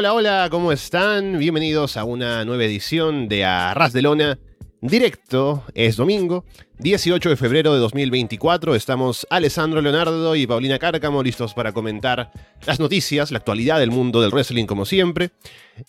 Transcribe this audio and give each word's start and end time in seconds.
Hola, 0.00 0.14
hola, 0.14 0.48
¿cómo 0.48 0.70
están? 0.70 1.40
Bienvenidos 1.40 1.96
a 1.96 2.04
una 2.04 2.44
nueva 2.44 2.62
edición 2.62 3.28
de 3.28 3.44
Arras 3.44 3.92
de 3.92 4.00
Lona. 4.00 4.38
Directo, 4.80 5.64
es 5.74 5.96
domingo, 5.96 6.44
18 6.78 7.30
de 7.30 7.36
febrero 7.36 7.74
de 7.74 7.80
2024. 7.80 8.76
Estamos 8.76 9.26
Alessandro 9.28 9.82
Leonardo 9.82 10.36
y 10.36 10.46
Paulina 10.46 10.78
Cárcamo 10.78 11.20
listos 11.20 11.52
para 11.52 11.72
comentar 11.72 12.30
las 12.64 12.78
noticias, 12.78 13.32
la 13.32 13.38
actualidad 13.38 13.80
del 13.80 13.90
mundo 13.90 14.20
del 14.20 14.30
wrestling 14.30 14.66
como 14.66 14.84
siempre. 14.84 15.30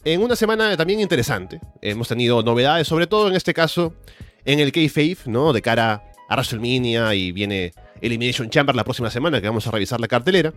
En 0.03 0.23
una 0.23 0.35
semana 0.35 0.75
también 0.75 1.01
interesante. 1.01 1.61
Hemos 1.79 2.07
tenido 2.07 2.41
novedades, 2.41 2.87
sobre 2.87 3.05
todo 3.05 3.27
en 3.27 3.35
este 3.35 3.53
caso 3.53 3.93
en 4.43 4.59
el 4.59 4.71
K-Fave, 4.71 5.17
¿no? 5.27 5.53
De 5.53 5.61
cara 5.61 6.03
a 6.27 6.35
WrestleMania 6.35 7.13
y 7.13 7.31
viene 7.31 7.73
Elimination 8.01 8.49
Chamber 8.49 8.75
la 8.75 8.83
próxima 8.83 9.11
semana 9.11 9.39
que 9.39 9.47
vamos 9.47 9.67
a 9.67 9.71
revisar 9.71 9.99
la 9.99 10.07
cartelera 10.07 10.51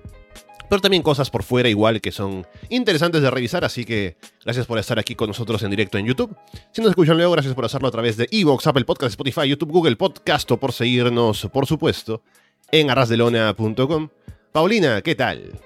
pero 0.68 0.80
también 0.80 1.02
cosas 1.02 1.30
por 1.30 1.42
fuera 1.42 1.68
igual 1.68 2.00
que 2.00 2.12
son 2.12 2.46
interesantes 2.68 3.22
de 3.22 3.30
revisar, 3.30 3.64
así 3.64 3.84
que 3.84 4.16
gracias 4.44 4.66
por 4.66 4.78
estar 4.78 4.98
aquí 4.98 5.14
con 5.14 5.28
nosotros 5.28 5.62
en 5.62 5.70
directo 5.70 5.98
en 5.98 6.06
YouTube. 6.06 6.36
Si 6.72 6.80
nos 6.80 6.90
escuchan 6.90 7.16
luego, 7.16 7.32
gracias 7.32 7.54
por 7.54 7.64
hacerlo 7.64 7.88
a 7.88 7.90
través 7.90 8.16
de 8.16 8.28
Evox, 8.30 8.66
Apple 8.66 8.84
Podcast, 8.84 9.10
Spotify, 9.10 9.48
YouTube, 9.48 9.70
Google 9.72 9.96
Podcast 9.96 10.50
o 10.50 10.56
por 10.56 10.72
seguirnos, 10.72 11.48
por 11.52 11.66
supuesto, 11.66 12.22
en 12.70 12.90
arrasdelona.com. 12.90 14.08
Paulina, 14.52 15.00
¿qué 15.02 15.14
tal? 15.14 15.60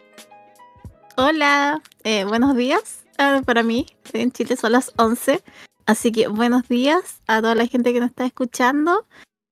Hola, 1.16 1.82
eh, 2.04 2.24
buenos 2.24 2.56
días 2.56 3.04
ah, 3.18 3.40
para 3.44 3.62
mí. 3.62 3.86
En 4.12 4.30
Chile 4.32 4.56
son 4.56 4.72
las 4.72 4.92
11, 4.96 5.42
así 5.86 6.12
que 6.12 6.28
buenos 6.28 6.68
días 6.68 7.22
a 7.26 7.40
toda 7.40 7.54
la 7.54 7.66
gente 7.66 7.92
que 7.92 8.00
nos 8.00 8.10
está 8.10 8.26
escuchando. 8.26 9.06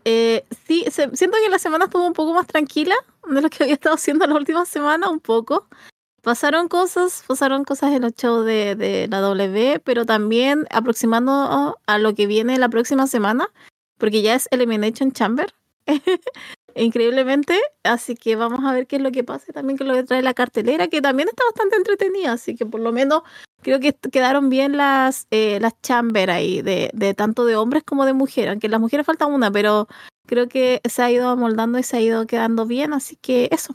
Eh, 0.05 0.45
sí, 0.67 0.85
siento 0.91 1.39
que 1.43 1.49
la 1.49 1.59
semana 1.59 1.87
estuvo 1.87 2.07
un 2.07 2.13
poco 2.13 2.35
más 2.35 2.47
tranquila 2.47 2.95
de 3.29 3.41
lo 3.41 3.49
que 3.49 3.65
había 3.65 3.75
estado 3.75 3.95
haciendo 3.95 4.27
la 4.27 4.35
última 4.35 4.65
semana, 4.67 5.09
un 5.09 5.21
poco. 5.21 5.67
Pasaron 6.23 6.69
cosas, 6.69 7.25
pasaron 7.27 7.65
cosas 7.65 7.93
en 7.93 8.03
los 8.03 8.15
shows 8.15 8.47
de, 8.47 8.75
de 8.77 9.09
la 9.09 9.21
W, 9.21 9.81
pero 9.85 10.07
también 10.07 10.67
aproximando 10.71 11.79
a 11.87 11.99
lo 11.99 12.15
que 12.15 12.27
viene 12.27 12.59
la 12.59 12.69
próxima 12.69 13.07
semana, 13.07 13.49
porque 13.99 14.23
ya 14.23 14.35
es 14.35 14.49
Elimination 14.51 15.13
Chamber. 15.13 15.55
increíblemente. 16.77 17.59
Así 17.83 18.15
que 18.15 18.37
vamos 18.37 18.65
a 18.65 18.73
ver 18.73 18.87
qué 18.87 18.97
es 18.97 19.03
lo 19.03 19.13
que 19.13 19.25
pasa 19.25 19.53
también 19.53 19.77
con 19.77 19.89
lo 19.89 19.95
que 19.95 20.05
trae 20.05 20.23
la 20.23 20.35
cartelera, 20.35 20.89
que 20.89 21.03
también 21.03 21.29
está 21.29 21.45
bastante 21.45 21.77
entretenida. 21.77 22.33
Así 22.33 22.57
que 22.57 22.67
por 22.67 22.81
lo 22.81 22.93
menos 22.93 23.23
creo 23.63 23.81
que 23.81 23.93
quedaron 23.93 24.49
bien 24.51 24.77
las, 24.77 25.27
eh, 25.31 25.59
las 25.61 25.81
chamber 25.83 26.31
ahí, 26.31 26.63
de, 26.63 27.15
tanto 27.17 27.45
de 27.45 27.57
hombres 27.57 27.83
como 27.85 28.05
de 28.05 28.13
mujeres. 28.13 28.51
Aunque 28.51 28.69
las 28.69 28.81
mujeres 28.81 29.07
faltan 29.07 29.33
una, 29.33 29.51
pero 29.51 29.89
creo 30.27 30.49
que 30.49 30.81
se 30.89 31.03
ha 31.03 31.11
ido 31.11 31.29
amoldando 31.29 31.79
y 31.79 31.83
se 31.83 31.97
ha 31.97 32.01
ido 32.01 32.27
quedando 32.27 32.67
bien. 32.67 32.93
Así 32.93 33.17
que 33.17 33.49
eso. 33.51 33.75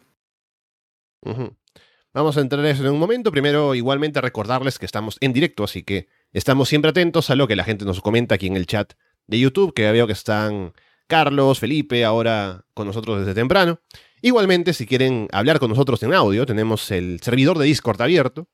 Vamos 2.14 2.38
a 2.38 2.42
entrar 2.42 2.66
en 2.66 2.72
eso 2.72 2.84
en 2.84 2.92
un 2.92 3.00
momento. 3.00 3.32
Primero, 3.32 3.76
igualmente 3.76 4.22
recordarles 4.22 4.80
que 4.80 4.86
estamos 4.86 5.18
en 5.22 5.34
directo, 5.34 5.64
así 5.64 5.84
que 5.84 6.08
estamos 6.34 6.70
siempre 6.70 6.90
atentos 6.90 7.30
a 7.30 7.36
lo 7.36 7.48
que 7.48 7.56
la 7.56 7.64
gente 7.64 7.86
nos 7.86 8.02
comenta 8.02 8.36
aquí 8.36 8.48
en 8.48 8.56
el 8.56 8.66
chat 8.66 8.94
de 9.28 9.40
YouTube, 9.40 9.74
que 9.74 9.92
veo 9.92 10.08
que 10.08 10.14
están 10.14 10.74
Carlos, 11.10 11.60
Felipe, 11.60 12.06
ahora 12.06 12.64
con 12.76 12.86
nosotros 12.86 13.20
desde 13.20 13.34
temprano. 13.34 13.82
Igualmente, 14.22 14.74
si 14.74 14.86
quieren 14.86 15.28
hablar 15.32 15.60
con 15.60 15.70
nosotros 15.70 16.02
en 16.04 16.14
audio, 16.14 16.46
tenemos 16.46 16.92
el 16.92 17.20
servidor 17.20 17.58
de 17.58 17.66
Discord 17.66 18.00
abierto. 18.00 18.48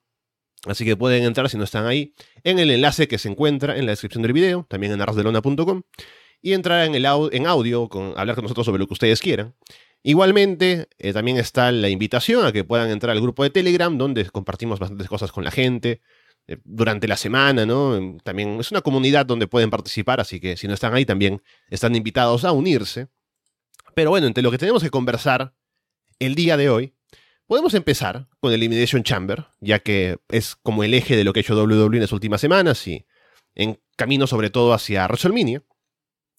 Así 0.65 0.85
que 0.85 0.95
pueden 0.95 1.25
entrar 1.25 1.49
si 1.49 1.57
no 1.57 1.65
están 1.65 1.85
ahí 1.85 2.15
en 2.43 2.57
el 2.57 2.71
enlace 2.71 3.09
que 3.09 3.17
se 3.17 3.27
encuentra 3.27 3.77
en 3.77 3.85
la 3.85 3.91
descripción 3.91 4.23
del 4.23 4.31
video, 4.31 4.65
también 4.69 4.93
en 4.93 5.01
arrasdelona.com, 5.01 5.81
y 6.41 6.53
entrar 6.53 6.85
en, 6.85 6.95
el 6.95 7.05
audio, 7.05 7.89
con, 7.89 8.13
hablar 8.15 8.35
con 8.35 8.43
nosotros 8.43 8.65
sobre 8.65 8.79
lo 8.79 8.87
que 8.87 8.93
ustedes 8.93 9.19
quieran. 9.19 9.53
Igualmente, 10.01 10.87
eh, 10.97 11.11
también 11.11 11.37
está 11.37 11.73
la 11.73 11.89
invitación 11.89 12.45
a 12.45 12.53
que 12.53 12.63
puedan 12.63 12.89
entrar 12.89 13.11
al 13.11 13.21
grupo 13.21 13.43
de 13.43 13.49
Telegram, 13.49 13.97
donde 13.97 14.25
compartimos 14.29 14.79
bastantes 14.79 15.09
cosas 15.09 15.31
con 15.33 15.43
la 15.43 15.51
gente, 15.51 16.01
eh, 16.47 16.57
durante 16.63 17.07
la 17.07 17.17
semana, 17.17 17.65
¿no? 17.65 18.17
También 18.23 18.59
es 18.59 18.71
una 18.71 18.81
comunidad 18.81 19.25
donde 19.25 19.47
pueden 19.47 19.69
participar, 19.69 20.19
así 20.19 20.39
que 20.39 20.57
si 20.57 20.67
no 20.67 20.73
están 20.73 20.93
ahí 20.93 21.05
también 21.05 21.41
están 21.69 21.95
invitados 21.95 22.45
a 22.45 22.51
unirse. 22.51 23.07
Pero 23.95 24.09
bueno, 24.11 24.27
entre 24.27 24.43
lo 24.43 24.51
que 24.51 24.57
tenemos 24.57 24.83
que 24.83 24.89
conversar 24.89 25.53
el 26.19 26.35
día 26.35 26.57
de 26.57 26.69
hoy, 26.69 26.93
podemos 27.47 27.73
empezar 27.73 28.27
con 28.39 28.53
Elimination 28.53 29.03
Chamber, 29.03 29.47
ya 29.59 29.79
que 29.79 30.17
es 30.29 30.55
como 30.55 30.83
el 30.83 30.93
eje 30.93 31.15
de 31.15 31.23
lo 31.23 31.33
que 31.33 31.39
ha 31.39 31.41
hecho 31.41 31.55
WWE 31.55 31.97
en 31.97 32.01
las 32.01 32.11
últimas 32.11 32.41
semanas 32.41 32.85
y 32.87 33.05
en 33.55 33.79
camino 33.95 34.27
sobre 34.27 34.49
todo 34.49 34.73
hacia 34.73 35.05
WrestleMania. 35.05 35.63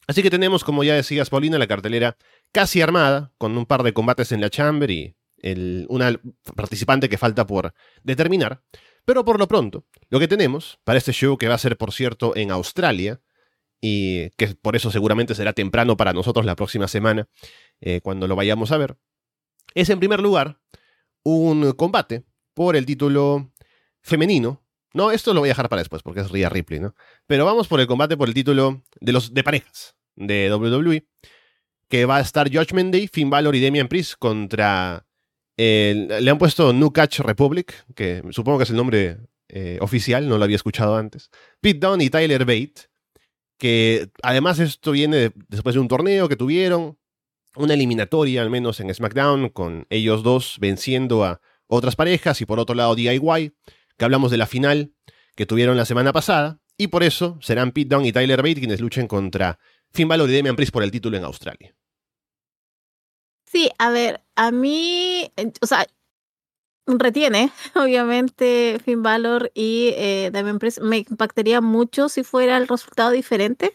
Así 0.06 0.22
que 0.22 0.30
tenemos, 0.30 0.62
como 0.62 0.84
ya 0.84 0.94
decías, 0.94 1.30
Paulina, 1.30 1.58
la 1.58 1.66
cartelera 1.66 2.16
casi 2.52 2.80
armada, 2.80 3.32
con 3.38 3.56
un 3.58 3.66
par 3.66 3.82
de 3.82 3.92
combates 3.92 4.30
en 4.30 4.40
la 4.40 4.50
Chamber 4.50 4.90
y 4.90 5.16
el, 5.38 5.86
una 5.88 6.20
participante 6.54 7.08
que 7.08 7.18
falta 7.18 7.46
por 7.46 7.74
determinar. 8.04 8.62
Pero 9.06 9.24
por 9.24 9.38
lo 9.38 9.46
pronto, 9.46 9.86
lo 10.10 10.18
que 10.18 10.28
tenemos 10.28 10.80
para 10.84 10.98
este 10.98 11.12
show, 11.12 11.38
que 11.38 11.48
va 11.48 11.54
a 11.54 11.58
ser, 11.58 11.78
por 11.78 11.92
cierto, 11.92 12.36
en 12.36 12.50
Australia, 12.50 13.22
y 13.80 14.30
que 14.30 14.48
por 14.48 14.74
eso 14.74 14.90
seguramente 14.90 15.34
será 15.36 15.52
temprano 15.52 15.96
para 15.96 16.12
nosotros 16.12 16.44
la 16.44 16.56
próxima 16.56 16.88
semana, 16.88 17.28
eh, 17.80 18.00
cuando 18.02 18.26
lo 18.26 18.34
vayamos 18.34 18.72
a 18.72 18.78
ver, 18.78 18.98
es 19.74 19.90
en 19.90 20.00
primer 20.00 20.20
lugar 20.20 20.58
un 21.22 21.72
combate 21.72 22.24
por 22.52 22.74
el 22.74 22.84
título 22.84 23.52
femenino. 24.02 24.64
No, 24.92 25.12
esto 25.12 25.32
lo 25.34 25.40
voy 25.40 25.50
a 25.50 25.52
dejar 25.52 25.68
para 25.68 25.80
después 25.80 26.02
porque 26.02 26.20
es 26.20 26.30
Rhea 26.30 26.48
Ripley, 26.48 26.80
¿no? 26.80 26.94
Pero 27.26 27.44
vamos 27.44 27.68
por 27.68 27.80
el 27.80 27.86
combate 27.86 28.16
por 28.16 28.26
el 28.26 28.34
título 28.34 28.82
de 29.00 29.12
los 29.12 29.32
de 29.34 29.44
parejas 29.44 29.94
de 30.16 30.52
WWE, 30.52 31.06
que 31.88 32.06
va 32.06 32.16
a 32.16 32.20
estar 32.20 32.52
Judgment 32.52 32.92
Day, 32.92 33.06
Finn 33.06 33.30
Balor 33.30 33.54
y 33.54 33.62
Damian 33.62 33.86
Priest 33.86 34.14
contra 34.18 35.05
le 35.56 36.30
han 36.30 36.38
puesto 36.38 36.72
New 36.72 36.92
Catch 36.92 37.20
Republic, 37.20 37.72
que 37.94 38.22
supongo 38.30 38.58
que 38.58 38.64
es 38.64 38.70
el 38.70 38.76
nombre 38.76 39.18
eh, 39.48 39.78
oficial, 39.80 40.28
no 40.28 40.38
lo 40.38 40.44
había 40.44 40.56
escuchado 40.56 40.96
antes. 40.96 41.30
Pete 41.60 41.86
Dunne 41.86 42.04
y 42.04 42.10
Tyler 42.10 42.44
Bate, 42.44 42.90
que 43.58 44.10
además 44.22 44.58
esto 44.58 44.92
viene 44.92 45.32
después 45.48 45.74
de 45.74 45.80
un 45.80 45.88
torneo 45.88 46.28
que 46.28 46.36
tuvieron, 46.36 46.98
una 47.54 47.74
eliminatoria 47.74 48.42
al 48.42 48.50
menos 48.50 48.80
en 48.80 48.92
SmackDown, 48.92 49.48
con 49.50 49.86
ellos 49.88 50.22
dos 50.22 50.56
venciendo 50.60 51.24
a 51.24 51.40
otras 51.68 51.96
parejas, 51.96 52.40
y 52.40 52.46
por 52.46 52.58
otro 52.58 52.74
lado 52.74 52.94
DIY, 52.94 53.52
que 53.96 54.04
hablamos 54.04 54.30
de 54.30 54.36
la 54.36 54.46
final 54.46 54.92
que 55.36 55.46
tuvieron 55.46 55.76
la 55.76 55.84
semana 55.84 56.12
pasada, 56.12 56.60
y 56.76 56.88
por 56.88 57.02
eso 57.02 57.38
serán 57.40 57.72
Pete 57.72 57.94
Dunne 57.94 58.08
y 58.08 58.12
Tyler 58.12 58.42
Bate 58.42 58.56
quienes 58.56 58.80
luchen 58.80 59.06
contra 59.06 59.58
Finn 59.92 60.08
Balor 60.08 60.28
y 60.28 60.36
Damian 60.36 60.56
Priest 60.56 60.72
por 60.72 60.82
el 60.82 60.90
título 60.90 61.16
en 61.16 61.24
Australia. 61.24 61.74
Sí, 63.56 63.70
a 63.78 63.88
ver, 63.88 64.22
a 64.34 64.50
mí, 64.50 65.32
eh, 65.38 65.52
o 65.62 65.66
sea, 65.66 65.86
retiene, 66.86 67.50
obviamente, 67.74 68.78
Finn 68.84 69.02
Balor 69.02 69.50
y 69.54 69.94
eh, 69.96 70.28
Damien 70.30 70.58
Priest. 70.58 70.80
Me 70.80 70.98
impactaría 70.98 71.62
mucho 71.62 72.10
si 72.10 72.22
fuera 72.22 72.58
el 72.58 72.68
resultado 72.68 73.12
diferente. 73.12 73.72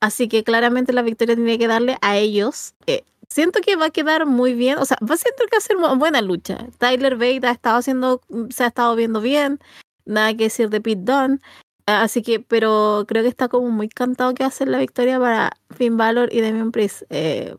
Así 0.00 0.26
que 0.26 0.42
claramente 0.42 0.92
la 0.92 1.02
victoria 1.02 1.36
tiene 1.36 1.56
que 1.56 1.68
darle 1.68 1.98
a 2.02 2.16
ellos. 2.16 2.74
Eh, 2.88 3.04
siento 3.28 3.60
que 3.60 3.76
va 3.76 3.86
a 3.86 3.90
quedar 3.90 4.26
muy 4.26 4.54
bien. 4.54 4.78
O 4.78 4.84
sea, 4.84 4.96
va 5.08 5.14
a 5.14 5.18
ser 5.18 5.34
que 5.48 5.56
hacer 5.56 5.76
buena 5.76 6.20
lucha. 6.20 6.66
Tyler 6.78 7.14
Bate 7.14 7.46
ha 7.46 7.52
estado 7.52 7.78
haciendo, 7.78 8.22
se 8.50 8.64
ha 8.64 8.66
estado 8.66 8.96
viendo 8.96 9.20
bien. 9.20 9.60
Nada 10.04 10.34
que 10.34 10.44
decir 10.44 10.68
de 10.68 10.80
Pete 10.80 11.02
Dunne. 11.04 11.38
Así 11.86 12.22
que, 12.22 12.40
pero 12.40 13.04
creo 13.06 13.22
que 13.22 13.28
está 13.28 13.46
como 13.46 13.70
muy 13.70 13.88
cantado 13.88 14.34
que 14.34 14.42
va 14.42 14.48
a 14.48 14.50
ser 14.50 14.66
la 14.66 14.78
victoria 14.78 15.20
para 15.20 15.52
Finn 15.76 15.96
Balor 15.96 16.34
y 16.34 16.40
Damien 16.40 16.72
Priest. 16.72 17.04
Eh, 17.10 17.54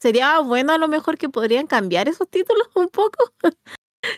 sería 0.00 0.40
bueno 0.40 0.72
a 0.72 0.78
lo 0.78 0.88
mejor 0.88 1.18
que 1.18 1.28
podrían 1.28 1.66
cambiar 1.66 2.08
esos 2.08 2.28
títulos 2.28 2.68
un 2.74 2.88
poco. 2.88 3.32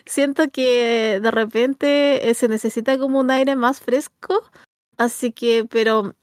Siento 0.05 0.49
que 0.51 1.19
de 1.19 1.31
repente 1.31 2.29
eh, 2.29 2.33
se 2.33 2.47
necesita 2.47 2.97
como 2.97 3.19
un 3.19 3.31
aire 3.31 3.55
más 3.55 3.79
fresco, 3.79 4.43
así 4.97 5.31
que, 5.31 5.65
pero 5.65 6.15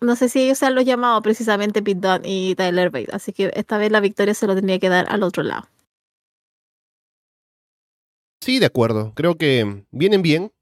no 0.00 0.16
sé 0.16 0.28
si 0.28 0.42
ellos 0.42 0.58
se 0.58 0.66
han 0.66 0.74
los 0.74 0.84
llamado 0.84 1.20
precisamente 1.22 1.82
Pete 1.82 2.00
Dunne 2.00 2.28
y 2.28 2.54
Tyler 2.54 2.90
Bate, 2.90 3.10
así 3.12 3.32
que 3.32 3.50
esta 3.54 3.78
vez 3.78 3.90
la 3.90 4.00
victoria 4.00 4.34
se 4.34 4.46
lo 4.46 4.54
tendría 4.54 4.78
que 4.78 4.88
dar 4.88 5.06
al 5.08 5.22
otro 5.22 5.42
lado. 5.42 5.68
Sí, 8.42 8.58
de 8.58 8.66
acuerdo. 8.66 9.12
Creo 9.14 9.36
que 9.36 9.84
vienen 9.90 10.22
bien 10.22 10.52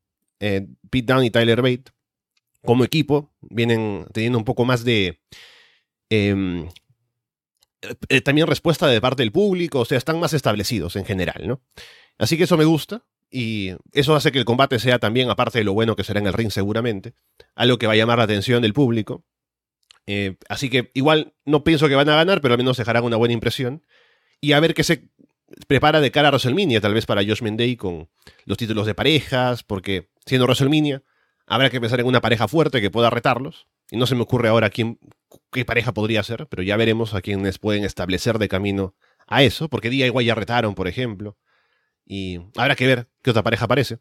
eh, 0.41 0.67
Pete 0.91 1.13
Dunne 1.13 1.27
y 1.27 1.31
Tyler 1.31 1.63
Bate 1.63 1.93
como 2.65 2.85
equipo, 2.85 3.31
vienen 3.41 4.07
teniendo 4.13 4.39
un 4.39 4.45
poco 4.45 4.65
más 4.65 4.85
de 4.85 5.21
em, 6.11 6.69
eh, 8.09 8.21
también 8.21 8.47
respuesta 8.47 8.87
de 8.87 9.01
parte 9.01 9.23
del 9.23 9.33
público, 9.33 9.81
o 9.81 9.85
sea, 9.85 9.99
están 9.99 10.19
más 10.19 10.33
establecidos 10.33 10.97
en 10.97 11.05
general, 11.05 11.47
¿no? 11.47 11.63
Así 12.19 12.37
que 12.37 12.45
eso 12.45 12.57
me 12.57 12.65
gusta 12.65 13.05
y 13.31 13.73
eso 13.93 14.17
hace 14.17 14.33
que 14.33 14.39
el 14.39 14.45
combate 14.45 14.79
sea 14.79 14.99
también, 14.99 15.31
aparte 15.31 15.59
de 15.59 15.65
lo 15.65 15.75
bueno 15.75 15.95
que 15.95 16.05
será 16.05 16.19
en 16.21 16.27
el 16.27 16.33
ring 16.33 16.51
seguramente, 16.51 17.15
algo 17.55 17.79
que 17.79 17.87
va 17.87 17.93
a 17.93 17.97
llamar 17.97 18.19
la 18.19 18.25
atención 18.25 18.63
del 18.63 18.73
público. 18.73 19.25
Eh, 20.07 20.37
así 20.49 20.71
que 20.71 20.91
igual 20.95 21.35
no 21.45 21.65
pienso 21.65 21.89
que 21.89 21.95
van 21.95 22.09
a 22.09 22.17
ganar, 22.17 22.41
pero 22.41 22.55
al 22.55 22.59
menos 22.59 22.79
dejarán 22.79 23.05
una 23.05 23.17
buena 23.17 23.35
impresión. 23.35 23.85
Y 24.41 24.53
a 24.53 24.61
ver 24.61 24.75
qué 24.75 24.83
se 24.83 25.11
prepara 25.67 26.01
de 26.01 26.11
cara 26.11 26.29
a 26.29 26.31
WrestleMania, 26.31 26.81
tal 26.81 26.95
vez 26.95 27.07
para 27.07 27.23
Josh 27.23 27.43
Day 27.43 27.77
con 27.77 28.09
los 28.45 28.57
títulos 28.57 28.87
de 28.87 28.95
parejas, 28.95 29.63
porque 29.63 30.11
siendo 30.25 30.47
WrestleMania, 30.47 31.03
habrá 31.47 31.71
que 31.71 31.81
pensar 31.81 32.01
en 32.01 32.07
una 32.07 32.21
pareja 32.21 32.49
fuerte 32.49 32.81
que 32.81 32.91
pueda 32.91 33.11
retarlos. 33.11 33.69
Y 33.91 33.97
no 33.97 34.07
se 34.07 34.15
me 34.15 34.23
ocurre 34.23 34.49
ahora 34.49 34.71
quién, 34.71 34.99
qué 35.51 35.65
pareja 35.65 35.93
podría 35.93 36.23
ser, 36.23 36.47
pero 36.49 36.63
ya 36.63 36.77
veremos 36.77 37.15
a 37.15 37.23
quienes 37.23 37.59
pueden 37.59 37.85
establecer 37.85 38.39
de 38.39 38.49
camino 38.49 38.95
a 39.27 39.43
eso, 39.43 39.69
porque 39.69 39.89
igual 39.89 40.25
ya 40.25 40.35
retaron, 40.35 40.75
por 40.75 40.89
ejemplo. 40.89 41.39
Y 42.05 42.41
habrá 42.57 42.75
que 42.77 42.87
ver 42.87 43.09
qué 43.23 43.31
otra 43.31 43.43
pareja 43.43 43.67
aparece. 43.67 43.99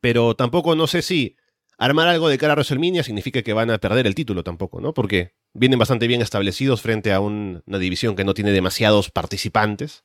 Pero 0.00 0.34
tampoco 0.34 0.74
no 0.74 0.86
sé 0.86 1.02
si 1.02 1.36
armar 1.78 2.08
algo 2.08 2.28
de 2.28 2.38
cara 2.38 2.52
a 2.52 2.56
WrestleMania 2.56 3.02
significa 3.02 3.42
que 3.42 3.52
van 3.52 3.70
a 3.70 3.78
perder 3.78 4.06
el 4.06 4.14
título 4.14 4.44
tampoco, 4.44 4.80
¿no? 4.80 4.92
Porque 4.92 5.34
vienen 5.54 5.78
bastante 5.78 6.06
bien 6.06 6.22
establecidos 6.22 6.82
frente 6.82 7.12
a 7.12 7.20
una 7.20 7.78
división 7.78 8.16
que 8.16 8.24
no 8.24 8.34
tiene 8.34 8.52
demasiados 8.52 9.10
participantes. 9.10 10.04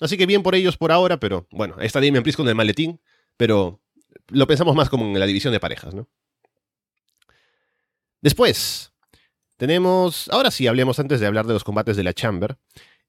Así 0.00 0.18
que 0.18 0.26
bien 0.26 0.42
por 0.42 0.54
ellos 0.54 0.76
por 0.76 0.92
ahora, 0.92 1.18
pero 1.18 1.46
bueno, 1.50 1.76
está 1.80 2.00
Damian 2.00 2.22
Priest 2.22 2.36
con 2.36 2.48
el 2.48 2.54
maletín, 2.54 3.00
pero 3.36 3.80
lo 4.28 4.46
pensamos 4.46 4.74
más 4.76 4.90
como 4.90 5.06
en 5.06 5.18
la 5.18 5.26
división 5.26 5.52
de 5.52 5.60
parejas, 5.60 5.94
¿no? 5.94 6.08
Después, 8.20 8.92
tenemos, 9.56 10.28
ahora 10.30 10.50
sí, 10.50 10.66
hablemos 10.66 10.98
antes 10.98 11.20
de 11.20 11.26
hablar 11.26 11.46
de 11.46 11.54
los 11.54 11.64
combates 11.64 11.96
de 11.96 12.04
la 12.04 12.12
Chamber, 12.12 12.56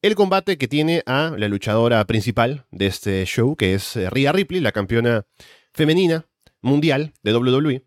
el 0.01 0.15
combate 0.15 0.57
que 0.57 0.67
tiene 0.67 1.03
a 1.05 1.33
la 1.37 1.47
luchadora 1.47 2.05
principal 2.05 2.65
de 2.71 2.87
este 2.87 3.25
show, 3.25 3.55
que 3.55 3.73
es 3.73 3.95
eh, 3.95 4.09
Rhea 4.09 4.31
Ripley, 4.31 4.61
la 4.61 4.71
campeona 4.71 5.25
femenina 5.73 6.27
mundial 6.61 7.13
de 7.23 7.35
WWE, 7.35 7.85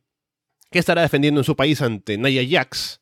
que 0.70 0.78
estará 0.78 1.02
defendiendo 1.02 1.40
en 1.40 1.44
su 1.44 1.56
país 1.56 1.80
ante 1.82 2.18
Nia 2.18 2.42
Jax 2.48 3.00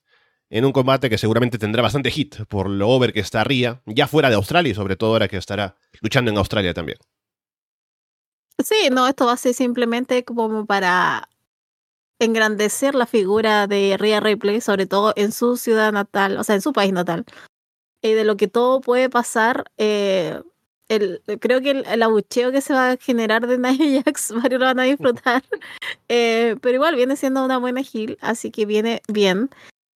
en 0.51 0.65
un 0.65 0.73
combate 0.73 1.11
que 1.11 1.19
seguramente 1.19 1.59
tendrá 1.59 1.83
bastante 1.83 2.11
hit 2.11 2.37
por 2.49 2.71
lo 2.71 2.89
over 2.89 3.13
que 3.13 3.21
está 3.21 3.45
Rhea, 3.45 3.83
ya 3.87 4.07
fuera 4.07 4.31
de 4.31 4.37
Australia 4.37 4.73
y 4.73 4.75
sobre 4.75 4.97
todo 4.97 5.13
ahora 5.13 5.29
que 5.29 5.37
estará 5.37 5.77
luchando 6.01 6.31
en 6.31 6.39
Australia 6.39 6.73
también. 6.73 6.99
Sí, 8.65 8.89
no, 8.91 9.07
esto 9.07 9.27
va 9.27 9.35
a 9.35 9.37
ser 9.37 9.55
simplemente 9.55 10.25
como 10.25 10.67
para 10.67 11.29
engrandecer 12.19 12.95
la 12.95 13.07
figura 13.07 13.67
de 13.67 13.97
Rhea 13.99 14.21
Ripley, 14.21 14.61
sobre 14.61 14.87
todo 14.87 15.13
en 15.17 15.33
su 15.33 15.57
ciudad 15.57 15.93
natal, 15.93 16.39
o 16.39 16.45
sea, 16.45 16.55
en 16.57 16.63
su 16.63 16.73
país 16.73 16.93
natal, 16.93 17.25
y 18.03 18.13
de 18.13 18.25
lo 18.25 18.37
que 18.37 18.49
todo 18.49 18.81
puede 18.81 19.09
pasar. 19.11 19.71
Eh, 19.79 20.41
el, 20.89 21.23
creo 21.41 21.61
que 21.61 21.71
el, 21.71 22.03
abucheo 22.03 22.51
que 22.51 22.63
se 22.63 22.73
va 22.73 22.93
a 22.93 22.97
generar 22.97 23.47
de 23.47 23.59
Nia 23.59 24.03
Jax, 24.05 24.33
varios 24.33 24.61
lo 24.61 24.67
van 24.67 24.81
a 24.81 24.85
disfrutar, 24.85 25.45
eh, 26.09 26.57
pero 26.61 26.75
igual 26.75 26.97
viene 26.97 27.17
siendo 27.17 27.45
una 27.45 27.59
buena 27.59 27.83
heel, 27.83 28.19
así 28.21 28.51
que 28.51 28.67
viene 28.67 29.03
bien. 29.09 29.51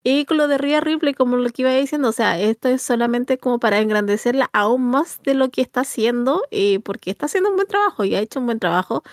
Y 0.05 0.25
con 0.25 0.37
lo 0.37 0.49
de 0.49 0.59
Rhea 0.59 0.81
Ripley, 0.81 1.15
como 1.15 1.37
lo 1.37 1.49
que 1.51 1.63
iba 1.63 1.73
diciendo, 1.73 2.09
o 2.09 2.13
sea, 2.13 2.39
esto 2.41 2.69
es 2.69 2.83
solamente 2.83 3.39
como 3.39 3.61
para 3.61 3.79
engrandecerla 3.79 4.51
aún 4.53 4.83
más 4.91 5.23
de 5.23 5.35
lo 5.35 5.49
que 5.51 5.63
está 5.63 5.83
haciendo, 5.83 6.43
y 6.51 6.81
porque 6.81 7.11
está 7.11 7.27
haciendo 7.27 7.51
un 7.51 7.57
buen 7.57 7.69
trabajo 7.69 8.05
y 8.05 8.15
ha 8.17 8.21
hecho 8.21 8.41
un 8.41 8.47
buen 8.47 8.59
trabajo 8.59 9.05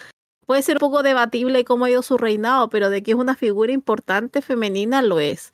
puede 0.49 0.63
ser 0.63 0.77
un 0.77 0.79
poco 0.79 1.03
debatible 1.03 1.63
cómo 1.63 1.85
ha 1.85 1.91
ido 1.91 2.01
su 2.01 2.17
reinado, 2.17 2.69
pero 2.69 2.89
de 2.89 3.03
que 3.03 3.11
es 3.11 3.17
una 3.17 3.35
figura 3.35 3.71
importante 3.71 4.41
femenina 4.41 5.03
lo 5.03 5.19
es. 5.19 5.51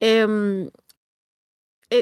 Eh, 0.00 0.26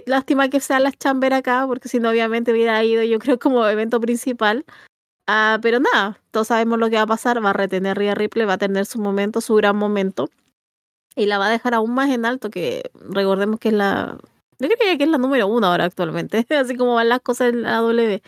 lástima 0.07 0.49
que 0.49 0.61
sea 0.61 0.81
la 0.81 0.93
Chamber 0.93 1.35
acá, 1.35 1.67
porque 1.67 1.91
si 1.91 2.01
no, 2.01 2.09
obviamente 2.09 2.51
hubiera 2.51 2.83
ido, 2.85 3.03
yo 3.03 3.19
creo, 3.19 3.39
como 3.39 3.67
evento 3.67 4.01
principal. 4.01 4.65
Uh, 5.29 5.61
pero 5.61 5.79
nada, 5.79 6.23
todos 6.31 6.49
sabemos 6.49 6.79
lo 6.79 6.89
que 6.89 6.97
va 6.97 7.03
a 7.03 7.07
pasar. 7.07 7.45
Va 7.45 7.51
a 7.51 7.53
retener 7.53 7.99
Rhea 7.99 8.15
Ripley, 8.15 8.47
va 8.47 8.55
a 8.55 8.59
tener 8.59 8.87
su 8.87 8.99
momento, 8.99 9.43
su 9.43 9.55
gran 9.57 9.77
momento. 9.77 10.31
Y 11.15 11.27
la 11.27 11.37
va 11.37 11.49
a 11.49 11.51
dejar 11.51 11.75
aún 11.75 11.93
más 11.93 12.09
en 12.09 12.25
alto, 12.25 12.49
que 12.49 12.91
recordemos 12.95 13.61
que 13.61 13.69
es 13.69 13.75
la. 13.75 14.17
Yo 14.59 14.69
creo 14.69 14.97
que 14.97 15.05
es 15.05 15.11
la 15.11 15.19
número 15.19 15.49
uno 15.49 15.67
ahora 15.67 15.85
actualmente, 15.85 16.47
así 16.59 16.77
como 16.79 16.95
van 16.95 17.11
las 17.11 17.21
cosas 17.21 17.53
en 17.53 17.61
la 17.61 17.77
W. 17.77 18.23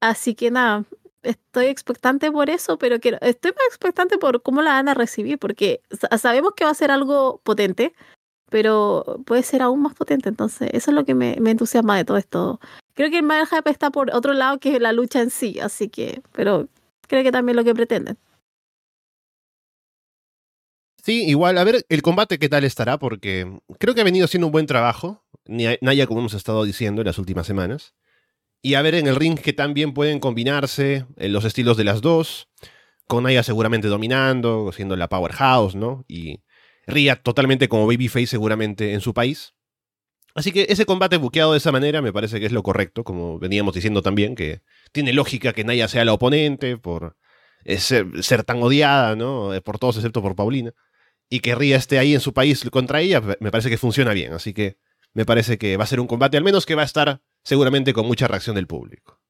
Así 0.00 0.34
que 0.34 0.50
nada, 0.50 0.84
estoy 1.24 1.66
expectante 1.66 2.30
por 2.30 2.50
eso, 2.50 2.78
pero 2.78 3.00
quiero, 3.00 3.18
estoy 3.20 3.52
más 3.52 3.66
expectante 3.68 4.18
por 4.18 4.42
cómo 4.42 4.62
la 4.62 4.72
van 4.72 4.88
a 4.88 4.94
recibir, 4.94 5.38
porque 5.38 5.80
sabemos 6.18 6.52
que 6.54 6.64
va 6.64 6.70
a 6.70 6.74
ser 6.74 6.90
algo 6.90 7.40
potente, 7.42 7.94
pero 8.50 9.20
puede 9.26 9.42
ser 9.42 9.62
aún 9.62 9.82
más 9.82 9.94
potente. 9.94 10.28
Entonces, 10.28 10.70
eso 10.72 10.90
es 10.90 10.94
lo 10.94 11.04
que 11.04 11.14
me, 11.14 11.36
me 11.40 11.50
entusiasma 11.50 11.96
de 11.96 12.04
todo 12.04 12.16
esto. 12.16 12.60
Creo 12.94 13.10
que 13.10 13.18
el 13.18 13.24
mal 13.24 13.46
hype 13.46 13.70
está 13.70 13.90
por 13.90 14.14
otro 14.14 14.32
lado 14.32 14.60
que 14.60 14.78
la 14.78 14.92
lucha 14.92 15.20
en 15.20 15.30
sí, 15.30 15.58
así 15.60 15.88
que, 15.88 16.22
pero 16.32 16.68
creo 17.08 17.22
que 17.22 17.32
también 17.32 17.56
lo 17.56 17.64
que 17.64 17.74
pretenden. 17.74 18.16
Sí, 21.02 21.24
igual, 21.26 21.58
a 21.58 21.64
ver 21.64 21.84
el 21.90 22.00
combate 22.00 22.38
qué 22.38 22.48
tal 22.48 22.64
estará, 22.64 22.98
porque 22.98 23.60
creo 23.78 23.94
que 23.94 24.00
ha 24.00 24.04
venido 24.04 24.24
haciendo 24.24 24.46
un 24.46 24.52
buen 24.52 24.66
trabajo, 24.66 25.22
Naya, 25.46 26.06
como 26.06 26.20
hemos 26.20 26.32
estado 26.32 26.64
diciendo 26.64 27.02
en 27.02 27.06
las 27.06 27.18
últimas 27.18 27.46
semanas 27.46 27.94
y 28.64 28.76
a 28.76 28.82
ver 28.82 28.94
en 28.94 29.06
el 29.06 29.16
ring 29.16 29.38
que 29.38 29.52
también 29.52 29.92
pueden 29.92 30.20
combinarse 30.20 31.04
en 31.18 31.34
los 31.34 31.44
estilos 31.44 31.76
de 31.76 31.84
las 31.84 32.00
dos, 32.00 32.48
con 33.06 33.26
Aya 33.26 33.42
seguramente 33.42 33.88
dominando, 33.88 34.72
siendo 34.72 34.96
la 34.96 35.10
powerhouse, 35.10 35.74
¿no? 35.74 36.06
Y 36.08 36.40
Ria 36.86 37.16
totalmente 37.16 37.68
como 37.68 37.86
babyface 37.86 38.26
seguramente 38.26 38.94
en 38.94 39.02
su 39.02 39.12
país. 39.12 39.52
Así 40.34 40.50
que 40.50 40.64
ese 40.70 40.86
combate 40.86 41.18
buqueado 41.18 41.52
de 41.52 41.58
esa 41.58 41.72
manera 41.72 42.00
me 42.00 42.10
parece 42.10 42.40
que 42.40 42.46
es 42.46 42.52
lo 42.52 42.62
correcto, 42.62 43.04
como 43.04 43.38
veníamos 43.38 43.74
diciendo 43.74 44.00
también, 44.00 44.34
que 44.34 44.62
tiene 44.92 45.12
lógica 45.12 45.52
que 45.52 45.64
Naya 45.64 45.86
sea 45.86 46.06
la 46.06 46.14
oponente 46.14 46.78
por 46.78 47.18
ser, 47.66 48.44
tan 48.44 48.62
odiada, 48.62 49.14
¿no? 49.14 49.50
Por 49.62 49.78
todos 49.78 49.96
excepto 49.96 50.22
por 50.22 50.36
Paulina. 50.36 50.72
Y 51.28 51.40
que 51.40 51.54
Ria 51.54 51.76
esté 51.76 51.98
ahí 51.98 52.14
en 52.14 52.20
su 52.20 52.32
país 52.32 52.64
contra 52.70 53.02
ella, 53.02 53.20
me 53.40 53.50
parece 53.50 53.68
que 53.68 53.76
funciona 53.76 54.14
bien. 54.14 54.32
Así 54.32 54.54
que 54.54 54.78
me 55.12 55.26
parece 55.26 55.58
que 55.58 55.76
va 55.76 55.84
a 55.84 55.86
ser 55.86 56.00
un 56.00 56.06
combate 56.06 56.38
al 56.38 56.44
menos 56.44 56.64
que 56.64 56.74
va 56.74 56.80
a 56.80 56.86
estar 56.86 57.20
seguramente 57.44 57.92
con 57.92 58.06
mucha 58.06 58.26
reacción 58.26 58.56
del 58.56 58.66
público. 58.66 59.20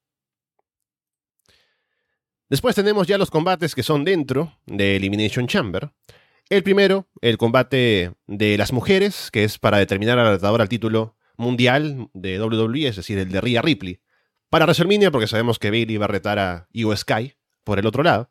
Después 2.49 2.75
tenemos 2.75 3.07
ya 3.07 3.19
los 3.19 3.31
combates 3.31 3.75
que 3.75 3.83
son 3.83 4.05
dentro 4.05 4.59
de 4.67 4.97
Elimination 4.97 5.47
Chamber. 5.47 5.91
El 6.49 6.63
primero, 6.63 7.09
el 7.21 7.39
combate 7.39 8.13
de 8.27 8.59
las 8.59 8.73
mujeres, 8.73 9.31
que 9.33 9.45
es 9.45 9.59
para 9.59 9.79
determinar 9.79 10.19
al 10.19 10.35
retador 10.35 10.61
al 10.61 10.69
título 10.69 11.17
mundial 11.37 12.09
de 12.13 12.41
WWE, 12.41 12.89
es 12.89 12.97
decir, 12.97 13.19
el 13.19 13.31
de 13.31 13.41
Rhea 13.41 13.63
Ripley. 13.63 14.01
Para 14.51 14.67
WrestleMania, 14.67 15.11
porque 15.11 15.27
sabemos 15.27 15.59
que 15.59 15.71
Bailey 15.71 15.97
va 15.97 16.05
a 16.05 16.09
retar 16.09 16.39
a 16.39 16.69
Io 16.73 16.95
Sky 16.97 17.35
por 17.65 17.79
el 17.79 17.87
otro 17.87 18.03
lado. 18.03 18.31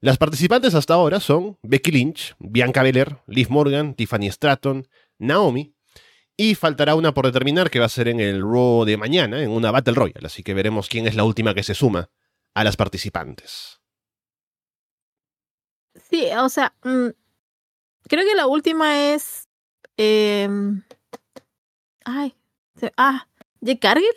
Las 0.00 0.18
participantes 0.18 0.74
hasta 0.74 0.94
ahora 0.94 1.20
son 1.20 1.58
Becky 1.62 1.90
Lynch, 1.90 2.34
Bianca 2.38 2.82
Belair, 2.82 3.18
Liv 3.26 3.48
Morgan, 3.50 3.94
Tiffany 3.94 4.30
Stratton, 4.30 4.88
Naomi 5.18 5.73
y 6.36 6.54
faltará 6.54 6.94
una 6.94 7.14
por 7.14 7.26
determinar 7.26 7.70
que 7.70 7.78
va 7.78 7.86
a 7.86 7.90
ser 7.90 8.08
en 8.08 8.20
el 8.20 8.42
Raw 8.42 8.84
de 8.84 8.96
mañana, 8.96 9.42
en 9.42 9.50
una 9.50 9.70
Battle 9.70 9.94
Royale. 9.94 10.26
Así 10.26 10.42
que 10.42 10.54
veremos 10.54 10.88
quién 10.88 11.06
es 11.06 11.14
la 11.14 11.24
última 11.24 11.54
que 11.54 11.62
se 11.62 11.74
suma 11.74 12.10
a 12.54 12.64
las 12.64 12.76
participantes. 12.76 13.80
Sí, 16.10 16.28
o 16.36 16.48
sea, 16.48 16.74
mm, 16.82 17.08
creo 18.08 18.24
que 18.24 18.34
la 18.34 18.46
última 18.46 19.12
es. 19.12 19.48
Eh, 19.96 20.48
ay, 22.04 22.34
ah, 22.96 23.28
Jake 23.60 23.80
Cargill. 23.80 24.16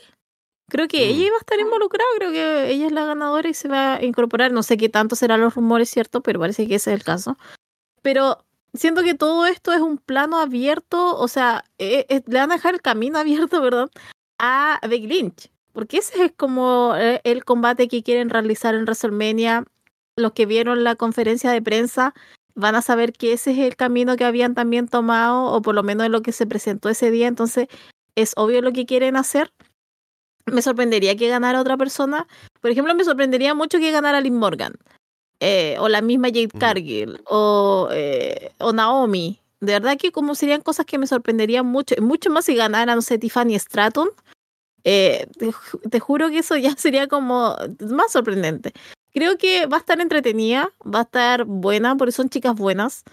Creo 0.70 0.88
que 0.90 1.08
ella 1.08 1.24
mm. 1.24 1.28
iba 1.28 1.36
a 1.38 1.40
estar 1.40 1.60
involucrada, 1.60 2.10
creo 2.18 2.32
que 2.32 2.72
ella 2.72 2.88
es 2.88 2.92
la 2.92 3.06
ganadora 3.06 3.48
y 3.48 3.54
se 3.54 3.70
va 3.70 3.96
a 3.96 4.04
incorporar. 4.04 4.52
No 4.52 4.64
sé 4.64 4.76
qué 4.76 4.90
tanto 4.90 5.16
serán 5.16 5.40
los 5.40 5.56
rumores, 5.56 5.90
¿cierto? 5.90 6.22
Pero 6.22 6.40
parece 6.40 6.68
que 6.68 6.76
ese 6.76 6.92
es 6.92 7.00
el 7.00 7.06
caso. 7.06 7.38
Pero 8.02 8.46
siento 8.78 9.04
que 9.04 9.14
todo 9.14 9.46
esto 9.46 9.74
es 9.74 9.82
un 9.82 9.98
plano 9.98 10.40
abierto, 10.40 11.18
o 11.18 11.28
sea, 11.28 11.64
eh, 11.78 12.06
eh, 12.10 12.22
le 12.28 12.40
van 12.40 12.52
a 12.52 12.56
dejar 12.56 12.76
el 12.76 12.82
camino 12.82 13.20
abierto, 13.20 13.62
¿verdad? 13.62 13.90
A 14.40 14.80
Big 14.90 15.08
Lynch. 15.08 15.50
Porque 15.74 15.98
ese 15.98 16.26
es 16.26 16.32
como 16.36 16.96
eh, 16.96 17.22
el 17.24 17.46
combate 17.46 17.88
que 17.88 18.02
quieren 18.04 18.30
realizar 18.30 18.74
en 18.74 18.84
WrestleMania. 18.84 19.66
Los 20.16 20.32
que 20.32 20.48
vieron 20.48 20.84
la 20.84 20.96
conferencia 20.96 21.52
de 21.52 21.62
prensa 21.62 22.16
van 22.56 22.74
a 22.74 22.82
saber 22.82 23.14
que 23.14 23.34
ese 23.34 23.52
es 23.52 23.60
el 23.60 23.76
camino 23.76 24.18
que 24.18 24.26
habían 24.26 24.56
también 24.56 24.88
tomado, 24.88 25.46
o 25.46 25.62
por 25.62 25.76
lo 25.76 25.84
menos 25.84 26.10
lo 26.10 26.24
que 26.24 26.32
se 26.32 26.48
presentó 26.48 26.90
ese 26.90 27.12
día. 27.12 27.28
Entonces, 27.28 27.68
es 28.16 28.34
obvio 28.36 28.64
lo 28.64 28.72
que 28.72 28.88
quieren 28.88 29.16
hacer. 29.16 29.52
Me 30.48 30.64
sorprendería 30.64 31.16
que 31.16 31.30
ganara 31.30 31.62
otra 31.62 31.78
persona. 31.78 32.28
Por 32.62 32.72
ejemplo, 32.72 32.96
me 32.96 33.04
sorprendería 33.04 33.54
mucho 33.54 33.78
que 33.78 33.92
ganara 33.92 34.22
Lynn 34.22 34.38
Morgan. 34.40 34.74
Eh, 35.40 35.78
o 35.80 35.88
la 35.88 36.02
misma 36.02 36.30
Jade 36.30 36.48
Cargill, 36.48 37.22
o, 37.26 37.90
eh, 37.92 38.52
o 38.60 38.74
Naomi. 38.74 39.40
De 39.60 39.74
verdad 39.74 39.98
que 39.98 40.12
como 40.12 40.36
serían 40.36 40.62
cosas 40.62 40.86
que 40.86 40.98
me 40.98 41.08
sorprenderían 41.08 41.66
mucho, 41.66 41.96
mucho 42.02 42.30
más 42.30 42.46
si 42.46 42.56
ganara, 42.56 42.96
no 42.96 43.02
sé, 43.02 43.18
Tiffany 43.18 43.58
Stratton. 43.58 44.10
Eh, 44.84 45.28
te, 45.90 46.00
juro 46.00 46.30
que 46.30 46.40
eso 46.40 46.56
ya 46.56 46.72
sería 46.78 47.08
como 47.08 47.56
más 47.82 48.12
sorprendente. 48.12 48.74
Creo 49.14 49.38
que 49.38 49.66
va 49.66 49.78
a 49.78 49.80
estar 49.80 50.00
entretenida, 50.00 50.72
va 50.84 51.00
a 51.00 51.04
estar 51.04 51.46
buena, 51.46 51.96
porque 51.96 52.12
son 52.12 52.30
chicas 52.30 52.56
buenas. 52.56 53.04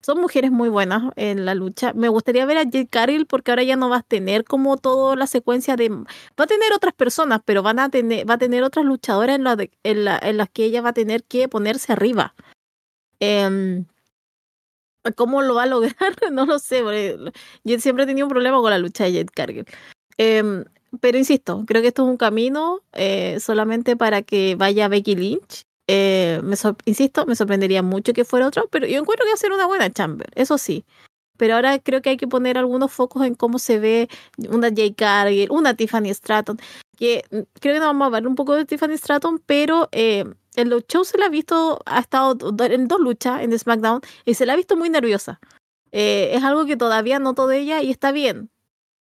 Son 0.00 0.20
mujeres 0.20 0.50
muy 0.50 0.68
buenas 0.68 1.12
en 1.16 1.44
la 1.44 1.54
lucha. 1.54 1.92
Me 1.92 2.08
gustaría 2.08 2.46
ver 2.46 2.58
a 2.58 2.64
Jade 2.64 2.86
Cargill 2.86 3.26
porque 3.26 3.50
ahora 3.50 3.64
ya 3.64 3.76
no 3.76 3.88
va 3.88 3.98
a 3.98 4.02
tener 4.02 4.44
como 4.44 4.76
toda 4.76 5.16
la 5.16 5.26
secuencia 5.26 5.76
de... 5.76 5.88
Va 5.90 6.44
a 6.44 6.46
tener 6.46 6.72
otras 6.72 6.94
personas, 6.94 7.40
pero 7.44 7.66
a 7.66 7.88
tener, 7.88 8.28
va 8.28 8.34
a 8.34 8.38
tener 8.38 8.62
otras 8.62 8.84
luchadoras 8.84 9.36
en, 9.36 10.04
la 10.04 10.20
las 10.32 10.48
que 10.50 10.64
ella 10.64 10.82
va 10.82 10.90
a 10.90 10.94
tener 10.94 11.24
que 11.24 11.48
ponerse 11.48 11.92
arriba. 11.92 12.34
Eh, 13.20 13.84
¿Cómo 15.16 15.42
lo 15.42 15.54
va 15.54 15.64
a 15.64 15.66
lograr? 15.66 15.94
no 16.32 16.46
lo 16.46 16.58
sé. 16.58 16.82
Yo 17.64 17.80
siempre 17.80 18.04
he 18.04 18.06
tenido 18.06 18.26
un 18.26 18.32
problema 18.32 18.60
con 18.60 18.70
la 18.70 18.78
lucha 18.78 19.04
de 19.04 19.12
Jade 19.12 19.26
Cargill. 19.26 19.66
Eh, 20.16 20.64
pero 21.00 21.18
insisto, 21.18 21.64
creo 21.66 21.82
que 21.82 21.88
esto 21.88 22.02
es 22.04 22.08
un 22.08 22.16
camino 22.16 22.80
eh, 22.92 23.38
solamente 23.40 23.96
para 23.96 24.22
que 24.22 24.54
vaya 24.56 24.88
Becky 24.88 25.16
Lynch 25.16 25.67
eh, 25.88 26.40
insisto, 26.84 27.26
me 27.26 27.34
sorprendería 27.34 27.82
mucho 27.82 28.12
que 28.12 28.24
fuera 28.24 28.46
otro, 28.46 28.68
pero 28.70 28.86
yo 28.86 29.00
encuentro 29.00 29.24
que 29.24 29.30
va 29.30 29.34
a 29.34 29.38
ser 29.38 29.52
una 29.52 29.66
buena 29.66 29.90
Chamber, 29.90 30.28
eso 30.34 30.58
sí. 30.58 30.84
Pero 31.38 31.54
ahora 31.54 31.78
creo 31.78 32.02
que 32.02 32.10
hay 32.10 32.16
que 32.18 32.28
poner 32.28 32.58
algunos 32.58 32.92
focos 32.92 33.24
en 33.24 33.34
cómo 33.34 33.58
se 33.58 33.78
ve 33.78 34.08
una 34.50 34.68
Jay 34.74 34.92
Cargill, 34.92 35.50
una 35.50 35.74
Tiffany 35.74 36.12
Stratton, 36.12 36.58
que 36.96 37.24
mm, 37.30 37.40
creo 37.60 37.74
que 37.74 37.80
nos 37.80 37.88
vamos 37.88 38.06
a 38.06 38.10
ver 38.10 38.26
un 38.26 38.34
poco 38.34 38.54
de 38.54 38.66
Tiffany 38.66 38.98
Stratton, 38.98 39.40
pero 39.46 39.88
eh, 39.92 40.24
en 40.56 40.68
los 40.70 40.86
shows 40.88 41.08
se 41.08 41.18
la 41.18 41.26
ha 41.26 41.28
visto, 41.30 41.80
ha 41.86 42.00
estado 42.00 42.36
en 42.66 42.88
dos 42.88 43.00
luchas 43.00 43.42
en 43.42 43.58
SmackDown 43.58 44.00
y 44.26 44.34
se 44.34 44.44
la 44.46 44.52
ha 44.54 44.56
visto 44.56 44.76
muy 44.76 44.90
nerviosa. 44.90 45.40
Eh, 45.92 46.30
es 46.34 46.44
algo 46.44 46.66
que 46.66 46.76
todavía 46.76 47.18
noto 47.18 47.46
de 47.46 47.60
ella 47.60 47.82
y 47.82 47.90
está 47.90 48.12
bien. 48.12 48.50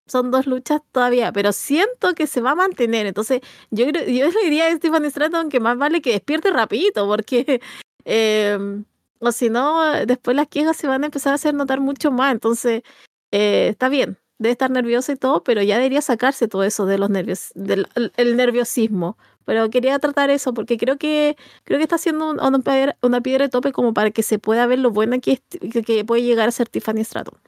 Son 0.07 0.31
dos 0.31 0.47
luchas 0.47 0.81
todavía, 0.91 1.31
pero 1.31 1.51
siento 1.51 2.13
que 2.15 2.27
se 2.27 2.41
va 2.41 2.51
a 2.51 2.55
mantener. 2.55 3.05
Entonces, 3.05 3.41
yo, 3.71 3.85
yo 3.87 3.91
le 4.29 4.43
diría 4.43 4.67
a 4.67 4.75
Stephen 4.75 5.09
Stratton 5.09 5.49
que 5.49 5.59
más 5.59 5.77
vale 5.77 6.01
que 6.01 6.11
despierte 6.11 6.51
rapidito, 6.51 7.07
porque 7.07 7.61
em, 8.05 8.85
o 9.19 9.31
si 9.31 9.49
no, 9.49 9.91
después 10.05 10.35
las 10.35 10.47
quejas 10.47 10.77
se 10.77 10.87
van 10.87 11.03
a 11.03 11.07
empezar 11.07 11.31
a 11.33 11.35
hacer 11.35 11.53
notar 11.53 11.79
mucho 11.81 12.11
más. 12.11 12.31
Entonces, 12.31 12.83
eh, 13.31 13.67
está 13.69 13.89
bien, 13.89 14.17
debe 14.39 14.51
estar 14.53 14.71
nerviosa 14.71 15.11
y 15.13 15.15
todo, 15.17 15.43
pero 15.43 15.61
ya 15.63 15.77
debería 15.77 16.01
sacarse 16.01 16.47
todo 16.47 16.63
eso 16.63 16.85
de 16.85 16.97
los 16.97 17.09
nervios, 17.09 17.51
del 17.55 17.87
el 18.17 18.37
nerviosismo. 18.37 19.17
Pero 19.45 19.69
quería 19.69 19.97
tratar 19.99 20.29
eso 20.29 20.53
porque 20.53 20.77
creo 20.77 20.97
que 20.97 21.37
creo 21.63 21.79
que 21.79 21.83
está 21.83 21.95
haciendo 21.95 22.31
una, 22.31 22.59
piedra, 22.59 22.97
una 23.01 23.21
piedra 23.21 23.45
de 23.45 23.49
tope 23.49 23.71
como 23.71 23.93
para 23.93 24.11
que 24.11 24.21
se 24.21 24.39
pueda 24.39 24.67
ver 24.67 24.79
lo 24.79 24.91
buena 24.91 25.19
que, 25.19 25.41
que, 25.85 26.03
puede 26.03 26.23
llegar 26.23 26.49
a 26.49 26.51
ser 26.51 26.67
Tiffany 26.67 27.05
Stratton. 27.05 27.39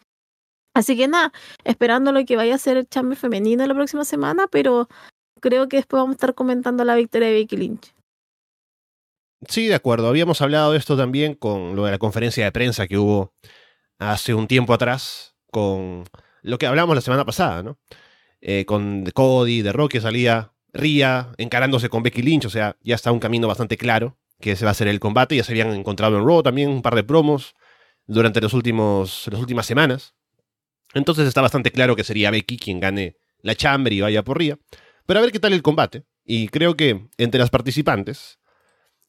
Así 0.74 0.96
que 0.96 1.08
nada, 1.08 1.34
esperando 1.64 2.12
lo 2.12 2.24
que 2.26 2.36
vaya 2.36 2.56
a 2.56 2.60
ser 2.60 2.78
el 2.78 2.88
chamber 2.88 3.18
femenino 3.18 3.66
la 3.66 3.74
próxima 3.74 4.06
semana, 4.06 4.48
pero 4.48 4.88
creo 5.42 5.68
que 5.68 5.78
después 5.78 6.00
vamos 6.00 6.14
a 6.14 6.18
estar 6.18 6.36
comentando 6.36 6.84
la 6.84 6.96
victoria 6.96 7.28
de 7.28 7.34
Becky 7.34 7.58
Lynch. 7.58 7.94
Sí, 9.48 9.68
de 9.68 9.76
acuerdo. 9.76 10.08
Habíamos 10.10 10.42
hablado 10.42 10.74
de 10.74 10.78
esto 10.78 10.98
también 10.98 11.34
con 11.34 11.76
lo 11.76 11.86
de 11.86 11.92
la 11.92 11.98
conferencia 11.98 12.44
de 12.44 12.52
prensa 12.52 12.88
que 12.88 12.98
hubo 12.98 13.34
hace 13.98 14.34
un 14.34 14.48
tiempo 14.48 14.74
atrás, 14.74 15.36
con 15.52 16.04
lo 16.42 16.58
que 16.58 16.68
hablamos 16.68 16.96
la 16.96 17.02
semana 17.02 17.26
pasada, 17.26 17.64
¿no? 17.64 17.78
Eh, 18.42 18.66
con 18.66 19.06
Cody, 19.14 19.62
de 19.62 19.72
Rock, 19.72 19.94
que 19.94 20.02
salía 20.02 20.54
Ria 20.72 21.30
encarándose 21.38 21.90
con 21.90 22.04
Becky 22.04 22.22
Lynch, 22.22 22.46
o 22.46 22.50
sea, 22.50 22.78
ya 22.82 22.96
está 22.96 23.12
un 23.12 23.20
camino 23.20 23.48
bastante 23.48 23.76
claro 23.78 24.18
que 24.40 24.52
ese 24.54 24.66
va 24.66 24.72
a 24.72 24.76
ser 24.76 24.88
el 24.88 25.00
combate. 25.00 25.36
Ya 25.36 25.44
se 25.44 25.52
habían 25.52 25.72
encontrado 25.72 26.18
en 26.18 26.26
Raw 26.26 26.44
también 26.44 26.70
un 26.70 26.82
par 26.82 26.96
de 26.96 27.04
promos 27.04 27.56
durante 28.08 28.42
los 28.42 28.54
últimos, 28.54 29.28
las 29.32 29.40
últimas 29.40 29.66
semanas. 29.66 30.16
Entonces 30.94 31.28
está 31.28 31.42
bastante 31.42 31.72
claro 31.72 31.96
que 31.96 32.04
sería 32.04 32.32
Becky 32.32 32.58
quien 32.58 32.80
gane 32.80 33.16
la 33.42 33.56
Chamber 33.56 33.94
y 33.94 34.02
vaya 34.02 34.24
por 34.24 34.38
Ria. 34.38 34.58
Pero 35.06 35.20
a 35.20 35.22
ver 35.22 35.32
qué 35.32 35.40
tal 35.40 35.54
el 35.54 35.62
combate. 35.62 36.04
Y 36.26 36.50
creo 36.50 36.76
que 36.76 37.08
entre 37.18 37.40
las 37.40 37.50
participantes, 37.50 38.40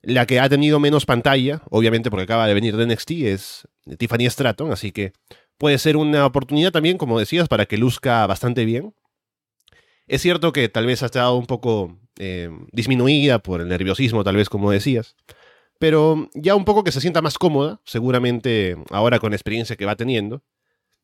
la 0.03 0.27
que 0.27 0.41
ha 0.41 0.49
tenido 0.49 0.81
menos 0.81 1.05
pantalla, 1.05 1.63
obviamente 1.71 2.11
porque 2.11 2.25
acaba 2.25 2.47
de 2.47 2.55
venir 2.55 2.77
de 2.77 2.87
NXT, 2.87 3.11
es 3.11 3.69
Tiffany 3.99 4.29
Stratton, 4.31 4.73
así 4.73 4.93
que 4.93 5.13
puede 5.59 5.79
ser 5.79 5.97
una 5.97 6.25
oportunidad 6.25 6.73
también, 6.73 6.97
como 6.97 7.19
decías, 7.19 7.49
para 7.49 7.67
que 7.67 7.77
luzca 7.77 8.27
bastante 8.27 8.65
bien. 8.65 8.95
Es 10.07 10.23
cierto 10.23 10.53
que 10.53 10.69
tal 10.69 10.87
vez 10.87 11.03
ha 11.03 11.07
estado 11.07 11.37
un 11.37 11.47
poco 11.47 11.99
eh, 12.19 12.51
disminuida 12.73 13.39
por 13.41 13.61
el 13.61 13.69
nerviosismo, 13.69 14.25
tal 14.25 14.37
vez 14.37 14.49
como 14.49 14.71
decías, 14.71 15.17
pero 15.79 16.29
ya 16.35 16.55
un 16.55 16.65
poco 16.65 16.83
que 16.83 16.93
se 16.93 17.01
sienta 17.01 17.23
más 17.23 17.39
cómoda, 17.39 17.81
seguramente 17.85 18.77
ahora 18.91 19.19
con 19.19 19.31
la 19.31 19.37
experiencia 19.37 19.77
que 19.77 19.87
va 19.87 19.97
teniendo. 19.97 20.43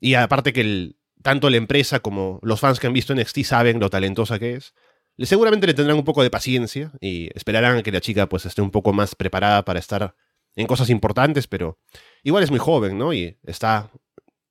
Y 0.01 0.15
aparte 0.15 0.53
que 0.53 0.97
tanto 1.23 1.51
la 1.51 1.57
empresa 1.57 2.01
como 2.01 2.39
los 2.43 2.61
fans 2.61 2.79
que 2.79 2.87
han 2.87 2.93
visto 2.93 3.15
NXT 3.15 3.41
saben 3.45 3.81
lo 3.81 3.91
talentosa 3.91 4.39
que 4.39 4.55
es, 4.55 4.75
seguramente 5.19 5.67
le 5.67 5.75
tendrán 5.75 5.97
un 5.97 6.05
poco 6.05 6.23
de 6.23 6.31
paciencia 6.31 6.93
y 7.01 7.31
esperarán 7.35 7.79
a 7.79 7.83
que 7.83 7.93
la 7.93 8.01
chica 8.01 8.29
pues 8.29 8.47
esté 8.47 8.63
un 8.63 8.71
poco 8.71 8.93
más 8.93 9.15
preparada 9.15 9.65
para 9.65 9.79
estar 9.79 10.15
en 10.55 10.67
cosas 10.67 10.91
importantes, 10.91 11.47
pero 11.47 11.79
igual 12.23 12.43
es 12.43 12.51
muy 12.51 12.59
joven, 12.59 12.99
¿no? 12.99 13.13
Y 13.13 13.39
está 13.45 13.91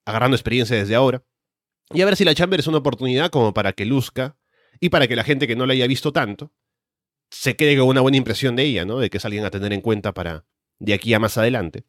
agarrando 0.05 0.35
experiencia 0.35 0.75
desde 0.75 0.95
ahora. 0.95 1.23
Y 1.91 2.01
a 2.01 2.05
ver 2.05 2.15
si 2.15 2.25
la 2.25 2.33
Chamber 2.33 2.59
es 2.59 2.67
una 2.67 2.77
oportunidad 2.79 3.29
como 3.29 3.53
para 3.53 3.73
que 3.73 3.85
luzca 3.85 4.37
y 4.79 4.89
para 4.89 5.07
que 5.07 5.15
la 5.15 5.23
gente 5.23 5.47
que 5.47 5.55
no 5.55 5.65
la 5.65 5.73
haya 5.73 5.87
visto 5.87 6.11
tanto 6.11 6.51
se 7.31 7.55
quede 7.55 7.77
con 7.77 7.87
una 7.87 8.01
buena 8.01 8.17
impresión 8.17 8.55
de 8.55 8.63
ella, 8.63 8.85
¿no? 8.85 8.99
De 8.99 9.09
que 9.09 9.17
es 9.17 9.25
alguien 9.25 9.45
a 9.45 9.51
tener 9.51 9.73
en 9.73 9.81
cuenta 9.81 10.13
para 10.13 10.45
de 10.79 10.93
aquí 10.93 11.13
a 11.13 11.19
más 11.19 11.37
adelante. 11.37 11.85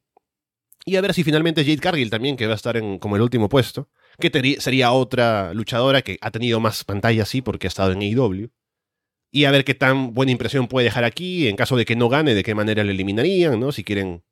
Y 0.87 0.97
a 0.97 1.00
ver 1.00 1.12
si 1.12 1.25
finalmente 1.25 1.64
Jade 1.64 1.78
Cargill 1.78 2.11
también, 2.11 2.37
que 2.37 2.47
va 2.47 2.52
a 2.52 2.57
estar 2.57 2.76
en 2.76 2.99
como 2.99 3.16
el 3.16 3.23
último 3.23 3.49
puesto, 3.49 3.90
que 4.19 4.57
sería 4.61 4.93
otra 4.93 5.52
luchadora 5.52 6.00
que 6.00 6.16
ha 6.21 6.31
tenido 6.31 6.61
más 6.61 6.85
pantalla, 6.85 7.25
sí, 7.25 7.43
porque 7.43 7.66
ha 7.66 7.69
estado 7.69 7.93
en 7.93 8.00
AEW. 8.00 8.50
Y 9.33 9.45
a 9.45 9.50
ver 9.50 9.64
qué 9.64 9.75
tan 9.75 10.14
buena 10.14 10.33
impresión 10.33 10.69
puede 10.69 10.85
dejar 10.85 11.05
aquí, 11.05 11.49
en 11.49 11.57
caso 11.57 11.76
de 11.76 11.85
que 11.85 11.97
no 11.97 12.09
gane, 12.09 12.35
de 12.35 12.45
qué 12.45 12.55
manera 12.55 12.85
le 12.85 12.93
eliminarían, 12.93 13.59
¿no? 13.59 13.73
Si 13.73 13.85
quieren 13.85 14.23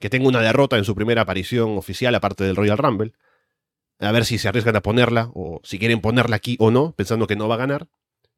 que 0.00 0.08
tenga 0.08 0.26
una 0.26 0.40
derrota 0.40 0.78
en 0.78 0.84
su 0.84 0.94
primera 0.94 1.22
aparición 1.22 1.76
oficial, 1.76 2.14
aparte 2.14 2.44
del 2.44 2.56
Royal 2.56 2.78
Rumble 2.78 3.12
a 4.00 4.12
ver 4.12 4.24
si 4.24 4.38
se 4.38 4.48
arriesgan 4.48 4.76
a 4.76 4.80
ponerla 4.80 5.30
o 5.34 5.60
si 5.62 5.78
quieren 5.78 6.00
ponerla 6.00 6.36
aquí 6.36 6.56
o 6.58 6.70
no, 6.70 6.94
pensando 6.96 7.26
que 7.26 7.36
no 7.36 7.48
va 7.48 7.56
a 7.56 7.58
ganar. 7.58 7.88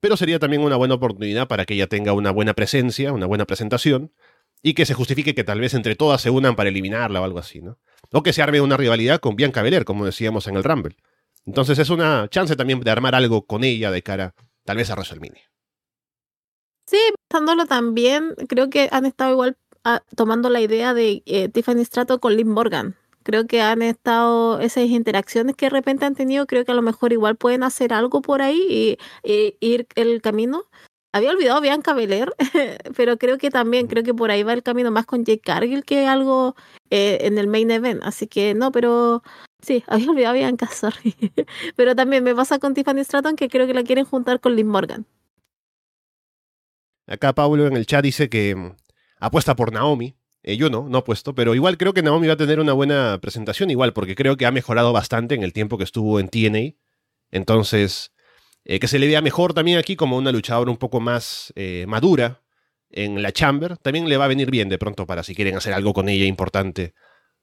Pero 0.00 0.16
sería 0.16 0.40
también 0.40 0.62
una 0.62 0.76
buena 0.76 0.95
oportunidad 0.95 1.47
para 1.47 1.64
que 1.64 1.75
ella 1.75 1.87
tenga 1.87 2.12
una 2.12 2.33
buena 2.33 2.54
presencia, 2.54 3.12
una 3.12 3.26
buena 3.26 3.47
presentación 3.47 4.12
y 4.62 4.75
que 4.75 4.87
se 4.87 4.95
justifique 4.95 5.35
que 5.35 5.45
tal 5.45 5.61
vez 5.61 5.75
entre 5.75 5.97
todas 5.97 6.21
se 6.21 6.31
unan 6.31 6.57
para 6.57 6.71
eliminarla 6.71 7.21
o 7.21 7.25
algo 7.25 7.38
así, 7.38 7.61
¿no? 7.61 7.78
O 8.12 8.23
que 8.23 8.33
se 8.33 8.42
arme 8.42 8.61
una 8.61 8.76
rivalidad 8.76 9.21
con 9.21 9.37
Bianca 9.37 9.62
Belair, 9.62 9.85
como 9.85 10.04
decíamos 10.04 10.47
en 10.47 10.57
el 10.57 10.64
Rumble. 10.64 10.97
Entonces 11.45 11.78
es 11.78 11.90
una 11.90 12.28
chance 12.28 12.54
también 12.57 12.81
de 12.81 12.90
armar 12.90 13.14
algo 13.14 13.47
con 13.47 13.64
ella 13.64 13.90
de 13.90 14.02
cara 14.02 14.35
tal 14.64 14.76
vez 14.76 14.90
a 14.90 14.95
WrestleMania. 14.95 15.42
Sí, 16.87 16.99
pensándolo 17.28 17.66
también, 17.66 18.35
creo 18.49 18.71
que 18.71 18.88
han 18.92 19.07
estado 19.07 19.33
igual 19.33 19.57
ah, 19.85 20.02
tomando 20.16 20.50
la 20.50 20.61
idea 20.61 20.95
de 20.95 21.23
eh, 21.26 21.49
Tiffany 21.49 21.85
Strato 21.85 22.21
con 22.21 22.37
Liv 22.37 22.47
Morgan. 22.47 22.97
Creo 23.23 23.47
que 23.47 23.62
han 23.62 23.83
estado 23.83 24.61
esas 24.61 24.85
interacciones 24.85 25.57
que 25.57 25.66
de 25.66 25.71
repente 25.71 26.04
han 26.04 26.16
tenido, 26.16 26.47
creo 26.47 26.64
que 26.64 26.73
a 26.73 26.75
lo 26.75 26.83
mejor 26.83 27.12
igual 27.12 27.37
pueden 27.37 27.62
hacer 27.62 27.92
algo 27.92 28.21
por 28.21 28.42
ahí 28.42 28.99
y, 29.23 29.57
ir 29.61 29.87
el 29.95 30.21
camino. 30.21 30.64
Había 31.14 31.31
olvidado 31.31 31.59
a 31.59 31.61
Bianca 31.61 31.92
Belair, 31.92 32.33
pero 32.97 33.19
creo 33.19 33.37
que 33.37 33.50
también, 33.50 33.87
creo 33.87 34.02
que 34.02 34.14
por 34.14 34.31
ahí 34.31 34.42
va 34.42 34.54
el 34.54 34.62
camino 34.62 34.90
más 34.90 35.04
con 35.04 35.25
Jake 35.25 35.42
Cargill 35.45 35.85
que 35.85 36.07
algo 36.07 36.57
eh, 36.88 37.19
en 37.23 37.37
el 37.37 37.49
main 37.49 37.71
event. 37.71 38.02
Así 38.02 38.26
que 38.26 38.54
no, 38.54 38.73
pero 38.73 39.23
sí, 39.61 39.85
había 39.88 40.11
olvidado 40.11 40.31
a 40.31 40.38
Bianca, 40.38 40.66
sorry. 40.69 41.14
pero 41.76 41.95
también 41.95 42.25
me 42.25 42.35
pasa 42.35 42.59
con 42.59 42.73
Tiffany 42.73 43.04
Stratton 43.04 43.37
que 43.37 43.50
creo 43.50 43.66
que 43.66 43.75
la 43.75 43.85
quieren 43.85 44.07
juntar 44.07 44.40
con 44.40 44.57
Liv 44.57 44.66
Morgan. 44.66 45.04
Acá 47.07 47.35
Pablo 47.35 47.66
en 47.66 47.76
el 47.76 47.85
chat 47.85 48.02
dice 48.02 48.31
que 48.31 48.54
mm, 48.54 48.76
apuesta 49.21 49.54
por 49.54 49.71
Naomi, 49.71 50.16
eh, 50.42 50.57
yo 50.57 50.71
no, 50.71 50.88
no 50.88 50.99
he 50.99 51.02
puesto, 51.02 51.35
pero 51.35 51.54
igual 51.54 51.76
creo 51.76 51.92
que 51.92 52.02
Naomi 52.02 52.26
va 52.26 52.35
a 52.35 52.38
tener 52.38 52.59
una 52.59 52.73
buena 52.73 53.19
presentación, 53.21 53.71
igual, 53.71 53.92
porque 53.92 54.14
creo 54.14 54.38
que 54.38 54.47
ha 54.47 54.50
mejorado 54.50 54.95
bastante 54.95 55.35
en 55.35 55.42
el 55.42 55.52
tiempo 55.52 55.76
que 55.76 55.85
estuvo 55.85 56.19
en 56.21 56.28
TNA. 56.28 56.75
Entonces, 57.31 58.12
eh, 58.73 58.81
que 58.81 58.88
se 58.88 58.99
le 58.99 59.07
vea 59.07 59.21
mejor 59.21 59.52
también 59.52 59.76
aquí 59.76 59.97
como 59.97 60.17
una 60.17 60.33
luchadora 60.33 60.71
un 60.71 60.79
poco 60.79 60.99
más 60.99 61.52
eh, 61.57 61.85
madura 61.87 62.41
en 62.88 63.21
la 63.21 63.31
Chamber, 63.31 63.76
también 63.76 64.09
le 64.09 64.17
va 64.17 64.25
a 64.25 64.29
venir 64.29 64.50
bien 64.50 64.71
de 64.71 64.79
pronto 64.79 65.07
para 65.07 65.23
si 65.23 65.35
quieren 65.35 65.57
hacer 65.57 65.75
algo 65.75 65.93
con 65.93 66.09
ella 66.09 66.25
importante. 66.25 66.95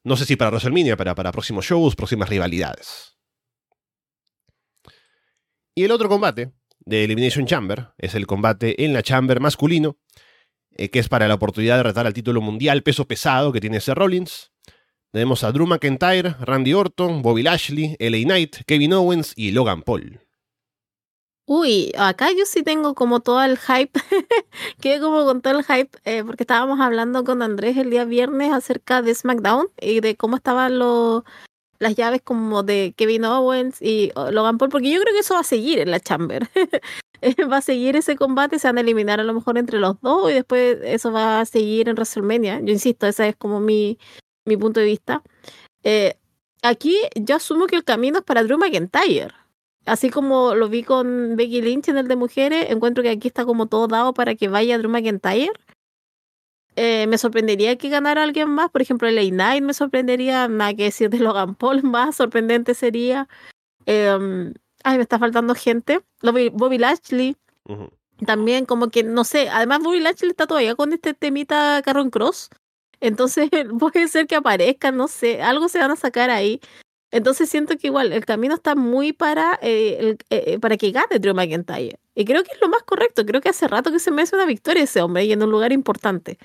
No 0.04 0.18
sé 0.18 0.26
si 0.26 0.36
para 0.36 0.50
WrestleMania, 0.50 0.98
pero 0.98 1.14
para 1.14 1.32
próximos 1.32 1.66
shows, 1.66 1.96
próximas 1.96 2.30
rivalidades. 2.30 3.16
Y 5.76 5.84
el 5.84 5.92
otro 5.92 6.10
combate 6.10 6.52
de 6.80 7.04
Elimination 7.04 7.46
Chamber 7.46 7.90
es 8.00 8.16
el 8.16 8.26
combate 8.26 8.84
en 8.84 8.94
la 8.94 9.04
Chamber 9.04 9.40
masculino 9.40 10.00
eh, 10.72 10.90
que 10.90 10.98
es 10.98 11.10
para 11.10 11.28
la 11.28 11.36
oportunidad 11.36 11.78
de 11.78 11.84
retar 11.84 12.08
al 12.08 12.14
título 12.16 12.42
mundial 12.42 12.82
peso 12.82 13.08
pesado 13.08 13.52
que 13.52 13.62
tiene 13.62 13.78
ese 13.78 13.94
Rollins. 13.94 14.52
Tenemos 15.12 15.44
a 15.44 15.52
Drew 15.52 15.68
McIntyre, 15.68 16.38
Randy 16.40 16.74
Orton, 16.74 17.22
Bobby 17.22 17.44
Lashley, 17.44 17.96
LA 18.00 18.24
Knight, 18.24 18.56
Kevin 18.66 18.94
Owens 18.94 19.34
y 19.36 19.52
Logan 19.52 19.84
Paul. 19.84 20.29
Uy, 21.52 21.92
acá 21.98 22.32
yo 22.32 22.46
sí 22.46 22.62
tengo 22.62 22.94
como 22.94 23.22
todo 23.22 23.44
el 23.44 23.58
hype, 23.58 24.00
quedé 24.82 25.00
como 25.00 25.26
con 25.26 25.42
todo 25.42 25.58
el 25.58 25.66
hype, 25.66 25.90
eh, 26.06 26.24
porque 26.24 26.44
estábamos 26.44 26.80
hablando 26.80 27.24
con 27.24 27.42
Andrés 27.42 27.76
el 27.76 27.90
día 27.90 28.06
viernes 28.06 28.54
acerca 28.54 29.02
de 29.02 29.16
SmackDown 29.16 29.68
y 29.82 30.00
de 30.00 30.16
cómo 30.16 30.36
estaban 30.36 30.78
los 30.78 31.24
las 31.80 31.96
llaves 31.96 32.22
como 32.24 32.62
de 32.62 32.94
Kevin 32.96 33.26
Owens 33.26 33.82
y 33.82 34.12
oh, 34.14 34.30
Logan 34.30 34.60
Paul, 34.60 34.70
porque 34.70 34.92
yo 34.92 35.02
creo 35.02 35.12
que 35.12 35.22
eso 35.22 35.34
va 35.34 35.40
a 35.40 35.44
seguir 35.44 35.80
en 35.80 35.90
la 35.90 36.00
Chamber. 36.00 36.48
va 37.52 37.58
a 37.58 37.62
seguir 37.62 37.96
ese 37.96 38.16
combate, 38.16 38.60
se 38.60 38.68
van 38.68 38.78
a 38.78 38.82
eliminar 38.82 39.20
a 39.20 39.24
lo 39.24 39.34
mejor 39.34 39.58
entre 39.58 39.80
los 39.80 40.00
dos 40.02 40.30
y 40.30 40.36
después 40.36 40.78
eso 40.84 41.12
va 41.12 41.40
a 41.40 41.46
seguir 41.46 41.90
en 41.90 41.96
WrestleMania. 41.96 42.60
Yo 42.60 42.72
insisto, 42.72 43.08
ese 43.08 43.30
es 43.30 43.36
como 43.36 43.60
mi, 43.60 43.98
mi 44.46 44.56
punto 44.56 44.82
de 44.82 44.86
vista. 44.86 45.24
Eh, 45.84 46.16
aquí 46.62 46.96
yo 47.16 47.38
asumo 47.38 47.66
que 47.66 47.76
el 47.78 47.84
camino 47.84 48.20
es 48.20 48.24
para 48.24 48.44
Drew 48.44 48.60
McIntyre. 48.60 49.34
Así 49.86 50.10
como 50.10 50.56
lo 50.56 50.70
vi 50.70 50.84
con 50.84 51.36
Becky 51.36 51.62
Lynch 51.62 51.90
en 51.90 51.98
el 51.98 52.08
de 52.08 52.16
mujeres, 52.16 52.70
encuentro 52.70 53.04
que 53.04 53.10
aquí 53.10 53.28
está 53.28 53.46
como 53.46 53.68
todo 53.68 53.88
dado 53.88 54.14
para 54.14 54.36
que 54.36 54.48
vaya 54.48 54.78
Drew 54.78 54.90
McIntyre. 54.90 55.52
Eh, 56.76 57.08
me 57.08 57.18
sorprendería 57.18 57.78
que 57.78 57.90
ganara 57.90 58.24
alguien 58.24 58.50
más, 58.50 58.70
por 58.70 58.82
ejemplo, 58.82 59.08
el 59.08 59.30
Knight 59.32 59.64
me 59.64 59.74
sorprendería, 59.74 60.48
nada 60.48 60.74
que 60.74 60.84
decir 60.84 61.10
de 61.10 61.20
Logan 61.20 61.56
Paul, 61.56 61.84
más 61.84 62.16
sorprendente 62.16 62.74
sería. 62.74 63.28
Eh, 63.86 64.54
Ay, 64.84 64.98
me 64.98 65.04
está 65.04 65.20
faltando 65.20 65.56
gente. 65.56 66.02
Bobby 66.22 66.78
Lashley. 66.78 67.36
También 68.26 68.66
como 68.66 68.90
que, 68.90 69.04
no 69.04 69.24
sé, 69.24 69.50
además 69.50 69.80
Bobby 69.80 70.00
Lashley 70.00 70.32
está 70.32 70.48
todavía 70.48 70.76
con 70.76 70.94
este 70.94 71.14
temita 71.14 71.82
Carron 71.84 72.10
Cross. 72.10 72.50
Entonces 73.00 73.50
puede 73.80 74.08
ser 74.08 74.28
que 74.28 74.36
aparezca, 74.36 74.92
no 74.92 75.08
sé, 75.08 75.42
algo 75.42 75.70
se 75.70 75.80
van 75.80 75.92
a 75.92 75.96
sacar 75.96 76.30
ahí. 76.30 76.60
Entonces 77.12 77.50
siento 77.50 77.78
que 77.78 77.88
igual 77.88 78.14
el 78.14 78.26
camino 78.26 78.54
está 78.56 78.76
muy 78.76 79.14
para, 79.14 79.58
eh, 79.62 79.98
el, 80.00 80.08
eh, 80.30 80.54
eh, 80.54 80.60
para 80.60 80.78
que 80.78 80.92
gane 80.92 81.20
Drew 81.20 81.34
McIntyre. 81.34 82.00
Y 82.16 82.26
creo 82.26 82.44
que 82.44 82.52
es 82.52 82.62
lo 82.62 82.70
más 82.70 82.84
correcto. 82.84 83.26
Creo 83.26 83.42
que 83.42 83.50
hace 83.50 83.68
rato 83.68 83.92
que 83.92 84.00
se 84.00 84.12
merece 84.12 84.36
una 84.36 84.46
victoria 84.46 84.84
ese 84.84 85.02
hombre 85.02 85.26
y 85.26 85.32
en 85.32 85.42
un 85.44 85.50
lugar 85.52 85.72
importante. 85.72 86.38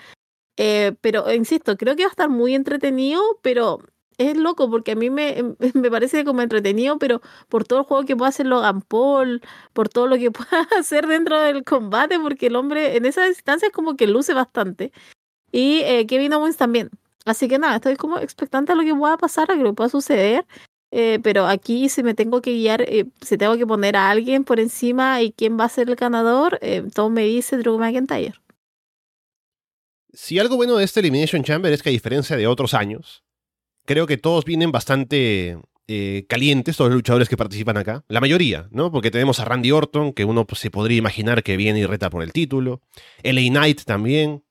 Eh, 0.57 0.95
pero 1.01 1.33
insisto, 1.33 1.77
creo 1.77 1.97
que 1.97 2.05
va 2.05 2.09
a 2.09 2.11
estar 2.11 2.29
muy 2.29 2.55
entretenido, 2.55 3.23
pero 3.43 3.81
es 4.19 4.37
loco 4.37 4.71
porque 4.71 4.93
a 4.93 4.95
mí 4.97 5.11
me, 5.11 5.57
me 5.75 5.91
parece 5.91 6.25
como 6.25 6.43
entretenido, 6.43 6.99
pero 6.99 7.21
por 7.49 7.65
todo 7.65 7.81
el 7.81 7.85
juego 7.87 8.05
que 8.05 8.17
puede 8.17 8.29
hacer 8.31 8.47
Logan 8.47 8.83
Paul, 8.83 9.43
por 9.73 9.89
todo 9.89 10.07
lo 10.07 10.17
que 10.17 10.31
pueda 10.31 10.69
hacer 10.79 11.07
dentro 11.07 11.41
del 11.41 11.65
combate, 11.65 12.19
porque 12.21 12.47
el 12.47 12.57
hombre 12.57 12.97
en 12.97 13.07
esas 13.07 13.29
instancias 13.29 13.73
como 13.73 13.97
que 13.97 14.07
luce 14.07 14.35
bastante. 14.35 14.93
Y 15.53 15.81
eh, 15.85 16.07
Kevin 16.07 16.35
Owens 16.35 16.57
también. 16.57 16.91
Así 17.25 17.49
que 17.49 17.59
nada, 17.59 17.77
estoy 17.77 17.97
como 17.97 18.19
expectante 18.19 18.73
a 18.73 18.75
lo 18.75 18.83
que 18.83 18.95
pueda 18.95 19.17
pasar, 19.17 19.51
a 19.51 19.55
lo 19.55 19.65
que 19.65 19.73
pueda 19.73 19.89
suceder. 19.89 20.45
Eh, 20.97 21.19
pero 21.25 21.47
aquí 21.47 21.89
si 21.89 22.05
me 22.05 22.15
tengo 22.15 22.41
que 22.41 22.53
guiar, 22.53 22.83
eh, 22.83 23.07
si 23.21 23.37
tengo 23.37 23.57
que 23.57 23.67
poner 23.67 23.97
a 23.97 24.11
alguien 24.11 24.45
por 24.45 24.61
encima 24.61 25.21
y 25.23 25.33
quién 25.33 25.59
va 25.59 25.65
a 25.65 25.69
ser 25.69 25.89
el 25.89 25.97
ganador, 25.97 26.61
eh, 26.63 26.85
todo 26.95 27.11
me 27.11 27.25
dice 27.25 27.57
Drew 27.57 27.79
McIntyre. 27.79 28.35
Si 30.13 30.39
algo 30.39 30.55
bueno 30.55 30.77
de 30.77 30.85
este 30.85 31.01
Elimination 31.01 31.43
Chamber 31.43 31.73
es 31.73 31.83
que 31.83 31.89
a 31.89 31.93
diferencia 31.93 32.37
de 32.37 32.47
otros 32.47 32.75
años, 32.75 33.25
creo 33.85 34.07
que 34.07 34.19
todos 34.19 34.45
vienen 34.45 34.71
bastante 34.71 35.59
calientes, 36.29 36.77
todos 36.77 36.91
los 36.91 36.97
luchadores 36.97 37.29
que 37.29 37.37
participan 37.37 37.77
acá. 37.77 38.05
La 38.07 38.21
mayoría, 38.21 38.69
¿no? 38.71 38.93
Porque 38.93 39.11
tenemos 39.11 39.41
a 39.41 39.45
Randy 39.45 39.73
Orton, 39.73 40.13
que 40.13 40.25
uno 40.25 40.47
pues, 40.47 40.61
se 40.61 40.71
podría 40.71 40.97
imaginar 40.97 41.43
que 41.43 41.57
viene 41.57 41.81
y 41.81 41.87
reta 41.87 42.09
por 42.09 42.23
el 42.23 42.33
título. 42.33 42.81
LA 43.25 43.51
Knight 43.51 43.83
también. 43.83 44.45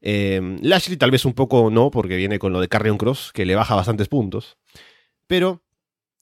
Lashley 0.00 0.96
tal 0.96 1.10
vez 1.10 1.24
un 1.24 1.32
poco 1.32 1.70
no, 1.70 1.90
porque 1.90 2.16
viene 2.16 2.38
con 2.38 2.52
lo 2.52 2.60
de 2.60 2.68
Carrion 2.68 2.98
Cross, 2.98 3.32
que 3.32 3.46
le 3.46 3.54
baja 3.54 3.74
bastantes 3.74 4.08
puntos. 4.08 4.56
Pero 5.26 5.62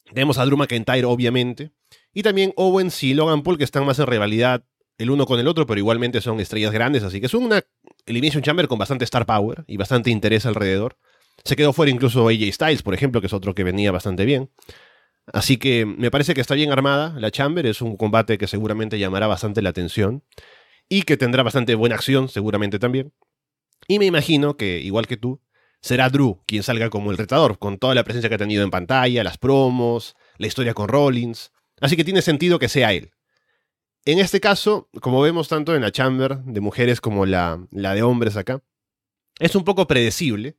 tenemos 0.05 0.39
a 0.39 0.45
Drew 0.45 0.57
McIntyre, 0.57 1.05
obviamente. 1.05 1.73
Y 2.13 2.23
también 2.23 2.53
Owens 2.57 3.03
y 3.03 3.15
Logan 3.15 3.43
Paul, 3.43 3.59
que 3.59 3.65
están 3.65 3.85
más 3.85 3.99
en 3.99 4.07
rivalidad 4.07 4.65
el 4.99 5.11
uno 5.11 5.27
con 5.27 5.41
el 5.41 5.49
otro, 5.49 5.67
pero 5.67 5.79
igualmente 5.79 6.21
son 6.21 6.41
estrellas 6.41 6.73
grandes. 6.73 7.03
Así 7.03 7.21
que 7.21 7.27
es 7.27 7.35
una 7.35 7.63
Elimination 8.07 8.43
Chamber 8.43 8.69
con 8.69 8.79
bastante 8.79 9.05
star 9.05 9.27
power 9.27 9.65
y 9.67 9.77
bastante 9.77 10.11
interés 10.11 10.47
alrededor. 10.47 10.97
Se 11.45 11.57
quedó 11.57 11.73
fuera 11.73 11.91
incluso 11.91 12.29
AJ 12.29 12.53
Styles, 12.53 12.83
por 12.83 12.95
ejemplo, 12.95 13.21
que 13.21 13.27
es 13.27 13.33
otro 13.33 13.55
que 13.55 13.65
venía 13.65 13.91
bastante 13.91 14.25
bien. 14.25 14.51
Así 15.33 15.57
que 15.57 15.85
me 15.87 16.11
parece 16.11 16.35
que 16.35 16.41
está 16.41 16.55
bien 16.55 16.71
armada 16.71 17.19
la 17.19 17.31
Chamber. 17.31 17.67
Es 17.67 17.83
un 17.83 17.97
combate 17.97 18.39
que 18.39 18.47
seguramente 18.47 18.99
llamará 18.99 19.27
bastante 19.27 19.63
la 19.63 19.71
atención. 19.71 20.23
Y 20.89 21.03
que 21.03 21.17
tendrá 21.17 21.43
bastante 21.43 21.75
buena 21.75 21.97
acción, 21.97 22.29
seguramente 22.29 22.79
también. 22.79 23.13
Y 23.89 23.99
me 23.99 24.07
imagino 24.07 24.57
que, 24.57 24.81
igual 24.81 25.07
que 25.07 25.17
tú, 25.17 25.41
será 25.81 26.09
Drew 26.09 26.41
quien 26.47 26.63
salga 26.63 26.91
como 26.91 27.11
el 27.11 27.19
retador, 27.19 27.59
con 27.59 27.79
toda 27.79 27.95
la 27.95 28.05
presencia 28.05 28.29
que 28.29 28.37
ha 28.37 28.39
tenido 28.39 28.65
en 28.65 28.71
pantalla, 28.71 29.25
las 29.25 29.39
promos, 29.39 30.17
la 30.39 30.47
historia 30.47 30.75
con 30.75 30.89
Rollins. 30.89 31.53
Así 31.81 31.97
que 31.97 32.05
tiene 32.05 32.23
sentido 32.23 32.59
que 32.59 32.69
sea 32.69 32.93
él. 32.93 33.13
En 34.07 34.19
este 34.19 34.41
caso, 34.41 34.89
como 35.01 35.21
vemos 35.21 35.49
tanto 35.49 35.75
en 35.75 35.83
la 35.83 35.91
Chamber 35.91 36.39
de 36.39 36.61
mujeres 36.61 37.01
como 37.01 37.27
la, 37.27 37.67
la 37.71 37.95
de 37.95 38.03
hombres 38.03 38.37
acá, 38.37 38.63
es 39.39 39.55
un 39.55 39.65
poco 39.65 39.87
predecible, 39.87 40.57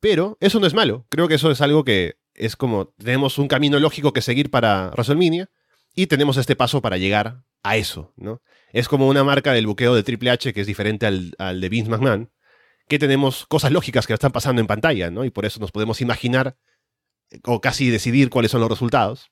pero 0.00 0.36
eso 0.40 0.60
no 0.60 0.66
es 0.66 0.74
malo. 0.74 1.06
Creo 1.08 1.28
que 1.28 1.34
eso 1.34 1.50
es 1.50 1.60
algo 1.60 1.84
que 1.84 2.16
es 2.34 2.56
como 2.56 2.88
tenemos 2.98 3.38
un 3.38 3.48
camino 3.48 3.78
lógico 3.78 4.12
que 4.12 4.22
seguir 4.22 4.50
para 4.50 4.90
WrestleMania 4.90 5.50
y 5.94 6.06
tenemos 6.06 6.36
este 6.36 6.56
paso 6.56 6.80
para 6.80 6.96
llegar 6.96 7.44
a 7.62 7.76
eso, 7.76 8.12
¿no? 8.16 8.42
Es 8.72 8.88
como 8.88 9.08
una 9.08 9.22
marca 9.22 9.52
del 9.52 9.66
buqueo 9.66 9.94
de 9.94 10.02
Triple 10.02 10.30
H 10.30 10.52
que 10.52 10.60
es 10.60 10.66
diferente 10.66 11.06
al, 11.06 11.34
al 11.38 11.60
de 11.60 11.68
Vince 11.68 11.90
McMahon, 11.90 12.30
que 12.92 12.98
tenemos 12.98 13.46
cosas 13.46 13.72
lógicas 13.72 14.06
que 14.06 14.12
están 14.12 14.32
pasando 14.32 14.60
en 14.60 14.66
pantalla, 14.66 15.10
¿no? 15.10 15.24
Y 15.24 15.30
por 15.30 15.46
eso 15.46 15.58
nos 15.60 15.72
podemos 15.72 16.02
imaginar 16.02 16.58
eh, 17.30 17.40
o 17.46 17.62
casi 17.62 17.88
decidir 17.88 18.28
cuáles 18.28 18.50
son 18.50 18.60
los 18.60 18.68
resultados, 18.68 19.30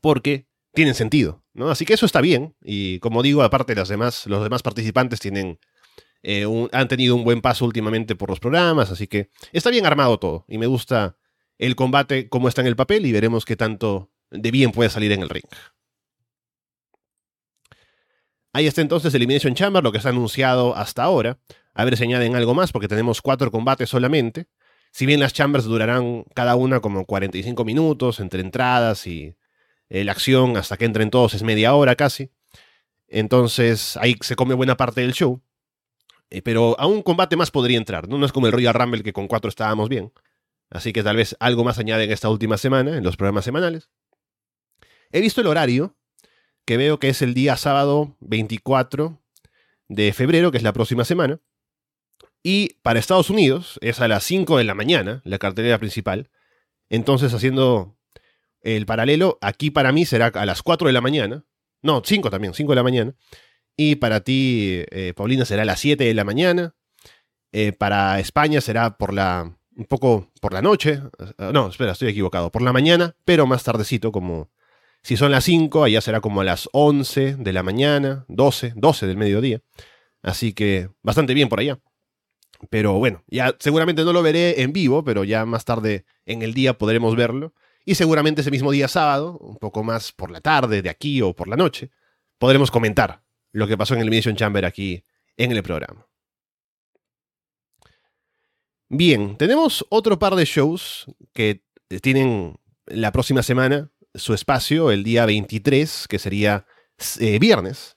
porque 0.00 0.46
tienen 0.72 0.94
sentido, 0.94 1.44
¿no? 1.52 1.68
Así 1.68 1.84
que 1.84 1.92
eso 1.92 2.06
está 2.06 2.22
bien, 2.22 2.56
y 2.62 2.98
como 3.00 3.22
digo, 3.22 3.42
aparte 3.42 3.74
los 3.74 3.90
demás, 3.90 4.24
los 4.26 4.42
demás 4.42 4.62
participantes 4.62 5.20
tienen, 5.20 5.60
eh, 6.22 6.46
han 6.72 6.88
tenido 6.88 7.14
un 7.14 7.24
buen 7.24 7.42
paso 7.42 7.66
últimamente 7.66 8.16
por 8.16 8.30
los 8.30 8.40
programas, 8.40 8.90
así 8.90 9.06
que 9.06 9.28
está 9.52 9.68
bien 9.68 9.84
armado 9.84 10.18
todo, 10.18 10.46
y 10.48 10.56
me 10.56 10.66
gusta 10.66 11.18
el 11.58 11.76
combate 11.76 12.30
como 12.30 12.48
está 12.48 12.62
en 12.62 12.68
el 12.68 12.76
papel, 12.76 13.04
y 13.04 13.12
veremos 13.12 13.44
qué 13.44 13.54
tanto 13.54 14.10
de 14.30 14.50
bien 14.50 14.72
puede 14.72 14.88
salir 14.88 15.12
en 15.12 15.20
el 15.20 15.28
ring. 15.28 15.44
Ahí 18.54 18.66
está 18.66 18.80
entonces 18.80 19.12
Elimination 19.12 19.54
Chamber, 19.54 19.84
lo 19.84 19.92
que 19.92 19.98
ha 19.98 20.08
anunciado 20.08 20.74
hasta 20.74 21.02
ahora. 21.02 21.38
A 21.78 21.84
ver 21.84 21.96
si 21.96 22.02
añaden 22.02 22.34
algo 22.34 22.54
más, 22.54 22.72
porque 22.72 22.88
tenemos 22.88 23.22
cuatro 23.22 23.52
combates 23.52 23.88
solamente. 23.88 24.48
Si 24.90 25.06
bien 25.06 25.20
las 25.20 25.32
chambers 25.32 25.64
durarán 25.64 26.24
cada 26.34 26.56
una 26.56 26.80
como 26.80 27.04
45 27.04 27.64
minutos, 27.64 28.18
entre 28.18 28.40
entradas 28.40 29.06
y 29.06 29.36
eh, 29.88 30.02
la 30.02 30.10
acción 30.10 30.56
hasta 30.56 30.76
que 30.76 30.86
entren 30.86 31.08
todos 31.08 31.34
es 31.34 31.44
media 31.44 31.72
hora 31.76 31.94
casi. 31.94 32.32
Entonces 33.06 33.96
ahí 33.98 34.16
se 34.22 34.34
come 34.34 34.54
buena 34.54 34.76
parte 34.76 35.02
del 35.02 35.12
show. 35.12 35.40
Eh, 36.30 36.42
pero 36.42 36.74
a 36.80 36.88
un 36.88 37.00
combate 37.02 37.36
más 37.36 37.52
podría 37.52 37.78
entrar, 37.78 38.08
¿no? 38.08 38.18
No 38.18 38.26
es 38.26 38.32
como 38.32 38.48
el 38.48 38.52
Royal 38.52 38.74
Rumble 38.74 39.04
que 39.04 39.12
con 39.12 39.28
cuatro 39.28 39.48
estábamos 39.48 39.88
bien. 39.88 40.12
Así 40.70 40.92
que 40.92 41.04
tal 41.04 41.14
vez 41.14 41.36
algo 41.38 41.62
más 41.62 41.78
añaden 41.78 42.10
esta 42.10 42.28
última 42.28 42.58
semana, 42.58 42.96
en 42.96 43.04
los 43.04 43.16
programas 43.16 43.44
semanales. 43.44 43.88
He 45.12 45.20
visto 45.20 45.42
el 45.42 45.46
horario, 45.46 45.96
que 46.64 46.76
veo 46.76 46.98
que 46.98 47.10
es 47.10 47.22
el 47.22 47.34
día 47.34 47.56
sábado 47.56 48.16
24 48.18 49.22
de 49.86 50.12
febrero, 50.12 50.50
que 50.50 50.56
es 50.56 50.64
la 50.64 50.72
próxima 50.72 51.04
semana. 51.04 51.40
Y 52.42 52.74
para 52.82 52.98
Estados 52.98 53.30
Unidos 53.30 53.78
es 53.82 54.00
a 54.00 54.08
las 54.08 54.24
5 54.24 54.58
de 54.58 54.64
la 54.64 54.74
mañana, 54.74 55.22
la 55.24 55.38
cartelera 55.38 55.78
principal. 55.78 56.30
Entonces, 56.88 57.34
haciendo 57.34 57.96
el 58.60 58.86
paralelo, 58.86 59.38
aquí 59.40 59.70
para 59.70 59.92
mí 59.92 60.06
será 60.06 60.26
a 60.28 60.46
las 60.46 60.62
4 60.62 60.86
de 60.86 60.92
la 60.92 61.00
mañana. 61.00 61.44
No, 61.82 62.02
5 62.04 62.30
también, 62.30 62.54
5 62.54 62.72
de 62.72 62.76
la 62.76 62.82
mañana. 62.82 63.14
Y 63.76 63.96
para 63.96 64.20
ti, 64.20 64.82
eh, 64.90 65.12
Paulina, 65.16 65.44
será 65.44 65.62
a 65.62 65.64
las 65.64 65.80
7 65.80 66.04
de 66.04 66.14
la 66.14 66.24
mañana. 66.24 66.74
Eh, 67.52 67.72
para 67.72 68.18
España 68.20 68.60
será 68.60 68.98
por 68.98 69.14
la. 69.14 69.56
un 69.76 69.84
poco 69.84 70.30
por 70.40 70.52
la 70.52 70.62
noche. 70.62 71.00
Ah, 71.38 71.50
no, 71.52 71.68
espera, 71.68 71.92
estoy 71.92 72.08
equivocado. 72.08 72.50
Por 72.50 72.62
la 72.62 72.72
mañana, 72.72 73.14
pero 73.24 73.46
más 73.46 73.64
tardecito, 73.64 74.12
como. 74.12 74.50
Si 75.02 75.16
son 75.16 75.30
las 75.30 75.44
5, 75.44 75.84
allá 75.84 76.00
será 76.00 76.20
como 76.20 76.40
a 76.40 76.44
las 76.44 76.68
11 76.72 77.36
de 77.36 77.52
la 77.52 77.62
mañana, 77.62 78.24
12, 78.28 78.72
12 78.76 79.06
del 79.06 79.16
mediodía. 79.16 79.60
Así 80.22 80.52
que 80.52 80.90
bastante 81.02 81.34
bien 81.34 81.48
por 81.48 81.60
allá. 81.60 81.78
Pero 82.70 82.94
bueno, 82.94 83.22
ya 83.28 83.54
seguramente 83.58 84.04
no 84.04 84.12
lo 84.12 84.22
veré 84.22 84.62
en 84.62 84.72
vivo, 84.72 85.04
pero 85.04 85.24
ya 85.24 85.44
más 85.46 85.64
tarde 85.64 86.04
en 86.26 86.42
el 86.42 86.54
día 86.54 86.76
podremos 86.76 87.14
verlo. 87.16 87.54
Y 87.84 87.94
seguramente 87.94 88.40
ese 88.40 88.50
mismo 88.50 88.70
día 88.70 88.88
sábado, 88.88 89.38
un 89.38 89.56
poco 89.56 89.82
más 89.84 90.12
por 90.12 90.30
la 90.30 90.40
tarde, 90.40 90.82
de 90.82 90.90
aquí 90.90 91.22
o 91.22 91.34
por 91.34 91.48
la 91.48 91.56
noche, 91.56 91.90
podremos 92.38 92.70
comentar 92.70 93.22
lo 93.52 93.66
que 93.66 93.78
pasó 93.78 93.94
en 93.94 94.00
el 94.00 94.10
Mission 94.10 94.36
Chamber 94.36 94.64
aquí 94.64 95.04
en 95.36 95.52
el 95.52 95.62
programa. 95.62 96.06
Bien, 98.90 99.36
tenemos 99.36 99.86
otro 99.90 100.18
par 100.18 100.34
de 100.34 100.44
shows 100.44 101.06
que 101.32 101.64
tienen 102.02 102.58
la 102.86 103.12
próxima 103.12 103.42
semana 103.42 103.90
su 104.14 104.34
espacio, 104.34 104.90
el 104.90 105.04
día 105.04 105.26
23, 105.26 106.06
que 106.08 106.18
sería 106.18 106.66
eh, 107.20 107.38
viernes. 107.38 107.96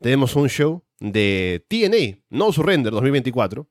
Tenemos 0.00 0.36
un 0.36 0.48
show 0.48 0.84
de 1.00 1.64
TNA, 1.68 2.22
No 2.30 2.52
Surrender 2.52 2.92
2024, 2.92 3.68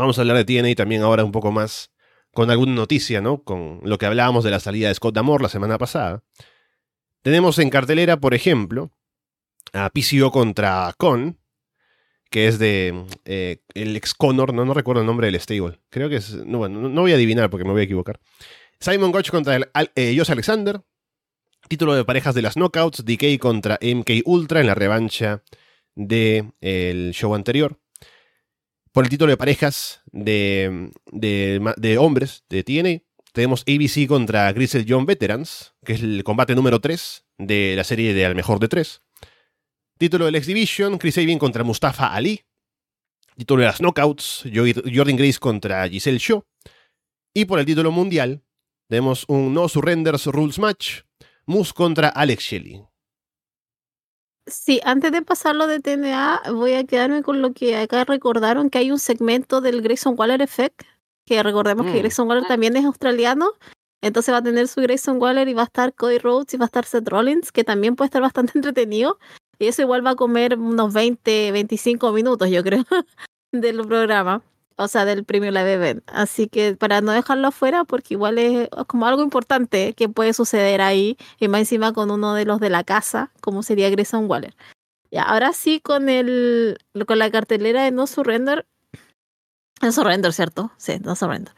Vamos 0.00 0.16
a 0.16 0.22
hablar 0.22 0.42
de 0.42 0.46
TNA 0.46 0.74
también 0.76 1.02
ahora 1.02 1.24
un 1.24 1.30
poco 1.30 1.52
más 1.52 1.92
con 2.32 2.50
alguna 2.50 2.72
noticia, 2.72 3.20
¿no? 3.20 3.42
Con 3.42 3.80
lo 3.82 3.98
que 3.98 4.06
hablábamos 4.06 4.44
de 4.44 4.50
la 4.50 4.58
salida 4.58 4.88
de 4.88 4.94
Scott 4.94 5.14
Damore 5.14 5.42
la 5.42 5.50
semana 5.50 5.76
pasada. 5.76 6.24
Tenemos 7.20 7.58
en 7.58 7.68
cartelera, 7.68 8.18
por 8.18 8.32
ejemplo, 8.32 8.92
a 9.74 9.90
PCO 9.90 10.30
contra 10.30 10.94
Con, 10.96 11.38
que 12.30 12.48
es 12.48 12.58
de 12.58 13.04
eh, 13.26 13.58
el 13.74 13.94
ex 13.94 14.14
Connor, 14.14 14.54
no, 14.54 14.64
no 14.64 14.72
recuerdo 14.72 15.02
el 15.02 15.06
nombre 15.06 15.26
del 15.26 15.38
stable. 15.38 15.80
Creo 15.90 16.08
que 16.08 16.16
es. 16.16 16.32
No, 16.46 16.56
bueno, 16.56 16.88
no 16.88 17.00
voy 17.02 17.12
a 17.12 17.16
adivinar 17.16 17.50
porque 17.50 17.66
me 17.66 17.72
voy 17.72 17.82
a 17.82 17.84
equivocar. 17.84 18.20
Simon 18.80 19.12
Gotch 19.12 19.30
contra 19.30 19.56
el, 19.56 19.70
eh, 19.96 20.18
Alexander. 20.26 20.80
Título 21.68 21.94
de 21.94 22.06
parejas 22.06 22.34
de 22.34 22.40
las 22.40 22.54
Knockouts. 22.54 23.04
DK 23.04 23.38
contra 23.38 23.78
MK 23.82 24.22
Ultra 24.24 24.60
en 24.60 24.66
la 24.66 24.74
revancha 24.74 25.42
del 25.94 26.54
el 26.62 27.12
show 27.12 27.34
anterior 27.34 27.78
por 28.92 29.04
el 29.04 29.10
título 29.10 29.30
de 29.30 29.36
parejas 29.36 30.02
de, 30.12 30.90
de, 31.12 31.98
hombres 31.98 32.44
de 32.48 32.64
TNA. 32.64 33.02
Tenemos 33.32 33.62
ABC 33.62 34.08
contra 34.08 34.52
Grisel 34.52 34.86
John 34.88 35.06
Veterans, 35.06 35.74
que 35.84 35.92
es 35.92 36.02
el 36.02 36.24
combate 36.24 36.54
número 36.54 36.80
3 36.80 37.26
de 37.38 37.74
la 37.76 37.84
serie 37.84 38.12
de 38.12 38.26
Al 38.26 38.34
Mejor 38.34 38.58
de 38.58 38.68
3. 38.68 39.02
Título 39.98 40.24
del 40.24 40.34
X 40.34 40.46
Division, 40.48 40.98
Chris 40.98 41.14
Sabin 41.14 41.38
contra 41.38 41.62
Mustafa 41.62 42.12
Ali. 42.12 42.42
Título 43.36 43.60
de 43.60 43.66
las 43.66 43.78
Knockouts, 43.78 44.44
Jordan 44.52 45.16
Grace 45.16 45.38
contra 45.38 45.88
Giselle 45.88 46.18
Shaw. 46.18 46.42
Y 47.32 47.44
por 47.44 47.60
el 47.60 47.66
título 47.66 47.92
mundial, 47.92 48.42
tenemos 48.88 49.24
un 49.28 49.54
No 49.54 49.68
Surrenders 49.68 50.26
Rules 50.26 50.58
Match, 50.58 51.02
Moose 51.46 51.72
contra 51.72 52.08
Alex 52.08 52.42
Shelley. 52.42 52.82
Sí, 54.50 54.80
antes 54.84 55.12
de 55.12 55.22
pasarlo 55.22 55.66
de 55.68 55.80
TNA, 55.80 56.42
voy 56.52 56.74
a 56.74 56.84
quedarme 56.84 57.22
con 57.22 57.40
lo 57.40 57.52
que 57.52 57.76
acá 57.76 58.04
recordaron, 58.04 58.68
que 58.68 58.78
hay 58.78 58.90
un 58.90 58.98
segmento 58.98 59.60
del 59.60 59.80
Grayson 59.80 60.14
Waller 60.18 60.42
Effect, 60.42 60.82
que 61.24 61.42
recordemos 61.42 61.86
que 61.86 61.92
mm. 61.92 61.98
Grayson 61.98 62.28
Waller 62.28 62.46
también 62.46 62.76
es 62.76 62.84
australiano, 62.84 63.52
entonces 64.02 64.34
va 64.34 64.38
a 64.38 64.42
tener 64.42 64.66
su 64.66 64.80
Grayson 64.80 65.22
Waller 65.22 65.48
y 65.48 65.54
va 65.54 65.62
a 65.62 65.66
estar 65.66 65.94
Cody 65.94 66.18
Rhodes 66.18 66.52
y 66.54 66.56
va 66.56 66.64
a 66.64 66.66
estar 66.66 66.84
Seth 66.84 67.08
Rollins, 67.08 67.52
que 67.52 67.62
también 67.62 67.94
puede 67.94 68.06
estar 68.06 68.22
bastante 68.22 68.52
entretenido, 68.58 69.18
y 69.58 69.68
eso 69.68 69.82
igual 69.82 70.04
va 70.04 70.10
a 70.10 70.16
comer 70.16 70.58
unos 70.58 70.92
20, 70.92 71.52
25 71.52 72.12
minutos, 72.12 72.50
yo 72.50 72.64
creo, 72.64 72.84
del 73.52 73.86
programa. 73.86 74.42
O 74.80 74.88
sea, 74.88 75.04
del 75.04 75.24
premio 75.24 75.50
Live 75.50 75.74
Event. 75.74 76.02
Así 76.06 76.48
que 76.48 76.74
para 76.74 77.02
no 77.02 77.12
dejarlo 77.12 77.48
afuera, 77.48 77.84
porque 77.84 78.14
igual 78.14 78.38
es 78.38 78.68
como 78.86 79.06
algo 79.06 79.22
importante 79.22 79.92
que 79.92 80.08
puede 80.08 80.32
suceder 80.32 80.80
ahí, 80.80 81.18
y 81.38 81.48
más 81.48 81.60
encima 81.60 81.92
con 81.92 82.10
uno 82.10 82.34
de 82.34 82.46
los 82.46 82.60
de 82.60 82.70
la 82.70 82.82
casa, 82.82 83.30
como 83.42 83.62
sería 83.62 83.90
Grayson 83.90 84.28
Waller. 84.28 84.54
Y 85.10 85.18
ahora 85.18 85.52
sí, 85.52 85.80
con 85.80 86.08
el 86.08 86.78
con 87.06 87.18
la 87.18 87.30
cartelera 87.30 87.82
de 87.84 87.90
No 87.90 88.06
Surrender. 88.06 88.66
No 89.82 89.92
Surrender, 89.92 90.32
¿cierto? 90.32 90.72
Sí, 90.78 90.98
No 91.00 91.14
Surrender. 91.14 91.54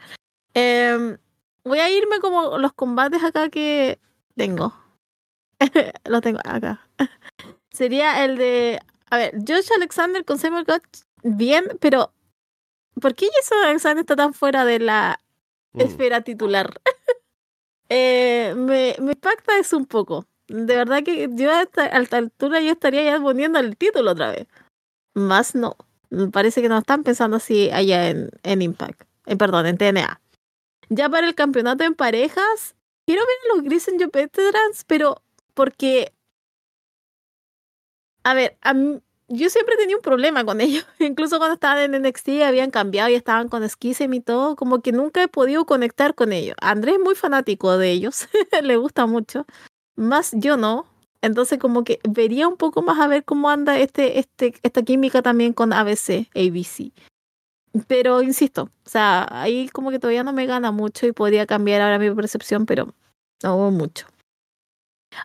Em, 0.53 1.17
voy 1.63 1.79
a 1.79 1.89
irme 1.89 2.19
como 2.19 2.57
los 2.57 2.73
combates 2.73 3.23
acá 3.23 3.49
que 3.49 3.99
tengo. 4.35 4.73
los 6.05 6.21
tengo 6.21 6.39
acá. 6.43 6.85
Sería 7.71 8.25
el 8.25 8.37
de. 8.37 8.81
A 9.09 9.17
ver, 9.17 9.35
Josh 9.47 9.69
Alexander 9.77 10.25
con 10.25 10.39
Samuel 10.39 10.65
Gotch, 10.65 11.03
bien, 11.23 11.63
pero 11.79 12.11
¿Por 13.03 13.15
qué 13.15 13.27
Jason 13.35 13.57
Alexander 13.65 13.99
está 13.99 14.15
tan 14.15 14.33
fuera 14.33 14.63
de 14.63 14.79
la 14.79 15.19
mm. 15.73 15.81
esfera 15.81 16.21
titular? 16.21 16.79
eh, 17.89 18.53
me, 18.55 18.95
me 19.01 19.11
impacta 19.11 19.59
eso 19.59 19.75
un 19.75 19.85
poco. 19.85 20.25
De 20.47 20.73
verdad 20.73 21.03
que 21.03 21.27
yo 21.33 21.51
a 21.51 21.63
esta, 21.63 21.83
altura 21.85 22.61
ya 22.61 22.71
estaría 22.71 23.03
ya 23.03 23.19
poniendo 23.19 23.59
el 23.59 23.75
título 23.75 24.11
otra 24.11 24.31
vez. 24.31 24.47
Más 25.15 25.53
no. 25.53 25.75
Parece 26.31 26.61
que 26.61 26.69
no 26.69 26.77
están 26.77 27.03
pensando 27.03 27.35
así 27.35 27.69
allá 27.71 28.09
en, 28.09 28.29
en 28.43 28.61
Impact. 28.61 29.01
Eh, 29.25 29.35
perdón, 29.35 29.65
en 29.65 29.77
TNA. 29.77 30.21
Ya 30.87 31.09
para 31.09 31.27
el 31.27 31.35
campeonato 31.35 31.83
en 31.83 31.95
parejas, 31.95 32.73
quiero 33.05 33.23
ver 33.23 33.35
a 33.51 33.55
los 33.55 33.65
Grisen 33.65 33.97
Veterans, 33.97 34.85
pero 34.87 35.21
porque. 35.53 36.13
A 38.23 38.33
ver, 38.33 38.57
a 38.61 38.73
mí, 38.73 39.01
yo 39.27 39.49
siempre 39.49 39.75
tenía 39.77 39.95
un 39.95 40.01
problema 40.01 40.43
con 40.43 40.61
ellos. 40.61 40.85
Incluso 40.99 41.37
cuando 41.37 41.55
estaban 41.55 41.93
en 41.93 42.01
NXT 42.01 42.29
habían 42.45 42.71
cambiado 42.71 43.09
y 43.09 43.15
estaban 43.15 43.49
con 43.49 43.67
Skisem 43.67 44.13
y 44.13 44.19
todo, 44.19 44.55
como 44.55 44.81
que 44.81 44.91
nunca 44.91 45.23
he 45.23 45.27
podido 45.27 45.65
conectar 45.65 46.15
con 46.15 46.33
ellos. 46.33 46.55
Andrés 46.61 46.95
es 46.95 47.01
muy 47.01 47.15
fanático 47.15 47.77
de 47.77 47.91
ellos, 47.91 48.27
le 48.61 48.77
gusta 48.77 49.05
mucho. 49.05 49.45
Más 49.95 50.31
yo 50.33 50.57
no. 50.57 50.85
Entonces 51.21 51.57
como 51.57 51.83
que 51.85 51.99
vería 52.07 52.47
un 52.47 52.57
poco 52.57 52.81
más 52.81 52.99
a 52.99 53.07
ver 53.07 53.23
cómo 53.23 53.49
anda 53.49 53.79
este, 53.79 54.19
este, 54.19 54.53
esta 54.61 54.83
química 54.83 55.21
también 55.21 55.53
con 55.53 55.71
ABC, 55.71 56.27
ABC. 56.35 56.91
Pero 57.87 58.21
insisto, 58.21 58.69
o 58.85 58.89
sea, 58.89 59.27
ahí 59.31 59.69
como 59.69 59.89
que 59.89 59.99
todavía 59.99 60.23
no 60.23 60.33
me 60.33 60.45
gana 60.45 60.71
mucho 60.71 61.07
y 61.07 61.11
podría 61.11 61.47
cambiar 61.47 61.81
ahora 61.81 61.97
mi 61.97 62.11
percepción, 62.11 62.65
pero 62.65 62.93
no 63.41 63.71
mucho. 63.71 64.05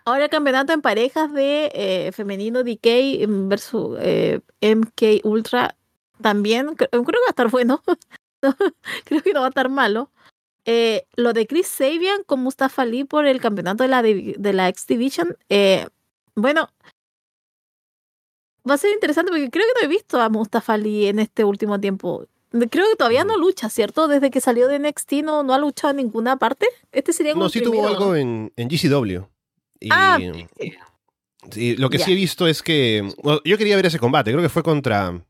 Ahora 0.05 0.25
el 0.25 0.31
campeonato 0.31 0.73
en 0.73 0.83
parejas 0.83 1.33
de 1.33 1.71
eh, 1.75 2.13
femenino 2.13 2.63
DK 2.63 3.27
versus 3.49 3.97
eh, 4.01 4.41
MK 4.61 5.25
Ultra 5.25 5.77
también 6.21 6.75
creo, 6.75 6.89
que 6.91 6.99
va 6.99 7.27
a 7.27 7.31
estar 7.31 7.51
bueno. 7.51 7.83
creo 9.05 9.23
que 9.23 9.33
no 9.33 9.41
va 9.41 9.47
a 9.47 9.51
estar 9.51 9.69
malo. 9.69 10.11
Eh, 10.65 11.07
lo 11.17 11.33
de 11.33 11.47
Chris 11.47 11.67
Sabian 11.67 12.23
con 12.25 12.41
Mustafa 12.41 12.85
Lee 12.85 13.05
por 13.05 13.27
el 13.27 13.41
campeonato 13.41 13.85
de 13.85 13.89
la, 13.89 14.03
de 14.03 14.53
la 14.53 14.69
X 14.69 14.87
Division. 14.87 15.37
bueno, 16.35 16.69
va 18.69 18.75
a 18.75 18.79
ser 18.79 18.93
interesante 18.93 19.31
porque 19.31 19.51
creo 19.51 19.65
que 19.67 19.81
no 19.81 19.87
he 19.87 19.89
visto 19.89 20.21
a 20.21 20.29
Mustafa 20.29 20.77
Lee 20.77 21.07
en 21.07 21.21
este 21.21 21.45
último 21.45 21.81
tiempo. 21.81 22.27
Creo 22.51 22.87
que 22.89 22.97
todavía 22.97 23.25
no 23.25 23.37
lucha, 23.37 23.69
¿cierto? 23.69 24.09
Desde 24.09 24.31
que 24.31 24.41
salió 24.41 24.69
de 24.69 24.79
NXT 24.79 25.13
no, 25.25 25.43
no 25.43 25.53
ha 25.53 25.59
luchado 25.59 25.91
en 25.91 25.99
ninguna 25.99 26.37
parte. 26.39 26.67
Este 26.93 27.13
sería 27.13 27.33
como 27.33 27.45
No, 27.45 27.51
sí 27.51 27.63
tuvo 27.63 27.87
algo 27.87 28.15
en, 28.15 28.53
en 28.57 28.69
GCW. 28.69 29.27
Y, 29.81 29.89
ah, 29.93 30.19
lo 31.79 31.91
que 31.91 31.99
sí 31.99 32.13
he 32.13 32.15
visto 32.15 32.47
es 32.47 32.63
que. 32.63 33.09
yo 33.45 33.59
quería 33.59 33.77
ver 33.77 33.87
ese 33.87 33.99
combate, 33.99 34.31
creo 34.31 34.43
que 34.43 34.49
fue 34.49 34.63
contra. 34.63 35.25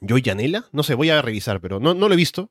Joy 0.00 0.22
Janela. 0.24 0.68
No 0.72 0.82
sé, 0.82 0.94
voy 0.94 1.10
a 1.10 1.22
revisar, 1.22 1.60
pero 1.60 1.78
no, 1.80 1.94
no 1.94 2.08
lo 2.08 2.14
he 2.14 2.16
visto. 2.16 2.50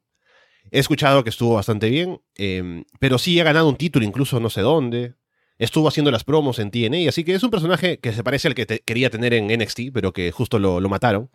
He 0.71 0.79
escuchado 0.79 1.23
que 1.23 1.29
estuvo 1.29 1.55
bastante 1.55 1.89
bien, 1.89 2.21
em, 2.35 2.85
pero 2.99 3.17
sí 3.17 3.39
ha 3.39 3.43
ganado 3.43 3.67
un 3.67 3.75
título, 3.75 4.05
incluso 4.05 4.39
no 4.39 4.49
sé 4.49 4.61
dónde. 4.61 5.15
Estuvo 5.57 5.87
haciendo 5.87 6.11
las 6.11 6.23
promos 6.23 6.59
en 6.59 6.71
TNA, 6.71 7.09
así 7.09 7.23
que 7.23 7.33
es 7.35 7.43
un 7.43 7.51
personaje 7.51 7.99
que 7.99 8.13
se 8.13 8.23
parece 8.23 8.47
al 8.47 8.55
que 8.55 8.65
quería 8.65 9.09
tener 9.09 9.33
en 9.33 9.47
NXT, 9.47 9.91
pero 9.93 10.13
que 10.13 10.31
justo 10.31 10.59
lo, 10.59 10.79
lo 10.79 10.89
mataron. 10.89 11.29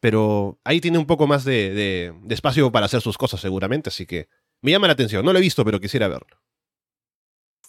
Pero 0.00 0.60
ahí 0.64 0.80
tiene 0.80 0.98
un 0.98 1.06
poco 1.06 1.26
más 1.26 1.44
de, 1.44 1.74
de 2.22 2.34
espacio 2.34 2.70
para 2.70 2.86
hacer 2.86 3.00
sus 3.00 3.18
cosas, 3.18 3.40
seguramente, 3.40 3.88
así 3.88 4.06
que 4.06 4.28
me 4.62 4.70
llama 4.70 4.86
la 4.86 4.92
atención. 4.92 5.24
No 5.24 5.32
lo 5.32 5.38
he 5.38 5.42
visto, 5.42 5.64
pero 5.64 5.80
quisiera 5.80 6.08
verlo. 6.08 6.37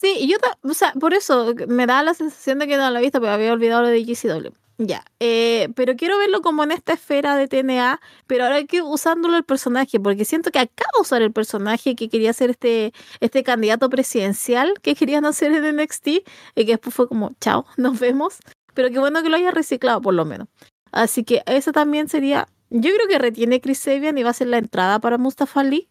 Sí, 0.02 0.28
yo, 0.30 0.38
o 0.64 0.74
sea, 0.74 0.94
por 0.94 1.14
eso 1.14 1.54
me 1.68 1.86
da 1.86 2.04
la 2.04 2.14
sensación 2.14 2.60
de 2.60 2.68
que 2.68 2.78
no 2.78 2.90
lo 2.90 3.00
he 3.00 3.02
visto, 3.02 3.20
pero 3.20 3.34
había 3.34 3.52
olvidado 3.52 3.82
lo 3.82 3.90
de 3.90 4.06
GCW. 4.06 4.54
Ya, 4.78 5.04
eh, 5.20 5.68
pero 5.76 5.98
quiero 5.98 6.18
verlo 6.18 6.42
como 6.42 6.64
en 6.64 6.72
esta 6.72 6.94
esfera 6.94 7.36
de 7.36 7.50
TNA, 7.50 8.00
pero 8.26 8.46
ahora 8.46 8.64
que 8.64 8.82
usándolo 8.82 9.36
el 9.36 9.44
personaje, 9.44 10.00
porque 10.00 10.24
siento 10.24 10.52
que 10.52 10.60
acaba 10.60 10.90
de 10.96 11.02
usar 11.02 11.22
el 11.22 11.34
personaje 11.34 11.96
que 11.96 12.08
quería 12.08 12.32
ser 12.32 12.52
este, 12.52 12.94
este 13.20 13.44
candidato 13.44 13.90
presidencial 13.90 14.74
que 14.82 14.96
querían 14.96 15.26
hacer 15.26 15.52
en 15.52 15.76
NXT, 15.76 16.08
y 16.08 16.24
que 16.56 16.72
después 16.72 16.96
fue 16.96 17.10
como, 17.10 17.36
chao, 17.42 17.66
nos 17.76 18.00
vemos. 18.00 18.38
Pero 18.74 18.90
qué 18.92 19.00
bueno 19.00 19.22
que 19.22 19.28
lo 19.28 19.36
haya 19.36 19.52
reciclado 19.52 20.02
por 20.02 20.14
lo 20.14 20.24
menos. 20.24 20.48
Así 20.94 21.26
que 21.26 21.44
eso 21.46 21.74
también 21.74 22.08
sería, 22.08 22.48
yo 22.70 22.94
creo 22.94 23.08
que 23.10 23.20
retiene 23.20 23.60
Chris 23.60 23.80
Sabian 23.80 24.18
y 24.18 24.24
va 24.24 24.30
a 24.30 24.34
ser 24.34 24.48
la 24.48 24.60
entrada 24.60 25.00
para 25.00 25.18
Mustafa 25.18 25.62
Lee. 25.62 25.90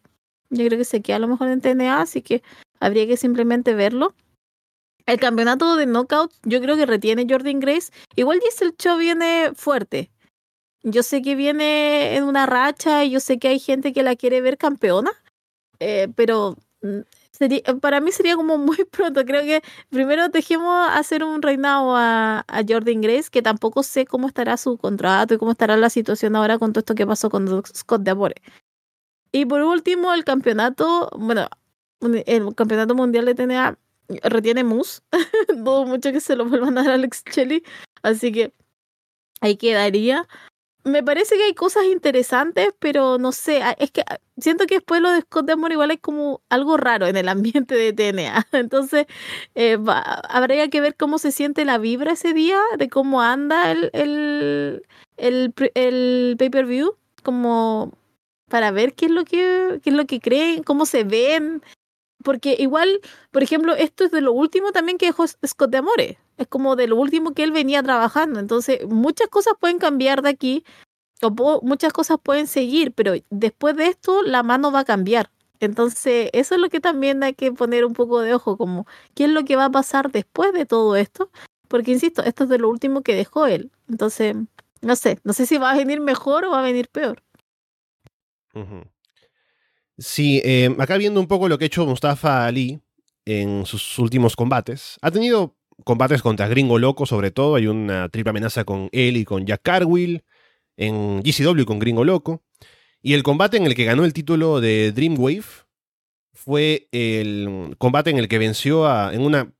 Yo 0.49 0.65
creo 0.65 0.79
que 0.79 0.85
se 0.85 1.03
queda 1.03 1.17
a 1.17 1.19
lo 1.19 1.27
mejor 1.27 1.49
en 1.49 1.61
TNA, 1.61 2.01
así 2.01 2.23
que 2.23 2.41
habría 2.79 3.07
que 3.07 3.17
simplemente 3.17 3.73
verlo. 3.73 4.13
El 5.05 5.19
campeonato 5.19 5.75
de 5.75 5.87
knockout, 5.87 6.31
yo 6.43 6.61
creo 6.61 6.75
que 6.77 6.85
retiene 6.85 7.25
Jordan 7.27 7.59
Grace. 7.59 7.91
Igual 8.15 8.39
el 8.61 8.77
Show 8.77 8.97
viene 8.97 9.51
fuerte. 9.55 10.11
Yo 10.83 11.03
sé 11.03 11.21
que 11.21 11.35
viene 11.35 12.15
en 12.15 12.23
una 12.23 12.45
racha 12.45 13.03
y 13.03 13.11
yo 13.11 13.19
sé 13.19 13.39
que 13.39 13.49
hay 13.49 13.59
gente 13.59 13.91
que 13.91 14.03
la 14.03 14.15
quiere 14.15 14.39
ver 14.41 14.57
campeona, 14.57 15.11
eh, 15.79 16.07
pero 16.15 16.55
mm, 16.81 16.99
sería, 17.31 17.61
para 17.81 18.01
mí 18.01 18.11
sería 18.11 18.35
como 18.35 18.57
muy 18.57 18.77
pronto. 18.91 19.25
Creo 19.25 19.41
que 19.43 19.61
primero 19.89 20.29
dejemos 20.29 20.87
hacer 20.91 21.23
un 21.23 21.41
reinado 21.41 21.95
a, 21.95 22.45
a 22.47 22.61
Jordan 22.67 23.01
Grace, 23.01 23.29
que 23.31 23.41
tampoco 23.41 23.83
sé 23.83 24.05
cómo 24.05 24.27
estará 24.27 24.57
su 24.57 24.77
contrato 24.77 25.33
y 25.33 25.37
cómo 25.37 25.51
estará 25.51 25.75
la 25.75 25.89
situación 25.89 26.35
ahora 26.35 26.59
con 26.59 26.71
todo 26.71 26.79
esto 26.81 26.95
que 26.95 27.07
pasó 27.07 27.29
con 27.29 27.63
Scott 27.65 28.03
de 28.03 28.11
Amore. 28.11 28.35
Y 29.31 29.45
por 29.45 29.61
último, 29.61 30.13
el 30.13 30.23
campeonato, 30.23 31.09
bueno, 31.17 31.47
el 32.01 32.55
campeonato 32.55 32.95
mundial 32.95 33.25
de 33.25 33.35
TNA 33.35 33.77
retiene 34.23 34.63
Moose. 34.63 35.01
Dudo 35.55 35.85
mucho 35.85 36.11
que 36.11 36.19
se 36.19 36.35
lo 36.35 36.45
vuelvan 36.45 36.77
a 36.77 36.83
dar 36.83 36.91
a 36.91 36.93
Alex 36.95 37.23
Shelley. 37.25 37.63
Así 38.01 38.31
que 38.31 38.53
ahí 39.41 39.57
quedaría. 39.57 40.27
Me 40.85 41.03
parece 41.03 41.35
que 41.35 41.43
hay 41.43 41.53
cosas 41.53 41.83
interesantes, 41.85 42.73
pero 42.79 43.17
no 43.17 43.33
sé, 43.33 43.61
es 43.79 43.91
que 43.91 44.03
siento 44.37 44.65
que 44.65 44.75
después 44.75 45.01
lo 45.01 45.11
de 45.11 45.21
Scott 45.21 45.45
Demore 45.45 45.73
igual 45.73 45.91
hay 45.91 45.97
como 45.97 46.41
algo 46.49 46.77
raro 46.77 47.05
en 47.05 47.17
el 47.17 47.27
ambiente 47.27 47.75
de 47.75 47.93
TNA. 47.93 48.47
Entonces, 48.53 49.05
eh, 49.55 49.77
habría 50.29 50.69
que 50.69 50.81
ver 50.81 50.95
cómo 50.95 51.17
se 51.17 51.31
siente 51.33 51.65
la 51.65 51.77
vibra 51.77 52.13
ese 52.13 52.33
día, 52.33 52.59
de 52.77 52.89
cómo 52.89 53.21
anda 53.21 53.71
el, 53.71 53.89
el, 53.93 54.85
el, 55.17 55.53
el 55.75 56.35
pay-per-view, 56.39 56.95
como 57.23 57.91
para 58.47 58.71
ver 58.71 58.93
qué 58.95 59.05
es 59.07 59.11
lo 59.11 59.25
que, 59.25 59.79
qué 59.83 59.89
es 59.89 59.95
lo 59.95 60.05
que 60.05 60.21
creen, 60.21 60.63
cómo 60.63 60.85
se 60.85 61.03
ven, 61.03 61.61
porque 62.23 62.55
igual, 62.59 62.99
por 63.31 63.43
ejemplo, 63.43 63.73
esto 63.75 64.03
es 64.05 64.11
de 64.11 64.21
lo 64.21 64.33
último 64.33 64.71
también 64.71 64.97
que 64.97 65.07
dejó 65.07 65.25
Scott 65.27 65.71
de 65.71 65.77
Amore. 65.77 66.17
Es 66.37 66.47
como 66.47 66.75
de 66.75 66.87
lo 66.87 66.95
último 66.95 67.33
que 67.33 67.43
él 67.43 67.51
venía 67.51 67.81
trabajando. 67.83 68.39
Entonces, 68.39 68.85
muchas 68.87 69.27
cosas 69.27 69.53
pueden 69.59 69.79
cambiar 69.79 70.21
de 70.21 70.29
aquí, 70.29 70.63
o 71.21 71.61
muchas 71.61 71.93
cosas 71.93 72.17
pueden 72.21 72.47
seguir, 72.47 72.93
pero 72.93 73.13
después 73.29 73.75
de 73.75 73.87
esto 73.87 74.21
la 74.23 74.43
mano 74.43 74.71
va 74.71 74.79
a 74.79 74.85
cambiar. 74.85 75.31
Entonces, 75.59 76.29
eso 76.33 76.55
es 76.55 76.61
lo 76.61 76.69
que 76.69 76.79
también 76.79 77.21
hay 77.23 77.33
que 77.33 77.51
poner 77.51 77.83
un 77.85 77.93
poco 77.93 78.21
de 78.21 78.33
ojo, 78.33 78.57
como 78.57 78.87
qué 79.13 79.25
es 79.25 79.29
lo 79.29 79.43
que 79.43 79.57
va 79.57 79.65
a 79.65 79.71
pasar 79.71 80.11
después 80.11 80.53
de 80.53 80.65
todo 80.65 80.95
esto. 80.95 81.29
Porque, 81.67 81.91
insisto, 81.91 82.23
esto 82.23 82.45
es 82.45 82.49
de 82.49 82.57
lo 82.57 82.69
último 82.69 83.01
que 83.01 83.15
dejó 83.15 83.45
él. 83.45 83.71
Entonces, 83.89 84.35
no 84.81 84.95
sé, 84.95 85.19
no 85.23 85.33
sé 85.33 85.45
si 85.45 85.57
va 85.57 85.71
a 85.71 85.77
venir 85.77 85.99
mejor 85.99 86.45
o 86.45 86.51
va 86.51 86.59
a 86.59 86.63
venir 86.63 86.87
peor. 86.89 87.21
Sí, 89.99 90.41
eh, 90.45 90.73
acá 90.79 90.95
viendo 90.97 91.19
un 91.19 91.27
poco 91.27 91.49
lo 91.49 91.57
que 91.57 91.65
ha 91.65 91.67
hecho 91.67 91.85
Mustafa 91.85 92.45
Ali 92.45 92.79
en 93.25 93.65
sus 93.65 93.99
últimos 93.99 94.37
combates, 94.37 94.97
ha 95.01 95.11
tenido 95.11 95.57
combates 95.83 96.21
contra 96.21 96.47
Gringo 96.47 96.79
Loco 96.79 97.05
sobre 97.05 97.31
todo, 97.31 97.55
hay 97.55 97.67
una 97.67 98.07
triple 98.07 98.29
amenaza 98.29 98.63
con 98.63 98.87
él 98.93 99.17
y 99.17 99.25
con 99.25 99.45
Jack 99.45 99.61
Carwill, 99.61 100.23
en 100.77 101.21
GCW 101.21 101.65
con 101.65 101.79
Gringo 101.79 102.05
Loco, 102.05 102.43
y 103.01 103.13
el 103.13 103.23
combate 103.23 103.57
en 103.57 103.65
el 103.65 103.75
que 103.75 103.83
ganó 103.83 104.05
el 104.05 104.13
título 104.13 104.61
de 104.61 104.93
Dreamwave 104.93 105.43
fue 106.31 106.87
el 106.93 107.75
combate 107.77 108.09
en 108.09 108.19
el 108.19 108.29
que 108.29 108.39
venció 108.39 108.87
a, 108.87 109.13
en 109.13 109.21
una, 109.21 109.51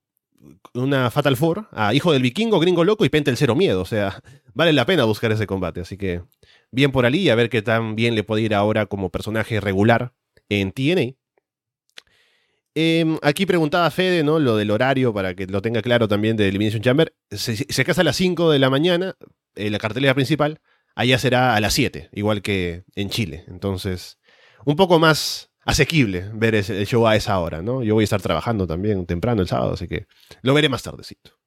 una 0.74 1.12
Fatal 1.12 1.36
Four 1.36 1.68
a 1.74 1.94
Hijo 1.94 2.14
del 2.14 2.22
Vikingo, 2.22 2.62
Gringo 2.62 2.86
Loco 2.86 3.04
y 3.04 3.10
Penta 3.10 3.30
el 3.30 3.36
Cero 3.38 3.56
Miedo, 3.56 3.82
o 3.82 3.86
sea, 3.86 4.22
vale 4.54 4.72
la 4.72 4.86
pena 4.86 5.04
buscar 5.04 5.34
ese 5.34 5.48
combate, 5.48 5.82
así 5.82 5.98
que 5.98 6.22
bien 6.72 6.94
por 6.94 7.06
Ali 7.06 7.20
y 7.20 7.30
a 7.30 7.36
ver 7.36 7.50
qué 7.50 7.62
tan 7.62 7.98
bien 7.98 8.16
le 8.16 8.24
puede 8.24 8.44
ir 8.44 8.56
ahora 8.56 8.86
como 8.86 9.10
personaje 9.10 9.60
regular 9.60 10.14
en 10.50 10.72
TNA. 10.72 11.16
Em, 12.76 13.18
aquí 13.22 13.46
preguntaba 13.46 13.90
Fede, 13.92 14.24
¿no? 14.24 14.40
Lo 14.40 14.56
del 14.56 14.72
horario, 14.72 15.14
para 15.14 15.36
que 15.36 15.48
lo 15.48 15.62
tenga 15.62 15.82
claro 15.82 16.08
también 16.08 16.38
de 16.38 16.48
Elimination 16.48 16.82
Chamber. 16.82 17.14
Se, 17.32 17.56
se 17.56 17.86
casa 17.86 18.02
a 18.02 18.04
las 18.04 18.16
5 18.16 18.52
de 18.52 18.60
la 18.60 18.70
mañana, 18.70 19.16
en 19.56 19.72
la 19.72 19.80
cartelera 19.80 20.14
principal. 20.14 20.60
Allá 20.96 21.18
será 21.18 21.56
a 21.56 21.60
las 21.62 21.74
7, 21.74 22.10
igual 22.14 22.42
que 22.42 22.84
en 22.96 23.10
Chile. 23.10 23.46
Entonces, 23.48 24.20
un 24.66 24.76
poco 24.76 25.00
más 25.00 25.50
asequible 25.66 26.30
ver 26.34 26.56
el 26.56 26.88
show 26.88 27.06
a 27.06 27.16
esa 27.16 27.40
hora, 27.40 27.62
¿no? 27.62 27.84
Yo 27.84 27.94
voy 27.94 28.04
a 28.04 28.06
estar 28.06 28.22
trabajando 28.22 28.66
también 28.66 29.06
temprano 29.06 29.42
el 29.42 29.48
sábado, 29.48 29.74
así 29.74 29.88
que 29.88 30.08
lo 30.42 30.54
veré 30.54 30.70
más 30.70 30.84
tardecito. 30.84 31.38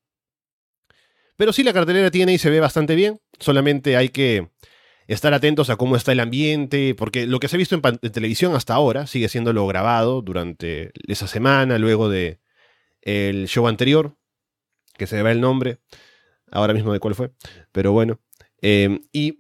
Pero 1.37 1.53
sí, 1.53 1.63
la 1.65 1.73
cartelera 1.73 2.11
tiene 2.11 2.33
y 2.35 2.39
se 2.39 2.51
ve 2.51 2.61
bastante 2.61 2.95
bien, 2.95 3.21
solamente 3.41 3.97
hay 3.97 4.11
que 4.11 4.51
estar 5.13 5.35
atentos 5.35 5.71
a 5.71 5.77
cómo 5.77 5.97
está 5.97 6.13
el 6.13 6.21
ambiente, 6.21 6.95
porque 6.95 7.27
lo 7.27 7.41
que 7.41 7.49
se 7.49 7.57
ha 7.57 7.59
visto 7.59 7.75
en, 7.75 7.99
televisión 8.11 8.55
hasta 8.55 8.75
ahora 8.75 9.07
sigue 9.07 9.29
siendo 9.29 9.53
lo 9.53 9.67
grabado 9.67 10.23
durante 10.23 10.93
esa 11.07 11.27
semana, 11.27 11.79
luego 11.79 12.09
de 12.09 12.41
el 13.03 13.49
show 13.49 13.67
anterior, 13.69 14.17
que 14.97 15.07
se 15.07 15.23
ve 15.23 15.33
el 15.33 15.41
nombre, 15.41 15.79
ahora 16.51 16.75
mismo 16.75 16.93
de 16.93 17.01
cuál 17.01 17.15
fue, 17.15 17.31
pero 17.73 17.93
bueno, 17.93 18.21
em, 18.61 19.01
y 19.13 19.39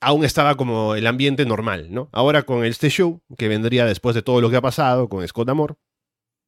aún 0.00 0.24
estaba 0.24 0.56
como 0.56 0.94
el 0.94 1.06
ambiente 1.06 1.44
normal, 1.46 1.88
¿no? 1.90 2.08
Ahora 2.12 2.44
con 2.44 2.64
este 2.64 2.90
show, 2.90 3.22
que 3.36 3.48
vendría 3.48 3.86
después 3.86 4.14
de 4.14 4.22
todo 4.22 4.40
lo 4.40 4.50
que 4.50 4.56
ha 4.56 4.62
pasado 4.62 5.08
con 5.08 5.26
Scott 5.26 5.48
Amor, 5.48 5.78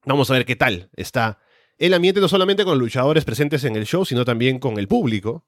vamos 0.05 0.31
a 0.31 0.35
ver 0.35 0.47
qué 0.47 0.57
tal 0.57 0.91
está 0.97 1.39
el 1.77 1.95
ambiente, 1.95 2.21
no 2.21 2.29
solamente 2.29 2.65
con 2.65 2.75
los 2.75 2.83
luchadores 2.83 3.25
presentes 3.25 3.65
en 3.65 3.77
el 3.77 3.87
show, 3.87 4.05
sino 4.05 4.25
también 4.25 4.59
con 4.59 4.79
el 4.79 4.89
público, 4.89 5.47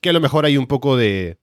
que 0.00 0.10
a 0.10 0.12
lo 0.12 0.20
mejor 0.20 0.44
hay 0.44 0.56
un 0.56 0.66
poco 0.66 0.96
de 0.96 1.38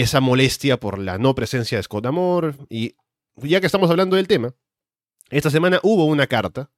esa 0.00 0.20
molestia 0.20 0.78
por 0.78 0.98
la 0.98 1.18
no 1.18 1.34
presencia 1.34 1.78
de 1.78 1.82
Scott 1.82 2.06
Amor, 2.06 2.56
y 2.68 2.96
ya 3.36 3.60
que 3.60 3.66
estamos 3.66 3.90
hablando 3.90 4.16
del 4.16 4.28
tema, 4.28 4.54
esta 5.30 5.50
semana 5.50 5.80
hubo 5.82 6.04
una 6.04 6.26
carta 6.26 6.70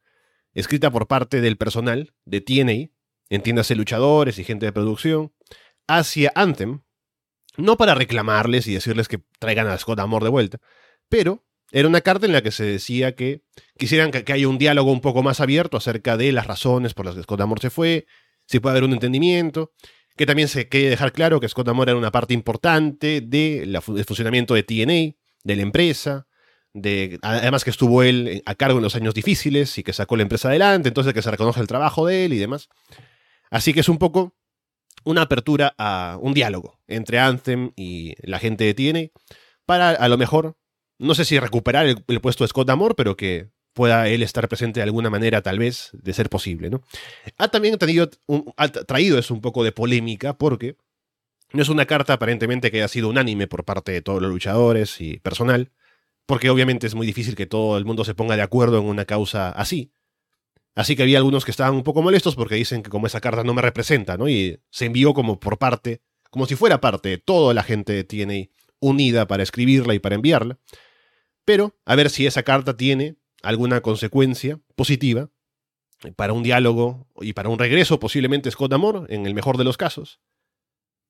escrita 0.55 0.91
por 0.91 1.07
parte 1.07 1.41
del 1.41 1.57
personal 1.57 2.15
de 2.25 2.41
TNA, 2.41 2.91
entiéndase 3.29 3.75
luchadores 3.75 4.39
y 4.39 4.45
gente 4.45 4.67
de 4.67 4.73
producción, 4.73 5.33
hacia 5.87 6.33
Anthem, 6.35 6.83
no 7.57 7.77
para 7.77 7.95
reclamarles 7.95 8.67
y 8.67 8.75
decirles 8.75 9.09
que 9.09 9.23
traigan 9.39 9.67
a 9.67 9.79
Scott 9.79 9.99
Amor 10.01 10.23
de 10.23 10.31
vuelta, 10.31 10.59
pero 11.09 11.45
era 11.73 11.89
una 11.89 12.01
carta 12.01 12.27
en 12.27 12.33
la 12.33 12.43
que 12.43 12.53
se 12.53 12.65
decía 12.65 13.15
que 13.15 13.43
quisieran 13.79 14.11
que, 14.11 14.33
haya 14.33 14.49
un 14.49 14.59
diálogo 14.59 14.93
un 14.93 15.01
poco 15.01 15.23
más 15.23 15.41
abierto 15.41 15.77
acerca 15.77 16.17
de 16.17 16.33
las 16.33 16.47
razones 16.47 16.95
por 16.95 17.07
las 17.07 17.15
que 17.15 17.23
Scott 17.23 17.41
Amor 17.41 17.61
se 17.61 17.71
fue, 17.71 18.07
si 18.47 18.61
puede 18.61 18.73
haber 18.73 18.85
un 18.85 18.93
entendimiento, 18.93 19.73
que 20.17 20.27
también 20.27 20.49
se 20.49 20.69
quiere 20.69 20.91
dejar 20.91 21.13
claro 21.13 21.41
que 21.41 21.49
Scott 21.49 21.69
Amor 21.69 21.89
era 21.89 21.99
una 21.99 22.11
parte 22.11 22.35
importante 22.35 23.21
del 23.21 23.81
funcionamiento 23.81 24.55
de 24.55 24.63
TNA, 24.63 25.17
de 25.45 25.57
la 25.57 25.63
empresa, 25.63 26.27
de, 26.73 27.19
además 27.23 27.65
que 27.65 27.71
estuvo 27.71 28.03
él 28.03 28.43
a 28.45 28.55
cargo 28.55 28.79
en 28.79 28.85
los 28.85 28.97
años 28.97 29.15
difíciles 29.15 29.79
y 29.79 29.83
que 29.83 29.93
sacó 29.93 30.17
la 30.17 30.23
empresa 30.23 30.49
adelante, 30.49 30.89
entonces 30.89 31.15
que 31.15 31.23
se 31.23 31.31
reconoce 31.31 31.61
el 31.61 31.67
trabajo 31.67 32.07
de 32.07 32.25
él 32.25 32.33
y 32.33 32.39
demás. 32.39 32.69
Así 33.51 33.73
que 33.73 33.81
es 33.81 33.89
un 33.89 33.99
poco 33.99 34.35
una 35.05 35.23
apertura 35.23 35.75
a 35.79 36.19
un 36.21 36.35
diálogo 36.35 36.81
entre 36.87 37.19
Anthem 37.19 37.73
y 37.77 38.15
la 38.23 38.39
gente 38.39 38.65
de 38.65 38.75
TNA 38.75 39.21
para 39.65 39.91
a 39.91 40.09
lo 40.09 40.19
mejor, 40.19 40.57
no 40.99 41.15
sé 41.15 41.25
si 41.25 41.39
recuperar 41.39 41.87
el, 41.87 42.21
puesto 42.21 42.45
de 42.45 42.49
Scott 42.49 42.71
Amor, 42.71 42.97
pero 42.97 43.17
que 43.17 43.51
pueda 43.77 44.09
él 44.09 44.23
estar 44.23 44.49
presente 44.49 44.81
de 44.81 44.85
alguna 44.85 45.11
manera, 45.11 45.43
tal 45.43 45.59
vez, 45.59 45.91
de 45.93 46.15
ser 46.15 46.31
posible, 46.31 46.71
¿no? 46.71 46.83
Ha 47.37 47.49
también 47.49 47.77
tenido 47.77 48.09
ha 48.57 48.69
traído 48.69 49.19
eso 49.19 49.35
un 49.35 49.43
poco 49.43 49.63
de 49.65 49.71
polémica 49.71 50.39
porque 50.39 50.79
no 51.53 51.61
es 51.61 51.69
una 51.69 51.85
carta 51.85 52.15
aparentemente 52.15 52.71
que 52.71 52.79
haya 52.79 52.89
sido 52.89 53.11
unánime 53.11 53.47
por 53.47 53.67
parte 53.67 53.93
de 53.93 54.01
todos 54.01 54.23
los 54.23 54.31
luchadores 54.31 54.99
y 55.03 55.19
personal, 55.19 55.73
porque 56.25 56.49
obviamente 56.49 56.87
es 56.87 56.95
muy 56.95 57.07
difícil 57.07 57.37
que 57.37 57.45
todo 57.45 57.77
el 57.77 57.85
mundo 57.85 58.03
se 58.07 58.15
ponga 58.15 58.35
de 58.35 58.41
acuerdo 58.41 58.79
en 58.79 58.87
una 58.87 59.05
causa 59.05 59.51
así. 59.51 59.93
Así 60.75 60.97
que 60.97 61.03
había 61.03 61.19
algunos 61.19 61.45
que 61.45 61.51
estaban 61.51 61.75
un 61.75 61.83
poco 61.83 62.01
molestos 62.01 62.35
porque 62.35 62.55
dicen 62.55 62.83
que 62.83 62.89
como 62.89 63.07
esa 63.07 63.21
carta 63.21 63.45
no 63.45 63.53
me 63.53 63.61
representa, 63.61 64.17
¿no? 64.17 64.27
Y 64.27 64.59
se 64.71 64.87
envió 64.87 65.13
como 65.13 65.39
por 65.39 65.59
parte, 65.59 66.01
como 66.31 66.47
si 66.47 66.57
fuera 66.57 66.81
parte 66.81 67.19
toda 67.19 67.53
la 67.53 67.63
gente 67.63 67.93
de 67.93 68.05
TNA 68.05 68.51
unida 68.81 69.27
para 69.27 69.43
escribirla 69.43 69.93
y 69.93 69.99
para 69.99 70.15
enviarla. 70.15 70.59
Pero 71.45 71.77
a 71.85 71.95
ver 71.95 72.09
si 72.09 72.27
esa 72.27 72.43
carta 72.43 72.75
tiene 72.75 73.17
alguna 73.43 73.81
consecuencia 73.81 74.61
positiva 74.75 75.31
para 76.17 76.33
un 76.33 76.43
diálogo 76.43 77.07
y 77.21 77.33
para 77.33 77.49
un 77.49 77.59
regreso 77.59 77.99
posiblemente 77.99 78.51
Scott 78.51 78.73
Amor, 78.73 79.07
en 79.09 79.27
el 79.27 79.35
mejor 79.35 79.57
de 79.57 79.65
los 79.65 79.77
casos. 79.77 80.21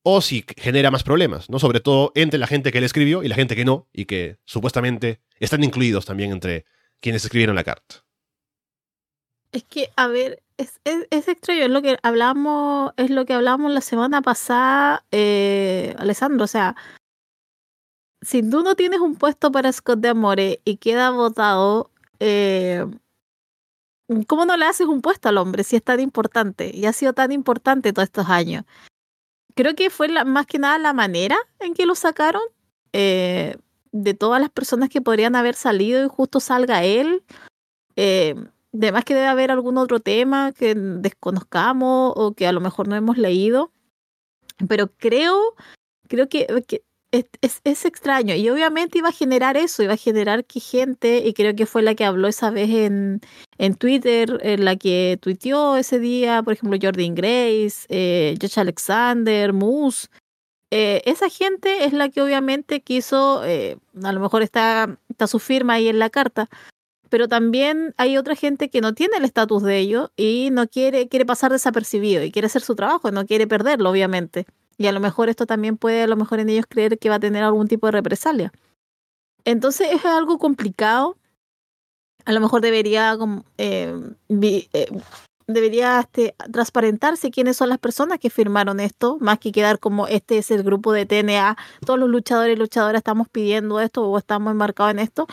O 0.02 0.20
si 0.20 0.44
genera 0.56 0.90
más 0.90 1.02
problemas, 1.02 1.50
¿no? 1.50 1.58
Sobre 1.58 1.80
todo 1.80 2.12
entre 2.14 2.38
la 2.38 2.46
gente 2.46 2.70
que 2.70 2.80
le 2.80 2.86
escribió 2.86 3.24
y 3.24 3.28
la 3.28 3.34
gente 3.34 3.56
que 3.56 3.64
no, 3.64 3.88
y 3.92 4.04
que 4.04 4.38
supuestamente 4.44 5.20
están 5.40 5.64
incluidos 5.64 6.06
también 6.06 6.30
entre 6.30 6.64
quienes 7.00 7.24
escribieron 7.24 7.56
la 7.56 7.64
carta. 7.64 8.04
Es 9.50 9.64
que, 9.64 9.90
a 9.96 10.06
ver, 10.06 10.42
es, 10.56 10.80
es, 10.84 11.28
extraño, 11.28 11.64
es 11.64 11.70
lo 11.70 11.82
que 11.82 11.98
hablamos, 12.02 12.92
es 12.96 13.10
lo 13.10 13.26
que 13.26 13.32
hablamos 13.32 13.72
la 13.72 13.80
semana 13.80 14.22
pasada, 14.22 15.04
eh, 15.10 15.94
Alessandro, 15.98 16.44
o 16.44 16.48
sea, 16.48 16.76
si 18.22 18.48
tú 18.48 18.62
no 18.62 18.74
tienes 18.74 19.00
un 19.00 19.16
puesto 19.16 19.52
para 19.52 19.72
Scott 19.72 20.00
de 20.00 20.08
Amore 20.08 20.60
y 20.64 20.76
queda 20.76 21.10
votado, 21.10 21.90
eh, 22.20 22.87
¿cómo 24.26 24.44
no 24.44 24.57
le 24.57 24.64
haces 24.64 24.87
un 24.87 25.00
puesto 25.00 25.29
al 25.29 25.38
hombre 25.38 25.64
si 25.64 25.76
es 25.76 25.83
tan 25.83 26.00
importante 26.00 26.70
y 26.74 26.87
ha 26.87 26.92
sido 26.92 27.12
tan 27.12 27.33
importante 27.33 27.92
todos 27.92 28.07
estos 28.07 28.29
años? 28.29 28.64
Creo 29.55 29.74
que 29.74 29.90
fue 29.90 30.09
la, 30.09 30.24
más 30.24 30.46
que 30.46 30.59
nada 30.59 30.79
la 30.79 30.92
manera 30.92 31.37
en 31.61 31.74
que 31.74 31.87
lo 31.87 31.94
sacaron. 31.94 32.42
Eh, 32.92 33.57
de 33.92 34.12
todas 34.14 34.40
las 34.40 34.50
personas 34.50 34.90
que 34.90 35.00
podrían 35.00 35.37
haber 35.37 35.55
salido 35.55 36.05
y 36.05 36.09
justo 36.09 36.38
salga 36.38 36.85
él. 36.85 37.22
Eh, 37.96 38.35
Además 38.83 39.05
que 39.05 39.14
debe 39.14 39.26
haber 39.26 39.50
algún 39.50 39.79
otro 39.79 40.00
tema 40.00 40.52
que 40.52 40.74
desconozcamos 40.74 42.12
o 42.16 42.35
que 42.35 42.46
a 42.46 42.52
lo 42.52 42.61
mejor 42.61 42.88
no 42.88 42.96
hemos 42.96 43.16
leído. 43.16 43.72
Pero 44.68 44.88
creo, 44.96 45.55
creo 46.09 46.29
que, 46.29 46.46
es, 47.40 47.85
extraño. 47.85 48.35
Y 48.35 48.48
obviamente 48.48 48.98
iba 48.98 49.09
a 49.09 49.12
generar 49.12 49.57
eso, 49.57 49.83
iba 49.83 49.94
a 49.94 49.96
generar 49.96 50.44
que 50.44 50.61
gente, 50.61 51.22
y 51.24 51.33
creo 51.33 51.55
que 51.55 51.66
fue 51.66 51.83
la 51.83 51.94
que 51.94 52.05
habló 52.05 52.29
esa 52.29 52.50
vez 52.50 52.70
en, 52.70 53.20
en 53.59 53.74
Twitter, 53.74 54.38
en 54.42 54.64
la 54.64 54.76
que 54.76 55.18
tuiteó 55.20 55.76
ese 55.76 55.98
día, 55.98 56.42
por 56.42 56.55
ejemplo, 56.55 56.79
Jordan 56.81 57.14
Grace, 57.14 57.87
eh, 57.88 58.37
Josh 58.40 58.59
Alexander, 58.59 59.52
Moose. 59.52 60.09
Eh, 60.70 61.02
esa 61.05 61.29
gente 61.29 61.85
es 61.85 61.92
la 61.92 62.09
que 62.09 62.20
obviamente 62.20 62.81
quiso, 62.81 63.44
eh, 63.44 63.79
a 64.02 64.12
lo 64.12 64.20
mejor 64.20 64.42
está, 64.42 64.98
está 65.09 65.26
su 65.26 65.38
firma 65.38 65.74
ahí 65.74 65.88
en 65.88 65.98
la 65.98 66.11
carta, 66.11 66.48
pero 67.09 67.29
también 67.29 67.94
hay 67.96 68.16
otra 68.16 68.35
gente 68.35 68.68
que 68.68 68.81
no 68.81 68.94
tiene 68.94 69.16
el 69.16 69.24
estatus 69.24 69.62
de 69.62 69.79
ellos 69.79 70.11
y 70.16 70.50
no 70.50 70.66
quiere, 70.66 71.09
quiere 71.09 71.24
pasar 71.24 71.52
desapercibido 71.52 72.24
y 72.24 72.33
quiere 72.33 72.46
hacer 72.46 72.62
su 72.62 72.74
trabajo, 72.74 73.11
no 73.11 73.26
quiere 73.26 73.46
perderlo, 73.46 73.90
obviamente. 73.90 74.46
Y 74.78 74.86
a 74.86 74.92
lo 74.92 75.00
mejor 75.00 75.28
esto 75.28 75.46
también 75.46 75.76
puede, 75.76 76.02
a 76.02 76.06
lo 76.06 76.16
mejor 76.16 76.40
en 76.40 76.48
ellos 76.48 76.66
creer 76.68 76.98
que 76.98 77.08
va 77.08 77.16
a 77.16 77.20
tener 77.20 77.42
algún 77.42 77.68
tipo 77.68 77.86
de 77.86 77.92
represalia. 77.92 78.52
Entonces 79.44 79.88
es 79.92 80.04
algo 80.04 80.38
complicado. 80.38 81.16
A 82.24 82.32
lo 82.32 82.40
mejor 82.40 82.60
debería 82.60 83.16
eh, 83.58 83.94
eh, 84.28 84.88
debería 85.46 86.00
este, 86.00 86.34
transparentarse 86.52 87.30
quiénes 87.30 87.56
son 87.56 87.68
las 87.68 87.78
personas 87.78 88.18
que 88.18 88.30
firmaron 88.30 88.80
esto, 88.80 89.16
más 89.20 89.38
que 89.38 89.52
quedar 89.52 89.78
como 89.78 90.08
este 90.08 90.38
es 90.38 90.50
el 90.50 90.62
grupo 90.62 90.92
de 90.92 91.06
TNA, 91.06 91.56
todos 91.84 91.98
los 91.98 92.08
luchadores 92.08 92.56
y 92.56 92.58
luchadoras 92.58 93.00
estamos 93.00 93.28
pidiendo 93.28 93.80
esto 93.80 94.08
o 94.08 94.18
estamos 94.18 94.50
enmarcados 94.50 94.92
en 94.92 94.98
esto. 94.98 95.26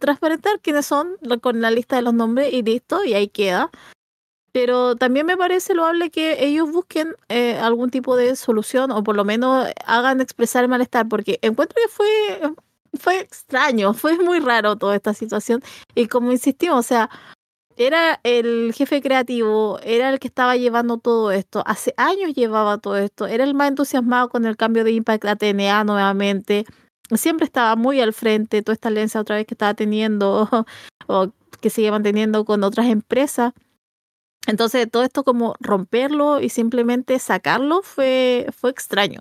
Transparentar 0.00 0.60
quiénes 0.60 0.86
son 0.86 1.16
con 1.40 1.60
la 1.60 1.70
lista 1.70 1.96
de 1.96 2.02
los 2.02 2.14
nombres 2.14 2.52
y 2.52 2.62
listo, 2.62 3.04
y 3.04 3.14
ahí 3.14 3.28
queda. 3.28 3.70
Pero 4.52 4.96
también 4.96 5.26
me 5.26 5.36
parece 5.36 5.74
loable 5.74 6.10
que 6.10 6.44
ellos 6.44 6.70
busquen 6.70 7.14
eh, 7.28 7.56
algún 7.58 7.90
tipo 7.90 8.16
de 8.16 8.34
solución 8.36 8.90
o 8.90 9.02
por 9.04 9.16
lo 9.16 9.24
menos 9.24 9.68
hagan 9.86 10.20
expresar 10.20 10.64
el 10.64 10.70
malestar, 10.70 11.08
porque 11.08 11.38
encuentro 11.42 11.76
que 11.80 11.88
fue, 11.88 12.54
fue 12.98 13.20
extraño, 13.20 13.94
fue 13.94 14.18
muy 14.18 14.40
raro 14.40 14.76
toda 14.76 14.96
esta 14.96 15.14
situación. 15.14 15.62
Y 15.94 16.06
como 16.08 16.32
insistimos, 16.32 16.78
o 16.78 16.82
sea, 16.82 17.10
era 17.76 18.20
el 18.24 18.72
jefe 18.74 19.00
creativo, 19.00 19.78
era 19.82 20.10
el 20.10 20.18
que 20.18 20.28
estaba 20.28 20.56
llevando 20.56 20.98
todo 20.98 21.32
esto, 21.32 21.62
hace 21.66 21.94
años 21.96 22.34
llevaba 22.34 22.78
todo 22.78 22.98
esto, 22.98 23.26
era 23.26 23.44
el 23.44 23.54
más 23.54 23.68
entusiasmado 23.68 24.28
con 24.28 24.44
el 24.44 24.56
cambio 24.56 24.84
de 24.84 24.92
Impact 24.92 25.24
a 25.24 25.36
TNA 25.36 25.84
nuevamente, 25.84 26.66
siempre 27.16 27.46
estaba 27.46 27.76
muy 27.76 28.00
al 28.00 28.12
frente, 28.12 28.62
toda 28.62 28.74
esta 28.74 28.88
alianza 28.88 29.20
otra 29.20 29.36
vez 29.36 29.46
que 29.46 29.54
estaba 29.54 29.74
teniendo 29.74 30.48
o 31.06 31.32
que 31.60 31.70
sigue 31.70 31.90
manteniendo 31.90 32.44
con 32.44 32.64
otras 32.64 32.86
empresas. 32.86 33.52
Entonces, 34.46 34.90
todo 34.90 35.02
esto 35.02 35.24
como 35.24 35.54
romperlo 35.60 36.40
y 36.40 36.48
simplemente 36.48 37.18
sacarlo 37.18 37.82
fue, 37.82 38.46
fue 38.56 38.70
extraño. 38.70 39.20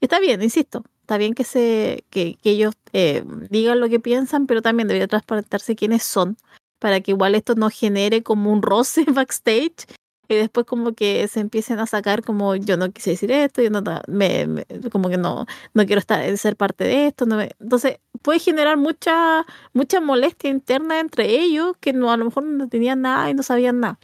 Está 0.00 0.20
bien, 0.20 0.42
insisto, 0.42 0.84
está 1.02 1.18
bien 1.18 1.34
que, 1.34 1.44
se, 1.44 2.04
que, 2.10 2.38
ellos 2.44 2.74
eh, 2.92 3.24
digan 3.50 3.80
lo 3.80 3.88
que 3.88 4.00
piensan, 4.00 4.46
pero 4.46 4.62
también 4.62 4.88
debería 4.88 5.08
transparentarse 5.08 5.76
quiénes 5.76 6.02
son 6.02 6.38
para 6.78 7.00
que 7.00 7.10
igual 7.12 7.34
esto 7.34 7.54
no 7.54 7.70
genere 7.70 8.22
como 8.22 8.52
un 8.52 8.62
roce 8.62 9.04
backstage 9.12 9.86
y 10.28 10.36
después 10.36 10.64
como 10.64 10.92
que 10.92 11.26
se 11.28 11.40
empiecen 11.40 11.80
a 11.80 11.86
sacar 11.86 12.22
como 12.22 12.54
yo 12.54 12.76
no 12.76 12.90
quise 12.92 13.10
decir 13.10 13.32
esto, 13.32 13.62
yo 13.62 13.70
no 13.70 13.82
me, 14.06 14.64
como 14.92 15.08
que 15.08 15.18
no 15.18 15.44
no 15.74 15.86
quiero 15.86 15.98
estar 15.98 16.36
ser 16.38 16.56
parte 16.56 16.84
de 16.84 17.08
esto, 17.08 17.26
no 17.26 17.40
entonces 17.40 17.98
puede 18.22 18.38
generar 18.38 18.76
mucha 18.76 19.44
mucha 19.72 20.00
molestia 20.00 20.48
interna 20.48 21.00
entre 21.00 21.28
ellos 21.28 21.74
que 21.80 21.92
no 21.92 22.12
a 22.12 22.16
lo 22.16 22.26
mejor 22.26 22.44
no 22.44 22.68
tenían 22.68 23.02
nada 23.02 23.28
y 23.28 23.34
no 23.34 23.42
sabían 23.42 23.80
nada. 23.80 23.98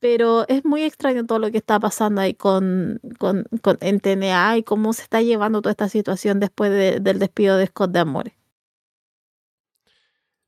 Pero 0.00 0.46
es 0.48 0.64
muy 0.64 0.82
extraño 0.82 1.24
todo 1.24 1.38
lo 1.38 1.50
que 1.50 1.58
está 1.58 1.80
pasando 1.80 2.20
ahí 2.20 2.34
con, 2.34 3.00
con, 3.18 3.46
en 3.80 4.00
TNA 4.00 4.58
y 4.58 4.62
cómo 4.62 4.92
se 4.92 5.02
está 5.02 5.22
llevando 5.22 5.62
toda 5.62 5.70
esta 5.72 5.88
situación 5.88 6.40
después 6.40 6.70
del 7.02 7.18
despido 7.18 7.56
de 7.56 7.66
Scott 7.66 7.92
de 7.92 8.00
Amores. 8.00 8.34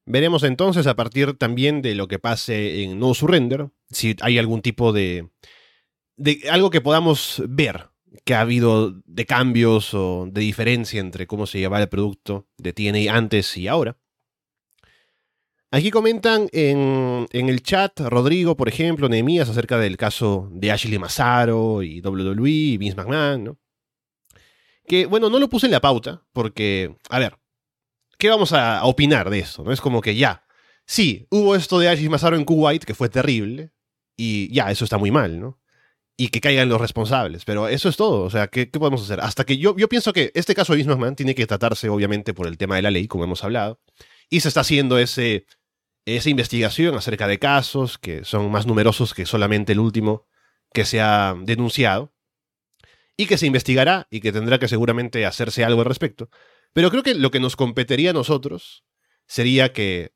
Veremos 0.05 0.43
entonces 0.43 0.87
a 0.87 0.97
partir 0.97 1.37
también 1.37 1.83
de 1.83 1.95
lo 1.95 2.09
que 2.09 2.19
pase 2.19 2.83
en 2.83 2.99
No 2.99 3.13
Surrender, 3.13 3.69
si 3.91 4.17
hay 4.23 4.39
algún 4.39 4.63
tipo 4.63 4.93
de, 4.93 5.29
de 6.17 6.41
algo 6.51 6.71
que 6.71 6.81
podamos 6.81 7.43
ver 7.47 7.91
que 8.25 8.35
ha 8.35 8.41
habido 8.41 9.01
de 9.05 9.27
cambios 9.27 9.95
o 9.95 10.27
de 10.31 10.41
diferencia 10.41 11.01
entre 11.01 11.27
cómo 11.27 11.47
se 11.47 11.59
llevaba 11.59 11.83
el 11.83 11.89
producto 11.89 12.47
de 12.57 12.73
TNA 12.73 13.15
antes 13.15 13.57
y 13.57 13.69
ahora. 13.69 13.99
Aquí 15.71 15.91
comentan 15.91 16.49
en, 16.53 17.27
en, 17.31 17.49
el 17.51 17.63
chat 17.63 18.01
Rodrigo, 18.01 18.57
por 18.57 18.69
ejemplo, 18.69 19.09
Nehemías, 19.09 19.51
acerca 19.51 19.77
del 19.77 19.99
caso 19.99 20.49
de 20.51 20.73
Ashley 20.73 20.99
Massaro 20.99 21.83
y 21.83 22.01
WWE 22.01 22.49
y 22.49 22.77
Vince 22.79 22.97
McMahon, 22.97 23.45
¿no? 23.45 23.59
Que, 24.87 25.05
bueno, 25.05 25.29
no 25.29 25.39
lo 25.39 25.51
puse 25.51 25.67
en 25.67 25.73
la 25.73 25.83
pauta, 25.83 26.25
porque, 26.33 26.97
a 27.11 27.19
ver, 27.19 27.39
¿qué 28.17 28.31
vamos 28.31 28.55
a, 28.55 28.83
opinar 28.85 29.29
de 29.29 29.41
eso? 29.41 29.63
¿No? 29.63 29.71
Es 29.71 29.83
como 29.83 30.01
que 30.01 30.17
ya, 30.17 30.47
sí, 30.87 31.27
hubo 31.31 31.55
esto 31.55 31.79
de 31.79 31.91
Ashley 31.91 32.09
Massaro 32.09 32.37
en 32.37 32.47
Kuwait, 32.47 32.85
que 32.85 32.95
fue 32.95 33.11
terrible, 33.11 33.71
y 34.17 34.51
ya, 34.55 34.71
eso 34.71 34.85
está 34.85 34.97
muy 34.97 35.11
mal, 35.11 35.39
¿no? 35.39 35.61
Y 36.17 36.29
que 36.29 36.41
caigan 36.41 36.71
los 36.71 36.81
responsables, 36.81 37.45
pero 37.45 37.69
eso 37.69 37.91
es 37.91 37.97
todo, 37.99 38.23
o 38.23 38.31
sea, 38.31 38.49
¿qué, 38.49 38.67
podemos 38.67 39.03
hacer? 39.03 39.21
Hasta 39.21 39.45
que 39.45 39.59
yo, 39.59 39.77
yo 39.77 39.89
pienso 39.91 40.15
que 40.15 40.33
este 40.35 40.55
caso 40.55 40.73
de 40.73 40.79
Vince 40.79 40.91
McMahon 40.91 41.15
tiene 41.15 41.35
que 41.35 41.47
tratarse, 41.47 41.91
obviamente, 41.91 42.33
por 42.33 42.47
el 42.47 42.57
tema 42.57 42.77
de 42.77 42.83
la 42.83 42.91
ley, 42.91 43.07
como 43.07 43.25
hemos 43.25 43.45
hablado, 43.45 43.79
y 44.31 44.41
se 44.41 44.49
está 44.49 44.61
haciendo 44.61 44.99
ese 44.99 45.47
esa 46.17 46.31
investigación 46.31 46.95
acerca 46.95 47.27
de 47.27 47.39
casos 47.39 47.99
que 47.99 48.25
son 48.25 48.51
más 48.51 48.67
numerosos 48.67 49.15
que 49.15 49.27
solamente 49.27 49.73
el 49.73 49.81
último 49.81 50.27
que 50.73 50.85
se 50.85 51.01
ha 51.01 51.35
denunciado 51.41 52.13
y 53.17 53.27
que 53.27 53.39
se 53.39 53.47
investigará 53.47 54.07
y 54.11 54.21
que 54.21 54.33
tendrá 54.33 54.59
que 54.59 54.69
seguramente 54.69 55.27
hacerse 55.27 55.65
algo 55.65 55.81
al 55.81 55.87
respecto. 55.87 56.31
Pero 56.73 56.91
creo 56.91 57.03
que 57.03 57.15
lo 57.15 57.31
que 57.31 57.41
nos 57.41 57.57
competiría 57.57 58.11
a 58.11 58.15
nosotros 58.15 58.85
sería 59.27 59.73
que 59.73 60.13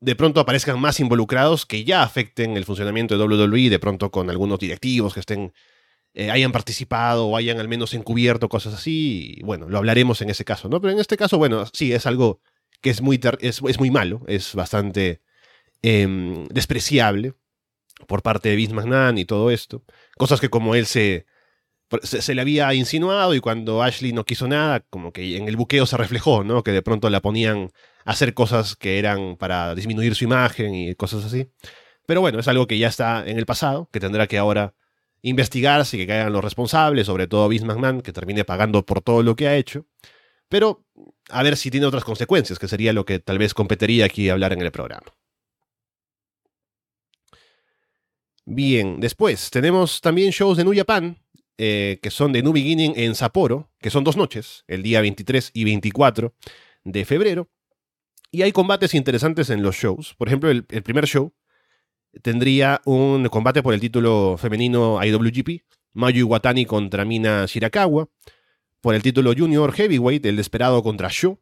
de 0.00 0.16
pronto 0.16 0.40
aparezcan 0.40 0.80
más 0.80 0.98
involucrados 1.00 1.66
que 1.66 1.84
ya 1.84 2.02
afecten 2.02 2.56
el 2.56 2.64
funcionamiento 2.64 3.16
de 3.16 3.24
WWE, 3.24 3.68
de 3.68 3.78
pronto 3.78 4.10
con 4.10 4.30
algunos 4.30 4.58
directivos 4.58 5.12
que 5.12 5.20
estén 5.20 5.52
eh, 6.14 6.30
hayan 6.30 6.52
participado 6.52 7.26
o 7.26 7.36
hayan 7.36 7.60
al 7.60 7.68
menos 7.68 7.94
encubierto 7.94 8.48
cosas 8.48 8.74
así. 8.74 9.34
Y 9.36 9.42
bueno, 9.42 9.68
lo 9.68 9.78
hablaremos 9.78 10.22
en 10.22 10.30
ese 10.30 10.44
caso, 10.44 10.68
¿no? 10.68 10.80
Pero 10.80 10.92
en 10.94 11.00
este 11.00 11.16
caso, 11.16 11.38
bueno, 11.38 11.66
sí, 11.72 11.92
es 11.92 12.06
algo 12.06 12.40
que 12.80 12.90
es 12.90 13.00
muy, 13.00 13.20
es, 13.40 13.62
muy 13.78 13.90
malo, 13.90 14.22
es 14.26 14.54
bastante 14.54 15.20
em, 15.82 16.46
despreciable 16.46 17.34
por 18.06 18.22
parte 18.22 18.48
de 18.48 18.56
Vince 18.56 18.74
McMahon 18.74 19.18
y 19.18 19.24
todo 19.24 19.50
esto. 19.50 19.84
Cosas 20.16 20.40
que 20.40 20.48
como 20.48 20.74
él 20.74 20.86
se, 20.86 21.26
se, 22.02 22.34
le 22.34 22.40
había 22.40 22.72
insinuado 22.74 23.34
y 23.34 23.40
cuando 23.40 23.82
Ashley 23.82 24.12
no 24.12 24.24
quiso 24.24 24.48
nada, 24.48 24.80
como 24.90 25.12
que 25.12 25.36
en 25.36 25.48
el 25.48 25.56
buqueo 25.56 25.86
se 25.86 25.96
reflejó, 25.96 26.44
¿no? 26.44 26.62
Que 26.62 26.72
de 26.72 26.82
pronto 26.82 27.10
la 27.10 27.20
ponían 27.20 27.70
a 28.04 28.12
hacer 28.12 28.34
cosas 28.34 28.76
que 28.76 28.98
eran 28.98 29.36
para 29.36 29.74
disminuir 29.74 30.14
su 30.14 30.24
imagen 30.24 30.74
y 30.74 30.94
cosas 30.94 31.24
así. 31.24 31.48
Pero 32.06 32.20
bueno, 32.20 32.40
es 32.40 32.48
algo 32.48 32.66
que 32.66 32.78
ya 32.78 32.88
está 32.88 33.24
en 33.26 33.38
el 33.38 33.46
pasado, 33.46 33.88
que 33.92 34.00
tendrá 34.00 34.26
que 34.26 34.38
ahora 34.38 34.74
investigarse 35.22 35.96
y 35.96 36.00
que 36.00 36.06
caigan 36.06 36.32
los 36.32 36.42
responsables, 36.42 37.06
sobre 37.06 37.26
todo 37.26 37.48
Vince 37.48 37.66
McMahon, 37.66 38.00
que 38.00 38.12
termine 38.12 38.44
pagando 38.44 38.84
por 38.84 39.02
todo 39.02 39.22
lo 39.22 39.36
que 39.36 39.48
ha 39.48 39.56
hecho. 39.56 39.86
Pero 40.50 40.84
a 41.30 41.44
ver 41.44 41.56
si 41.56 41.70
tiene 41.70 41.86
otras 41.86 42.04
consecuencias, 42.04 42.58
que 42.58 42.66
sería 42.66 42.92
lo 42.92 43.04
que 43.04 43.20
tal 43.20 43.38
vez 43.38 43.54
competiría 43.54 44.04
aquí 44.04 44.28
hablar 44.28 44.52
en 44.52 44.60
el 44.60 44.72
programa. 44.72 45.14
Bien, 48.44 48.98
después 48.98 49.48
tenemos 49.50 50.00
también 50.00 50.32
shows 50.32 50.56
de 50.56 50.64
New 50.64 50.74
Japan, 50.74 51.22
eh, 51.56 52.00
que 52.02 52.10
son 52.10 52.32
de 52.32 52.42
New 52.42 52.52
Beginning 52.52 52.94
en 52.96 53.14
Sapporo, 53.14 53.70
que 53.78 53.90
son 53.90 54.02
dos 54.02 54.16
noches, 54.16 54.64
el 54.66 54.82
día 54.82 55.00
23 55.00 55.52
y 55.54 55.62
24 55.62 56.34
de 56.82 57.04
febrero. 57.04 57.48
Y 58.32 58.42
hay 58.42 58.50
combates 58.50 58.94
interesantes 58.94 59.50
en 59.50 59.62
los 59.62 59.76
shows. 59.76 60.14
Por 60.18 60.26
ejemplo, 60.26 60.50
el, 60.50 60.66
el 60.68 60.82
primer 60.82 61.06
show 61.06 61.32
tendría 62.22 62.80
un 62.86 63.28
combate 63.28 63.62
por 63.62 63.72
el 63.72 63.80
título 63.80 64.36
femenino 64.36 64.98
IWGP, 65.00 65.62
Mayu 65.92 66.26
Iwatani 66.26 66.66
contra 66.66 67.04
Mina 67.04 67.46
Shirakawa 67.46 68.08
por 68.80 68.94
el 68.94 69.02
título 69.02 69.32
Junior 69.36 69.72
Heavyweight, 69.72 70.24
el 70.26 70.36
desesperado 70.36 70.82
contra 70.82 71.08
Sho. 71.10 71.38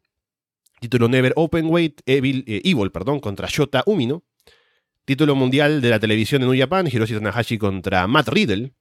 Título 0.79 1.09
Never 1.09 1.33
Openweight, 1.35 2.01
Evil, 2.05 2.45
eh, 2.47 2.61
Evil 2.63 2.91
perdón, 2.91 3.19
contra 3.19 3.47
Shota 3.49 3.83
Umino. 3.85 4.23
Título 5.05 5.35
mundial 5.35 5.81
de 5.81 5.89
la 5.89 5.99
televisión 5.99 6.41
en 6.43 6.49
New 6.49 6.59
Japan, 6.59 6.87
Hiroshi 6.87 7.15
Tanahashi 7.15 7.57
contra 7.57 8.07
Matt 8.07 8.29
Riddle. 8.29 8.73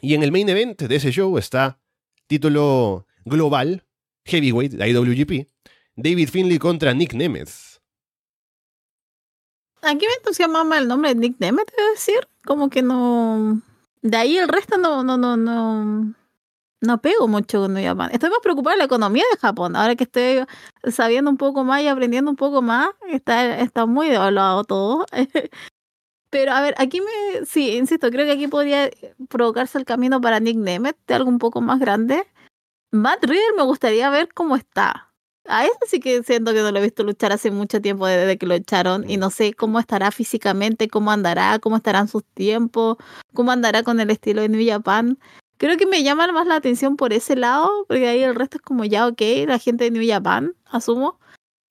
Y 0.00 0.14
en 0.14 0.22
el 0.22 0.32
main 0.32 0.48
event 0.48 0.80
de 0.80 0.96
ese 0.96 1.10
show 1.10 1.36
está 1.38 1.80
título 2.26 3.06
global, 3.24 3.84
Heavyweight, 4.24 4.72
de 4.72 4.88
IWGP, 4.88 5.48
David 5.96 6.28
Finley 6.28 6.58
contra 6.58 6.94
Nick 6.94 7.14
Nemeth. 7.14 7.80
Aquí 9.82 10.06
me 10.06 10.12
entusiasma 10.14 10.78
el 10.78 10.88
nombre 10.88 11.14
de 11.14 11.20
Nick 11.20 11.36
Nemeth, 11.40 11.70
es 11.70 12.06
decir, 12.06 12.28
como 12.44 12.70
que 12.70 12.82
no... 12.82 13.62
De 14.02 14.16
ahí 14.16 14.36
el 14.36 14.48
resto 14.48 14.78
no, 14.78 15.02
no, 15.02 15.16
no, 15.16 15.36
no, 15.36 16.14
no 16.80 17.00
pego 17.00 17.28
mucho 17.28 17.60
con 17.60 17.82
Japón. 17.82 18.10
Estoy 18.12 18.30
más 18.30 18.38
preocupada 18.42 18.74
de 18.74 18.78
la 18.78 18.84
economía 18.84 19.24
de 19.32 19.38
Japón. 19.38 19.76
Ahora 19.76 19.96
que 19.96 20.04
estoy 20.04 20.44
sabiendo 20.90 21.30
un 21.30 21.36
poco 21.36 21.64
más 21.64 21.82
y 21.82 21.88
aprendiendo 21.88 22.30
un 22.30 22.36
poco 22.36 22.62
más, 22.62 22.90
está, 23.08 23.58
está 23.58 23.86
muy 23.86 24.08
devaluado 24.08 24.64
todo. 24.64 25.06
Pero 26.30 26.52
a 26.52 26.60
ver, 26.60 26.74
aquí 26.78 27.00
me, 27.00 27.46
sí, 27.46 27.76
insisto, 27.76 28.10
creo 28.10 28.26
que 28.26 28.32
aquí 28.32 28.48
podría 28.48 28.90
provocarse 29.28 29.78
el 29.78 29.86
camino 29.86 30.20
para 30.20 30.40
Nick 30.40 30.58
Nemeth 30.58 30.98
de 31.06 31.14
algo 31.14 31.30
un 31.30 31.38
poco 31.38 31.60
más 31.62 31.80
grande. 31.80 32.26
Matt 32.90 33.24
Reader 33.24 33.54
me 33.56 33.62
gustaría 33.64 34.10
ver 34.10 34.32
cómo 34.34 34.56
está. 34.56 35.12
A 35.46 35.64
eso 35.64 35.78
sí 35.86 36.00
que 36.00 36.22
siento 36.22 36.52
que 36.52 36.60
no 36.60 36.70
lo 36.70 36.78
he 36.78 36.82
visto 36.82 37.02
luchar 37.02 37.32
hace 37.32 37.50
mucho 37.50 37.80
tiempo 37.80 38.06
desde 38.06 38.36
que 38.36 38.46
lo 38.46 38.54
echaron 38.54 39.08
y 39.08 39.16
no 39.16 39.30
sé 39.30 39.54
cómo 39.54 39.80
estará 39.80 40.10
físicamente, 40.10 40.88
cómo 40.88 41.10
andará, 41.10 41.58
cómo 41.58 41.76
estarán 41.76 42.08
sus 42.08 42.22
tiempos, 42.34 42.98
cómo 43.32 43.50
andará 43.50 43.82
con 43.82 43.98
el 43.98 44.10
estilo 44.10 44.42
de 44.42 44.50
New 44.50 44.66
Japan 44.68 45.18
creo 45.58 45.76
que 45.76 45.86
me 45.86 46.02
llama 46.02 46.26
más 46.32 46.46
la 46.46 46.56
atención 46.56 46.96
por 46.96 47.12
ese 47.12 47.36
lado, 47.36 47.70
porque 47.88 48.08
ahí 48.08 48.22
el 48.22 48.34
resto 48.34 48.58
es 48.58 48.62
como 48.62 48.84
ya, 48.84 49.06
ok, 49.06 49.20
la 49.46 49.58
gente 49.58 49.84
de 49.84 49.90
New 49.90 50.08
Japan, 50.08 50.54
asumo. 50.66 51.18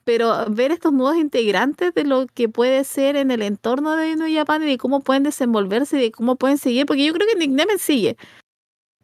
Pero 0.05 0.45
ver 0.49 0.71
estos 0.71 0.93
nuevos 0.93 1.17
integrantes 1.17 1.93
de 1.93 2.05
lo 2.05 2.27
que 2.27 2.49
puede 2.49 2.83
ser 2.85 3.17
en 3.17 3.31
el 3.31 3.41
entorno 3.41 3.95
de 3.95 4.15
New 4.15 4.33
Japan 4.33 4.63
y 4.63 4.67
de 4.67 4.77
cómo 4.77 5.01
pueden 5.01 5.23
desenvolverse 5.23 5.97
y 5.97 6.01
de 6.03 6.11
cómo 6.11 6.37
pueden 6.37 6.57
seguir, 6.57 6.85
porque 6.85 7.05
yo 7.05 7.13
creo 7.13 7.27
que 7.27 7.39
Nick 7.39 7.51
Nemeth 7.51 7.79
sigue. 7.79 8.17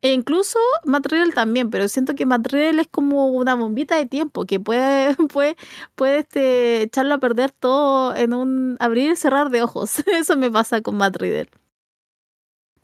E 0.04 0.12
incluso 0.14 0.60
Material 0.86 1.34
también, 1.34 1.70
pero 1.70 1.88
siento 1.88 2.14
que 2.14 2.26
Material 2.26 2.80
es 2.80 2.88
como 2.90 3.28
una 3.28 3.56
bombita 3.56 3.96
de 3.96 4.06
tiempo 4.06 4.46
que 4.46 4.60
puede, 4.60 5.16
puede, 5.30 5.56
puede 5.96 6.20
este, 6.20 6.84
echarlo 6.84 7.16
a 7.16 7.20
perder 7.20 7.52
todo 7.52 8.14
en 8.16 8.34
un 8.34 8.78
abrir 8.80 9.12
y 9.12 9.16
cerrar 9.16 9.50
de 9.50 9.64
ojos. 9.64 10.00
Eso 10.08 10.36
me 10.38 10.52
pasa 10.52 10.82
con 10.82 10.98
Material. 10.98 11.50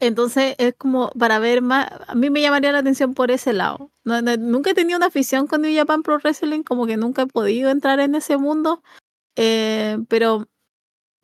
Entonces 0.00 0.54
es 0.58 0.74
como 0.76 1.10
para 1.10 1.38
ver 1.38 1.60
más, 1.60 1.86
a 2.08 2.14
mí 2.14 2.30
me 2.30 2.40
llamaría 2.40 2.72
la 2.72 2.78
atención 2.78 3.12
por 3.12 3.30
ese 3.30 3.52
lado. 3.52 3.90
nunca 4.04 4.70
he 4.70 4.74
tenido 4.74 4.96
una 4.96 5.06
afición 5.06 5.46
con 5.46 5.60
New 5.60 5.76
Japan 5.76 6.02
Pro 6.02 6.18
Wrestling, 6.18 6.62
como 6.62 6.86
que 6.86 6.96
nunca 6.96 7.22
he 7.22 7.26
podido 7.26 7.70
entrar 7.70 8.00
en 8.00 8.14
ese 8.14 8.38
mundo, 8.38 8.82
eh, 9.36 9.98
pero 10.08 10.48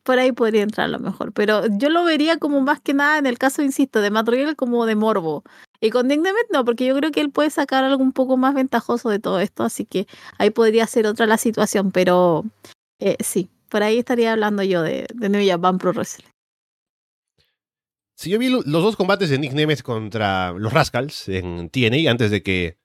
por 0.03 0.19
ahí 0.19 0.31
podría 0.31 0.61
entrar 0.61 0.85
a 0.85 0.89
lo 0.89 0.99
mejor. 0.99 1.33
Pero 1.33 1.63
yo 1.67 1.89
lo 1.89 2.03
vería 2.03 2.37
como 2.37 2.61
más 2.61 2.79
que 2.79 2.93
nada 2.93 3.17
en 3.17 3.25
el 3.25 3.39
caso, 3.39 3.63
insisto, 3.63 3.99
de 3.99 4.11
Matt 4.11 4.29
como 4.55 4.85
de 4.85 4.95
morbo. 4.95 5.43
Y 5.81 5.89
con 5.89 6.07
Nick 6.07 6.21
no, 6.51 6.63
porque 6.63 6.85
yo 6.85 6.95
creo 6.95 7.11
que 7.11 7.21
él 7.21 7.31
puede 7.31 7.49
sacar 7.49 7.83
algo 7.83 8.03
un 8.03 8.13
poco 8.13 8.37
más 8.37 8.53
ventajoso 8.53 9.09
de 9.09 9.19
todo 9.19 9.39
esto, 9.39 9.63
así 9.63 9.85
que 9.85 10.07
ahí 10.37 10.51
podría 10.51 10.87
ser 10.87 11.07
otra 11.07 11.25
la 11.25 11.37
situación, 11.37 11.91
pero 11.91 12.45
eh, 12.99 13.17
sí, 13.19 13.49
por 13.69 13.83
ahí 13.83 13.99
estaría 13.99 14.33
hablando 14.33 14.63
yo 14.63 14.81
de 14.83 15.07
New 15.15 15.45
Japan 15.47 15.77
Pro 15.77 15.93
Wrestling. 15.93 16.36
Si 18.17 18.31
yo 18.31 18.39
vi 18.39 18.49
los 18.49 18.65
dos 18.65 18.95
combates 18.95 19.29
de 19.29 19.37
Nick 19.37 19.53
Nemeth 19.53 19.83
contra 19.83 20.51
los 20.51 20.73
Rascals 20.73 21.29
en 21.29 21.69
TNA 21.69 22.09
antes 22.09 22.31
de 22.31 22.41
que 22.41 22.79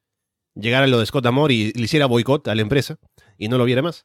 llegara 0.55 0.87
lo 0.87 1.01
de 1.01 1.07
Scott 1.07 1.25
Amor 1.25 1.51
y 1.51 1.73
le 1.73 1.85
hiciera 1.85 2.05
boicot 2.05 2.47
a 2.49 2.55
la 2.55 2.61
empresa 2.61 2.99
y 3.39 3.49
no 3.49 3.57
lo 3.57 3.65
viera 3.65 3.81
más. 3.81 4.05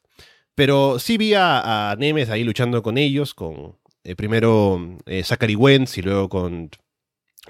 Pero 0.54 0.98
sí 0.98 1.18
vi 1.18 1.34
a, 1.34 1.94
Nemeth 1.98 2.30
ahí 2.30 2.44
luchando 2.44 2.82
con 2.82 2.96
ellos, 2.96 3.34
con 3.34 3.76
eh, 4.04 4.16
primero 4.16 4.96
eh, 5.04 5.22
Zachary 5.22 5.54
Wentz 5.54 5.98
y 5.98 6.02
luego 6.02 6.30
con, 6.30 6.70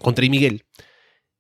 con 0.01 0.12
Trey 0.12 0.29
Miguel. 0.29 0.64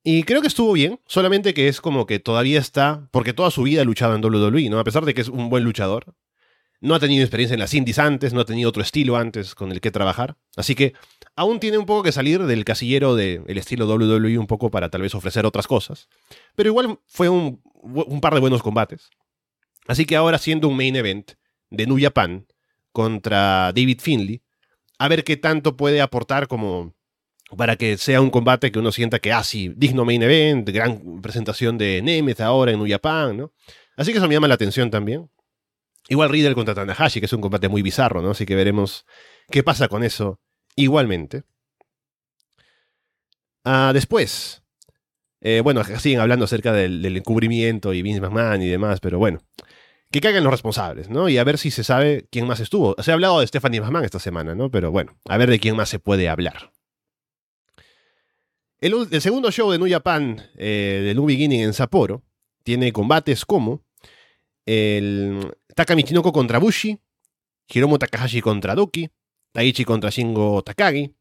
Y 0.04 0.22
creo 0.22 0.40
que 0.40 0.46
estuvo 0.46 0.72
bien, 0.72 1.00
solamente 1.08 1.54
que 1.54 1.66
es 1.66 1.80
como 1.80 2.06
que 2.06 2.20
todavía 2.20 2.60
está, 2.60 3.08
porque 3.10 3.32
toda 3.32 3.50
su 3.50 3.64
vida 3.64 3.82
ha 3.82 3.84
luchado 3.84 4.14
en 4.14 4.24
WWE, 4.24 4.70
¿no? 4.70 4.78
A 4.78 4.84
pesar 4.84 5.04
de 5.04 5.12
que 5.12 5.22
es 5.22 5.28
un 5.28 5.50
buen 5.50 5.64
luchador. 5.64 6.14
No 6.80 6.94
ha 6.94 7.00
tenido 7.00 7.24
experiencia 7.24 7.54
en 7.54 7.60
las 7.60 7.74
indies 7.74 7.98
antes, 7.98 8.32
no 8.32 8.40
ha 8.40 8.44
tenido 8.44 8.68
otro 8.68 8.82
estilo 8.82 9.16
antes 9.16 9.54
con 9.54 9.72
el 9.72 9.80
que 9.80 9.90
trabajar. 9.90 10.36
Así 10.56 10.74
que 10.76 10.94
aún 11.34 11.58
tiene 11.58 11.78
un 11.78 11.86
poco 11.86 12.04
que 12.04 12.12
salir 12.12 12.44
del 12.44 12.64
casillero 12.64 13.16
del 13.16 13.58
estilo 13.58 13.86
WWE 13.86 14.38
un 14.38 14.46
poco 14.46 14.70
para 14.70 14.88
tal 14.88 15.02
vez 15.02 15.14
ofrecer 15.14 15.44
otras 15.44 15.66
cosas. 15.66 16.08
Pero 16.54 16.68
igual 16.68 17.00
fue 17.06 17.28
un, 17.28 17.60
par 18.20 18.34
de 18.34 18.40
buenos 18.40 18.62
combates. 18.62 19.10
Así 19.88 20.04
que 20.04 20.14
ahora 20.14 20.38
siendo 20.38 20.68
un 20.68 20.76
main 20.76 20.94
event 20.94 21.32
de 21.70 21.86
New 21.86 21.98
Japan 22.00 22.46
contra 22.92 23.72
David 23.72 24.00
Finley, 24.00 24.42
a 24.98 25.08
ver 25.08 25.24
qué 25.24 25.36
tanto 25.36 25.76
puede 25.76 26.00
aportar 26.00 26.46
como 26.46 26.94
para 27.56 27.76
que 27.76 27.96
sea 27.96 28.20
un 28.20 28.30
combate 28.30 28.70
que 28.70 28.78
uno 28.78 28.92
sienta 28.92 29.18
que, 29.18 29.32
ah, 29.32 29.42
sí, 29.42 29.72
digno 29.74 30.04
main 30.04 30.22
event, 30.22 30.68
gran 30.68 31.22
presentación 31.22 31.78
de 31.78 32.02
Nemeth 32.02 32.40
ahora 32.40 32.72
en 32.72 32.78
New 32.78 32.88
Japan, 32.88 33.36
¿no? 33.36 33.52
Así 33.96 34.12
que 34.12 34.18
eso 34.18 34.28
me 34.28 34.34
llama 34.34 34.48
la 34.48 34.54
atención 34.54 34.90
también. 34.90 35.28
Igual 36.08 36.30
Riddle 36.30 36.54
contra 36.54 36.74
Tanahashi, 36.74 37.20
que 37.20 37.26
es 37.26 37.32
un 37.32 37.42
combate 37.42 37.68
muy 37.68 37.82
bizarro, 37.82 38.22
¿no? 38.22 38.30
Así 38.30 38.46
que 38.46 38.54
veremos 38.54 39.04
qué 39.50 39.62
pasa 39.62 39.88
con 39.88 40.02
eso 40.02 40.40
igualmente. 40.74 41.44
Ah, 43.64 43.90
después, 43.92 44.62
eh, 45.40 45.60
bueno, 45.62 45.84
siguen 45.84 46.20
hablando 46.20 46.46
acerca 46.46 46.72
del, 46.72 47.04
encubrimiento 47.16 47.92
y 47.92 48.00
Vince 48.00 48.20
McMahon 48.20 48.62
y 48.62 48.68
demás, 48.68 49.00
pero 49.00 49.18
bueno, 49.18 49.40
que 50.10 50.20
caigan 50.20 50.42
los 50.44 50.52
responsables, 50.52 51.10
¿no? 51.10 51.28
Y 51.28 51.36
a 51.36 51.44
ver 51.44 51.58
si 51.58 51.70
se 51.70 51.84
sabe 51.84 52.26
quién 52.30 52.46
más 52.46 52.60
estuvo. 52.60 52.96
Se 53.02 53.10
ha 53.10 53.14
hablado 53.14 53.40
de 53.40 53.46
Stephanie 53.46 53.82
McMahon 53.82 54.06
esta 54.06 54.18
semana, 54.18 54.54
¿no? 54.54 54.70
Pero 54.70 54.90
bueno, 54.90 55.18
a 55.28 55.36
ver 55.36 55.50
de 55.50 55.60
quién 55.60 55.76
más 55.76 55.90
se 55.90 55.98
puede 55.98 56.30
hablar. 56.30 56.72
El, 58.80 59.20
segundo 59.20 59.50
show 59.50 59.70
de 59.70 59.78
New 59.78 59.90
Japan, 59.90 60.40
eh, 60.56 61.02
de 61.04 61.14
New 61.14 61.26
Beginning 61.26 61.60
en 61.60 61.74
Sapporo, 61.74 62.22
tiene 62.62 62.92
combates 62.92 63.44
como 63.44 63.84
el 64.64 65.52
Taka 65.78 65.94
Michinoko 65.94 66.32
contra 66.32 66.58
Bushi, 66.58 66.98
Hiromu 67.68 67.98
Takahashi 67.98 68.40
contra 68.40 68.74
Doki, 68.74 69.08
Taichi 69.52 69.84
contra 69.84 70.10
Shingo 70.10 70.60
Takagi. 70.64 71.14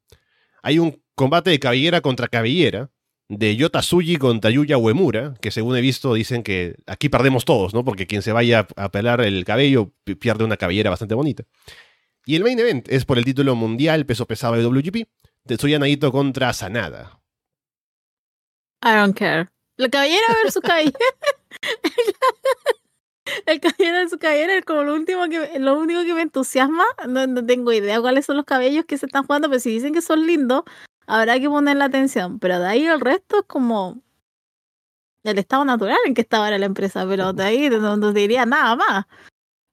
Hay 0.63 0.79
un 0.79 0.99
combate 1.13 1.51
de 1.51 1.59
cabellera 1.59 2.01
contra 2.01 2.27
cabellera 2.27 2.89
de 3.29 3.55
Yota 3.55 3.83
Suji 3.83 4.17
contra 4.17 4.49
Yuya 4.49 4.79
Uemura, 4.79 5.35
que 5.41 5.51
según 5.51 5.77
he 5.77 5.81
visto 5.81 6.15
dicen 6.15 6.41
que 6.41 6.75
aquí 6.87 7.07
perdemos 7.07 7.45
todos, 7.45 7.75
¿no? 7.75 7.85
Porque 7.85 8.07
quien 8.07 8.23
se 8.23 8.31
vaya 8.31 8.67
a 8.77 8.89
pelar 8.89 9.21
el 9.21 9.45
cabello 9.45 9.91
pierde 10.19 10.43
una 10.43 10.57
cabellera 10.57 10.89
bastante 10.89 11.13
bonita. 11.13 11.43
Y 12.25 12.35
el 12.35 12.43
main 12.43 12.57
event 12.57 12.89
es 12.89 13.05
por 13.05 13.19
el 13.19 13.25
título 13.25 13.53
mundial 13.53 14.07
peso 14.07 14.25
pesado 14.25 14.55
de 14.55 14.65
WGP, 14.65 15.07
Tetsuya 15.45 15.77
Naito 15.77 16.11
contra 16.11 16.51
Sanada. 16.53 17.19
I 18.83 18.95
don't 18.95 19.15
care. 19.15 19.49
La 19.75 19.87
cabellera 19.87 20.25
versus 20.41 20.63
cabellera. 20.63 20.97
El 23.47 23.61
cabellera 23.61 23.99
de 23.99 24.09
su 24.09 24.19
cabellera 24.19 24.57
es 24.57 24.65
como 24.65 24.83
lo 24.83 24.93
último 24.93 25.27
que 25.29 25.57
lo 25.57 25.79
único 25.79 26.03
que 26.03 26.13
me 26.13 26.21
entusiasma. 26.21 26.83
No, 27.07 27.45
tengo 27.45 27.71
idea 27.71 28.01
cuáles 28.01 28.25
son 28.25 28.35
los 28.35 28.45
cabellos 28.45 28.83
que 28.85 28.97
se 28.97 29.05
están 29.05 29.25
jugando, 29.25 29.47
pero 29.49 29.61
si 29.61 29.69
dicen 29.71 29.93
que 29.93 30.01
son 30.01 30.27
lindos, 30.27 30.63
habrá 31.07 31.39
que 31.39 31.47
poner 31.47 31.77
la 31.77 31.85
atención. 31.85 32.39
Pero 32.39 32.59
de 32.59 32.67
ahí 32.67 32.85
el 32.85 32.99
resto 32.99 33.39
es 33.39 33.45
como 33.47 34.01
el 35.23 35.39
estado 35.39 35.63
natural 35.63 35.97
en 36.05 36.13
que 36.13 36.21
estaba 36.21 36.45
ahora 36.45 36.57
la 36.57 36.65
empresa, 36.65 37.05
pero 37.07 37.31
de 37.31 37.43
ahí 37.43 37.69
no, 37.69 38.11
diría 38.11 38.45
nada 38.45 38.75
más. 38.75 39.05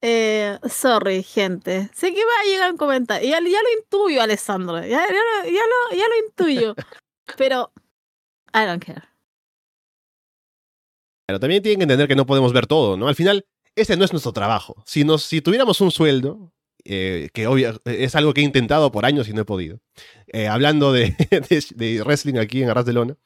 Eh, 0.01 0.57
sorry, 0.69 1.25
gente. 1.25 1.91
Sé 1.95 2.15
que 2.15 2.25
va 2.25 2.43
a 2.43 2.47
llegar 2.47 2.71
un 2.71 2.77
comentario. 2.77 3.29
Ya, 3.29 3.41
ya 3.41 3.63
lo 3.63 3.81
intuyo, 3.81 4.23
Alessandro. 4.23 4.79
Ya, 4.83 4.87
ya, 4.87 5.09
lo, 5.09 5.51
ya, 5.51 5.63
lo, 5.63 5.97
ya 5.97 6.09
lo 6.09 6.27
intuyo. 6.27 6.75
pero 7.37 7.73
I 8.55 8.67
don't 8.67 8.85
care. 8.85 9.03
Pero 11.27 11.41
también 11.41 11.63
tienen 11.63 11.81
que 11.81 11.85
entender 11.85 12.07
que 12.07 12.15
no 12.15 12.27
podemos 12.27 12.53
ver 12.53 12.67
todo, 12.67 12.97
¿no? 12.97 13.09
Al 13.09 13.15
final, 13.15 13.47
ese 13.77 13.97
no 13.97 14.05
es 14.05 14.13
nuestro 14.13 14.33
trabajo. 14.33 14.83
Si, 14.87 15.05
nos, 15.05 15.23
si 15.25 15.41
tuviéramos 15.41 15.81
un 15.81 15.91
sueldo, 15.91 16.53
eh, 16.85 17.31
que 17.33 17.47
obvio, 17.47 17.81
es 17.87 18.15
algo 18.15 18.35
que 18.35 18.43
he 18.43 18.45
intentado 18.45 18.93
por 18.93 19.07
años 19.07 19.29
y 19.29 19.33
no 19.33 19.43
he 19.43 19.45
podido, 19.45 19.81
eh, 20.27 20.49
hablando 20.49 20.93
de, 20.93 21.17
de, 21.75 22.03
wrestling 22.03 22.37
aquí 22.37 22.63
en 22.63 22.71
Arras 22.71 22.85
de 22.85 22.93
Lona, 22.93 23.17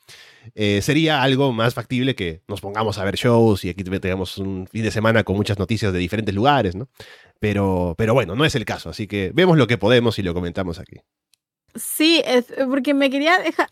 eh, 0.55 0.81
sería 0.81 1.23
algo 1.23 1.53
más 1.53 1.75
factible 1.75 2.15
que 2.15 2.43
nos 2.47 2.61
pongamos 2.61 2.99
a 2.99 3.05
ver 3.05 3.17
shows 3.17 3.65
y 3.65 3.71
aquí 3.71 3.83
tengamos 3.83 4.39
un 4.39 4.69
fin 4.69 4.85
de 4.85 4.91
semana 4.91 5.25
con 5.25 5.37
muchas 5.37 5.59
noticias 5.59 5.93
de 5.93 5.99
diferentes 5.99 6.35
lugares, 6.35 6.77
¿no? 6.77 6.89
Pero, 7.41 7.95
pero 7.99 8.15
bueno, 8.15 8.35
no 8.37 8.45
es 8.45 8.55
el 8.55 8.65
caso, 8.65 8.91
así 8.91 9.07
que 9.07 9.33
vemos 9.35 9.59
lo 9.59 9.67
que 9.67 9.77
podemos 9.77 10.19
y 10.19 10.23
lo 10.23 10.35
comentamos 10.35 10.79
aquí. 10.79 10.97
Sí, 11.75 12.23
porque 12.69 12.95
me 12.95 13.11
quería 13.11 13.39
dejar, 13.39 13.69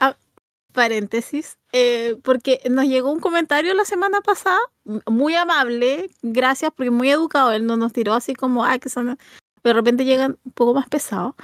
paréntesis, 0.77 1.59
eh, 1.73 2.17
porque 2.23 2.61
nos 2.71 2.85
llegó 2.85 3.11
un 3.11 3.19
comentario 3.19 3.73
la 3.75 3.87
semana 3.87 4.21
pasada, 4.21 4.61
muy 5.07 5.35
amable, 5.35 6.11
gracias, 6.23 6.71
porque 6.77 6.91
muy 6.91 7.11
educado, 7.11 7.53
él 7.53 7.67
no 7.67 7.77
nos 7.79 7.95
tiró 7.95 8.13
así 8.13 8.35
como, 8.35 8.65
ah, 8.65 8.79
que 8.79 8.91
son, 8.91 9.19
de 9.65 9.73
repente 9.73 10.05
llegan 10.05 10.39
un 10.45 10.53
poco 10.53 10.75
más 10.75 10.87
pesados, 10.89 11.35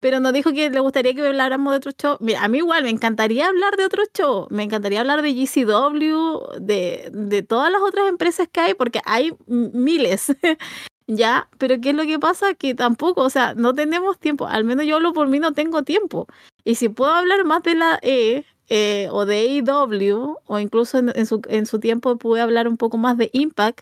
pero 0.00 0.20
nos 0.20 0.32
dijo 0.32 0.52
que 0.52 0.70
le 0.70 0.80
gustaría 0.80 1.14
que 1.14 1.26
habláramos 1.26 1.72
de 1.72 1.76
otro 1.76 1.92
show. 1.92 2.16
Mira, 2.20 2.42
a 2.44 2.48
mí 2.48 2.58
igual 2.58 2.84
me 2.84 2.90
encantaría 2.90 3.48
hablar 3.48 3.76
de 3.76 3.84
otro 3.84 4.04
show, 4.16 4.46
me 4.50 4.62
encantaría 4.62 5.00
hablar 5.00 5.22
de 5.22 5.34
GCW, 5.34 6.60
de, 6.60 7.10
de 7.12 7.42
todas 7.42 7.70
las 7.70 7.82
otras 7.82 8.08
empresas 8.08 8.48
que 8.50 8.60
hay, 8.60 8.74
porque 8.74 9.00
hay 9.04 9.32
miles. 9.46 10.28
ya, 11.06 11.48
pero 11.58 11.80
¿qué 11.80 11.90
es 11.90 11.96
lo 11.96 12.04
que 12.04 12.18
pasa? 12.18 12.54
Que 12.54 12.74
tampoco, 12.74 13.22
o 13.22 13.30
sea, 13.30 13.54
no 13.54 13.74
tenemos 13.74 14.18
tiempo, 14.18 14.46
al 14.46 14.64
menos 14.64 14.86
yo 14.86 15.00
lo 15.00 15.12
por 15.12 15.28
mí 15.28 15.40
no 15.40 15.52
tengo 15.52 15.82
tiempo. 15.82 16.26
Y 16.64 16.76
si 16.76 16.88
puedo 16.88 17.12
hablar 17.12 17.44
más 17.44 17.62
de 17.64 17.74
la 17.74 17.98
E, 18.02 18.44
eh, 18.68 19.08
o 19.10 19.26
de 19.26 19.62
AEW, 19.66 20.36
o 20.46 20.58
incluso 20.58 20.98
en, 20.98 21.26
su, 21.26 21.40
en 21.48 21.66
su 21.66 21.80
tiempo 21.80 22.16
pude 22.18 22.40
hablar 22.40 22.68
un 22.68 22.76
poco 22.76 22.98
más 22.98 23.16
de 23.16 23.30
Impact, 23.32 23.80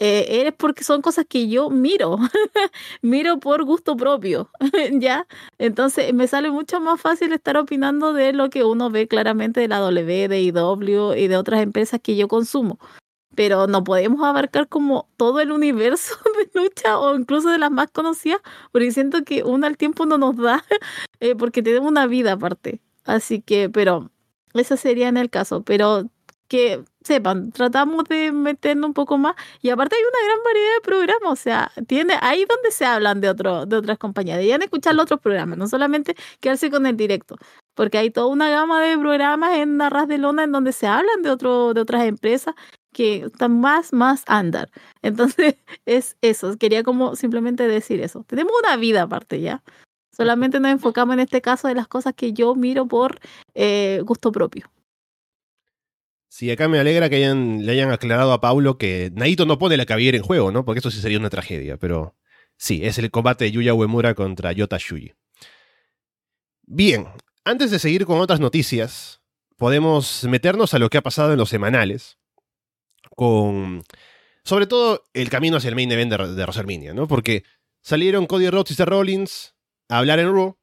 eh, 0.00 0.46
es 0.46 0.54
porque 0.54 0.84
son 0.84 1.02
cosas 1.02 1.26
que 1.28 1.48
yo 1.48 1.70
miro, 1.70 2.18
miro 3.02 3.40
por 3.40 3.64
gusto 3.64 3.96
propio, 3.96 4.48
¿ya? 4.92 5.26
Entonces 5.58 6.14
me 6.14 6.28
sale 6.28 6.50
mucho 6.50 6.80
más 6.80 7.00
fácil 7.00 7.32
estar 7.32 7.56
opinando 7.56 8.12
de 8.12 8.32
lo 8.32 8.48
que 8.48 8.62
uno 8.64 8.90
ve 8.90 9.08
claramente 9.08 9.60
de 9.60 9.68
la 9.68 9.78
W, 9.78 10.28
de 10.28 10.36
AEW 10.36 11.14
y 11.14 11.26
de 11.26 11.36
otras 11.36 11.62
empresas 11.62 12.00
que 12.00 12.16
yo 12.16 12.28
consumo. 12.28 12.78
Pero 13.34 13.66
no 13.66 13.84
podemos 13.84 14.22
abarcar 14.24 14.68
como 14.68 15.08
todo 15.16 15.40
el 15.40 15.52
universo 15.52 16.14
de 16.54 16.60
lucha 16.60 16.98
o 16.98 17.16
incluso 17.16 17.50
de 17.50 17.58
las 17.58 17.70
más 17.72 17.90
conocidas, 17.90 18.40
porque 18.72 18.92
siento 18.92 19.24
que 19.24 19.42
uno 19.42 19.66
al 19.66 19.76
tiempo 19.76 20.06
no 20.06 20.18
nos 20.18 20.36
da, 20.36 20.64
eh, 21.20 21.34
porque 21.36 21.62
tenemos 21.62 21.90
una 21.90 22.06
vida 22.06 22.34
aparte. 22.34 22.80
Así 23.04 23.40
que, 23.42 23.70
pero 23.70 24.10
ese 24.58 24.76
sería 24.76 25.08
en 25.08 25.16
el 25.16 25.30
caso, 25.30 25.62
pero 25.62 26.04
que 26.48 26.82
sepan, 27.02 27.52
tratamos 27.52 28.04
de 28.04 28.32
meternos 28.32 28.88
un 28.88 28.94
poco 28.94 29.18
más 29.18 29.34
y 29.62 29.68
aparte 29.70 29.96
hay 29.96 30.02
una 30.02 30.26
gran 30.26 30.38
variedad 30.44 30.74
de 30.76 30.80
programas, 30.82 31.32
o 31.32 31.36
sea, 31.36 31.70
tiene 31.86 32.14
ahí 32.22 32.44
donde 32.48 32.70
se 32.70 32.86
hablan 32.86 33.20
de 33.20 33.28
otro, 33.28 33.66
de 33.66 33.76
otras 33.76 33.98
compañías, 33.98 34.36
deberían 34.38 34.62
escuchar 34.62 34.94
los 34.94 35.04
otros 35.04 35.20
programas, 35.20 35.58
no 35.58 35.68
solamente 35.68 36.14
quedarse 36.40 36.70
con 36.70 36.86
el 36.86 36.96
directo, 36.96 37.36
porque 37.74 37.98
hay 37.98 38.10
toda 38.10 38.26
una 38.28 38.48
gama 38.50 38.82
de 38.82 38.96
programas 38.98 39.56
en 39.58 39.80
Arras 39.80 40.08
de 40.08 40.18
Lona 40.18 40.44
en 40.44 40.52
donde 40.52 40.72
se 40.72 40.86
hablan 40.86 41.22
de 41.22 41.30
otro, 41.30 41.74
de 41.74 41.80
otras 41.82 42.04
empresas 42.04 42.54
que 42.92 43.26
están 43.26 43.60
más, 43.60 43.92
más 43.92 44.24
andar. 44.26 44.70
Entonces, 45.02 45.56
es 45.86 46.16
eso, 46.22 46.56
quería 46.58 46.82
como 46.82 47.14
simplemente 47.16 47.68
decir 47.68 48.00
eso. 48.00 48.24
Tenemos 48.26 48.52
una 48.64 48.76
vida 48.76 49.02
aparte 49.02 49.40
ya. 49.40 49.62
Solamente 50.18 50.58
nos 50.58 50.72
enfocamos 50.72 51.14
en 51.14 51.20
este 51.20 51.40
caso 51.40 51.68
de 51.68 51.76
las 51.76 51.86
cosas 51.86 52.12
que 52.12 52.32
yo 52.32 52.56
miro 52.56 52.88
por 52.88 53.20
eh, 53.54 54.02
gusto 54.04 54.32
propio. 54.32 54.68
Sí, 56.28 56.50
acá 56.50 56.66
me 56.66 56.80
alegra 56.80 57.08
que 57.08 57.18
le 57.18 57.72
hayan 57.72 57.92
aclarado 57.92 58.32
a 58.32 58.40
Paulo 58.40 58.78
que 58.78 59.12
Naito 59.14 59.46
no 59.46 59.58
pone 59.58 59.76
la 59.76 59.86
cabellera 59.86 60.16
en 60.16 60.24
juego, 60.24 60.50
¿no? 60.50 60.64
Porque 60.64 60.80
eso 60.80 60.90
sí 60.90 61.00
sería 61.00 61.18
una 61.18 61.30
tragedia, 61.30 61.76
pero 61.76 62.16
sí, 62.56 62.80
es 62.84 62.98
el 62.98 63.12
combate 63.12 63.44
de 63.44 63.52
Yuya 63.52 63.74
Uemura 63.74 64.14
contra 64.14 64.50
Yota 64.50 64.76
Shuyi. 64.78 65.14
Bien, 66.66 67.06
antes 67.44 67.70
de 67.70 67.78
seguir 67.78 68.04
con 68.04 68.18
otras 68.18 68.40
noticias, 68.40 69.22
podemos 69.56 70.24
meternos 70.24 70.74
a 70.74 70.80
lo 70.80 70.90
que 70.90 70.98
ha 70.98 71.02
pasado 71.02 71.30
en 71.32 71.38
los 71.38 71.48
semanales, 71.48 72.18
con 73.14 73.84
sobre 74.42 74.66
todo 74.66 75.04
el 75.14 75.30
camino 75.30 75.58
hacia 75.58 75.68
el 75.68 75.76
main 75.76 75.92
event 75.92 76.12
de, 76.12 76.34
de 76.34 76.94
¿no? 76.94 77.06
Porque 77.06 77.44
salieron 77.82 78.26
Cody 78.26 78.50
Rhodes 78.50 78.72
y 78.72 78.74
Seth 78.74 78.88
Rollins 78.88 79.54
hablar 79.88 80.18
en 80.18 80.32
Raw 80.32 80.56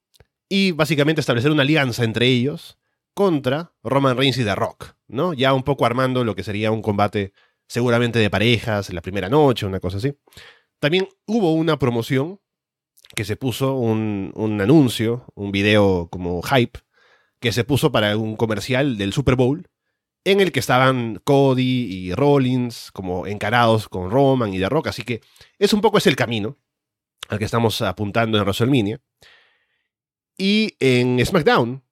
y 0.50 0.72
básicamente 0.72 1.22
establecer 1.22 1.52
una 1.52 1.64
alianza 1.64 2.04
entre 2.04 2.28
ellos 2.28 2.78
contra 3.14 3.74
Roman 3.84 4.18
Reigns 4.18 4.38
y 4.38 4.44
The 4.44 4.56
Rock, 4.56 4.96
¿no? 5.08 5.34
Ya 5.34 5.54
un 5.54 5.64
poco 5.64 5.86
armando 5.86 6.24
lo 6.24 6.36
que 6.36 6.44
sería 6.44 6.72
un 6.72 6.82
combate 6.82 7.34
seguramente 7.68 8.20
de 8.20 8.30
parejas 8.30 8.94
la 8.94 9.02
primera 9.02 9.30
noche, 9.30 9.66
una 9.66 9.80
cosa 9.80 9.98
así. 9.98 10.14
También 10.80 11.08
hubo 11.26 11.54
una 11.54 11.80
promoción 11.80 12.40
que 13.16 13.24
se 13.26 13.38
puso 13.38 13.76
un, 13.76 14.32
un 14.36 14.60
anuncio, 14.62 15.26
un 15.36 15.52
video 15.52 16.10
como 16.12 16.42
hype, 16.42 16.80
que 17.40 17.52
se 17.52 17.64
puso 17.64 17.92
para 17.92 18.18
un 18.18 18.36
comercial 18.36 18.98
del 18.98 19.14
Super 19.14 19.36
Bowl, 19.36 19.68
en 20.26 20.42
el 20.42 20.52
que 20.52 20.60
estaban 20.60 21.22
Cody 21.24 21.86
y 21.90 22.14
Rollins 22.14 22.92
como 22.92 23.28
encarados 23.28 23.88
con 23.88 24.10
Roman 24.10 24.54
y 24.54 24.60
The 24.60 24.70
Rock, 24.70 24.88
así 24.88 25.04
que 25.04 25.22
es 25.60 25.72
un 25.72 25.82
poco 25.82 25.98
ese 25.98 26.10
el 26.10 26.16
camino 26.16 26.58
al 27.28 27.40
que 27.40 27.46
estamos 27.46 27.82
apuntando 27.82 28.38
en 28.38 28.44
WrestleMania. 28.44 29.00
Y 30.38 30.76
en 30.80 31.24
SmackDown 31.26 31.84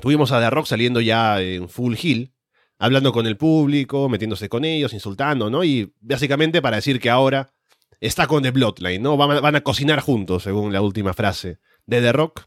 tuvimos 0.00 0.32
a 0.32 0.40
The 0.40 0.50
Rock 0.50 0.66
saliendo 0.66 1.00
ya 1.00 1.40
en 1.40 1.68
full 1.68 1.94
heel, 2.00 2.32
hablando 2.78 3.12
con 3.12 3.26
el 3.26 3.36
público, 3.36 4.08
metiéndose 4.08 4.48
con 4.48 4.64
ellos, 4.64 4.92
insultando, 4.92 5.50
¿no? 5.50 5.64
Y 5.64 5.92
básicamente 6.00 6.60
para 6.60 6.76
decir 6.76 7.00
que 7.00 7.10
ahora 7.10 7.54
está 8.00 8.26
con 8.26 8.42
The 8.42 8.50
Bloodline, 8.50 9.02
¿no? 9.02 9.16
Van 9.16 9.30
a, 9.30 9.40
van 9.40 9.56
a 9.56 9.62
cocinar 9.62 10.00
juntos, 10.00 10.42
según 10.42 10.72
la 10.72 10.82
última 10.82 11.14
frase 11.14 11.58
de 11.86 12.00
The 12.00 12.12
Rock. 12.12 12.44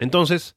Entonces, 0.00 0.54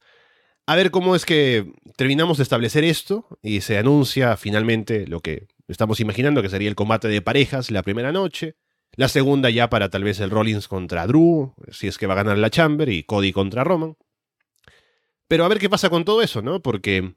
a 0.66 0.76
ver 0.76 0.90
cómo 0.90 1.16
es 1.16 1.24
que 1.24 1.72
terminamos 1.96 2.36
de 2.36 2.42
establecer 2.42 2.84
esto 2.84 3.26
y 3.42 3.62
se 3.62 3.78
anuncia 3.78 4.36
finalmente 4.36 5.06
lo 5.06 5.20
que 5.20 5.48
estamos 5.68 6.00
imaginando 6.00 6.42
que 6.42 6.48
sería 6.48 6.68
el 6.68 6.74
combate 6.74 7.08
de 7.08 7.22
parejas 7.22 7.70
la 7.70 7.82
primera 7.82 8.12
noche. 8.12 8.56
La 8.96 9.08
segunda 9.08 9.50
ya 9.50 9.70
para 9.70 9.88
tal 9.88 10.04
vez 10.04 10.20
el 10.20 10.30
Rollins 10.30 10.68
contra 10.68 11.06
Drew, 11.06 11.54
si 11.70 11.88
es 11.88 11.96
que 11.96 12.06
va 12.06 12.14
a 12.14 12.22
ganar 12.22 12.38
la 12.38 12.50
Chamber, 12.50 12.88
y 12.88 13.04
Cody 13.04 13.32
contra 13.32 13.64
Roman. 13.64 13.96
Pero 15.28 15.44
a 15.44 15.48
ver 15.48 15.58
qué 15.58 15.70
pasa 15.70 15.90
con 15.90 16.04
todo 16.04 16.22
eso, 16.22 16.42
¿no? 16.42 16.60
Porque 16.60 17.14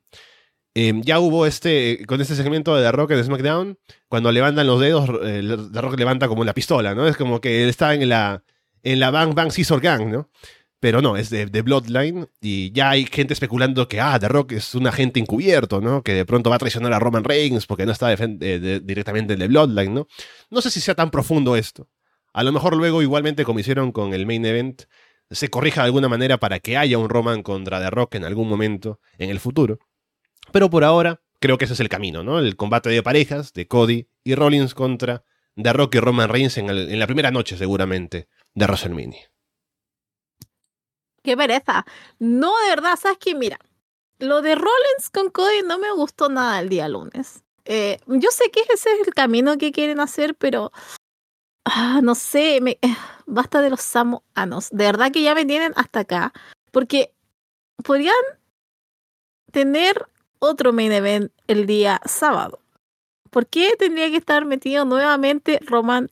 Em, 0.75 1.03
ya 1.03 1.19
hubo 1.19 1.45
este, 1.45 2.03
con 2.07 2.19
este 2.19 2.35
segmento 2.35 2.75
de 2.75 2.83
The 2.83 2.91
Rock 2.91 3.11
en 3.11 3.23
SmackDown, 3.23 3.77
cuando 4.07 4.31
levantan 4.31 4.65
los 4.65 4.79
dedos, 4.79 5.07
eh, 5.23 5.43
The 5.71 5.81
Rock 5.81 5.99
levanta 5.99 6.27
como 6.27 6.43
la 6.43 6.53
pistola, 6.53 6.95
¿no? 6.95 7.07
Es 7.07 7.15
como 7.15 7.39
que 7.41 7.63
él 7.63 7.69
está 7.69 7.93
en 7.93 8.09
la, 8.09 8.43
en 8.81 8.99
la 8.99 9.11
Bang 9.11 9.35
Bang 9.35 9.51
Scissor 9.51 9.81
Gang, 9.81 10.11
¿no? 10.11 10.29
Pero 10.83 11.01
no, 11.01 11.15
es 11.15 11.29
de, 11.29 11.45
Bloodline 11.61 12.27
y 12.41 12.73
ya 12.73 12.89
hay 12.89 13.05
gente 13.05 13.33
especulando 13.33 13.87
que, 13.87 14.01
ah, 14.01 14.19
The 14.19 14.27
Rock 14.27 14.51
es 14.51 14.75
un 14.75 14.85
agente 14.85 15.17
encubierto, 15.17 15.79
¿no? 15.79 16.03
Que 16.03 16.13
de 16.13 16.25
pronto 16.25 16.49
va 16.49 16.57
a 16.57 16.59
traicionar 16.59 16.91
a 16.91 16.99
Roman 16.99 17.23
Reigns 17.23 17.67
porque 17.67 17.85
no 17.85 17.93
está 17.93 18.13
directamente 18.13 19.31
en 19.31 19.39
The 19.39 19.47
Bloodline, 19.47 19.93
¿no? 19.93 20.07
No 20.49 20.59
sé 20.59 20.69
si 20.69 20.81
sea 20.81 20.93
tan 20.93 21.09
profundo 21.09 21.55
esto. 21.55 21.87
A 22.33 22.43
lo 22.43 22.51
mejor 22.51 22.75
luego, 22.75 23.01
igualmente 23.01 23.45
como 23.45 23.59
hicieron 23.59 23.93
con 23.93 24.13
el 24.13 24.25
main 24.25 24.45
event, 24.45 24.81
se 25.31 25.49
corrija 25.49 25.83
de 25.83 25.85
alguna 25.85 26.09
manera 26.09 26.37
para 26.37 26.59
que 26.59 26.75
haya 26.75 26.97
un 26.97 27.07
Roman 27.07 27.43
contra 27.43 27.79
The 27.79 27.89
Rock 27.89 28.15
en 28.15 28.25
algún 28.25 28.49
momento 28.49 28.99
en 29.17 29.29
el 29.29 29.39
futuro. 29.39 29.79
Pero 30.51 30.69
por 30.69 30.83
ahora, 30.83 31.21
creo 31.39 31.57
que 31.57 31.63
ese 31.63 31.75
es 31.75 31.79
el 31.79 31.87
camino, 31.87 32.23
¿no? 32.23 32.39
El 32.39 32.57
combate 32.57 32.89
de 32.89 33.01
parejas 33.01 33.53
de 33.53 33.69
Cody 33.69 34.09
y 34.25 34.35
Rollins 34.35 34.73
contra 34.73 35.23
The 35.55 35.71
Rock 35.71 35.95
y 35.95 35.99
Roman 36.01 36.27
Reigns 36.27 36.57
en, 36.57 36.69
en 36.69 36.99
la 36.99 37.07
primera 37.07 37.31
noche, 37.31 37.55
seguramente, 37.55 38.27
de 38.53 38.65
WrestleMania 38.65 39.32
qué 41.23 41.35
pereza. 41.37 41.85
No, 42.19 42.53
de 42.63 42.69
verdad, 42.69 42.97
¿sabes 42.99 43.17
qué? 43.19 43.35
Mira, 43.35 43.59
lo 44.19 44.41
de 44.41 44.55
Rollins 44.55 45.09
con 45.11 45.29
Cody 45.29 45.63
no 45.65 45.79
me 45.79 45.91
gustó 45.91 46.29
nada 46.29 46.59
el 46.59 46.69
día 46.69 46.87
lunes. 46.87 47.43
Eh, 47.65 47.99
yo 48.07 48.29
sé 48.31 48.51
que 48.51 48.61
ese 48.73 48.91
es 48.93 49.07
el 49.07 49.13
camino 49.13 49.57
que 49.57 49.71
quieren 49.71 49.99
hacer, 49.99 50.35
pero 50.35 50.71
ah, 51.65 52.01
no 52.03 52.15
sé, 52.15 52.59
me, 52.61 52.71
eh, 52.81 52.95
basta 53.25 53.61
de 53.61 53.69
los 53.69 53.81
samoanos. 53.81 54.69
De 54.71 54.85
verdad 54.85 55.11
que 55.11 55.23
ya 55.23 55.35
me 55.35 55.45
tienen 55.45 55.73
hasta 55.75 56.01
acá, 56.01 56.33
porque 56.71 57.13
podrían 57.83 58.15
tener 59.51 60.07
otro 60.39 60.73
main 60.73 60.91
event 60.91 61.31
el 61.47 61.65
día 61.65 62.01
sábado. 62.05 62.59
¿Por 63.29 63.47
qué 63.47 63.75
tendría 63.79 64.09
que 64.09 64.17
estar 64.17 64.45
metido 64.45 64.85
nuevamente 64.85 65.59
Roman 65.65 66.11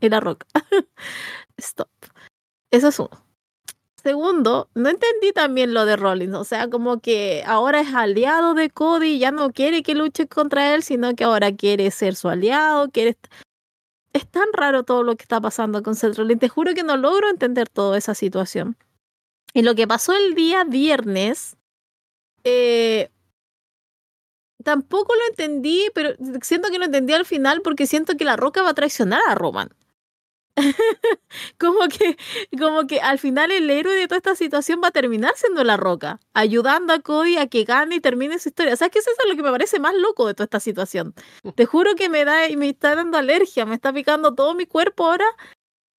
en 0.00 0.10
la 0.10 0.20
roca? 0.20 0.46
Stop. 1.58 1.88
Eso 2.70 2.88
es 2.88 2.98
uno. 2.98 3.21
Segundo, 4.02 4.68
no 4.74 4.88
entendí 4.88 5.32
también 5.32 5.74
lo 5.74 5.84
de 5.84 5.94
Rollins, 5.94 6.34
o 6.34 6.42
sea, 6.44 6.68
como 6.68 7.00
que 7.00 7.44
ahora 7.46 7.80
es 7.80 7.94
aliado 7.94 8.54
de 8.54 8.68
Cody, 8.68 9.20
ya 9.20 9.30
no 9.30 9.52
quiere 9.52 9.84
que 9.84 9.94
luche 9.94 10.26
contra 10.26 10.74
él, 10.74 10.82
sino 10.82 11.14
que 11.14 11.22
ahora 11.22 11.54
quiere 11.54 11.90
ser 11.92 12.16
su 12.16 12.28
aliado, 12.28 12.90
quiere... 12.90 13.16
Es 14.12 14.26
tan 14.28 14.52
raro 14.52 14.82
todo 14.82 15.04
lo 15.04 15.14
que 15.16 15.22
está 15.22 15.40
pasando 15.40 15.82
con 15.84 15.94
Seth 15.94 16.16
Rollins, 16.16 16.40
te 16.40 16.48
juro 16.48 16.74
que 16.74 16.82
no 16.82 16.96
logro 16.96 17.30
entender 17.30 17.68
toda 17.68 17.96
esa 17.96 18.14
situación. 18.14 18.76
Y 19.54 19.62
lo 19.62 19.74
que 19.76 19.86
pasó 19.86 20.14
el 20.14 20.34
día 20.34 20.64
viernes, 20.64 21.56
eh, 22.42 23.08
tampoco 24.64 25.14
lo 25.14 25.22
entendí, 25.28 25.90
pero 25.94 26.10
siento 26.42 26.70
que 26.70 26.78
lo 26.78 26.86
entendí 26.86 27.12
al 27.12 27.24
final 27.24 27.62
porque 27.62 27.86
siento 27.86 28.16
que 28.16 28.24
la 28.24 28.36
Roca 28.36 28.62
va 28.62 28.70
a 28.70 28.74
traicionar 28.74 29.20
a 29.28 29.34
Roman. 29.36 29.70
como 31.58 31.88
que, 31.88 32.16
como 32.58 32.86
que 32.86 33.00
al 33.00 33.18
final 33.18 33.50
el 33.50 33.70
héroe 33.70 33.94
de 33.94 34.06
toda 34.06 34.18
esta 34.18 34.34
situación 34.34 34.80
va 34.82 34.88
a 34.88 34.92
terminar 34.92 35.32
siendo 35.36 35.64
la 35.64 35.76
roca, 35.76 36.20
ayudando 36.34 36.92
a 36.92 37.00
Cody 37.00 37.38
a 37.38 37.46
que 37.46 37.64
gane 37.64 37.96
y 37.96 38.00
termine 38.00 38.38
su 38.38 38.50
historia. 38.50 38.76
¿Sabes 38.76 38.92
qué 38.92 38.98
es 38.98 39.06
eso 39.06 39.28
lo 39.28 39.36
que 39.36 39.42
me 39.42 39.50
parece 39.50 39.80
más 39.80 39.94
loco 39.94 40.26
de 40.26 40.34
toda 40.34 40.44
esta 40.44 40.60
situación? 40.60 41.14
Te 41.54 41.66
juro 41.66 41.94
que 41.94 42.08
me 42.08 42.24
da, 42.24 42.48
me 42.56 42.68
está 42.68 42.94
dando 42.94 43.18
alergia, 43.18 43.64
me 43.64 43.74
está 43.74 43.92
picando 43.92 44.34
todo 44.34 44.54
mi 44.54 44.66
cuerpo 44.66 45.06
ahora. 45.06 45.26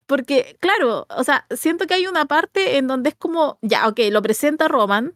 Porque, 0.06 0.58
claro, 0.60 1.08
o 1.10 1.24
sea, 1.24 1.48
siento 1.50 1.88
que 1.88 1.94
hay 1.94 2.08
una 2.08 2.26
parte 2.26 2.78
en 2.78 2.88
donde 2.88 3.10
es 3.10 3.16
como, 3.16 3.58
ya, 3.62 3.88
ok, 3.88 4.00
lo 4.12 4.22
presenta 4.22 4.68
Roman, 4.68 5.14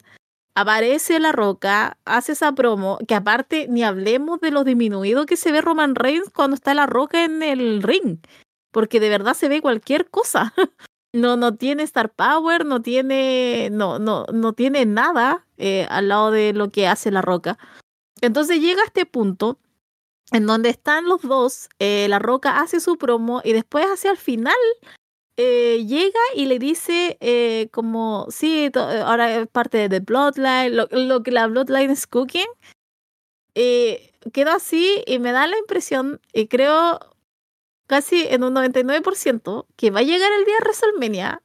aparece 0.55 1.19
la 1.19 1.33
roca, 1.33 1.97
hace 2.05 2.31
esa 2.31 2.53
promo, 2.53 2.97
que 3.07 3.13
aparte 3.13 3.67
ni 3.69 3.83
hablemos 3.83 4.39
de 4.39 4.49
lo 4.49 4.63
disminuido 4.63 5.25
que 5.25 5.37
se 5.37 5.51
ve 5.51 5.61
Roman 5.61 5.93
Reigns 5.93 6.29
cuando 6.33 6.55
está 6.55 6.73
la 6.73 6.87
roca 6.87 7.25
en 7.25 7.43
el 7.43 7.83
ring 7.83 8.19
porque 8.77 8.99
de 8.99 9.09
verdad 9.09 9.33
se 9.33 9.49
ve 9.49 9.59
cualquier 9.59 10.07
cosa. 10.07 10.53
No, 11.13 11.35
no 11.35 11.55
tiene 11.55 11.81
Star 11.83 12.13
Power, 12.13 12.65
no 12.65 12.81
tiene, 12.81 13.69
no, 13.71 13.97
no, 13.97 14.25
no 14.31 14.53
tiene 14.53 14.85
nada 14.85 15.47
eh, 15.57 15.87
al 15.89 16.09
lado 16.09 16.29
de 16.29 16.53
lo 16.53 16.69
que 16.69 16.85
hace 16.85 17.09
la 17.09 17.23
roca. 17.23 17.57
Entonces 18.21 18.59
llega 18.59 18.83
a 18.83 18.85
este 18.85 19.07
punto 19.07 19.57
en 20.31 20.45
donde 20.45 20.69
están 20.69 21.05
los 21.05 21.21
dos, 21.23 21.69
eh, 21.79 22.07
la 22.09 22.19
roca 22.19 22.59
hace 22.59 22.79
su 22.81 22.97
promo 22.97 23.41
y 23.43 23.53
después 23.53 23.85
hacia 23.85 24.11
el 24.11 24.17
final 24.17 24.53
eh, 25.37 25.85
llega 25.87 26.19
y 26.35 26.45
le 26.45 26.59
dice 26.59 27.17
como, 27.71 28.27
sí, 28.29 28.69
ahora 28.75 29.33
es 29.33 29.47
parte 29.47 29.77
de 29.77 29.89
The 29.89 29.99
Bloodline, 30.01 30.75
lo, 30.75 30.87
lo, 30.91 31.23
que 31.23 31.31
la 31.31 31.47
Bloodline 31.47 31.89
es 31.89 32.05
cooking. 32.05 32.49
queda 33.55 34.55
así 34.55 35.03
y 35.07 35.17
me 35.17 35.31
da 35.31 35.47
la 35.47 35.57
impresión, 35.57 36.19
y 36.31 36.47
creo, 36.47 36.99
casi 37.87 38.27
en 38.27 38.43
un 38.43 38.53
99% 38.53 39.65
que 39.75 39.91
va 39.91 39.99
a 40.01 40.03
llegar 40.03 40.31
el 40.31 40.45
día 40.45 40.55
de 40.59 40.65
WrestleMania. 40.65 41.41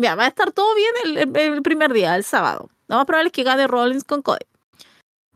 Va 0.00 0.24
a 0.24 0.28
estar 0.28 0.52
todo 0.52 0.74
bien 0.74 1.28
el, 1.34 1.62
primer 1.62 1.92
día, 1.92 2.16
el 2.16 2.24
sábado. 2.24 2.68
Lo 2.88 2.96
más 2.96 3.06
probable 3.06 3.28
es 3.28 3.32
que 3.32 3.44
gane 3.44 3.66
Rollins 3.66 4.04
con 4.04 4.22
Cody. 4.22 4.46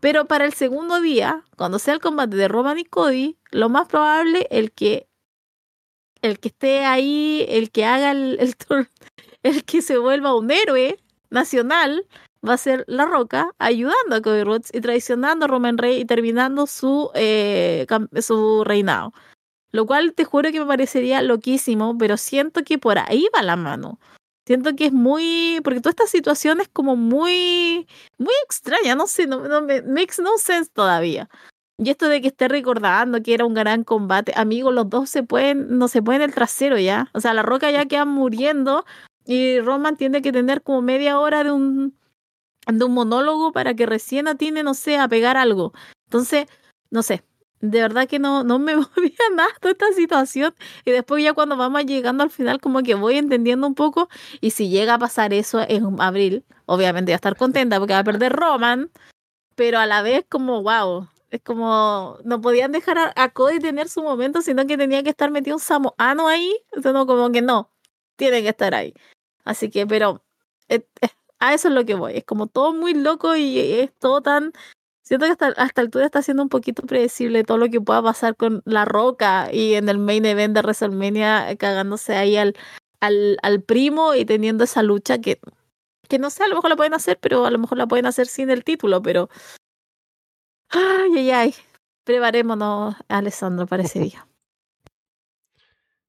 Pero 0.00 0.26
para 0.26 0.44
el 0.44 0.52
segundo 0.52 1.00
día, 1.00 1.44
cuando 1.56 1.78
sea 1.78 1.94
el 1.94 2.00
combate 2.00 2.36
de 2.36 2.48
Roman 2.48 2.78
y 2.78 2.84
Cody, 2.84 3.36
lo 3.50 3.68
más 3.68 3.88
probable 3.88 4.46
el 4.50 4.70
que 4.72 5.08
el 6.20 6.40
que 6.40 6.48
esté 6.48 6.84
ahí, 6.84 7.44
el 7.48 7.70
que 7.70 7.84
haga 7.84 8.10
el, 8.10 8.38
el, 8.40 8.56
el 9.42 9.64
que 9.64 9.82
se 9.82 9.98
vuelva 9.98 10.34
un 10.34 10.50
héroe 10.50 10.98
nacional, 11.30 12.06
va 12.46 12.54
a 12.54 12.58
ser 12.58 12.84
La 12.86 13.06
Roca 13.06 13.50
ayudando 13.58 14.16
a 14.16 14.22
Cody 14.22 14.42
Rhodes 14.44 14.70
y 14.72 14.80
traicionando 14.80 15.44
a 15.44 15.48
Roman 15.48 15.78
Reigns 15.78 16.02
y 16.02 16.04
terminando 16.04 16.66
su, 16.66 17.10
eh, 17.14 17.86
su 18.20 18.64
reinado. 18.64 19.12
Lo 19.72 19.86
cual 19.86 20.14
te 20.14 20.24
juro 20.24 20.50
que 20.50 20.60
me 20.60 20.66
parecería 20.66 21.22
loquísimo, 21.22 21.96
pero 21.98 22.16
siento 22.16 22.62
que 22.64 22.78
por 22.78 22.98
ahí 22.98 23.26
va 23.34 23.42
la 23.42 23.56
mano. 23.56 23.98
Siento 24.46 24.74
que 24.74 24.86
es 24.86 24.92
muy. 24.92 25.60
Porque 25.62 25.80
toda 25.80 25.90
esta 25.90 26.06
situación 26.06 26.60
es 26.60 26.68
como 26.68 26.96
muy. 26.96 27.86
Muy 28.18 28.34
extraña, 28.44 28.94
no 28.94 29.06
sé, 29.06 29.26
no, 29.26 29.46
no 29.46 29.60
me 29.62 29.82
makes 29.82 30.22
no 30.22 30.38
sense 30.38 30.70
todavía. 30.72 31.28
Y 31.78 31.90
esto 31.90 32.08
de 32.08 32.20
que 32.20 32.28
esté 32.28 32.48
recordando 32.48 33.22
que 33.22 33.34
era 33.34 33.44
un 33.44 33.54
gran 33.54 33.84
combate, 33.84 34.32
amigos, 34.36 34.74
los 34.74 34.90
dos 34.90 35.08
se 35.10 35.22
pueden, 35.22 35.78
no 35.78 35.86
se 35.86 36.02
pueden 36.02 36.22
el 36.22 36.34
trasero 36.34 36.76
ya. 36.78 37.08
O 37.14 37.20
sea, 37.20 37.34
la 37.34 37.42
roca 37.42 37.70
ya 37.70 37.86
queda 37.86 38.04
muriendo 38.04 38.84
y 39.24 39.60
Roman 39.60 39.96
tiene 39.96 40.20
que 40.22 40.32
tener 40.32 40.62
como 40.62 40.82
media 40.82 41.20
hora 41.20 41.44
de 41.44 41.52
un, 41.52 41.96
de 42.66 42.84
un 42.84 42.94
monólogo 42.94 43.52
para 43.52 43.74
que 43.74 43.86
recién 43.86 44.26
atine, 44.26 44.62
no 44.64 44.74
sé, 44.74 44.98
a 44.98 45.06
pegar 45.08 45.36
algo. 45.36 45.72
Entonces, 46.06 46.46
no 46.90 47.02
sé, 47.04 47.22
de 47.60 47.80
verdad 47.80 48.08
que 48.08 48.18
no, 48.18 48.44
no 48.44 48.58
me 48.58 48.76
movía 48.76 49.18
nada 49.34 49.48
toda 49.60 49.72
esta 49.72 49.92
situación. 49.92 50.54
Y 50.84 50.90
después 50.90 51.22
ya 51.22 51.34
cuando 51.34 51.56
vamos 51.56 51.84
llegando 51.84 52.24
al 52.24 52.30
final, 52.30 52.60
como 52.60 52.82
que 52.82 52.94
voy 52.94 53.16
entendiendo 53.18 53.66
un 53.66 53.74
poco. 53.74 54.08
Y 54.40 54.50
si 54.50 54.68
llega 54.68 54.94
a 54.94 54.98
pasar 54.98 55.32
eso 55.32 55.60
en 55.66 56.00
abril, 56.00 56.44
obviamente 56.66 57.10
voy 57.10 57.14
a 57.14 57.16
estar 57.16 57.36
contenta 57.36 57.78
porque 57.78 57.94
va 57.94 58.00
a 58.00 58.04
perder 58.04 58.32
Roman. 58.32 58.90
Pero 59.56 59.78
a 59.78 59.86
la 59.86 60.02
vez 60.02 60.24
como, 60.28 60.62
wow, 60.62 61.08
es 61.30 61.42
como, 61.42 62.18
no 62.24 62.40
podían 62.40 62.72
dejar 62.72 63.12
a, 63.14 63.28
Cody 63.30 63.58
tener 63.58 63.88
su 63.88 64.02
momento, 64.02 64.40
sino 64.42 64.66
que 64.66 64.78
tenía 64.78 65.02
que 65.02 65.10
estar 65.10 65.30
metido 65.30 65.56
un 65.56 65.60
samoano 65.60 66.28
ahí. 66.28 66.56
Entonces 66.66 66.92
no, 66.92 67.06
como 67.06 67.30
que 67.32 67.42
no, 67.42 67.70
tiene 68.16 68.42
que 68.42 68.48
estar 68.50 68.74
ahí. 68.74 68.94
Así 69.44 69.70
que, 69.70 69.86
pero 69.86 70.24
eh, 70.68 70.86
eh, 71.00 71.08
a 71.40 71.54
eso 71.54 71.68
es 71.68 71.74
lo 71.74 71.84
que 71.84 71.94
voy. 71.94 72.16
Es 72.16 72.24
como 72.24 72.46
todo 72.46 72.72
muy 72.72 72.94
loco 72.94 73.36
y 73.36 73.58
es 73.58 73.92
todo 73.98 74.22
tan 74.22 74.52
Siento 75.08 75.24
que 75.24 75.32
hasta, 75.32 75.46
hasta 75.46 75.80
altura 75.80 76.04
está 76.04 76.20
siendo 76.20 76.42
un 76.42 76.50
poquito 76.50 76.82
predecible 76.82 77.42
todo 77.42 77.56
lo 77.56 77.70
que 77.70 77.80
pueda 77.80 78.02
pasar 78.02 78.36
con 78.36 78.60
La 78.66 78.84
Roca 78.84 79.48
y 79.50 79.72
en 79.72 79.88
el 79.88 79.96
main 79.96 80.26
event 80.26 80.54
de 80.54 80.60
WrestleMania 80.60 81.50
eh, 81.50 81.56
cagándose 81.56 82.14
ahí 82.14 82.36
al, 82.36 82.54
al, 83.00 83.38
al 83.42 83.62
primo 83.62 84.14
y 84.14 84.26
teniendo 84.26 84.64
esa 84.64 84.82
lucha 84.82 85.18
que, 85.18 85.40
que 86.10 86.18
no 86.18 86.28
sé, 86.28 86.44
a 86.44 86.48
lo 86.48 86.56
mejor 86.56 86.68
la 86.68 86.76
pueden 86.76 86.92
hacer, 86.92 87.18
pero 87.18 87.46
a 87.46 87.50
lo 87.50 87.58
mejor 87.58 87.78
la 87.78 87.86
pueden 87.86 88.04
hacer 88.04 88.26
sin 88.26 88.50
el 88.50 88.64
título, 88.64 89.00
pero... 89.00 89.30
Ay, 90.68 91.16
ay, 91.16 91.30
ay. 91.30 91.54
Preparémonos, 92.04 92.94
Alessandro, 93.08 93.66
para 93.66 93.84
ese 93.84 94.00
día. 94.00 94.28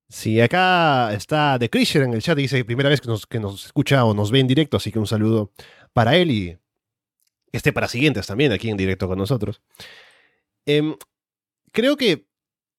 Sí, 0.09 0.41
acá 0.41 1.13
está 1.13 1.57
The 1.57 1.69
Christian 1.69 2.03
en 2.03 2.15
el 2.15 2.21
chat, 2.21 2.37
dice 2.37 2.65
primera 2.65 2.89
vez 2.89 2.99
que 2.99 3.07
nos, 3.07 3.25
que 3.25 3.39
nos 3.39 3.67
escucha 3.67 4.03
o 4.03 4.13
nos 4.13 4.29
ve 4.29 4.41
en 4.41 4.47
directo, 4.47 4.75
así 4.75 4.91
que 4.91 4.99
un 4.99 5.07
saludo 5.07 5.53
para 5.93 6.17
él 6.17 6.31
y 6.31 6.59
que 7.51 7.57
esté 7.57 7.73
para 7.73 7.87
siguientes 7.87 8.27
también 8.27 8.51
aquí 8.51 8.69
en 8.69 8.77
directo 8.77 9.07
con 9.07 9.17
nosotros. 9.17 9.61
Em, 10.65 10.95
creo 11.71 11.97
que 11.97 12.25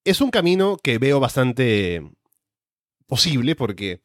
es 0.05 0.21
un 0.21 0.31
camino 0.31 0.77
que 0.83 0.99
veo 0.99 1.21
bastante 1.21 2.03
posible 3.07 3.57
porque 3.57 4.01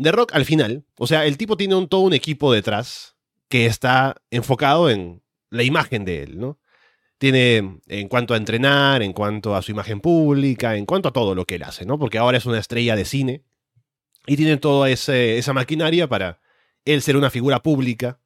The 0.00 0.12
Rock 0.12 0.34
al 0.34 0.44
final, 0.44 0.84
o 0.96 1.06
sea, 1.06 1.26
el 1.26 1.36
tipo 1.36 1.56
tiene 1.56 1.74
un, 1.74 1.88
todo 1.88 2.02
un 2.02 2.12
equipo 2.12 2.52
detrás 2.52 3.16
que 3.48 3.66
está 3.66 4.16
enfocado 4.30 4.90
en 4.90 5.22
la 5.50 5.62
imagen 5.62 6.04
de 6.04 6.22
él, 6.22 6.38
¿no? 6.38 6.58
Tiene 7.18 7.80
en 7.86 8.08
cuanto 8.08 8.34
a 8.34 8.36
entrenar, 8.36 9.02
en 9.02 9.12
cuanto 9.12 9.54
a 9.54 9.62
su 9.62 9.70
imagen 9.70 10.00
pública, 10.00 10.76
en 10.76 10.86
cuanto 10.86 11.08
a 11.08 11.12
todo 11.12 11.34
lo 11.34 11.44
que 11.44 11.56
él 11.56 11.62
hace, 11.62 11.84
¿no? 11.84 11.98
Porque 11.98 12.18
ahora 12.18 12.38
es 12.38 12.46
una 12.46 12.58
estrella 12.58 12.96
de 12.96 13.04
cine 13.04 13.44
y 14.26 14.36
tiene 14.36 14.56
toda 14.56 14.90
esa 14.90 15.52
maquinaria 15.52 16.08
para 16.08 16.40
él 16.84 17.02
ser 17.02 17.16
una 17.16 17.30
figura 17.30 17.62
pública 17.62 18.20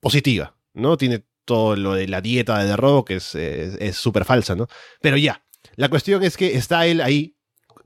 positiva, 0.00 0.56
¿no? 0.72 0.96
Tiene 0.96 1.24
todo 1.48 1.74
lo 1.74 1.94
de 1.94 2.06
la 2.06 2.20
dieta 2.20 2.58
de 2.58 2.68
The 2.68 2.76
Rock 2.76 3.10
es 3.10 3.96
súper 3.96 4.24
falsa, 4.24 4.54
¿no? 4.54 4.68
Pero 5.00 5.16
ya, 5.16 5.42
la 5.74 5.88
cuestión 5.88 6.22
es 6.22 6.36
que 6.36 6.56
está 6.56 6.86
él 6.86 7.00
ahí 7.00 7.34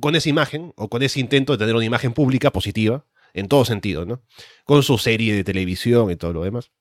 con 0.01 0.17
esa 0.17 0.29
imagen 0.29 0.73
o 0.77 0.89
con 0.89 1.03
ese 1.03 1.21
intento 1.21 1.53
de 1.53 1.59
tener 1.59 1.75
una 1.75 1.85
imagen 1.85 2.13
pública 2.13 2.51
positiva, 2.51 3.07
en 3.35 3.49
todo 3.49 3.65
sentido, 3.65 4.05
¿no? 4.05 4.23
Con 4.65 4.83
su 4.83 4.99
serie 4.99 5.35
de 5.35 5.45
televisión 5.45 6.11
y 6.11 6.17
todo 6.17 6.33
lo 6.33 6.45
demás. 6.45 6.73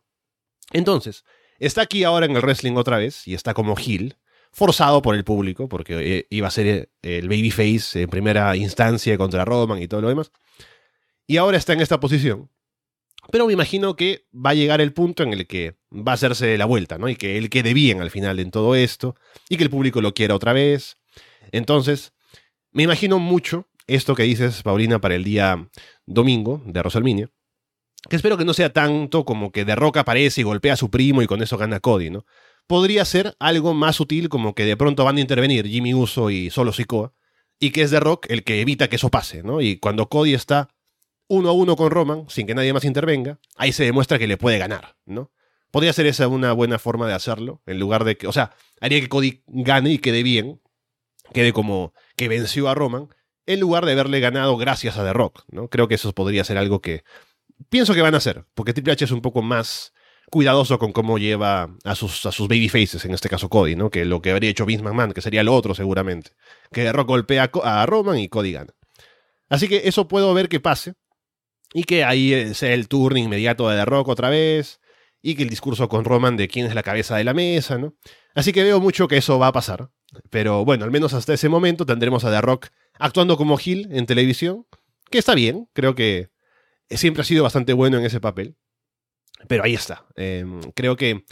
Entonces, 0.74 1.24
está 1.60 1.84
aquí 1.84 2.04
ahora 2.04 2.26
en 2.26 2.36
el 2.36 2.42
wrestling 2.42 2.76
otra 2.76 2.98
vez 2.98 3.28
y 3.28 3.34
está 3.34 3.54
como 3.54 3.76
heel, 3.78 4.18
forzado 4.52 5.02
por 5.02 5.16
el 5.16 5.24
público, 5.24 5.70
porque 5.70 6.18
eh, 6.18 6.28
iba 6.30 6.48
a 6.48 6.52
ser 6.52 6.68
eh, 6.68 6.90
el 7.02 7.30
babyface 7.30 8.02
en 8.02 8.10
primera 8.10 8.56
instancia 8.56 9.18
contra 9.18 9.46
Roman 9.46 9.82
y 9.82 9.88
todo 9.88 10.02
lo 10.02 10.10
demás. 10.10 10.32
Y 11.28 11.38
ahora 11.38 11.58
está 11.58 11.74
en 11.74 11.82
esta 11.82 12.00
posición. 12.00 12.50
Pero 13.32 13.48
me 13.48 13.54
imagino 13.54 13.96
que 13.96 14.26
va 14.34 14.52
a 14.52 14.56
llegar 14.56 14.82
el 14.82 14.94
punto 14.94 15.24
en 15.24 15.34
el 15.34 15.48
que 15.48 15.78
va 15.92 16.12
a 16.12 16.16
hacerse 16.16 16.58
la 16.58 16.66
vuelta, 16.66 16.98
¿no? 16.98 17.08
Y 17.10 17.16
que 17.16 17.38
él 17.38 17.50
quede 17.50 17.74
bien 17.74 18.02
al 18.02 18.12
final 18.12 18.40
en 18.40 18.52
todo 18.52 18.76
esto, 18.76 19.16
y 19.50 19.58
que 19.58 19.64
el 19.64 19.70
público 19.70 20.02
lo 20.02 20.14
quiera 20.14 20.36
otra 20.36 20.54
vez. 20.54 20.98
Entonces, 21.52 22.14
me 22.72 22.84
imagino 22.84 23.20
mucho 23.20 23.68
esto 23.88 24.16
que 24.16 24.24
dices, 24.24 24.64
Paulina, 24.64 25.00
para 25.00 25.16
el 25.16 25.24
día 25.24 25.70
domingo 26.06 26.62
de 26.66 26.84
Rosalminia, 26.84 27.30
que 28.10 28.16
espero 28.16 28.38
que 28.38 28.46
no 28.46 28.54
sea 28.54 28.74
tanto 28.74 29.26
como 29.26 29.52
que 29.52 29.66
de 29.66 29.76
Rock 29.76 29.98
aparece 29.98 30.42
y 30.42 30.44
golpea 30.44 30.74
a 30.74 30.78
su 30.78 30.90
primo 30.90 31.22
y 31.22 31.28
con 31.28 31.42
eso 31.42 31.58
gana 31.58 31.80
Cody, 31.80 32.10
¿no? 32.10 32.26
Podría 32.68 33.06
ser 33.06 33.36
algo 33.40 33.74
más 33.74 33.96
sutil 33.96 34.30
como 34.30 34.56
que 34.56 34.66
de 34.66 34.78
pronto 34.78 35.06
van 35.06 35.18
a 35.18 35.22
intervenir 35.22 35.68
Jimmy 35.68 35.94
Uso 35.94 36.30
y 36.30 36.50
Solo 36.50 36.74
Sikoa, 36.74 37.14
y 37.60 37.72
que 37.72 37.84
es 37.84 37.92
de 37.92 38.00
Rock 38.00 38.26
el 38.30 38.44
que 38.44 38.60
evita 38.60 38.90
que 38.90 38.96
eso 38.96 39.10
pase, 39.10 39.44
¿no? 39.44 39.62
Y 39.62 39.78
cuando 39.78 40.10
Cody 40.10 40.34
está 40.34 40.70
uno 41.32 41.50
a 41.50 41.54
uno 41.54 41.78
con 41.78 41.92
Roman, 41.92 42.26
sin 42.28 42.46
que 42.46 42.54
nadie 42.54 42.74
más 42.74 42.84
intervenga, 42.84 43.40
ahí 43.56 43.72
se 43.72 43.86
demuestra 43.86 44.20
que 44.20 44.28
le 44.28 44.36
puede 44.36 44.58
ganar, 44.58 44.98
¿no? 45.06 45.32
Podría 45.72 45.94
ser 45.94 46.06
esa 46.06 46.28
una 46.28 46.52
buena 46.52 46.78
forma 46.78 47.08
de 47.08 47.14
hacerlo, 47.14 47.62
en 47.66 47.80
lugar 47.80 48.04
de 48.04 48.18
que, 48.18 48.28
o 48.28 48.34
sea, 48.34 48.52
haría 48.82 49.00
que 49.00 49.08
Cody 49.08 49.42
gane 49.48 49.92
y 49.92 50.00
quede 50.00 50.24
bien, 50.24 50.62
quede 51.34 51.54
como 51.54 51.94
que 52.18 52.28
venció 52.28 52.68
a 52.68 52.76
Roman, 52.76 53.08
en 53.46 53.62
lugar 53.62 53.86
de 53.86 53.94
haberle 53.94 54.20
ganado 54.20 54.58
gracias 54.58 54.98
a 54.98 55.06
The 55.06 55.14
Rock, 55.14 55.46
¿no? 55.50 55.70
Creo 55.70 55.88
que 55.88 55.96
eso 55.96 56.12
podría 56.12 56.44
ser 56.44 56.58
algo 56.58 56.82
que 56.82 57.06
pienso 57.70 57.94
que 57.94 58.02
van 58.02 58.14
a 58.14 58.18
hacer, 58.18 58.44
porque 58.54 58.74
Triple 58.74 58.92
H 58.92 59.06
es 59.06 59.12
un 59.12 59.22
poco 59.22 59.42
más 59.42 59.94
cuidadoso 60.30 60.80
con 60.80 60.92
cómo 60.92 61.18
lleva 61.18 61.74
a 61.86 61.96
sus, 61.96 62.26
a 62.26 62.34
sus 62.34 62.50
babyfaces, 62.50 63.06
en 63.06 63.14
este 63.14 63.30
caso 63.30 63.48
Cody, 63.48 63.78
¿no? 63.78 63.90
Que 63.90 64.04
lo 64.04 64.22
que 64.22 64.32
habría 64.32 64.50
hecho 64.50 64.66
Vince 64.66 64.84
McMahon, 64.84 65.14
que 65.14 65.22
sería 65.22 65.44
lo 65.44 65.56
otro 65.56 65.76
seguramente. 65.76 66.32
Que 66.74 66.84
The 66.84 66.92
Rock 66.92 67.08
golpea 67.08 67.50
a 67.64 67.86
Roman 67.86 68.18
y 68.18 68.28
Cody 68.28 68.52
gana. 68.52 68.74
Así 69.48 69.70
que 69.70 69.84
eso 69.86 70.10
puedo 70.10 70.34
ver 70.34 70.50
que 70.50 70.60
pase. 70.60 70.96
Y 71.74 71.84
que 71.84 72.04
ahí 72.04 72.34
eh, 72.34 72.54
sea 72.54 72.74
el 72.74 72.88
turno 72.88 73.20
inmediato 73.20 73.70
de 73.70 73.78
The 73.78 73.86
Rock 73.86 74.10
otra 74.10 74.30
vez. 74.30 74.80
Y 75.22 75.36
que 75.36 75.44
el 75.44 75.50
discurso 75.50 75.88
con 75.88 76.04
Roman 76.04 76.36
de 76.36 76.48
quién 76.48 76.66
es 76.66 76.76
la 76.76 76.84
cabeza 76.84 77.16
de 77.16 77.24
la 77.24 77.34
mesa, 77.34 77.78
¿no? 77.78 77.96
Así 78.34 78.54
que 78.54 78.64
veo 78.64 78.80
mucho 78.80 79.08
que 79.08 79.18
eso 79.18 79.38
va 79.38 79.48
a 79.48 79.52
pasar. 79.52 79.92
Pero 80.30 80.66
bueno, 80.66 80.84
al 80.84 80.92
menos 80.92 81.14
hasta 81.14 81.34
ese 81.34 81.48
momento 81.48 81.86
tendremos 81.86 82.24
a 82.26 82.32
The 82.32 82.42
Rock 82.42 82.68
actuando 82.98 83.38
como 83.38 83.58
Gil 83.58 83.88
en 83.92 84.06
televisión, 84.06 84.66
que 85.10 85.20
está 85.20 85.36
bien, 85.36 85.70
creo 85.74 85.96
que 85.96 86.30
siempre 86.90 87.22
ha 87.22 87.26
sido 87.26 87.44
bastante 87.44 87.74
bueno 87.74 87.98
en 87.98 88.06
ese 88.06 88.20
papel. 88.20 88.56
Pero 89.48 89.64
ahí 89.64 89.74
está. 89.74 90.06
Em, 90.16 90.62
creo 90.74 90.96
que 90.96 91.26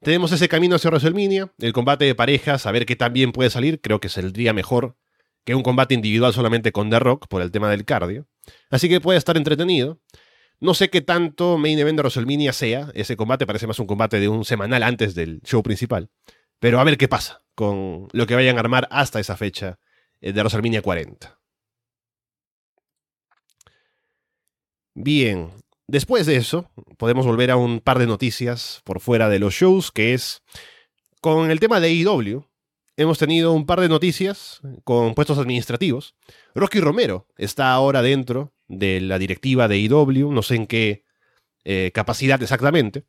tenemos 0.00 0.32
ese 0.32 0.48
camino 0.48 0.76
hacia 0.76 0.90
WrestleMania, 0.90 1.52
el 1.58 1.72
combate 1.72 2.04
de 2.04 2.14
parejas, 2.14 2.66
a 2.66 2.72
ver 2.72 2.86
qué 2.86 2.96
tan 2.96 3.12
bien 3.12 3.32
puede 3.32 3.50
salir, 3.50 3.80
creo 3.80 4.00
que 4.00 4.08
saldría 4.08 4.52
mejor 4.52 4.96
que 5.44 5.54
un 5.54 5.62
combate 5.62 5.94
individual 5.94 6.32
solamente 6.32 6.72
con 6.72 6.90
The 6.90 6.98
Rock 6.98 7.26
por 7.28 7.42
el 7.42 7.50
tema 7.50 7.70
del 7.70 7.84
cardio. 7.84 8.26
Así 8.70 8.88
que 8.88 9.00
puede 9.00 9.18
estar 9.18 9.36
entretenido. 9.36 10.00
No 10.60 10.74
sé 10.74 10.90
qué 10.90 11.00
tanto 11.00 11.56
main 11.56 11.78
event 11.78 11.96
de 11.96 12.02
WrestleMania 12.02 12.52
sea, 12.52 12.90
ese 12.94 13.16
combate 13.16 13.46
parece 13.46 13.66
más 13.66 13.78
un 13.78 13.86
combate 13.86 14.20
de 14.20 14.28
un 14.28 14.44
semanal 14.44 14.82
antes 14.82 15.14
del 15.14 15.40
show 15.42 15.62
principal. 15.62 16.10
Pero 16.58 16.78
a 16.78 16.84
ver 16.84 16.98
qué 16.98 17.08
pasa 17.08 17.42
con 17.54 18.08
lo 18.12 18.26
que 18.26 18.34
vayan 18.34 18.56
a 18.56 18.60
armar 18.60 18.86
hasta 18.90 19.20
esa 19.20 19.36
fecha 19.36 19.78
eh, 20.20 20.32
de 20.32 20.40
WrestleMania 20.40 20.82
40. 20.82 21.40
Bien, 24.94 25.50
después 25.86 26.26
de 26.26 26.36
eso, 26.36 26.70
podemos 26.98 27.24
volver 27.24 27.50
a 27.50 27.56
un 27.56 27.80
par 27.80 27.98
de 27.98 28.06
noticias 28.06 28.82
por 28.84 29.00
fuera 29.00 29.28
de 29.28 29.38
los 29.38 29.54
shows, 29.54 29.90
que 29.90 30.12
es 30.14 30.42
con 31.22 31.50
el 31.50 31.60
tema 31.60 31.80
de 31.80 31.88
AEW. 31.88 32.49
Hemos 33.00 33.16
tenido 33.16 33.54
un 33.54 33.64
par 33.64 33.80
de 33.80 33.88
noticias 33.88 34.60
con 34.84 35.14
puestos 35.14 35.38
administrativos. 35.38 36.16
Rocky 36.54 36.80
Romero 36.80 37.26
está 37.38 37.72
ahora 37.72 38.02
dentro 38.02 38.52
de 38.68 39.00
la 39.00 39.18
directiva 39.18 39.68
de 39.68 39.76
AEW, 39.76 40.30
no 40.30 40.42
sé 40.42 40.56
en 40.56 40.66
qué 40.66 41.06
eh, 41.64 41.92
capacidad 41.94 42.42
exactamente, 42.42 43.06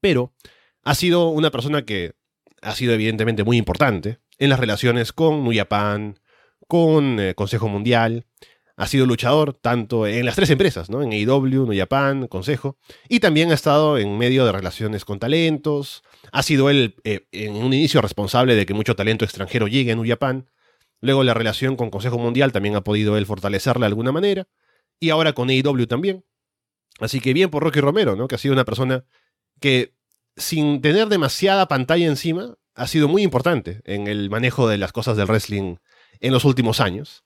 pero 0.00 0.36
ha 0.84 0.94
sido 0.94 1.30
una 1.30 1.50
persona 1.50 1.84
que 1.84 2.14
ha 2.60 2.76
sido 2.76 2.94
evidentemente 2.94 3.42
muy 3.42 3.56
importante 3.56 4.20
en 4.38 4.50
las 4.50 4.60
relaciones 4.60 5.12
con 5.12 5.42
Nuyapan, 5.42 6.20
con 6.68 7.18
eh, 7.18 7.34
Consejo 7.34 7.66
Mundial. 7.66 8.26
Ha 8.76 8.86
sido 8.86 9.06
luchador 9.06 9.54
tanto 9.54 10.06
en 10.06 10.24
las 10.24 10.34
tres 10.34 10.50
empresas, 10.50 10.88
¿no? 10.90 11.02
En 11.02 11.12
AEW, 11.12 11.66
Nuyapan, 11.66 12.26
Consejo. 12.26 12.78
Y 13.08 13.20
también 13.20 13.50
ha 13.50 13.54
estado 13.54 13.98
en 13.98 14.16
medio 14.18 14.46
de 14.46 14.52
relaciones 14.52 15.04
con 15.04 15.18
talentos. 15.18 16.02
Ha 16.32 16.42
sido 16.42 16.70
él 16.70 16.96
eh, 17.04 17.26
en 17.32 17.54
un 17.56 17.72
inicio 17.74 18.00
responsable 18.00 18.54
de 18.54 18.66
que 18.66 18.74
mucho 18.74 18.96
talento 18.96 19.24
extranjero 19.24 19.68
llegue 19.68 19.92
a 19.92 19.96
Nuyapan. 19.96 20.50
Luego 21.00 21.22
la 21.24 21.34
relación 21.34 21.76
con 21.76 21.90
Consejo 21.90 22.18
Mundial 22.18 22.52
también 22.52 22.76
ha 22.76 22.82
podido 22.82 23.16
él 23.16 23.26
fortalecerla 23.26 23.86
de 23.86 23.88
alguna 23.88 24.12
manera. 24.12 24.48
Y 24.98 25.10
ahora 25.10 25.32
con 25.32 25.50
AEW 25.50 25.86
también. 25.86 26.24
Así 27.00 27.20
que 27.20 27.32
bien 27.32 27.50
por 27.50 27.62
Rocky 27.62 27.80
Romero, 27.80 28.16
¿no? 28.16 28.28
Que 28.28 28.36
ha 28.36 28.38
sido 28.38 28.54
una 28.54 28.64
persona 28.64 29.04
que 29.60 29.94
sin 30.36 30.80
tener 30.80 31.08
demasiada 31.08 31.68
pantalla 31.68 32.06
encima, 32.06 32.56
ha 32.74 32.86
sido 32.86 33.08
muy 33.08 33.22
importante 33.22 33.82
en 33.84 34.06
el 34.06 34.30
manejo 34.30 34.68
de 34.68 34.78
las 34.78 34.92
cosas 34.92 35.16
del 35.16 35.26
wrestling 35.26 35.76
en 36.20 36.32
los 36.32 36.44
últimos 36.44 36.80
años. 36.80 37.24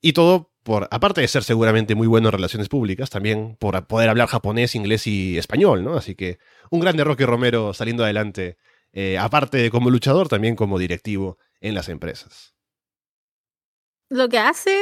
Y 0.00 0.12
todo 0.12 0.52
por, 0.64 0.88
aparte 0.90 1.20
de 1.20 1.28
ser 1.28 1.44
seguramente 1.44 1.94
muy 1.94 2.06
bueno 2.06 2.28
en 2.28 2.32
relaciones 2.32 2.68
públicas, 2.68 3.10
también 3.10 3.56
por 3.60 3.86
poder 3.86 4.08
hablar 4.08 4.28
japonés, 4.28 4.74
inglés 4.74 5.06
y 5.06 5.38
español, 5.38 5.84
¿no? 5.84 5.94
Así 5.94 6.14
que 6.16 6.38
un 6.70 6.80
grande 6.80 7.04
Rocky 7.04 7.24
Romero 7.24 7.74
saliendo 7.74 8.02
adelante, 8.02 8.56
eh, 8.92 9.18
aparte 9.18 9.58
de 9.58 9.70
como 9.70 9.90
luchador, 9.90 10.28
también 10.28 10.56
como 10.56 10.78
directivo 10.78 11.38
en 11.60 11.74
las 11.74 11.88
empresas. 11.88 12.54
Lo 14.08 14.28
que 14.28 14.38
hace 14.38 14.76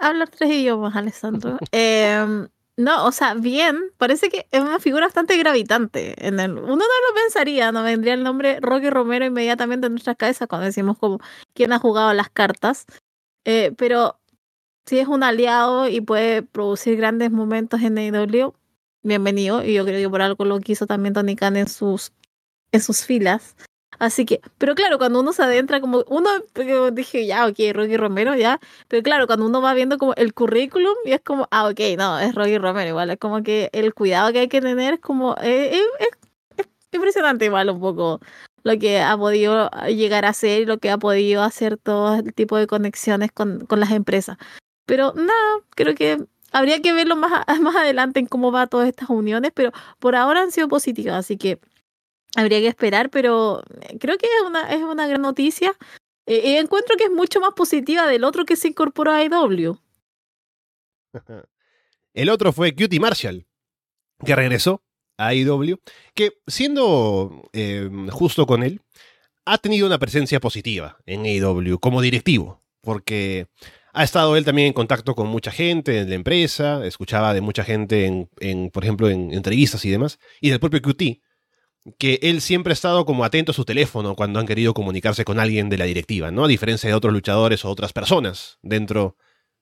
hablar 0.00 0.28
tres 0.28 0.50
idiomas, 0.50 0.96
Alessandro. 0.96 1.58
eh, 1.72 2.46
no, 2.76 3.06
o 3.06 3.12
sea, 3.12 3.34
bien, 3.34 3.76
parece 3.96 4.28
que 4.30 4.46
es 4.50 4.60
una 4.60 4.78
figura 4.80 5.06
bastante 5.06 5.36
gravitante. 5.36 6.14
En 6.26 6.38
el, 6.38 6.52
uno 6.52 6.76
no 6.76 6.76
lo 6.76 7.14
pensaría, 7.14 7.72
no 7.72 7.82
vendría 7.82 8.14
el 8.14 8.22
nombre 8.22 8.58
Rocky 8.60 8.90
Romero 8.90 9.24
inmediatamente 9.24 9.86
en 9.86 9.94
nuestras 9.94 10.16
cabezas 10.16 10.46
cuando 10.48 10.66
decimos 10.66 10.96
como 10.98 11.20
quién 11.54 11.72
ha 11.72 11.78
jugado 11.78 12.12
las 12.12 12.30
cartas. 12.30 12.86
Eh, 13.44 13.72
pero 13.76 14.20
si 14.88 14.98
es 14.98 15.06
un 15.06 15.22
aliado 15.22 15.86
y 15.86 16.00
puede 16.00 16.42
producir 16.42 16.96
grandes 16.96 17.30
momentos 17.30 17.82
en 17.82 17.98
AEW, 17.98 18.54
bienvenido. 19.02 19.62
Y 19.62 19.74
yo 19.74 19.84
creo 19.84 20.00
que 20.00 20.08
por 20.08 20.22
algo 20.22 20.46
lo 20.46 20.60
quiso 20.60 20.86
también 20.86 21.12
Tony 21.12 21.36
Khan 21.36 21.58
en 21.58 21.68
sus, 21.68 22.12
en 22.72 22.80
sus 22.80 23.04
filas. 23.04 23.54
Así 23.98 24.24
que, 24.24 24.40
pero 24.56 24.74
claro, 24.74 24.96
cuando 24.96 25.20
uno 25.20 25.34
se 25.34 25.42
adentra, 25.42 25.80
como 25.82 26.04
uno, 26.08 26.30
dije, 26.92 27.26
ya, 27.26 27.46
ok, 27.46 27.58
Rocky 27.74 27.96
Romero, 27.98 28.34
ya, 28.34 28.60
pero 28.86 29.02
claro, 29.02 29.26
cuando 29.26 29.44
uno 29.44 29.60
va 29.60 29.74
viendo 29.74 29.98
como 29.98 30.14
el 30.14 30.32
currículum, 30.32 30.94
y 31.04 31.12
es 31.12 31.20
como, 31.20 31.48
ah, 31.50 31.68
ok, 31.68 31.80
no, 31.98 32.18
es 32.18 32.34
Rocky 32.34 32.58
Romero, 32.58 32.88
igual, 32.90 33.10
es 33.10 33.18
como 33.18 33.42
que 33.42 33.70
el 33.72 33.92
cuidado 33.92 34.32
que 34.32 34.38
hay 34.38 34.48
que 34.48 34.60
tener 34.60 34.94
es 34.94 35.00
como, 35.00 35.34
eh, 35.42 35.76
eh, 35.76 36.06
es, 36.56 36.66
impresionante 36.92 37.44
igual 37.44 37.68
un 37.70 37.80
poco 37.80 38.20
lo 38.62 38.78
que 38.78 39.00
ha 39.00 39.16
podido 39.18 39.68
llegar 39.88 40.24
a 40.24 40.30
hacer 40.30 40.62
y 40.62 40.64
lo 40.66 40.78
que 40.78 40.90
ha 40.90 40.98
podido 40.98 41.42
hacer 41.42 41.76
todo 41.76 42.14
el 42.14 42.32
tipo 42.32 42.56
de 42.56 42.66
conexiones 42.66 43.32
con, 43.32 43.66
con 43.66 43.80
las 43.80 43.90
empresas. 43.90 44.38
Pero 44.88 45.12
nada, 45.12 45.60
creo 45.76 45.94
que 45.94 46.18
habría 46.50 46.82
que 46.82 46.92
verlo 46.92 47.14
más, 47.14 47.44
más 47.60 47.76
adelante 47.76 48.18
en 48.18 48.26
cómo 48.26 48.50
va 48.50 48.66
todas 48.66 48.88
estas 48.88 49.10
uniones, 49.10 49.52
pero 49.54 49.70
por 50.00 50.16
ahora 50.16 50.40
han 50.40 50.50
sido 50.50 50.66
positivas, 50.66 51.14
así 51.14 51.36
que 51.36 51.60
Habría 52.36 52.60
que 52.60 52.68
esperar, 52.68 53.10
pero 53.10 53.62
eh, 53.80 53.98
creo 53.98 54.18
que 54.18 54.26
es 54.26 54.42
una, 54.46 54.72
es 54.72 54.82
una 54.82 55.06
gran 55.06 55.22
noticia. 55.22 55.74
Eh, 56.26 56.52
y 56.52 56.56
encuentro 56.56 56.96
que 56.96 57.04
es 57.04 57.10
mucho 57.10 57.40
más 57.40 57.54
positiva 57.54 58.06
del 58.06 58.24
otro 58.24 58.44
que 58.44 58.56
se 58.56 58.68
incorporó 58.68 59.12
a 59.12 59.24
IW. 59.24 59.76
El 62.14 62.30
otro 62.30 62.52
fue 62.52 62.74
Cutie 62.74 63.00
Marshall, 63.00 63.46
que 64.24 64.34
regresó 64.34 64.82
a 65.16 65.34
IW, 65.34 65.78
que 66.14 66.38
siendo 66.46 67.48
eh, 67.52 67.88
justo 68.10 68.46
con 68.46 68.62
él, 68.62 68.82
ha 69.44 69.58
tenido 69.58 69.86
una 69.86 69.98
presencia 69.98 70.40
positiva 70.40 70.98
en 71.06 71.24
AEW 71.24 71.78
como 71.78 72.02
directivo, 72.02 72.62
porque 72.82 73.46
ha 73.98 74.04
estado 74.04 74.36
él 74.36 74.44
también 74.44 74.68
en 74.68 74.72
contacto 74.74 75.16
con 75.16 75.26
mucha 75.26 75.50
gente 75.50 75.98
en 75.98 76.08
la 76.08 76.14
empresa, 76.14 76.86
escuchaba 76.86 77.34
de 77.34 77.40
mucha 77.40 77.64
gente, 77.64 78.28
en, 78.38 78.70
por 78.70 78.84
ejemplo, 78.84 79.10
en 79.10 79.32
entrevistas 79.32 79.84
y 79.84 79.90
demás, 79.90 80.20
y 80.40 80.50
del 80.50 80.60
propio 80.60 80.80
QT, 80.80 81.20
que 81.98 82.20
él 82.22 82.40
siempre 82.40 82.70
ha 82.70 82.74
estado 82.74 83.04
como 83.04 83.24
atento 83.24 83.50
a 83.50 83.54
su 83.54 83.64
teléfono 83.64 84.14
cuando 84.14 84.38
han 84.38 84.46
querido 84.46 84.72
comunicarse 84.72 85.24
con 85.24 85.40
alguien 85.40 85.68
de 85.68 85.78
la 85.78 85.84
directiva, 85.84 86.30
¿no? 86.30 86.44
A 86.44 86.48
diferencia 86.48 86.88
de 86.88 86.94
otros 86.94 87.12
luchadores 87.12 87.64
o 87.64 87.70
otras 87.70 87.92
personas 87.92 88.58
dentro 88.62 89.16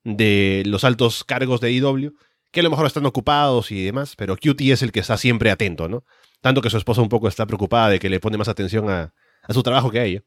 de 0.05 0.63
los 0.67 0.85
altos 0.85 1.25
cargos 1.25 1.63
de 1.63 1.73
IW, 1.73 2.13
que 2.53 2.61
a 2.61 2.63
lo 2.63 2.71
mejor 2.71 2.87
están 2.87 3.07
ocupados 3.07 3.71
y 3.71 3.85
demás, 3.85 4.17
pero 4.17 4.37
QT 4.37 4.61
es 4.61 4.83
el 4.83 4.93
que 4.93 5.01
está 5.01 5.17
siempre 5.17 5.51
atento, 5.51 5.89
¿no? 5.89 6.05
tanto 6.43 6.61
que 6.61 6.69
su 6.69 6.77
esposa 6.77 7.01
un 7.01 7.09
poco 7.09 7.27
está 7.27 7.47
preocupada 7.47 7.89
de 7.89 7.99
que 7.99 8.11
le 8.11 8.21
pone 8.21 8.37
más 8.37 8.49
atención 8.49 8.91
a 8.91 9.13
su 9.49 9.63
trabajo 9.63 9.91
que 9.91 9.99
a 9.99 10.05
ella. 10.05 10.23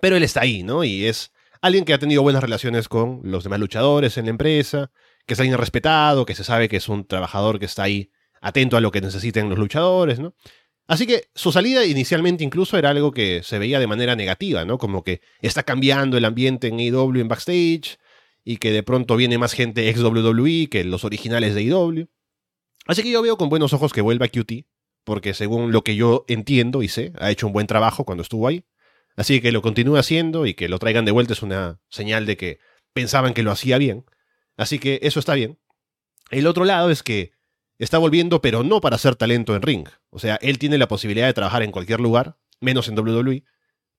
Pero 0.00 0.16
él 0.16 0.24
está 0.24 0.40
ahí, 0.40 0.64
¿no? 0.64 0.82
Y 0.82 1.06
es 1.06 1.32
alguien 1.60 1.84
que 1.84 1.94
ha 1.94 1.98
tenido 1.98 2.22
buenas 2.22 2.42
relaciones 2.42 2.88
con 2.88 3.20
los 3.24 3.44
demás 3.44 3.60
luchadores 3.60 4.16
en 4.18 4.26
la 4.26 4.30
empresa, 4.30 4.90
que 5.26 5.34
es 5.34 5.40
alguien 5.40 5.58
respetado, 5.58 6.26
que 6.26 6.34
se 6.34 6.44
sabe 6.44 6.68
que 6.68 6.76
es 6.76 6.88
un 6.88 7.06
trabajador 7.06 7.58
que 7.58 7.66
está 7.66 7.84
ahí 7.84 8.10
atento 8.40 8.76
a 8.76 8.80
lo 8.80 8.90
que 8.90 9.00
necesiten 9.00 9.48
los 9.48 9.58
luchadores, 9.58 10.18
¿no? 10.18 10.34
Así 10.86 11.06
que 11.06 11.28
su 11.34 11.52
salida 11.52 11.84
inicialmente 11.84 12.44
incluso 12.44 12.78
era 12.78 12.90
algo 12.90 13.12
que 13.12 13.42
se 13.42 13.58
veía 13.58 13.78
de 13.78 13.86
manera 13.86 14.16
negativa, 14.16 14.64
¿no? 14.64 14.78
Como 14.78 15.04
que 15.04 15.20
está 15.42 15.62
cambiando 15.62 16.16
el 16.16 16.24
ambiente 16.24 16.68
en 16.68 16.78
AEW 16.78 17.20
en 17.20 17.28
backstage 17.28 17.98
y 18.42 18.56
que 18.56 18.72
de 18.72 18.82
pronto 18.82 19.16
viene 19.16 19.36
más 19.36 19.52
gente 19.52 19.90
ex 19.90 20.00
WWE 20.02 20.68
que 20.70 20.84
los 20.84 21.04
originales 21.04 21.54
de 21.54 21.60
AEW. 21.60 22.08
Así 22.86 23.02
que 23.02 23.10
yo 23.10 23.20
veo 23.20 23.36
con 23.36 23.50
buenos 23.50 23.74
ojos 23.74 23.92
que 23.92 24.00
vuelva 24.00 24.28
QT, 24.28 24.64
porque 25.04 25.34
según 25.34 25.72
lo 25.72 25.84
que 25.84 25.94
yo 25.94 26.24
entiendo 26.26 26.82
y 26.82 26.88
sé, 26.88 27.12
ha 27.18 27.30
hecho 27.30 27.46
un 27.46 27.52
buen 27.52 27.66
trabajo 27.66 28.06
cuando 28.06 28.22
estuvo 28.22 28.48
ahí. 28.48 28.64
Así 29.18 29.40
que 29.40 29.50
lo 29.50 29.62
continúe 29.62 29.96
haciendo 29.96 30.46
y 30.46 30.54
que 30.54 30.68
lo 30.68 30.78
traigan 30.78 31.04
de 31.04 31.10
vuelta 31.10 31.32
es 31.32 31.42
una 31.42 31.80
señal 31.88 32.24
de 32.24 32.36
que 32.36 32.60
pensaban 32.92 33.34
que 33.34 33.42
lo 33.42 33.50
hacía 33.50 33.76
bien. 33.76 34.04
Así 34.56 34.78
que 34.78 35.00
eso 35.02 35.18
está 35.18 35.34
bien. 35.34 35.58
El 36.30 36.46
otro 36.46 36.64
lado 36.64 36.88
es 36.88 37.02
que 37.02 37.32
está 37.80 37.98
volviendo, 37.98 38.40
pero 38.40 38.62
no 38.62 38.80
para 38.80 38.96
ser 38.96 39.16
talento 39.16 39.56
en 39.56 39.62
ring. 39.62 39.88
O 40.10 40.20
sea, 40.20 40.36
él 40.40 40.60
tiene 40.60 40.78
la 40.78 40.86
posibilidad 40.86 41.26
de 41.26 41.34
trabajar 41.34 41.64
en 41.64 41.72
cualquier 41.72 41.98
lugar, 41.98 42.38
menos 42.60 42.86
en 42.86 42.96
WWE, 42.96 43.42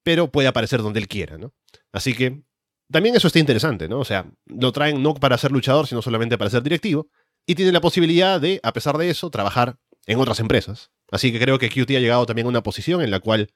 pero 0.04 0.32
puede 0.32 0.48
aparecer 0.48 0.82
donde 0.82 1.02
él 1.02 1.10
quiera, 1.10 1.38
¿no? 1.38 1.54
Así 1.92 2.14
que 2.14 2.42
también 2.90 3.14
eso 3.14 3.28
está 3.28 3.40
interesante, 3.40 3.90
¿no? 3.90 4.00
O 4.00 4.06
sea, 4.06 4.26
lo 4.46 4.72
traen 4.72 5.04
no 5.04 5.16
para 5.16 5.38
ser 5.38 5.52
luchador, 5.52 5.86
sino 5.86 6.02
solamente 6.02 6.38
para 6.38 6.50
ser 6.50 6.64
directivo, 6.64 7.10
y 7.46 7.56
tiene 7.56 7.74
la 7.74 7.82
posibilidad 7.82 8.40
de, 8.40 8.62
a 8.64 8.72
pesar 8.72 8.98
de 8.98 9.10
eso, 9.10 9.30
trabajar 9.30 9.80
en 10.06 10.18
otras 10.18 10.40
empresas. 10.40 10.92
Así 11.12 11.34
que 11.34 11.42
creo 11.42 11.60
que 11.60 11.70
QT 11.70 11.92
ha 11.98 12.00
llegado 12.00 12.26
también 12.26 12.46
a 12.46 12.50
una 12.50 12.64
posición 12.64 13.02
en 13.02 13.12
la 13.12 13.20
cual 13.20 13.50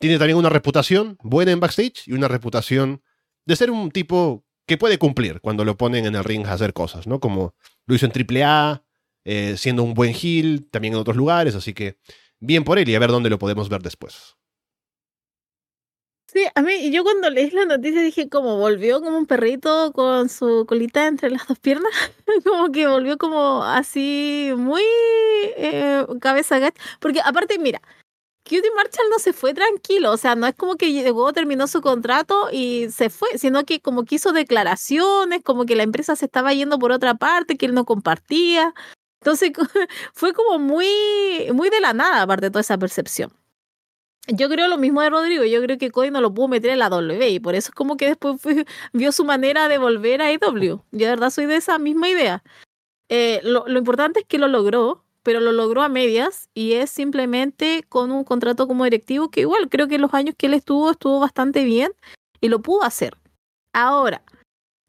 tiene 0.00 0.18
también 0.18 0.38
una 0.38 0.48
reputación 0.48 1.18
buena 1.22 1.52
en 1.52 1.60
backstage 1.60 2.08
y 2.08 2.12
una 2.12 2.26
reputación 2.26 3.02
de 3.44 3.54
ser 3.54 3.70
un 3.70 3.90
tipo 3.90 4.44
que 4.66 4.78
puede 4.78 4.98
cumplir 4.98 5.40
cuando 5.40 5.64
lo 5.64 5.76
ponen 5.76 6.06
en 6.06 6.14
el 6.14 6.24
ring 6.24 6.46
a 6.46 6.54
hacer 6.54 6.72
cosas, 6.72 7.06
¿no? 7.06 7.20
Como 7.20 7.54
lo 7.86 7.94
hizo 7.94 8.06
en 8.06 8.12
AAA, 8.12 8.82
eh, 9.24 9.56
siendo 9.56 9.82
un 9.82 9.94
buen 9.94 10.14
heel, 10.14 10.68
también 10.70 10.94
en 10.94 11.00
otros 11.00 11.16
lugares, 11.16 11.54
así 11.54 11.74
que 11.74 11.98
bien 12.38 12.64
por 12.64 12.78
él 12.78 12.88
y 12.88 12.94
a 12.94 12.98
ver 12.98 13.10
dónde 13.10 13.28
lo 13.28 13.38
podemos 13.38 13.68
ver 13.68 13.82
después. 13.82 14.36
Sí, 16.32 16.46
a 16.54 16.62
mí, 16.62 16.92
yo 16.92 17.02
cuando 17.02 17.28
leí 17.28 17.50
la 17.50 17.64
noticia 17.64 18.00
dije 18.00 18.28
como 18.28 18.56
volvió 18.56 19.00
como 19.02 19.18
un 19.18 19.26
perrito 19.26 19.92
con 19.92 20.28
su 20.28 20.64
colita 20.66 21.08
entre 21.08 21.28
las 21.28 21.46
dos 21.46 21.58
piernas, 21.58 21.92
como 22.44 22.70
que 22.70 22.86
volvió 22.86 23.18
como 23.18 23.64
así 23.64 24.52
muy 24.56 24.82
eh, 25.56 26.06
cabeza 26.20 26.58
gacha, 26.60 26.80
porque 27.00 27.20
aparte, 27.22 27.58
mira, 27.58 27.82
Cutie 28.44 28.70
Marshall 28.74 29.08
no 29.10 29.18
se 29.18 29.32
fue 29.32 29.54
tranquilo, 29.54 30.12
o 30.12 30.16
sea, 30.16 30.34
no 30.34 30.46
es 30.46 30.54
como 30.54 30.76
que 30.76 30.92
llegó, 30.92 31.32
terminó 31.32 31.66
su 31.66 31.80
contrato 31.82 32.48
y 32.50 32.88
se 32.90 33.10
fue, 33.10 33.28
sino 33.38 33.64
que 33.64 33.80
como 33.80 34.04
que 34.04 34.16
hizo 34.16 34.32
declaraciones, 34.32 35.42
como 35.44 35.66
que 35.66 35.76
la 35.76 35.82
empresa 35.82 36.16
se 36.16 36.24
estaba 36.24 36.52
yendo 36.52 36.78
por 36.78 36.90
otra 36.90 37.14
parte, 37.14 37.56
que 37.56 37.66
él 37.66 37.74
no 37.74 37.84
compartía. 37.84 38.74
Entonces 39.20 39.52
fue 40.14 40.32
como 40.32 40.58
muy, 40.58 40.86
muy 41.54 41.70
de 41.70 41.80
la 41.80 41.92
nada, 41.92 42.22
aparte 42.22 42.46
de 42.46 42.50
toda 42.50 42.62
esa 42.62 42.78
percepción. 42.78 43.32
Yo 44.28 44.48
creo 44.48 44.68
lo 44.68 44.78
mismo 44.78 45.02
de 45.02 45.10
Rodrigo, 45.10 45.44
yo 45.44 45.60
creo 45.62 45.78
que 45.78 45.90
Cody 45.90 46.10
no 46.10 46.20
lo 46.20 46.32
pudo 46.32 46.48
meter 46.48 46.70
en 46.70 46.78
la 46.78 46.88
W 46.88 47.28
y 47.30 47.40
por 47.40 47.54
eso 47.54 47.70
es 47.70 47.74
como 47.74 47.96
que 47.96 48.06
después 48.06 48.40
vio 48.92 49.12
su 49.12 49.24
manera 49.24 49.68
de 49.68 49.78
volver 49.78 50.22
a 50.22 50.32
IW. 50.32 50.82
Yo 50.92 51.06
de 51.06 51.06
verdad 51.06 51.30
soy 51.30 51.46
de 51.46 51.56
esa 51.56 51.78
misma 51.78 52.08
idea. 52.08 52.42
Eh, 53.08 53.40
lo 53.44 53.66
importante 53.78 54.20
es 54.20 54.26
que 54.26 54.38
lo 54.38 54.48
logró, 54.48 55.04
pero 55.22 55.40
lo 55.40 55.52
logró 55.52 55.82
a 55.82 55.88
medias 55.88 56.48
y 56.54 56.74
es 56.74 56.90
simplemente 56.90 57.84
con 57.88 58.10
un 58.10 58.24
contrato 58.24 58.66
como 58.66 58.84
directivo 58.84 59.30
que 59.30 59.42
igual 59.42 59.68
creo 59.68 59.88
que 59.88 59.98
los 59.98 60.14
años 60.14 60.34
que 60.36 60.46
él 60.46 60.54
estuvo 60.54 60.90
estuvo 60.90 61.20
bastante 61.20 61.64
bien 61.64 61.92
y 62.40 62.48
lo 62.48 62.60
pudo 62.60 62.84
hacer. 62.84 63.16
Ahora, 63.72 64.22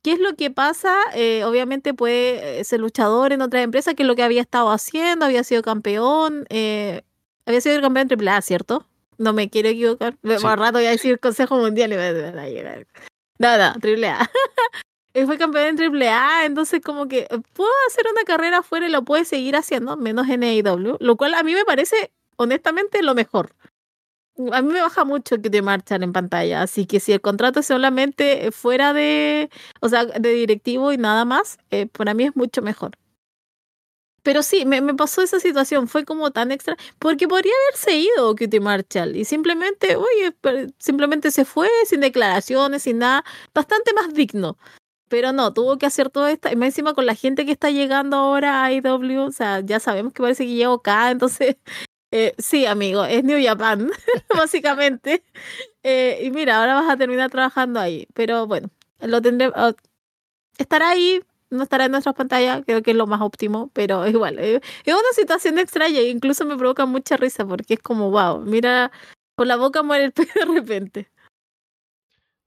¿qué 0.04 0.14
es 0.14 0.20
lo 0.20 0.36
que 0.36 0.52
pasa? 0.52 0.96
Eh, 1.14 1.44
obviamente 1.44 1.94
puede 1.94 2.60
eh, 2.60 2.64
ser 2.64 2.80
luchador 2.80 3.34
en 3.34 3.42
otra 3.42 3.62
empresa, 3.62 3.94
que 3.94 4.04
es 4.04 4.08
lo 4.08 4.16
que 4.16 4.24
había 4.24 4.42
estado 4.42 4.72
haciendo, 4.72 5.26
había 5.26 5.44
sido 5.44 5.62
campeón, 5.62 6.46
eh, 6.50 7.04
había 7.46 7.62
sido 7.62 7.76
el 7.76 7.82
campeón 7.82 8.08
de 8.08 8.16
AAA, 8.16 8.42
¿cierto? 8.42 8.88
No 9.18 9.34
me 9.34 9.50
quiero 9.50 9.70
equivocar. 9.70 10.14
Sí. 10.24 10.44
Más 10.44 10.58
rato 10.58 10.74
voy 10.80 10.86
a 10.86 10.92
decir 10.92 11.20
Consejo 11.20 11.58
Mundial 11.58 11.94
y 11.94 11.96
va 11.96 12.08
a 12.08 12.48
llegar. 12.48 12.88
No, 13.38 13.58
no, 13.58 13.74
AAA. 13.82 14.30
Él 15.14 15.26
fue 15.26 15.38
campeón 15.38 15.80
en 15.80 16.04
AAA, 16.04 16.46
entonces 16.46 16.82
como 16.82 17.08
que 17.08 17.28
puedo 17.54 17.72
hacer 17.88 18.06
una 18.12 18.24
carrera 18.24 18.60
afuera 18.60 18.88
y 18.88 18.92
lo 18.92 19.04
puede 19.04 19.26
seguir 19.26 19.56
haciendo, 19.56 19.98
menos 19.98 20.30
en 20.30 20.44
AEW, 20.44 20.98
lo 21.00 21.18
cual 21.18 21.34
a 21.34 21.44
mí 21.44 21.54
me 21.54 21.66
parece, 21.66 22.12
honestamente, 22.38 23.02
lo 23.04 23.14
mejor. 23.14 23.54
A 24.54 24.62
mí 24.62 24.72
me 24.74 24.82
baja 24.82 25.04
mucho 25.04 25.42
que 25.42 25.50
te 25.50 25.58
en 25.58 26.14
pantalla, 26.14 26.62
así 26.62 26.86
que 26.86 27.00
si 27.00 27.12
el 27.12 27.22
contrato 27.22 27.60
es 27.60 27.68
solamente 27.68 28.52
fuera 28.52 28.94
de, 28.94 29.50
o 29.82 29.90
sea, 29.90 30.06
de 30.06 30.34
directivo 30.34 30.94
y 30.94 30.98
nada 30.98 31.26
más, 31.26 31.58
eh, 31.70 31.88
para 31.88 32.14
mí 32.14 32.24
es 32.24 32.36
mucho 32.36 32.62
mejor. 32.62 32.92
Pero 34.24 34.44
sí, 34.44 34.66
me, 34.66 34.82
me, 34.82 34.94
pasó 34.94 35.22
esa 35.22 35.40
situación, 35.40 35.88
fue 35.88 36.06
como 36.06 36.32
tan 36.32 36.52
extra, 36.52 36.78
porque 37.00 37.28
podría 37.28 37.54
haberse 37.68 37.98
ido 37.98 38.36
Cutie 38.36 38.60
Marshall 38.60 39.16
y 39.16 39.26
simplemente, 39.26 39.96
oye, 39.96 40.36
simplemente 40.78 41.32
se 41.32 41.44
fue 41.44 41.68
sin 41.88 42.02
declaraciones, 42.02 42.84
sin 42.84 43.00
nada, 43.00 43.26
bastante 43.54 43.94
más 43.94 44.14
digno. 44.14 44.58
Pero 45.12 45.34
no, 45.34 45.54
tuvo 45.54 45.78
que 45.78 45.86
hacer 45.86 46.10
todo 46.10 46.28
esto. 46.28 46.50
Y 46.50 46.56
más 46.56 46.68
encima 46.68 46.94
con 46.94 47.06
la 47.06 47.16
gente 47.16 47.46
que 47.46 47.52
está 47.52 47.70
llegando 47.70 48.16
ahora 48.16 48.64
a 48.64 48.72
IW, 48.72 49.26
o 49.26 49.32
sea, 49.32 49.60
ya 49.60 49.82
sabemos 49.82 50.14
que 50.14 50.24
parece 50.24 50.46
que 50.46 50.54
llegó 50.56 50.76
acá, 50.76 51.12
entonces, 51.12 51.58
eh, 52.12 52.34
sí, 52.38 52.66
amigo, 52.66 53.04
es 53.06 53.24
New 53.26 53.38
Japan, 53.44 53.92
básicamente. 54.38 55.24
Eh, 55.84 56.22
y 56.24 56.32
mira, 56.32 56.60
ahora 56.62 56.76
vas 56.76 56.90
a 56.90 56.98
terminar 56.98 57.30
trabajando 57.30 57.80
ahí. 57.82 58.08
Pero 58.14 58.48
bueno, 58.48 58.70
lo 59.02 59.22
tendré. 59.22 59.50
Uh, 59.50 59.74
estará 60.58 60.92
ahí, 60.92 61.22
no 61.50 61.64
estará 61.64 61.86
en 61.86 61.92
nuestras 61.92 62.16
pantallas, 62.16 62.64
creo 62.66 62.82
que 62.82 62.92
es 62.92 62.98
lo 62.98 63.08
más 63.08 63.22
óptimo, 63.22 63.70
pero 63.74 64.08
igual, 64.08 64.40
eh, 64.40 64.62
es 64.86 64.94
una 64.94 65.14
situación 65.14 65.60
extraña 65.60 66.00
e 66.00 66.10
incluso 66.10 66.46
me 66.46 66.58
provoca 66.58 66.86
mucha 66.86 67.18
risa 67.18 67.46
porque 67.46 67.76
es 67.76 67.82
como, 67.82 68.12
wow, 68.12 68.42
mira, 68.42 68.92
con 69.36 69.48
la 69.50 69.58
boca 69.58 69.84
muere 69.84 70.06
el 70.06 70.12
pez 70.14 70.34
de 70.34 70.46
repente. 70.46 71.12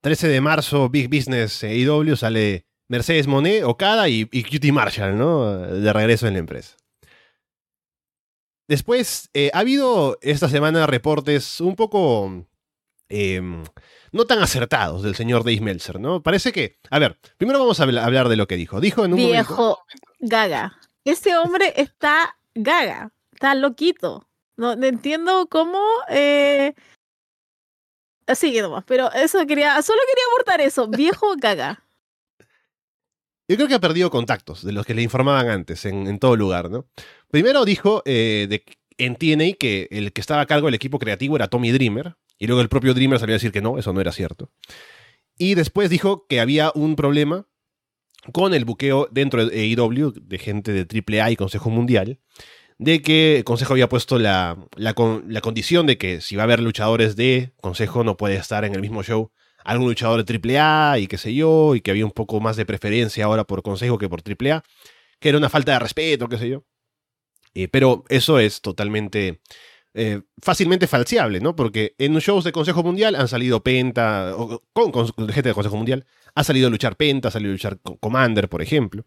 13 0.04 0.28
de 0.28 0.42
marzo, 0.42 0.90
Big 0.90 1.08
Business 1.08 1.62
IW 1.62 2.14
sale 2.14 2.66
Mercedes 2.88 3.26
Monet, 3.26 3.64
Okada 3.64 4.06
y, 4.10 4.28
y 4.30 4.42
Cutie 4.42 4.70
Marshall, 4.70 5.16
¿no? 5.16 5.56
De 5.56 5.90
regreso 5.94 6.26
en 6.26 6.34
la 6.34 6.40
empresa. 6.40 6.76
Después, 8.68 9.30
eh, 9.32 9.50
ha 9.54 9.60
habido 9.60 10.18
esta 10.20 10.50
semana 10.50 10.86
reportes 10.86 11.58
un 11.62 11.74
poco 11.74 12.46
eh, 13.08 13.40
no 14.12 14.26
tan 14.26 14.42
acertados 14.42 15.02
del 15.02 15.14
señor 15.14 15.42
Dave 15.42 15.62
Meltzer, 15.62 15.98
¿no? 15.98 16.22
Parece 16.22 16.52
que, 16.52 16.76
a 16.90 16.98
ver, 16.98 17.18
primero 17.38 17.58
vamos 17.58 17.80
a 17.80 17.84
hablar 17.84 18.28
de 18.28 18.36
lo 18.36 18.46
que 18.46 18.58
dijo. 18.58 18.82
Dijo 18.82 19.06
en 19.06 19.14
un 19.14 19.16
Viejo 19.16 19.54
momento, 19.54 19.86
gaga. 20.20 20.78
Ese 21.06 21.34
hombre 21.38 21.72
está 21.76 22.36
gaga, 22.54 23.10
está 23.32 23.54
loquito. 23.54 24.28
No, 24.58 24.76
no 24.76 24.84
entiendo 24.84 25.46
cómo... 25.50 25.80
Eh, 26.10 26.74
Así 28.26 28.52
que 28.52 28.62
nomás, 28.62 28.84
pero 28.86 29.12
eso 29.12 29.46
quería, 29.46 29.80
solo 29.82 30.00
quería 30.08 30.24
aportar 30.32 30.60
eso, 30.60 30.88
viejo 30.88 31.34
caga. 31.40 31.84
Yo 33.46 33.56
creo 33.56 33.68
que 33.68 33.74
ha 33.74 33.80
perdido 33.80 34.10
contactos 34.10 34.64
de 34.64 34.72
los 34.72 34.86
que 34.86 34.94
le 34.94 35.02
informaban 35.02 35.48
antes 35.48 35.84
en, 35.84 36.06
en 36.06 36.18
todo 36.18 36.34
lugar, 36.34 36.70
¿no? 36.70 36.86
Primero 37.30 37.66
dijo 37.66 38.02
eh, 38.06 38.46
de, 38.48 38.64
en 38.96 39.16
TNA 39.16 39.56
que 39.58 39.88
el 39.90 40.12
que 40.12 40.20
estaba 40.20 40.40
a 40.40 40.46
cargo 40.46 40.66
del 40.66 40.74
equipo 40.74 40.98
creativo 40.98 41.36
era 41.36 41.48
Tommy 41.48 41.70
Dreamer, 41.70 42.16
y 42.38 42.46
luego 42.46 42.62
el 42.62 42.68
propio 42.68 42.94
Dreamer 42.94 43.18
salió 43.18 43.34
a 43.34 43.36
decir 43.36 43.52
que 43.52 43.60
no, 43.60 43.78
eso 43.78 43.92
no 43.92 44.00
era 44.00 44.12
cierto. 44.12 44.50
Y 45.36 45.54
después 45.54 45.90
dijo 45.90 46.26
que 46.26 46.40
había 46.40 46.72
un 46.74 46.96
problema 46.96 47.46
con 48.32 48.54
el 48.54 48.64
buqueo 48.64 49.08
dentro 49.10 49.44
de 49.44 49.60
AEW, 49.60 50.12
de 50.14 50.38
gente 50.38 50.72
de 50.72 51.20
AAA 51.20 51.32
y 51.32 51.36
Consejo 51.36 51.70
Mundial, 51.70 52.20
de 52.78 53.02
que 53.02 53.38
el 53.38 53.44
Consejo 53.44 53.74
había 53.74 53.88
puesto 53.88 54.18
la, 54.18 54.56
la, 54.76 54.94
la, 55.26 55.40
condición 55.40 55.86
de 55.86 55.96
que 55.98 56.20
si 56.20 56.36
va 56.36 56.42
a 56.42 56.44
haber 56.44 56.60
luchadores 56.60 57.16
de 57.16 57.52
Consejo 57.60 58.04
no 58.04 58.16
puede 58.16 58.36
estar 58.36 58.64
en 58.64 58.74
el 58.74 58.80
mismo 58.80 59.02
show 59.02 59.30
algún 59.64 59.88
luchador 59.88 60.24
de 60.24 60.58
AAA 60.58 60.98
y 60.98 61.06
qué 61.06 61.18
sé 61.18 61.34
yo, 61.34 61.74
y 61.74 61.80
que 61.80 61.90
había 61.90 62.04
un 62.04 62.12
poco 62.12 62.38
más 62.40 62.56
de 62.56 62.66
preferencia 62.66 63.24
ahora 63.24 63.44
por 63.44 63.62
Consejo 63.62 63.98
que 63.98 64.08
por 64.08 64.20
AAA, 64.20 64.62
que 65.18 65.28
era 65.30 65.38
una 65.38 65.48
falta 65.48 65.72
de 65.72 65.78
respeto, 65.78 66.28
qué 66.28 66.38
sé 66.38 66.50
yo. 66.50 66.64
Eh, 67.54 67.68
pero 67.68 68.04
eso 68.08 68.38
es 68.38 68.60
totalmente 68.60 69.40
eh, 69.94 70.22
fácilmente 70.42 70.86
falseable, 70.86 71.40
¿no? 71.40 71.56
Porque 71.56 71.94
en 71.98 72.18
shows 72.18 72.44
de 72.44 72.52
Consejo 72.52 72.82
Mundial 72.82 73.14
han 73.14 73.28
salido 73.28 73.62
Penta, 73.62 74.34
o, 74.36 74.62
con, 74.72 74.90
con, 74.90 75.06
gente 75.28 75.48
de 75.48 75.54
Consejo 75.54 75.76
Mundial, 75.76 76.04
ha 76.34 76.44
salido 76.44 76.68
a 76.68 76.70
luchar 76.70 76.96
Penta, 76.96 77.28
ha 77.28 77.30
salido 77.30 77.50
a 77.50 77.54
luchar 77.54 77.78
Commander, 78.00 78.48
por 78.48 78.60
ejemplo. 78.60 79.06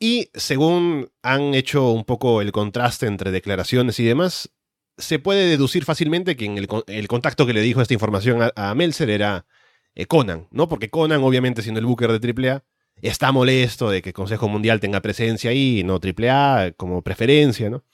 Y 0.00 0.30
según 0.34 1.10
han 1.22 1.54
hecho 1.54 1.90
un 1.90 2.04
poco 2.04 2.40
el 2.40 2.52
contraste 2.52 3.06
entre 3.06 3.30
declaraciones 3.30 3.98
y 3.98 4.04
demás, 4.04 4.50
se 4.96 5.18
puede 5.18 5.48
deducir 5.48 5.84
fácilmente 5.84 6.36
que 6.36 6.44
en 6.44 6.58
el, 6.58 6.68
el 6.86 7.08
contacto 7.08 7.46
que 7.46 7.52
le 7.52 7.60
dijo 7.62 7.80
esta 7.80 7.94
información 7.94 8.42
a, 8.42 8.52
a 8.54 8.74
Meltzer 8.74 9.10
era 9.10 9.46
eh, 9.94 10.06
Conan, 10.06 10.48
¿no? 10.50 10.68
Porque 10.68 10.90
Conan, 10.90 11.22
obviamente 11.22 11.62
siendo 11.62 11.80
el 11.80 11.86
booker 11.86 12.20
de 12.20 12.50
AAA, 12.50 12.64
está 13.02 13.32
molesto 13.32 13.90
de 13.90 14.02
que 14.02 14.10
el 14.10 14.14
Consejo 14.14 14.48
Mundial 14.48 14.80
tenga 14.80 15.00
presencia 15.00 15.50
ahí, 15.50 15.82
no 15.84 15.98
AAA, 16.00 16.72
como 16.76 17.02
preferencia, 17.02 17.70
¿no? 17.70 17.84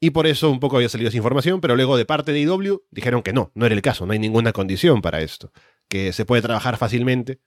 Y 0.00 0.10
por 0.10 0.26
eso 0.26 0.50
un 0.50 0.58
poco 0.58 0.76
había 0.76 0.88
salido 0.88 1.08
esa 1.08 1.16
información, 1.16 1.60
pero 1.60 1.76
luego 1.76 1.96
de 1.96 2.04
parte 2.04 2.32
de 2.32 2.40
IW 2.40 2.82
dijeron 2.90 3.22
que 3.22 3.32
no, 3.32 3.52
no 3.54 3.66
era 3.66 3.74
el 3.74 3.82
caso, 3.82 4.04
no 4.04 4.12
hay 4.12 4.18
ninguna 4.18 4.52
condición 4.52 5.00
para 5.00 5.20
esto, 5.20 5.52
que 5.88 6.12
se 6.12 6.24
puede 6.24 6.42
trabajar 6.42 6.76
fácilmente 6.76 7.38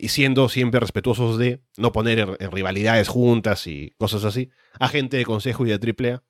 y 0.00 0.08
siendo 0.08 0.48
siempre 0.48 0.80
respetuosos 0.80 1.36
de 1.38 1.62
no 1.76 1.92
poner 1.92 2.36
en, 2.38 2.50
rivalidades 2.50 3.08
juntas 3.08 3.66
y 3.66 3.94
cosas 3.98 4.24
así 4.24 4.50
a 4.78 4.88
gente 4.88 5.18
de 5.18 5.26
consejo 5.26 5.66
y 5.66 5.70
de 5.70 5.74
AAA. 5.74 6.22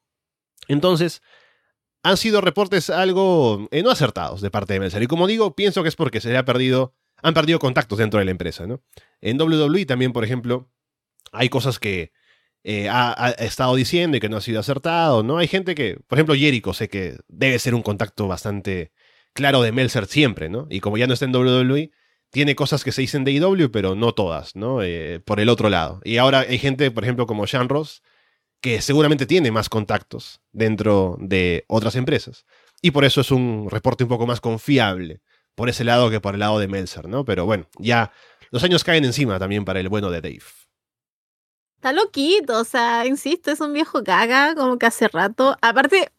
Entonces, 0.68 1.22
han 2.02 2.16
sido 2.16 2.40
reportes 2.40 2.90
algo 2.90 3.68
eh, 3.70 3.82
no 3.82 3.90
acertados 3.90 4.40
de 4.40 4.50
parte 4.50 4.72
de 4.72 4.80
Meltzer. 4.80 5.02
Y 5.02 5.06
como 5.06 5.26
digo, 5.26 5.54
pienso 5.54 5.82
que 5.82 5.88
es 5.88 5.96
porque 5.96 6.20
se 6.20 6.36
ha 6.36 6.44
perdido, 6.44 6.94
han 7.22 7.34
perdido 7.34 7.58
contactos 7.58 7.98
dentro 7.98 8.18
de 8.18 8.24
la 8.24 8.30
empresa. 8.32 8.66
¿no? 8.66 8.82
En 9.20 9.40
WWE 9.40 9.86
también, 9.86 10.12
por 10.12 10.24
ejemplo, 10.24 10.68
hay 11.32 11.48
cosas 11.48 11.78
que 11.78 12.12
eh, 12.64 12.88
ha, 12.90 13.30
estado 13.38 13.74
diciendo 13.76 14.16
y 14.16 14.20
que 14.20 14.28
no 14.28 14.36
ha 14.36 14.42
sido 14.42 14.60
acertado, 14.60 15.22
¿no? 15.22 15.38
Hay 15.38 15.48
gente 15.48 15.74
que, 15.74 15.98
por 16.06 16.18
ejemplo, 16.18 16.34
Jericho, 16.34 16.74
sé 16.74 16.88
que 16.88 17.16
debe 17.28 17.58
ser 17.58 17.74
un 17.74 17.82
contacto 17.82 18.28
bastante 18.28 18.92
claro 19.32 19.62
de 19.62 19.72
Meltzer 19.72 20.04
siempre, 20.06 20.50
¿no? 20.50 20.66
Y 20.68 20.80
como 20.80 20.98
ya 20.98 21.06
no 21.06 21.14
está 21.14 21.24
en 21.24 21.34
WWE, 21.34 21.90
tiene 22.30 22.54
cosas 22.54 22.84
que 22.84 22.92
se 22.92 23.02
dicen 23.02 23.24
de 23.24 23.32
IW, 23.32 23.70
pero 23.70 23.94
no 23.94 24.12
todas, 24.12 24.56
¿no? 24.56 24.82
Eh, 24.82 25.20
por 25.24 25.40
el 25.40 25.48
otro 25.48 25.68
lado. 25.68 26.00
Y 26.04 26.16
ahora 26.16 26.40
hay 26.40 26.58
gente, 26.58 26.90
por 26.90 27.04
ejemplo, 27.04 27.26
como 27.26 27.46
Sean 27.46 27.68
Ross, 27.68 28.02
que 28.60 28.80
seguramente 28.80 29.26
tiene 29.26 29.50
más 29.50 29.68
contactos 29.68 30.40
dentro 30.52 31.16
de 31.20 31.64
otras 31.66 31.96
empresas. 31.96 32.46
Y 32.82 32.92
por 32.92 33.04
eso 33.04 33.20
es 33.20 33.30
un 33.30 33.68
reporte 33.70 34.04
un 34.04 34.08
poco 34.08 34.26
más 34.26 34.40
confiable 34.40 35.20
por 35.54 35.68
ese 35.68 35.84
lado 35.84 36.10
que 36.10 36.20
por 36.20 36.34
el 36.34 36.40
lado 36.40 36.58
de 36.58 36.68
Meltzer, 36.68 37.08
¿no? 37.08 37.24
Pero 37.24 37.44
bueno, 37.44 37.66
ya 37.78 38.12
los 38.50 38.64
años 38.64 38.84
caen 38.84 39.04
encima 39.04 39.38
también 39.38 39.64
para 39.64 39.80
el 39.80 39.88
bueno 39.88 40.10
de 40.10 40.20
Dave. 40.20 40.42
Está 41.76 41.92
loquito, 41.92 42.60
o 42.60 42.64
sea, 42.64 43.06
insisto, 43.06 43.50
es 43.50 43.60
un 43.60 43.72
viejo 43.72 44.04
caga, 44.04 44.54
como 44.54 44.78
que 44.78 44.86
hace 44.86 45.08
rato. 45.08 45.56
Aparte, 45.62 46.12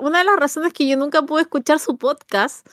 una 0.00 0.18
de 0.18 0.24
las 0.24 0.36
razones 0.36 0.72
que 0.72 0.86
yo 0.86 0.96
nunca 0.96 1.22
pude 1.22 1.42
escuchar 1.42 1.78
su 1.78 1.96
podcast, 1.96 2.68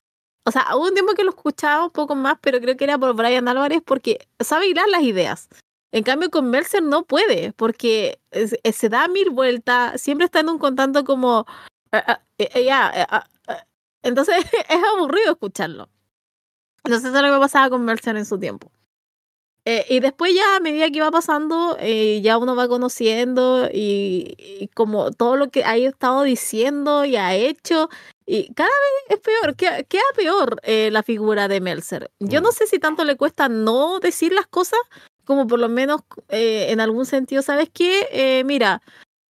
o 0.50 0.52
sea, 0.52 0.66
hubo 0.76 0.88
un 0.88 0.96
tiempo 0.96 1.14
que 1.14 1.24
lo 1.24 1.30
escuchaba 1.30 1.86
un 1.86 1.92
poco 1.92 2.16
más, 2.16 2.40
pero 2.42 2.60
creo 2.60 2.76
que 2.76 2.84
era 2.84 2.98
por 2.98 3.14
Brian 3.14 3.48
Álvarez 3.48 3.84
porque 3.86 4.28
sabe 4.40 4.68
hilar 4.68 4.90
las 4.90 5.04
ideas. 5.04 5.48
En 5.92 6.04
cambio, 6.04 6.32
con 6.32 6.50
Mercer 6.50 6.82
no 6.82 7.04
puede, 7.04 7.54
porque 7.54 8.20
se 8.32 8.90
da 8.90 9.08
mil 9.08 9.30
vueltas, 9.30 10.02
siempre 10.02 10.26
está 10.26 10.40
en 10.40 10.50
un 10.50 10.58
contacto 10.58 11.04
como... 11.04 11.46
Ah, 11.92 12.04
ah, 12.08 12.22
eh, 12.40 12.50
eh, 12.56 12.66
ya, 12.66 12.92
eh, 13.48 13.56
entonces 14.02 14.38
es 14.70 14.84
aburrido 14.96 15.34
escucharlo. 15.34 15.88
Entonces 16.84 17.10
eso 17.10 17.18
es 17.18 17.24
lo 17.24 17.32
que 17.32 17.40
pasaba 17.40 17.70
con 17.70 17.86
Mercer 17.86 18.18
en 18.18 18.26
su 18.26 18.40
tiempo. 18.40 18.72
y 19.66 20.00
después 20.00 20.34
ya 20.34 20.56
a 20.56 20.60
medida 20.62 20.90
que 20.90 20.98
iba 20.98 21.12
pasando, 21.12 21.78
ya 21.78 22.40
uno 22.40 22.56
va 22.56 22.68
conociendo 22.68 23.70
y, 23.72 24.68
como 24.74 25.12
todo 25.12 25.36
lo 25.36 25.52
que 25.52 25.64
ha 25.64 25.78
estado 25.78 26.24
diciendo 26.24 27.06
y 27.06 27.18
ha 27.18 27.36
hecho, 27.36 27.90
y 28.32 28.54
cada 28.54 28.70
vez 28.70 29.18
es 29.18 29.20
peor, 29.20 29.56
queda, 29.56 29.84
queda 29.84 30.04
peor 30.16 30.62
la 30.64 31.02
figura 31.02 31.48
de 31.48 31.62
Meltzer. 31.62 32.12
Yo 32.20 32.42
no 32.42 32.50
mm. 32.50 32.54
sé 32.54 32.68
si 32.68 32.78
tanto 32.78 33.04
le 33.04 33.18
cuesta 33.18 33.50
no 33.50 34.00
decir 34.00 34.34
las 34.34 34.46
cosas 34.46 34.80
como 35.30 35.46
por 35.46 35.60
lo 35.60 35.70
menos 35.70 36.02
eh, 36.30 36.72
en 36.72 36.80
algún 36.80 37.06
sentido, 37.06 37.44
¿sabes 37.44 37.70
qué? 37.72 38.08
Eh, 38.12 38.44
mira, 38.46 38.82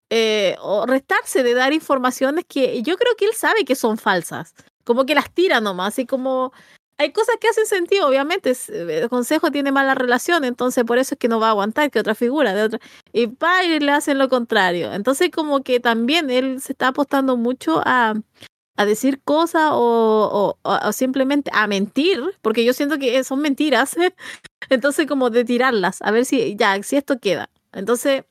eh, 0.09 0.55
o 0.61 0.85
restarse 0.85 1.43
de 1.43 1.53
dar 1.53 1.73
informaciones 1.73 2.45
que 2.47 2.81
yo 2.83 2.95
creo 2.95 3.15
que 3.17 3.25
él 3.25 3.33
sabe 3.35 3.65
que 3.65 3.75
son 3.75 3.97
falsas, 3.97 4.53
como 4.85 5.05
que 5.05 5.13
las 5.13 5.29
tira 5.29 5.59
nomás, 5.59 5.99
y 5.99 6.05
como 6.05 6.53
hay 6.97 7.11
cosas 7.11 7.35
que 7.41 7.49
hacen 7.49 7.65
sentido, 7.65 8.07
obviamente, 8.07 8.53
el 8.69 9.09
consejo 9.09 9.51
tiene 9.51 9.73
mala 9.73 9.93
relación, 9.93 10.45
entonces 10.45 10.85
por 10.85 10.99
eso 10.99 11.15
es 11.15 11.19
que 11.19 11.27
no 11.27 11.41
va 11.41 11.47
a 11.47 11.49
aguantar 11.49 11.91
que 11.91 11.99
otra 11.99 12.15
figura 12.15 12.53
de 12.53 12.63
otra, 12.63 12.79
y 13.11 13.27
pa, 13.27 13.65
y 13.65 13.81
le 13.81 13.91
hacen 13.91 14.19
lo 14.19 14.29
contrario. 14.29 14.93
Entonces 14.93 15.31
como 15.31 15.63
que 15.63 15.81
también 15.81 16.29
él 16.29 16.61
se 16.61 16.71
está 16.71 16.87
apostando 16.87 17.35
mucho 17.35 17.81
a, 17.83 18.13
a 18.79 18.85
decir 18.85 19.21
cosas 19.21 19.71
o, 19.73 20.57
simplemente 20.93 21.51
a 21.53 21.67
mentir, 21.67 22.23
porque 22.41 22.63
yo 22.63 22.71
siento 22.71 22.97
que 22.97 23.21
son 23.25 23.41
mentiras, 23.41 23.97
entonces 24.69 25.05
como 25.05 25.29
de 25.29 25.43
tirarlas, 25.43 26.01
a 26.01 26.11
ver 26.11 26.23
si 26.23 26.55
ya, 26.55 26.81
si 26.81 26.95
esto 26.95 27.19
queda. 27.19 27.49
Entonces, 27.73 28.23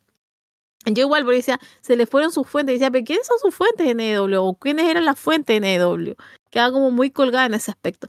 yo 0.87 1.03
igual, 1.03 1.25
porque 1.25 1.37
decía, 1.37 1.61
se 1.83 1.97
le 1.97 2.07
fueron 2.07 2.33
sus 2.33 2.47
fuentes, 2.49 2.77
decía, 2.77 2.91
pero 2.91 3.05
¿quiénes 3.05 3.27
son 3.27 3.39
sus 3.41 3.55
fuentes 3.55 3.87
en 3.89 4.01
EW? 4.01 4.43
¿O 4.43 4.55
quiénes 4.55 4.87
eran 4.87 5.05
las 5.05 5.21
fuentes 5.21 5.55
en 5.55 5.65
EW? 5.65 6.15
Queda 6.51 6.73
como 6.73 6.91
muy 6.91 7.11
colgada 7.11 7.45
en 7.45 7.53
ese 7.53 7.71
aspecto. 7.71 8.09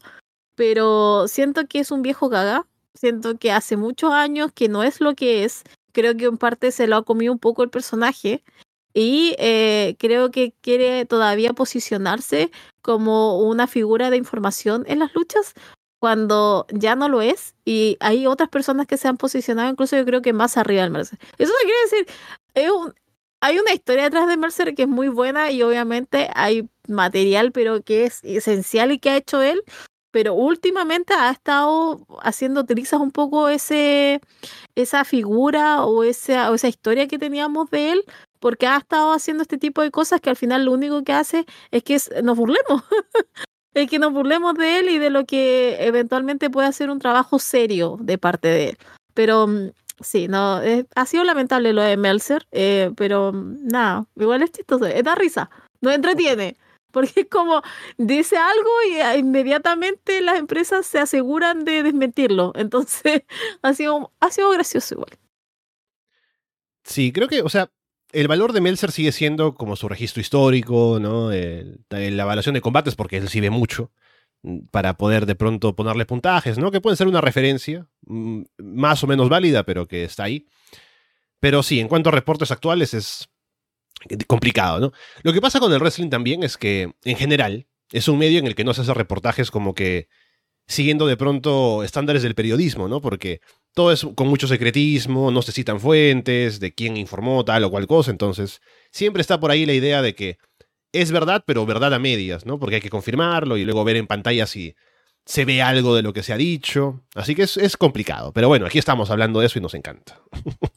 Pero 0.55 1.27
siento 1.27 1.67
que 1.67 1.79
es 1.79 1.91
un 1.91 2.03
viejo 2.03 2.29
gaga, 2.29 2.65
siento 2.93 3.37
que 3.37 3.51
hace 3.51 3.75
muchos 3.75 4.13
años 4.13 4.53
que 4.53 4.69
no 4.69 4.83
es 4.83 5.01
lo 5.01 5.13
que 5.13 5.43
es, 5.43 5.63
creo 5.91 6.15
que 6.15 6.23
en 6.23 6.37
parte 6.37 6.71
se 6.71 6.87
lo 6.87 6.95
ha 6.95 7.03
comido 7.03 7.33
un 7.33 7.39
poco 7.39 7.63
el 7.63 7.69
personaje 7.69 8.45
y 8.93 9.35
eh, 9.39 9.95
creo 9.99 10.31
que 10.31 10.53
quiere 10.61 11.05
todavía 11.05 11.53
posicionarse 11.53 12.51
como 12.81 13.39
una 13.39 13.67
figura 13.67 14.09
de 14.09 14.17
información 14.17 14.83
en 14.87 14.99
las 14.99 15.13
luchas 15.13 15.53
cuando 15.99 16.65
ya 16.71 16.95
no 16.95 17.09
lo 17.09 17.21
es 17.21 17.55
y 17.65 17.97
hay 17.99 18.25
otras 18.25 18.49
personas 18.49 18.87
que 18.87 18.97
se 18.97 19.07
han 19.07 19.17
posicionado 19.17 19.69
incluso 19.69 19.97
yo 19.97 20.05
creo 20.05 20.21
que 20.21 20.33
más 20.33 20.57
arriba 20.57 20.83
del 20.83 20.91
Mercer. 20.91 21.19
Eso 21.37 21.51
no 21.51 21.59
quiere 21.59 21.81
decir, 21.83 22.07
es 22.55 22.71
un, 22.71 22.93
hay 23.41 23.59
una 23.59 23.73
historia 23.73 24.03
detrás 24.03 24.27
de 24.27 24.37
Mercer 24.37 24.75
que 24.75 24.83
es 24.83 24.87
muy 24.87 25.09
buena 25.09 25.51
y 25.51 25.61
obviamente 25.61 26.29
hay 26.33 26.69
material 26.87 27.51
pero 27.51 27.81
que 27.83 28.05
es 28.05 28.23
esencial 28.23 28.91
y 28.91 28.99
que 28.99 29.09
ha 29.09 29.17
hecho 29.17 29.41
él, 29.41 29.61
pero 30.11 30.33
últimamente 30.33 31.13
ha 31.13 31.31
estado 31.31 32.05
haciendo 32.21 32.65
trizas 32.65 33.01
un 33.01 33.11
poco 33.11 33.49
ese 33.49 34.21
esa 34.75 35.03
figura 35.03 35.83
o 35.85 36.03
esa, 36.03 36.49
o 36.51 36.55
esa 36.55 36.69
historia 36.69 37.07
que 37.07 37.19
teníamos 37.19 37.69
de 37.69 37.91
él 37.91 38.05
porque 38.39 38.67
ha 38.67 38.77
estado 38.77 39.11
haciendo 39.13 39.43
este 39.43 39.57
tipo 39.57 39.81
de 39.81 39.91
cosas 39.91 40.21
que 40.21 40.29
al 40.29 40.35
final 40.35 40.65
lo 40.65 40.71
único 40.71 41.03
que 41.03 41.13
hace 41.13 41.45
es 41.71 41.83
que 41.83 41.97
nos 42.23 42.37
burlemos. 42.37 42.83
es 43.73 43.89
que 43.89 43.99
nos 43.99 44.13
burlemos 44.13 44.55
de 44.55 44.79
él 44.79 44.89
y 44.89 44.97
de 44.97 45.09
lo 45.09 45.25
que 45.25 45.77
eventualmente 45.79 46.49
puede 46.49 46.67
hacer 46.67 46.89
un 46.89 46.99
trabajo 46.99 47.39
serio 47.39 47.97
de 48.01 48.17
parte 48.17 48.47
de 48.47 48.69
él. 48.69 48.77
Pero 49.13 49.47
mm, 49.47 49.71
sí, 50.01 50.27
no, 50.27 50.61
ha 50.95 51.05
sido 51.05 51.23
lamentable 51.23 51.73
lo 51.73 51.81
de 51.81 51.97
Melzer, 51.97 52.47
eh, 52.51 52.91
pero 52.95 53.31
mm, 53.33 53.67
nada, 53.67 54.05
igual 54.15 54.43
es 54.43 54.51
chistoso, 54.51 54.85
da 54.85 55.15
risa, 55.15 55.49
no 55.81 55.91
entretiene. 55.91 56.57
Porque 56.91 57.21
es 57.21 57.27
como 57.29 57.61
dice 57.97 58.35
algo 58.37 58.69
y 58.89 58.99
ah, 58.99 59.15
inmediatamente 59.15 60.21
las 60.21 60.39
empresas 60.39 60.87
se 60.87 60.97
aseguran 60.99 61.63
de 61.63 61.83
desmentirlo. 61.83 62.51
Entonces 62.55 63.23
ha 63.61 63.73
sido, 63.73 64.11
ha 64.19 64.31
sido 64.31 64.49
gracioso 64.51 64.95
igual. 64.95 65.11
Sí, 66.83 67.11
creo 67.11 67.27
que, 67.27 67.43
o 67.43 67.49
sea, 67.49 67.69
el 68.11 68.27
valor 68.27 68.53
de 68.53 68.61
Meltzer 68.61 68.91
sigue 68.91 69.11
siendo 69.11 69.55
como 69.55 69.75
su 69.75 69.87
registro 69.87 70.21
histórico, 70.21 70.99
¿no? 70.99 71.29
la 71.31 72.23
evaluación 72.23 72.55
de 72.55 72.61
combates, 72.61 72.95
porque 72.95 73.17
él 73.17 73.29
sí 73.29 73.39
ve 73.39 73.49
mucho, 73.49 73.91
mm, 74.43 74.67
para 74.71 74.95
poder 74.95 75.25
de 75.25 75.35
pronto 75.35 75.75
ponerle 75.75 76.05
puntajes, 76.05 76.57
¿no? 76.57 76.71
Que 76.71 76.81
pueden 76.81 76.97
ser 76.97 77.07
una 77.07 77.21
referencia, 77.21 77.87
mm, 78.05 78.41
más 78.57 79.03
o 79.03 79.07
menos 79.07 79.29
válida, 79.29 79.63
pero 79.63 79.87
que 79.87 80.03
está 80.03 80.23
ahí. 80.23 80.47
Pero 81.39 81.63
sí, 81.63 81.79
en 81.79 81.87
cuanto 81.87 82.09
a 82.09 82.13
reportes 82.13 82.51
actuales 82.51 82.93
es 82.93 83.29
complicado, 84.27 84.79
¿no? 84.79 84.91
Lo 85.23 85.33
que 85.33 85.41
pasa 85.41 85.59
con 85.59 85.73
el 85.73 85.79
wrestling 85.79 86.09
también 86.09 86.43
es 86.43 86.57
que, 86.57 86.93
en 87.03 87.17
general, 87.17 87.67
es 87.91 88.07
un 88.07 88.17
medio 88.17 88.39
en 88.39 88.47
el 88.47 88.55
que 88.55 88.63
no 88.63 88.73
se 88.73 88.81
hace 88.81 88.93
reportajes 88.93 89.51
como 89.51 89.73
que 89.73 90.07
siguiendo 90.67 91.07
de 91.07 91.17
pronto 91.17 91.83
estándares 91.83 92.23
del 92.23 92.35
periodismo, 92.35 92.87
¿no? 92.87 93.01
Porque 93.01 93.41
todo 93.73 93.91
es 93.91 94.05
con 94.15 94.27
mucho 94.27 94.47
secretismo, 94.47 95.31
no 95.31 95.41
se 95.41 95.51
citan 95.51 95.79
fuentes 95.79 96.59
de 96.59 96.73
quién 96.73 96.97
informó 96.97 97.45
tal 97.45 97.63
o 97.63 97.71
cual 97.71 97.87
cosa, 97.87 98.11
entonces 98.11 98.61
siempre 98.91 99.21
está 99.21 99.39
por 99.39 99.51
ahí 99.51 99.65
la 99.65 99.73
idea 99.73 100.01
de 100.01 100.15
que 100.15 100.37
es 100.91 101.11
verdad, 101.11 101.43
pero 101.45 101.65
verdad 101.65 101.93
a 101.93 101.99
medias, 101.99 102.45
¿no? 102.45 102.59
Porque 102.59 102.75
hay 102.75 102.81
que 102.81 102.89
confirmarlo 102.89 103.57
y 103.57 103.65
luego 103.65 103.83
ver 103.83 103.97
en 103.97 104.07
pantalla 104.07 104.47
si 104.47 104.75
se 105.25 105.45
ve 105.45 105.61
algo 105.61 105.95
de 105.95 106.01
lo 106.01 106.13
que 106.13 106.23
se 106.23 106.33
ha 106.33 106.37
dicho. 106.37 107.03
Así 107.13 107.35
que 107.35 107.43
es, 107.43 107.77
complicado. 107.77 108.33
Pero 108.33 108.47
bueno, 108.47 108.65
aquí 108.65 108.79
estamos 108.79 109.11
hablando 109.11 109.39
de 109.39 109.45
eso 109.45 109.59
y 109.59 109.61
nos 109.61 109.75
encanta. 109.75 110.19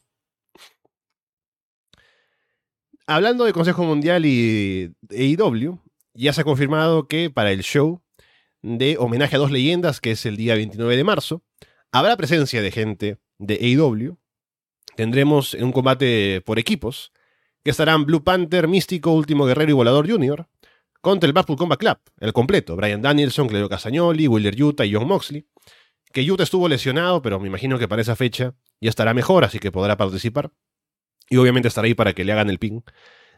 Hablando 3.05 3.43
de 3.43 3.51
Consejo 3.51 3.83
Mundial 3.83 4.25
y 4.25 4.93
AEW, 5.09 5.77
ya 6.13 6.31
se 6.31 6.39
ha 6.39 6.45
confirmado 6.45 7.09
que 7.09 7.29
para 7.29 7.51
el 7.51 7.61
show 7.61 8.01
de 8.61 8.95
homenaje 8.97 9.35
a 9.35 9.39
dos 9.39 9.51
leyendas, 9.51 9.99
que 9.99 10.11
es 10.11 10.25
el 10.25 10.37
día 10.37 10.55
29 10.55 10.95
de 10.95 11.03
marzo, 11.03 11.43
Habrá 11.95 12.17
presencia 12.17 12.59
de 12.63 12.71
gente 12.71 13.19
de 13.37 13.53
AEW. 13.53 14.17
Tendremos 14.95 15.53
un 15.53 15.71
combate 15.71 16.41
por 16.41 16.57
equipos, 16.57 17.11
que 17.63 17.69
estarán 17.69 18.05
Blue 18.07 18.23
Panther, 18.23 18.67
Místico, 18.67 19.11
Último 19.11 19.45
Guerrero 19.45 19.69
y 19.69 19.73
Volador 19.75 20.09
Jr., 20.09 20.47
contra 21.01 21.27
el 21.27 21.33
Blackpool 21.33 21.55
Combat 21.55 21.79
Club, 21.79 21.97
el 22.19 22.33
completo, 22.33 22.75
Brian 22.75 23.03
Danielson, 23.03 23.47
Cleo 23.47 23.69
Casagnoli, 23.69 24.27
Willer 24.27 24.59
Utah 24.59 24.85
y 24.85 24.95
John 24.95 25.07
Moxley, 25.07 25.45
que 26.11 26.23
Utah 26.31 26.41
estuvo 26.41 26.67
lesionado, 26.67 27.21
pero 27.21 27.39
me 27.39 27.47
imagino 27.47 27.77
que 27.77 27.87
para 27.87 28.01
esa 28.01 28.15
fecha 28.15 28.55
ya 28.81 28.89
estará 28.89 29.13
mejor, 29.13 29.43
así 29.43 29.59
que 29.59 29.71
podrá 29.71 29.95
participar. 29.95 30.51
Y 31.29 31.37
obviamente 31.37 31.67
estará 31.67 31.85
ahí 31.85 31.93
para 31.93 32.13
que 32.13 32.23
le 32.23 32.31
hagan 32.31 32.49
el 32.49 32.57
ping. 32.57 32.81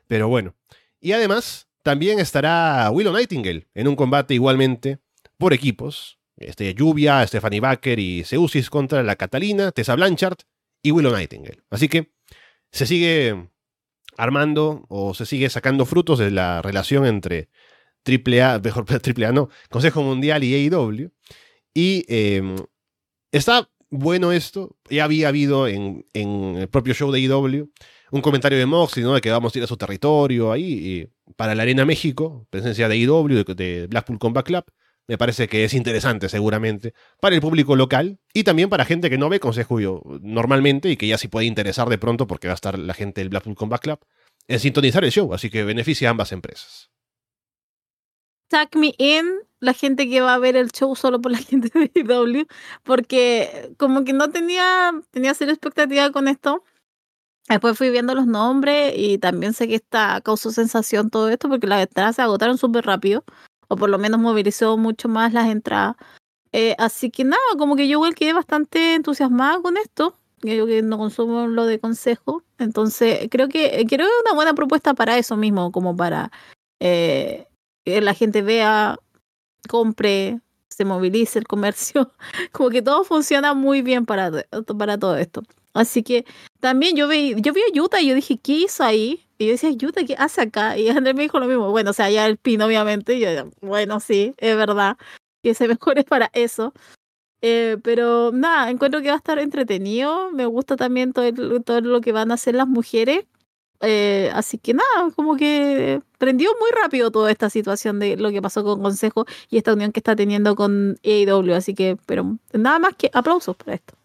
Pero 0.08 0.30
bueno. 0.30 0.56
Y 1.02 1.12
además, 1.12 1.68
también 1.84 2.20
estará 2.20 2.90
Willow 2.90 3.12
Nightingale 3.12 3.68
en 3.74 3.90
un 3.90 3.98
combate 3.98 4.34
igualmente 4.34 5.00
por 5.38 5.54
equipos, 5.54 6.20
este, 6.38 6.74
Lluvia, 6.74 7.26
Stephanie 7.28 7.60
Baker 7.60 8.00
y 8.00 8.24
Seusis 8.24 8.70
contra 8.70 9.04
la 9.04 9.16
Catalina, 9.16 9.72
Tessa 9.72 9.96
Blanchard 9.96 10.38
y 10.82 10.92
Willow 10.92 11.14
Nightingale. 11.14 11.62
Así 11.70 11.88
que 11.88 12.12
se 12.72 12.86
sigue 12.86 13.50
armando 14.18 14.86
o 14.90 15.14
se 15.14 15.26
sigue 15.26 15.50
sacando 15.50 15.86
frutos 15.86 16.20
de 16.20 16.32
la 16.32 16.62
relación 16.62 17.06
entre 17.06 17.50
AAA, 18.06 18.60
mejor 18.60 18.86
AAA 18.90 19.32
no, 19.32 19.50
Consejo 19.70 20.04
Mundial 20.04 20.44
y 20.44 20.70
AEW. 20.70 21.12
Y 21.74 22.06
em, 22.08 22.56
está 23.32 23.70
bueno 23.90 24.32
esto. 24.32 24.78
Ya 24.90 25.04
había 25.06 25.30
habido 25.30 25.68
en, 25.68 26.06
el 26.14 26.68
propio 26.70 26.94
show 26.94 27.12
de 27.12 27.20
AEW 27.20 27.72
un 28.12 28.22
comentario 28.22 28.58
de 28.58 28.66
Moxley, 28.66 29.04
¿no? 29.04 29.14
De 29.14 29.22
que 29.22 29.32
vamos 29.32 29.54
a 29.54 29.58
ir 29.58 29.64
a 29.64 29.68
su 29.68 29.78
territorio 29.78 30.52
ahí. 30.52 31.10
para 31.36 31.56
la 31.56 31.64
Arena 31.64 31.86
México, 31.86 32.48
presencia 32.50 32.88
de 32.88 32.96
AEW, 32.96 33.44
de, 33.44 33.88
Blackpool 33.90 34.20
Combat 34.20 34.46
Club. 34.46 34.64
Me 35.08 35.18
parece 35.18 35.48
que 35.48 35.64
es 35.64 35.74
interesante 35.74 36.30
seguramente 36.30 36.94
para 37.20 37.36
el 37.36 37.42
público 37.42 37.76
local 37.76 38.20
y 38.34 38.44
también 38.44 38.70
para 38.70 38.86
gente 38.86 39.10
que 39.10 39.18
no 39.18 39.30
ve 39.30 39.40
Consejo 39.40 39.78
normalmente 40.22 40.90
y 40.90 40.98
que 40.98 41.08
ya 41.08 41.18
sí 41.18 41.28
puede 41.28 41.46
interesar 41.46 41.90
de 41.90 42.00
pronto 42.00 42.26
porque 42.26 42.48
va 42.48 42.54
a 42.54 42.56
estar 42.56 42.80
la 42.80 42.94
gente 42.94 43.22
del 43.22 43.30
Blackpool 43.30 43.56
Combat 43.56 43.82
Club 43.82 44.00
en 44.48 44.60
sintonizar 44.60 45.04
el 45.04 45.12
show, 45.12 45.34
así 45.34 45.50
que 45.50 45.64
beneficia 45.64 46.08
a 46.08 46.12
ambas 46.12 46.32
empresas. 46.32 46.92
Tag 48.48 48.76
me 48.76 48.94
in 48.98 49.26
la 49.60 49.74
gente 49.74 50.08
que 50.08 50.22
va 50.22 50.36
a 50.36 50.40
ver 50.40 50.56
el 50.56 50.72
show 50.72 50.96
solo 50.96 51.20
por 51.20 51.32
la 51.32 51.38
gente 51.40 51.70
de 51.74 51.92
IW, 51.94 52.46
porque 52.84 53.74
como 53.78 54.04
que 54.04 54.14
no 54.14 54.30
tenía, 54.30 54.92
tenía 55.12 55.34
cero 55.34 55.52
expectativa 55.52 56.12
con 56.12 56.28
esto. 56.28 56.64
Después 57.48 57.78
fui 57.78 57.92
viendo 57.92 58.16
los 58.16 58.26
nombres 58.26 58.94
y 58.96 59.20
también 59.20 59.54
sé 59.54 59.68
que 59.68 59.76
está 59.76 60.20
causó 60.22 60.50
sensación 60.52 61.12
todo 61.12 61.30
esto 61.30 61.48
porque 61.48 61.68
las 61.68 61.84
entradas 61.84 62.16
se 62.16 62.24
agotaron 62.24 62.58
súper 62.58 62.86
rápido, 62.86 63.24
o 63.68 63.76
por 63.76 63.90
lo 63.90 63.98
menos 63.98 64.20
movilizó 64.20 64.78
mucho 64.78 65.10
más 65.10 65.34
las 65.34 65.48
entradas. 65.50 65.96
Eh, 66.52 66.76
así 66.78 67.12
que 67.12 67.24
nada, 67.24 67.42
como 67.58 67.76
que 67.76 67.88
yo 67.88 67.94
igual 67.94 68.16
quedé 68.16 68.34
bastante 68.34 68.96
entusiasmada 68.96 69.62
con 69.62 69.78
esto. 69.78 70.18
Yo 70.42 70.68
que 70.68 70.82
no 70.84 70.98
consumo 70.98 71.48
lo 71.48 71.66
de 71.66 71.80
consejo. 71.80 72.44
Entonces, 72.60 73.28
creo 73.32 73.50
que 73.50 73.86
creo 73.90 74.08
es 74.08 74.14
una 74.26 74.36
buena 74.36 74.54
propuesta 74.54 74.94
para 74.94 75.18
eso 75.18 75.38
mismo, 75.38 75.72
como 75.72 75.96
para 75.96 76.32
eh, 76.80 77.48
que 77.86 78.02
la 78.02 78.14
gente 78.14 78.42
vea 78.42 78.98
compre, 79.70 80.42
se 80.70 80.86
movilice 80.86 81.40
el 81.40 81.48
comercio, 81.48 82.12
como 82.52 82.70
que 82.70 82.82
todo 82.82 83.04
funciona 83.04 83.54
muy 83.54 83.82
bien 83.82 84.06
para, 84.06 84.32
para 84.78 84.98
todo 84.98 85.18
esto. 85.18 85.44
Así 85.76 86.04
que 86.04 86.26
también 86.62 86.96
yo 86.96 87.08
vi, 87.10 87.36
yo 87.42 87.52
vi 87.54 87.62
a 87.62 87.74
Yuta 87.74 88.02
y 88.02 88.08
yo 88.08 88.16
dije, 88.16 88.38
¿qué 88.38 88.54
hizo 88.54 88.84
ahí? 88.84 89.28
Y 89.38 89.48
yo 89.48 89.52
decía, 89.52 89.72
Yuta, 89.72 90.06
¿qué 90.06 90.16
hace 90.18 90.42
acá? 90.42 90.78
Y 90.78 90.88
Andrés 90.90 91.16
me 91.16 91.24
dijo 91.24 91.38
lo 91.40 91.48
mismo. 91.48 91.70
Bueno, 91.70 91.92
o 91.92 91.94
sea, 91.94 92.10
ya 92.10 92.26
el 92.26 92.38
pin, 92.38 92.62
obviamente. 92.62 93.16
Y 93.16 93.20
yo, 93.20 93.30
bueno, 93.62 94.00
sí, 94.00 94.34
es 94.38 94.56
verdad. 94.56 94.98
Que 95.44 95.54
se 95.54 95.68
mejore 95.68 96.04
para 96.06 96.32
eso. 96.34 96.74
Eh, 97.42 97.78
pero 97.84 98.32
nada, 98.32 98.72
encuentro 98.72 99.02
que 99.02 99.10
va 99.10 99.16
a 99.16 99.18
estar 99.18 99.38
entretenido. 99.40 100.32
Me 100.32 100.46
gusta 100.46 100.78
también 100.78 101.14
todo, 101.14 101.82
lo 101.82 102.02
que 102.02 102.12
van 102.14 102.32
a 102.32 102.36
hacer 102.36 102.56
las 102.56 102.68
mujeres. 102.68 103.26
Eh, 103.82 104.32
así 104.34 104.58
que 104.58 104.74
nada, 104.74 105.12
como 105.16 105.36
que 105.36 106.02
prendió 106.18 106.52
muy 106.60 106.70
rápido 106.82 107.12
toda 107.12 107.32
esta 107.32 107.50
situación 107.50 108.00
de 108.00 108.16
lo 108.16 108.32
que 108.32 108.42
pasó 108.42 108.64
con 108.64 108.82
Consejo 108.82 109.26
y 109.50 109.58
esta 109.58 109.74
unión 109.74 109.92
que 109.92 110.00
está 110.00 110.16
teniendo 110.16 110.56
con 110.56 110.98
AEW. 111.04 111.54
Así 111.54 111.76
que, 111.76 111.98
pero 112.06 112.38
nada 112.54 112.80
más 112.80 112.96
que 112.96 113.12
aplausos 113.14 113.58
para 113.58 113.76
esto. 113.76 113.96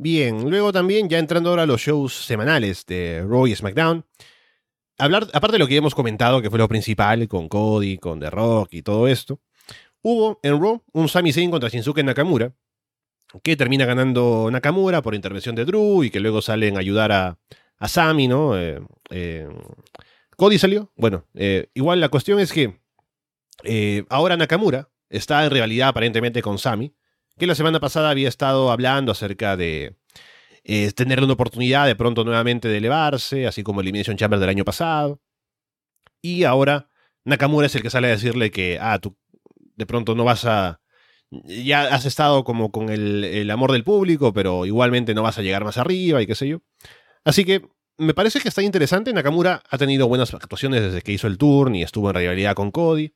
Bien, 0.00 0.48
luego 0.48 0.72
también, 0.72 1.08
ya 1.08 1.18
entrando 1.18 1.50
ahora 1.50 1.64
a 1.64 1.66
los 1.66 1.80
shows 1.80 2.14
semanales 2.14 2.86
de 2.86 3.24
Raw 3.26 3.48
y 3.48 3.56
SmackDown. 3.56 4.04
Hablar, 4.96 5.26
aparte 5.32 5.54
de 5.54 5.58
lo 5.58 5.66
que 5.66 5.76
hemos 5.76 5.94
comentado, 5.94 6.40
que 6.40 6.50
fue 6.50 6.58
lo 6.58 6.68
principal, 6.68 7.26
con 7.26 7.48
Cody, 7.48 7.98
con 7.98 8.20
The 8.20 8.30
Rock 8.30 8.74
y 8.74 8.82
todo 8.82 9.08
esto, 9.08 9.40
hubo 10.02 10.38
en 10.44 10.60
Raw 10.60 10.84
un 10.92 11.08
Sami 11.08 11.32
Zayn 11.32 11.50
contra 11.50 11.68
Shinsuke 11.68 12.04
Nakamura, 12.04 12.54
que 13.42 13.56
termina 13.56 13.86
ganando 13.86 14.48
Nakamura 14.52 15.02
por 15.02 15.16
intervención 15.16 15.56
de 15.56 15.64
Drew 15.64 16.04
y 16.04 16.10
que 16.10 16.20
luego 16.20 16.42
salen 16.42 16.76
a 16.76 16.80
ayudar 16.80 17.10
a, 17.10 17.38
a 17.76 17.88
Sami, 17.88 18.28
¿no? 18.28 18.56
Eh, 18.56 18.80
eh, 19.10 19.48
Cody 20.36 20.58
salió. 20.58 20.92
Bueno, 20.96 21.24
eh, 21.34 21.70
igual 21.74 22.00
la 22.00 22.08
cuestión 22.08 22.38
es 22.38 22.52
que 22.52 22.78
ahora 24.08 24.36
Nakamura 24.36 24.90
está 25.10 25.44
en 25.44 25.50
realidad 25.50 25.88
aparentemente 25.88 26.40
con 26.40 26.58
Sami, 26.58 26.94
que 27.38 27.46
la 27.46 27.54
semana 27.54 27.80
pasada 27.80 28.10
había 28.10 28.28
estado 28.28 28.70
hablando 28.70 29.12
acerca 29.12 29.56
de 29.56 29.96
tener 30.94 31.22
una 31.22 31.32
oportunidad 31.32 31.86
de 31.86 31.96
pronto 31.96 32.24
nuevamente 32.24 32.68
de 32.68 32.76
elevarse, 32.76 33.46
así 33.46 33.62
como 33.62 33.80
Elimination 33.80 34.16
Chamber 34.16 34.38
del 34.38 34.50
año 34.50 34.64
pasado. 34.64 35.20
Y 36.20 36.44
ahora 36.44 36.90
Nakamura 37.24 37.66
es 37.66 37.74
el 37.74 37.82
que 37.82 37.90
sale 37.90 38.08
a 38.08 38.10
decirle 38.10 38.50
que, 38.50 38.78
ah, 38.80 38.98
tú 38.98 39.16
de 39.76 39.86
pronto 39.86 40.14
no 40.14 40.24
vas 40.24 40.44
a 40.44 40.80
ya 41.30 41.94
has 41.94 42.06
estado 42.06 42.44
como 42.44 42.70
con 42.70 42.88
el, 42.88 43.50
amor 43.50 43.72
del 43.72 43.84
público, 43.84 44.32
pero 44.32 44.66
igualmente 44.66 45.14
no 45.14 45.22
vas 45.22 45.38
a 45.38 45.42
llegar 45.42 45.64
más 45.64 45.78
arriba 45.78 46.22
y 46.22 46.26
qué 46.26 46.34
sé 46.34 46.48
yo. 46.48 46.58
Así 47.24 47.44
que 47.44 47.62
me 47.98 48.14
parece 48.14 48.40
que 48.40 48.48
está 48.48 48.62
interesante. 48.62 49.12
Nakamura 49.12 49.62
ha 49.68 49.78
tenido 49.78 50.08
buenas 50.08 50.32
actuaciones 50.32 50.82
desde 50.82 51.02
que 51.02 51.12
hizo 51.12 51.26
el 51.26 51.36
turn 51.36 51.74
y 51.74 51.82
estuvo 51.82 52.08
en 52.10 52.16
rivalidad 52.16 52.54
con 52.54 52.70
Cody. 52.70 53.12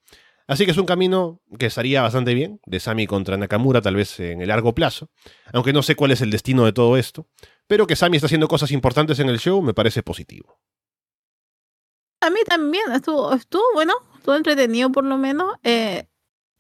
Así 0.53 0.67
que 0.67 0.73
es 0.73 0.77
un 0.77 0.85
camino 0.85 1.41
que 1.59 1.65
estaría 1.65 2.03
bastante 2.03 2.35
bien, 2.35 2.61
de 2.67 2.79
Sami 2.79 3.07
contra 3.07 3.39
Nakamura, 3.39 3.81
tal 3.81 3.97
vez 3.97 4.21
en 4.21 4.43
el 4.43 4.49
largo 4.49 4.75
plazo. 4.75 5.09
Aunque 5.51 5.73
no 5.73 5.83
sé 5.83 5.97
cuál 5.97 6.11
es 6.11 6.21
el 6.21 6.31
destino 6.31 6.67
de 6.67 6.75
todo 6.75 6.99
esto. 6.99 7.27
Pero 7.67 7.87
que 7.87 7.97
Sami 7.97 8.19
está 8.19 8.27
haciendo 8.27 8.49
cosas 8.49 8.71
importantes 8.71 9.19
en 9.19 9.31
el 9.31 9.39
show 9.39 9.63
me 9.63 9.73
parece 9.73 10.03
positivo. 10.03 10.59
A 12.21 12.29
mí 12.29 12.41
también, 12.47 12.93
estuvo, 12.93 13.33
estuvo 13.33 13.63
bueno, 13.73 13.95
estuvo 14.19 14.35
entretenido 14.35 14.93
por 14.93 15.05
lo 15.05 15.17
menos. 15.17 15.55
Eh, 15.65 16.07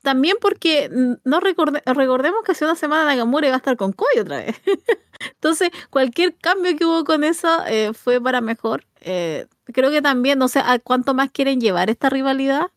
también 0.00 0.38
porque 0.40 0.88
no 0.90 1.40
recordemos 1.40 2.42
que 2.46 2.52
hace 2.52 2.64
una 2.64 2.76
semana 2.76 3.04
Nakamura 3.04 3.48
iba 3.48 3.56
a 3.56 3.58
estar 3.58 3.76
con 3.76 3.92
Koi 3.92 4.20
otra 4.22 4.38
vez. 4.38 4.56
Entonces, 5.34 5.68
cualquier 5.90 6.34
cambio 6.36 6.74
que 6.78 6.86
hubo 6.86 7.04
con 7.04 7.24
eso 7.24 7.62
eh, 7.66 7.92
fue 7.92 8.22
para 8.22 8.40
mejor. 8.40 8.86
Eh, 9.02 9.48
creo 9.66 9.90
que 9.90 10.00
también, 10.00 10.38
no 10.38 10.48
sé 10.48 10.60
a 10.60 10.78
cuánto 10.78 11.12
más 11.12 11.30
quieren 11.30 11.60
llevar 11.60 11.90
esta 11.90 12.08
rivalidad. 12.08 12.68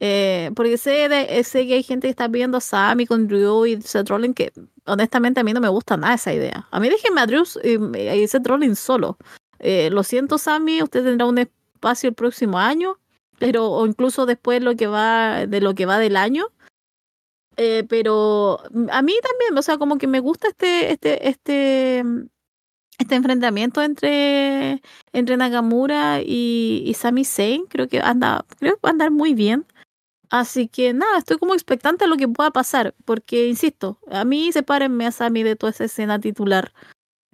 Eh, 0.00 0.50
porque 0.56 0.78
sé, 0.78 1.08
de, 1.08 1.44
sé 1.44 1.66
que 1.66 1.74
hay 1.74 1.82
gente 1.82 2.06
que 2.06 2.10
está 2.10 2.26
viendo 2.26 2.56
a 2.56 2.60
Sammy 2.60 3.06
con 3.06 3.28
Drew 3.28 3.66
y 3.66 3.82
Seth 3.82 4.08
Rollins 4.08 4.34
que 4.34 4.52
honestamente 4.86 5.40
a 5.40 5.44
mí 5.44 5.52
no 5.52 5.60
me 5.60 5.68
gusta 5.68 5.96
nada 5.96 6.14
esa 6.14 6.32
idea. 6.32 6.66
A 6.70 6.80
mí 6.80 6.88
déjenme 6.88 7.20
a 7.20 7.26
Drew 7.26 7.44
y, 7.62 8.26
Seth 8.26 8.46
Rollins 8.46 8.78
solo. 8.78 9.18
lo 9.60 10.02
siento, 10.02 10.38
Sammy, 10.38 10.82
usted 10.82 11.04
tendrá 11.04 11.26
un 11.26 11.38
espacio 11.38 12.08
el 12.08 12.14
próximo 12.14 12.58
año, 12.58 12.98
pero 13.38 13.70
o 13.70 13.86
incluso 13.86 14.26
después 14.26 14.62
lo 14.62 14.74
que 14.74 14.86
va 14.86 15.46
de 15.46 15.60
lo 15.60 15.74
que 15.74 15.86
va 15.86 15.98
del 15.98 16.16
año 16.16 16.46
eh, 17.62 17.84
pero 17.88 18.58
mm, 18.70 18.86
a 18.90 19.02
mí 19.02 19.14
también, 19.22 19.58
o 19.58 19.62
sea, 19.62 19.76
como 19.76 19.98
que 19.98 20.06
me 20.06 20.20
gusta 20.20 20.48
este, 20.48 20.92
este, 20.92 21.28
este, 21.28 22.02
este 22.98 23.14
enfrentamiento 23.14 23.82
entre, 23.82 24.80
entre 25.12 25.36
Nagamura 25.36 26.22
y, 26.22 26.82
y 26.86 26.94
Sami 26.94 27.24
Zayn. 27.24 27.66
Creo 27.66 27.86
que 27.86 28.00
anda, 28.00 28.46
creo 28.58 28.76
que 28.76 28.80
va 28.82 28.88
a 28.88 28.92
andar 28.92 29.10
muy 29.10 29.34
bien. 29.34 29.66
Así 30.30 30.68
que 30.68 30.92
nada, 30.94 31.18
estoy 31.18 31.38
como 31.38 31.54
expectante 31.54 32.04
a 32.04 32.06
lo 32.06 32.16
que 32.16 32.28
pueda 32.28 32.52
pasar, 32.52 32.94
porque 33.04 33.48
insisto, 33.48 33.98
a 34.10 34.24
mí 34.24 34.52
sepárenme 34.52 35.06
a 35.06 35.12
Sami 35.12 35.42
de 35.42 35.56
toda 35.56 35.70
esa 35.70 35.84
escena 35.84 36.20
titular. 36.20 36.72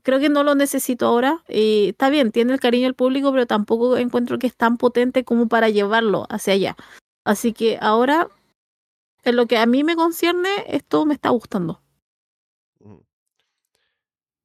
Creo 0.03 0.19
que 0.19 0.31
no 0.31 0.43
lo 0.43 0.55
necesito 0.55 1.07
ahora. 1.07 1.45
Y 1.49 1.91
está 1.91 2.09
bien, 2.09 2.33
tiene 2.33 2.55
el 2.55 2.61
cariño 2.61 2.85
del 2.85 2.95
público, 2.95 3.33
pero 3.33 3.47
tampoco 3.47 3.97
encuentro 3.97 4.39
que 4.39 4.47
es 4.47 4.57
tan 4.57 4.79
potente 4.79 5.25
como 5.25 5.47
para 5.47 5.69
llevarlo 5.69 6.27
hacia 6.31 6.55
allá. 6.55 6.77
Así 7.25 7.53
que 7.53 7.77
ahora 7.81 8.29
en 9.25 9.37
lo 9.37 9.47
que 9.47 9.59
a 9.59 9.67
mí 9.67 9.85
me 9.85 9.97
concierne, 9.97 10.49
esto 10.69 11.05
me 11.05 11.15
está 11.15 11.31
gustando. 11.31 11.83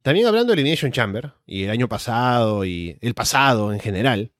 También 0.01 0.25
hablando 0.25 0.51
de 0.51 0.55
Elimination 0.55 0.91
Chamber, 0.91 1.33
y 1.45 1.65
el 1.65 1.69
año 1.69 1.87
pasado, 1.87 2.65
y 2.65 2.97
el 3.01 3.13
pasado 3.13 3.71
en 3.71 3.79
general, 3.79 4.31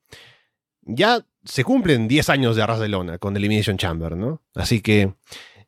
ya 0.82 1.24
se 1.44 1.64
cumplen 1.64 2.08
10 2.08 2.28
años 2.30 2.56
de 2.56 2.62
Arras 2.62 2.80
de 2.80 2.88
Lona 2.88 3.18
con 3.18 3.36
Elimination 3.36 3.76
Chamber, 3.76 4.16
¿no? 4.16 4.42
Así 4.54 4.80
que 4.80 5.14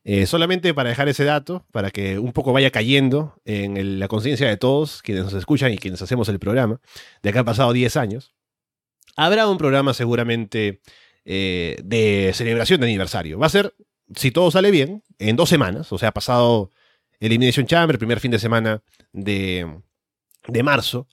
eh, 0.04 0.26
solamente 0.26 0.74
para 0.74 0.90
dejar 0.90 1.08
ese 1.08 1.24
dato, 1.24 1.66
para 1.72 1.90
que 1.90 2.18
un 2.18 2.32
poco 2.32 2.52
vaya 2.52 2.70
cayendo 2.70 3.40
en 3.44 3.98
la 3.98 4.08
conciencia 4.08 4.48
de 4.48 4.56
todos 4.56 5.02
quienes 5.02 5.24
nos 5.24 5.34
escuchan 5.34 5.72
y 5.72 5.78
quienes 5.78 6.02
hacemos 6.02 6.28
el 6.28 6.38
programa, 6.38 6.80
de 7.22 7.32
que 7.32 7.38
han 7.38 7.44
pasado 7.44 7.72
10 7.72 7.96
años, 7.96 8.34
habrá 9.16 9.48
un 9.48 9.58
programa 9.58 9.94
seguramente 9.94 10.80
eh, 11.24 11.76
de 11.82 12.32
celebración 12.34 12.80
de 12.80 12.86
aniversario. 12.86 13.38
Va 13.38 13.46
a 13.46 13.50
ser 13.50 13.74
si 14.14 14.30
todo 14.30 14.50
sale 14.50 14.70
bien, 14.70 15.02
en 15.18 15.36
dos 15.36 15.48
semanas, 15.48 15.92
o 15.92 15.98
sea, 15.98 16.12
pasado 16.12 16.70
Elimination 17.20 17.66
Chamber, 17.66 17.98
primer 17.98 18.20
fin 18.20 18.30
de 18.30 18.38
semana 18.38 18.82
de, 19.12 19.80
de 20.46 20.62
marzo, 20.62 21.08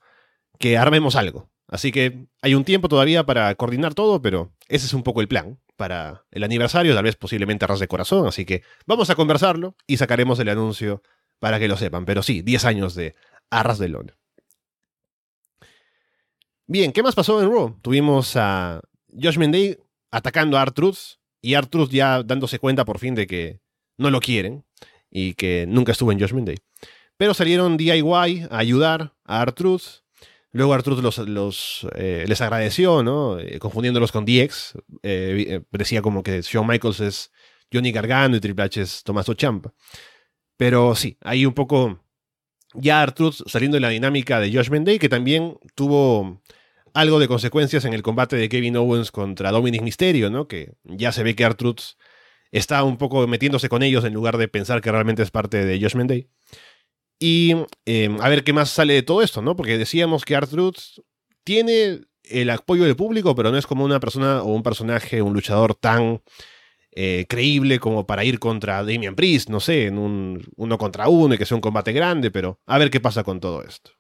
que 0.60 0.78
armemos 0.78 1.16
algo. 1.16 1.51
Así 1.72 1.92
que 1.92 2.28
hay 2.42 2.54
un 2.54 2.66
tiempo 2.66 2.90
todavía 2.90 3.26
para 3.26 3.56
coordinar 3.56 3.96
todo, 3.96 4.22
pero 4.22 4.52
ese 4.68 4.86
es 4.86 4.94
un 4.94 5.04
poco 5.04 5.22
el 5.22 5.30
plan 5.30 5.60
para 5.78 6.26
el 6.30 6.44
aniversario, 6.44 6.94
tal 6.94 7.06
vez 7.06 7.16
posiblemente 7.16 7.66
arras 7.66 7.80
de 7.80 7.88
corazón. 7.88 8.28
Así 8.28 8.46
que 8.46 8.62
vamos 8.86 9.10
a 9.10 9.16
conversarlo 9.16 9.76
y 9.88 9.98
sacaremos 9.98 10.38
el 10.40 10.50
anuncio 10.50 11.02
para 11.40 11.60
que 11.60 11.70
lo 11.70 11.78
sepan. 11.78 12.06
Pero 12.06 12.22
sí, 12.24 12.42
10 12.42 12.66
años 12.66 12.94
de 12.94 13.16
arras 13.50 13.80
de 13.80 13.88
lona. 13.88 14.18
Bien, 16.68 16.92
¿qué 16.92 17.02
más 17.04 17.16
pasó 17.16 17.42
en 17.42 17.50
Raw? 17.50 17.80
Tuvimos 17.82 18.36
a 18.36 18.82
Josh 19.20 19.38
Mendey 19.38 19.78
atacando 20.12 20.58
a 20.58 20.62
Artruth 20.62 21.20
y 21.42 21.54
Artruth 21.56 21.90
ya 21.90 22.22
dándose 22.22 22.60
cuenta 22.60 22.86
por 22.86 23.00
fin 23.00 23.16
de 23.16 23.28
que 23.28 23.62
no 23.98 24.10
lo 24.10 24.20
quieren 24.20 24.66
y 25.10 25.36
que 25.36 25.66
nunca 25.68 25.94
estuvo 25.94 26.12
en 26.12 26.20
Judgment 26.20 26.48
Day. 26.48 26.58
Pero 27.18 27.34
salieron 27.34 27.78
DIY 27.78 28.48
a 28.50 28.58
ayudar 28.58 29.14
a 29.24 29.42
Artruth. 29.42 30.01
Luego 30.54 30.74
Artruth 30.74 31.00
los, 31.00 31.88
eh, 31.96 32.26
les 32.28 32.42
agradeció, 32.42 33.04
¿no? 33.04 33.40
Eh, 33.40 33.58
confundiéndolos 33.60 34.12
con 34.12 34.26
DX. 34.26 34.74
Eh, 35.02 35.62
decía 35.72 36.02
como 36.02 36.24
que 36.24 36.42
Shawn 36.42 36.68
Michaels 36.68 37.00
es 37.00 37.32
Johnny 37.72 37.92
Gargano 37.92 38.36
y 38.36 38.42
Triple 38.42 38.66
H 38.66 38.82
es 38.82 39.04
Tommaso 39.04 39.34
Ciampa. 39.34 39.74
Pero 40.58 40.94
sí, 40.96 41.18
hay 41.22 41.46
un 41.46 41.54
poco 41.54 42.04
ya 42.74 43.02
Artruth 43.02 43.48
saliendo 43.48 43.76
de 43.76 43.82
la 43.82 43.90
dinámica 43.90 44.40
de 44.40 44.54
Josh 44.54 44.70
Day, 44.70 45.00
que 45.00 45.10
también 45.10 45.58
tuvo 45.76 46.42
algo 46.94 47.20
de 47.20 47.28
consecuencias 47.28 47.86
en 47.86 47.94
el 47.94 48.04
combate 48.04 48.36
de 48.36 48.50
Kevin 48.50 48.78
Owens 48.78 49.12
contra 49.12 49.52
Dominic 49.52 49.82
Mysterio, 49.82 50.30
¿no? 50.30 50.48
Que 50.48 50.74
ya 50.84 51.12
se 51.12 51.24
ve 51.24 51.36
que 51.36 51.46
Artruth 51.46 51.96
está 52.52 52.84
un 52.84 52.98
poco 52.98 53.26
metiéndose 53.28 53.70
con 53.70 53.84
ellos 53.84 54.04
en 54.04 54.14
lugar 54.14 54.38
de 54.38 54.48
pensar 54.48 54.82
que 54.82 54.92
realmente 54.92 55.24
es 55.24 55.32
parte 55.32 55.66
de 55.66 55.80
Josh 55.82 55.96
Day. 56.06 56.28
Y 57.24 57.54
em, 57.86 58.20
a 58.20 58.30
ver 58.30 58.44
qué 58.44 58.52
más 58.52 58.72
sale 58.72 58.96
de 58.96 59.04
todo 59.04 59.22
esto, 59.22 59.44
¿no? 59.44 59.56
Porque 59.56 59.78
decíamos 59.78 60.26
que 60.26 60.36
Artruth 60.36 60.80
tiene 61.44 62.02
el 62.24 62.50
apoyo 62.50 62.84
del 62.84 62.96
público, 62.96 63.36
pero 63.36 63.52
no 63.52 63.60
es 63.60 63.68
como 63.68 63.86
una 63.86 64.00
persona 64.00 64.42
o 64.42 64.48
un 64.48 64.64
personaje, 64.64 65.22
un 65.22 65.32
luchador 65.32 65.76
tan 65.76 66.24
eh, 66.94 67.28
creíble 67.30 67.80
como 67.80 68.08
para 68.08 68.24
ir 68.24 68.40
contra 68.40 68.84
Damian 68.84 69.14
Priest, 69.14 69.50
no 69.50 69.60
sé, 69.60 69.86
en 69.86 70.00
un 70.00 70.44
uno 70.56 70.80
contra 70.80 71.10
uno 71.10 71.36
y 71.36 71.38
que 71.38 71.46
sea 71.46 71.54
un 71.54 71.62
combate 71.62 71.94
grande, 71.94 72.32
pero 72.32 72.60
a 72.66 72.80
ver 72.80 72.90
qué 72.90 73.00
pasa 73.00 73.24
con 73.24 73.40
todo 73.40 73.62
esto. 73.62 73.92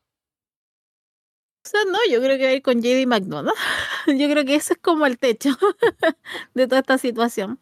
O 1.63 1.69
sea, 1.69 1.82
no, 1.86 1.99
yo 2.09 2.19
creo 2.24 2.39
que 2.39 2.43
va 2.45 2.49
a 2.49 2.53
ir 2.53 2.63
con 2.63 2.82
JD 2.82 3.05
McDonald. 3.05 3.55
Yo 4.07 4.28
creo 4.32 4.43
que 4.45 4.55
ese 4.55 4.74
es 4.74 4.80
como 4.80 5.05
el 5.05 5.19
techo 5.19 5.51
de 6.55 6.67
toda 6.67 6.80
esta 6.80 6.97
situación. 6.97 7.59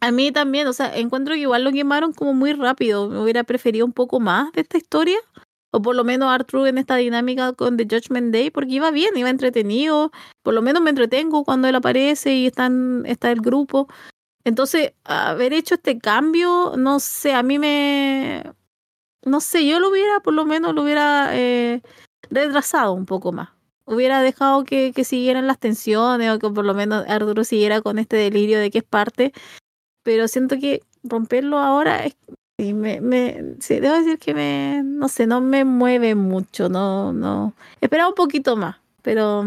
A 0.00 0.12
mí 0.12 0.30
también, 0.32 0.66
o 0.66 0.72
sea, 0.72 0.96
encuentro 0.96 1.34
que 1.34 1.40
igual 1.40 1.64
lo 1.64 1.72
quemaron 1.72 2.12
como 2.12 2.34
muy 2.34 2.52
rápido. 2.52 3.08
Me 3.08 3.20
hubiera 3.20 3.44
preferido 3.44 3.84
un 3.84 3.92
poco 3.92 4.20
más 4.20 4.52
de 4.52 4.62
esta 4.62 4.78
historia. 4.78 5.18
O 5.70 5.82
por 5.82 5.94
lo 5.96 6.04
menos 6.04 6.30
Arthur 6.30 6.68
en 6.68 6.78
esta 6.78 6.96
dinámica 6.96 7.52
con 7.52 7.76
The 7.76 7.84
Judgment 7.84 8.32
Day, 8.32 8.50
porque 8.50 8.72
iba 8.72 8.90
bien, 8.90 9.16
iba 9.16 9.28
entretenido. 9.28 10.10
Por 10.42 10.54
lo 10.54 10.62
menos 10.62 10.82
me 10.82 10.90
entretengo 10.90 11.44
cuando 11.44 11.68
él 11.68 11.74
aparece 11.74 12.34
y 12.34 12.46
están, 12.46 13.04
está 13.06 13.30
el 13.30 13.40
grupo. 13.40 13.88
Entonces, 14.44 14.94
haber 15.04 15.52
hecho 15.52 15.74
este 15.74 15.98
cambio, 15.98 16.74
no 16.78 17.00
sé, 17.00 17.34
a 17.34 17.42
mí 17.42 17.58
me... 17.58 18.44
No 19.24 19.40
sé, 19.40 19.66
yo 19.66 19.80
lo 19.80 19.90
hubiera, 19.90 20.20
por 20.20 20.32
lo 20.32 20.46
menos 20.46 20.74
lo 20.74 20.82
hubiera 20.82 21.36
eh, 21.36 21.82
retrasado 22.30 22.92
un 22.94 23.04
poco 23.04 23.32
más. 23.32 23.50
Hubiera 23.84 24.22
dejado 24.22 24.64
que, 24.64 24.92
que 24.94 25.04
siguieran 25.04 25.46
las 25.46 25.58
tensiones 25.58 26.30
o 26.30 26.38
que 26.38 26.48
por 26.50 26.64
lo 26.64 26.74
menos 26.74 27.04
Arturo 27.08 27.44
siguiera 27.44 27.82
con 27.82 27.98
este 27.98 28.16
delirio 28.16 28.58
de 28.58 28.70
que 28.70 28.78
es 28.78 28.84
parte. 28.84 29.32
Pero 30.02 30.28
siento 30.28 30.58
que 30.58 30.82
romperlo 31.02 31.58
ahora 31.58 32.04
es, 32.04 32.16
me, 32.58 33.00
me 33.00 33.56
sí, 33.60 33.80
debo 33.80 33.94
decir 33.94 34.18
que 34.18 34.34
me, 34.34 34.82
no 34.84 35.08
sé, 35.08 35.26
no 35.26 35.40
me 35.40 35.64
mueve 35.64 36.14
mucho, 36.14 36.68
no, 36.68 37.12
no. 37.12 37.54
Esperaba 37.80 38.08
un 38.08 38.14
poquito 38.14 38.56
más, 38.56 38.76
pero 39.02 39.44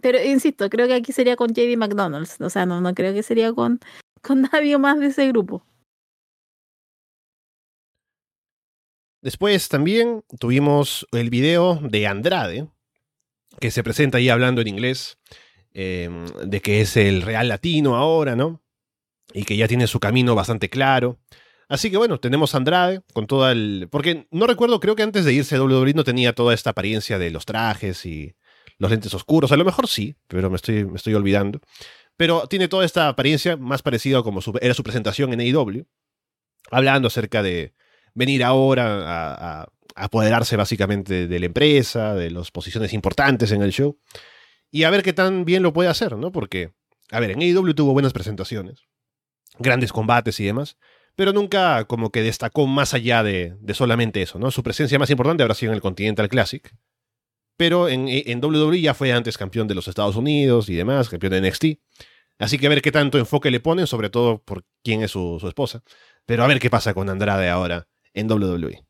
pero 0.00 0.22
insisto, 0.22 0.68
creo 0.70 0.86
que 0.86 0.94
aquí 0.94 1.12
sería 1.12 1.36
con 1.36 1.52
JD 1.52 1.76
McDonald's. 1.76 2.40
O 2.40 2.50
sea, 2.50 2.66
no, 2.66 2.80
no 2.80 2.94
creo 2.94 3.12
que 3.12 3.22
sería 3.22 3.52
con, 3.52 3.80
con 4.22 4.42
nadie 4.42 4.78
más 4.78 4.98
de 4.98 5.06
ese 5.06 5.28
grupo. 5.28 5.62
Después 9.22 9.68
también 9.68 10.22
tuvimos 10.38 11.06
el 11.12 11.28
video 11.28 11.76
de 11.82 12.06
Andrade, 12.06 12.68
que 13.60 13.70
se 13.70 13.82
presenta 13.82 14.16
ahí 14.16 14.30
hablando 14.30 14.62
en 14.62 14.68
inglés, 14.68 15.18
em, 15.74 16.24
de 16.42 16.60
que 16.60 16.80
es 16.80 16.96
el 16.96 17.20
real 17.20 17.48
latino 17.48 17.96
ahora, 17.96 18.34
¿no? 18.34 18.62
Y 19.32 19.44
que 19.44 19.56
ya 19.56 19.68
tiene 19.68 19.86
su 19.86 20.00
camino 20.00 20.34
bastante 20.34 20.68
claro. 20.68 21.18
Así 21.68 21.90
que 21.90 21.96
bueno, 21.96 22.18
tenemos 22.18 22.54
a 22.54 22.58
Andrade 22.58 23.02
con 23.12 23.26
toda 23.26 23.52
el... 23.52 23.88
Porque 23.90 24.26
no 24.30 24.46
recuerdo, 24.46 24.80
creo 24.80 24.96
que 24.96 25.04
antes 25.04 25.24
de 25.24 25.32
irse 25.32 25.54
a 25.54 25.62
WWE 25.62 25.94
no 25.94 26.04
tenía 26.04 26.34
toda 26.34 26.52
esta 26.52 26.70
apariencia 26.70 27.18
de 27.18 27.30
los 27.30 27.46
trajes 27.46 28.04
y 28.06 28.34
los 28.78 28.90
lentes 28.90 29.14
oscuros. 29.14 29.52
A 29.52 29.56
lo 29.56 29.64
mejor 29.64 29.86
sí, 29.86 30.16
pero 30.26 30.50
me 30.50 30.56
estoy, 30.56 30.84
me 30.84 30.96
estoy 30.96 31.14
olvidando. 31.14 31.60
Pero 32.20 32.46
tiene 32.48 32.68
toda 32.68 32.84
esta 32.84 33.08
apariencia 33.08 33.56
más 33.56 33.82
parecida 33.82 34.18
a 34.18 34.22
como 34.22 34.40
era 34.60 34.74
su 34.74 34.82
presentación 34.82 35.32
en 35.32 35.40
AEW, 35.40 35.86
hablando 36.70 37.08
acerca 37.08 37.42
de 37.42 37.72
venir 38.14 38.44
ahora 38.44 39.62
a, 39.62 39.68
apoderarse 39.96 40.56
básicamente 40.56 41.26
de 41.26 41.40
la 41.40 41.46
empresa, 41.46 42.14
de 42.14 42.30
las 42.30 42.50
posiciones 42.50 42.92
importantes 42.92 43.52
en 43.52 43.62
el 43.62 43.72
show, 43.72 43.98
y 44.70 44.84
a 44.84 44.90
ver 44.90 45.02
qué 45.02 45.12
tan 45.12 45.44
bien 45.44 45.62
lo 45.62 45.72
puede 45.72 45.88
hacer, 45.88 46.16
¿no? 46.16 46.30
Porque, 46.30 46.72
a 47.10 47.20
ver, 47.20 47.32
en 47.32 47.40
AEW 47.40 47.74
tuvo 47.74 47.92
buenas 47.92 48.12
presentaciones, 48.12 48.86
grandes 49.60 49.92
combates 49.92 50.40
y 50.40 50.44
demás, 50.44 50.76
pero 51.14 51.32
nunca 51.32 51.84
como 51.84 52.10
que 52.10 52.22
destacó 52.22 52.66
más 52.66 52.94
allá 52.94 53.22
de, 53.22 53.56
de 53.60 53.74
solamente 53.74 54.22
eso, 54.22 54.38
¿no? 54.38 54.50
Su 54.50 54.64
presencia 54.64 54.98
más 54.98 55.10
importante 55.10 55.42
habrá 55.42 55.54
sido 55.54 55.70
en 55.70 55.76
el 55.76 55.82
Continental 55.82 56.28
Classic, 56.28 56.74
pero 57.56 57.88
en, 57.88 58.06
en 58.08 58.42
WWE 58.44 58.80
ya 58.80 58.94
fue 58.94 59.12
antes 59.12 59.36
campeón 59.36 59.68
de 59.68 59.74
los 59.74 59.86
Estados 59.86 60.16
Unidos 60.16 60.68
y 60.68 60.74
demás, 60.74 61.08
campeón 61.08 61.32
de 61.32 61.42
NXT. 61.42 61.64
Así 62.40 62.58
que 62.58 62.66
a 62.66 62.70
ver 62.70 62.80
qué 62.80 62.90
tanto 62.90 63.18
enfoque 63.18 63.50
le 63.50 63.60
ponen, 63.60 63.86
sobre 63.86 64.08
todo 64.08 64.42
por 64.42 64.64
quién 64.82 65.02
es 65.02 65.10
su, 65.10 65.38
esposa. 65.46 65.82
Pero 66.24 66.42
a 66.42 66.46
ver 66.46 66.58
qué 66.58 66.70
pasa 66.70 66.94
con 66.94 67.10
Andrade 67.10 67.50
ahora 67.50 67.86
en 68.14 68.32
WWE. 68.32 68.82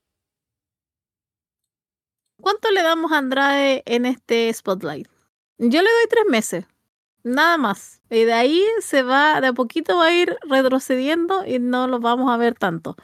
¿Cuánto 2.41 2.71
le 2.71 2.83
damos 2.83 3.11
a 3.11 3.19
Andrade 3.19 3.83
en 3.87 4.07
este 4.07 4.55
spotlight? 4.55 5.09
Yo 5.59 5.83
le 5.83 5.91
doy 5.91 6.07
tres 6.09 6.25
meses, 6.31 6.65
nada 7.25 7.59
más. 7.59 8.01
Y 8.11 8.25
de 8.25 8.33
ahí 8.33 8.65
se 8.81 9.03
va, 9.03 9.41
de 9.41 9.49
a 9.49 9.53
poquito 9.53 9.97
va 9.97 10.07
a 10.07 10.15
ir 10.15 10.37
retrocediendo 10.43 11.45
y 11.47 11.59
no 11.59 11.87
lo 11.87 12.01
vamos 12.01 12.33
a 12.33 12.37
ver 12.37 12.55
tanto. 12.55 12.97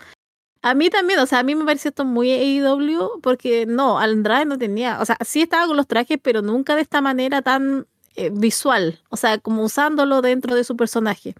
A 0.62 0.74
mí 0.74 0.90
también, 0.90 1.20
o 1.20 1.26
sea, 1.26 1.40
a 1.40 1.42
mí 1.44 1.54
me 1.54 1.64
pareció 1.64 1.90
esto 1.90 2.04
muy 2.04 2.30
AEW 2.32 3.20
porque 3.22 3.66
no, 3.66 3.98
Andrade 3.98 4.46
no 4.46 4.58
tenía, 4.58 5.00
o 5.00 5.04
sea, 5.04 5.16
sí 5.24 5.42
estaba 5.42 5.66
con 5.66 5.76
los 5.76 5.86
trajes, 5.86 6.18
pero 6.20 6.42
nunca 6.42 6.74
de 6.74 6.82
esta 6.82 7.00
manera 7.00 7.40
tan 7.42 7.86
eh, 8.16 8.30
visual, 8.32 9.00
o 9.10 9.16
sea, 9.16 9.38
como 9.38 9.62
usándolo 9.62 10.22
dentro 10.22 10.56
de 10.56 10.64
su 10.64 10.76
personaje. 10.76 11.34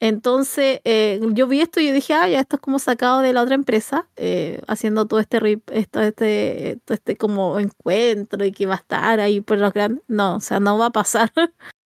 Entonces, 0.00 0.80
eh, 0.82 1.20
yo 1.32 1.46
vi 1.46 1.60
esto 1.60 1.78
y 1.78 1.92
dije, 1.92 2.12
ah, 2.12 2.28
ya 2.28 2.40
esto 2.40 2.56
es 2.56 2.62
como 2.62 2.80
sacado 2.80 3.20
de 3.20 3.32
la 3.32 3.40
otra 3.42 3.54
empresa, 3.54 4.08
eh, 4.16 4.60
haciendo 4.66 5.06
todo 5.06 5.20
este, 5.20 5.62
esto, 5.72 6.00
este, 6.00 6.80
este 6.88 7.16
como 7.16 7.60
encuentro 7.60 8.44
y 8.44 8.50
que 8.50 8.66
va 8.66 8.74
a 8.74 8.78
estar 8.78 9.20
ahí 9.20 9.40
por 9.40 9.58
los 9.58 9.72
grandes. 9.72 10.02
No, 10.08 10.36
o 10.36 10.40
sea, 10.40 10.58
no 10.58 10.76
va 10.76 10.86
a 10.86 10.90
pasar. 10.90 11.32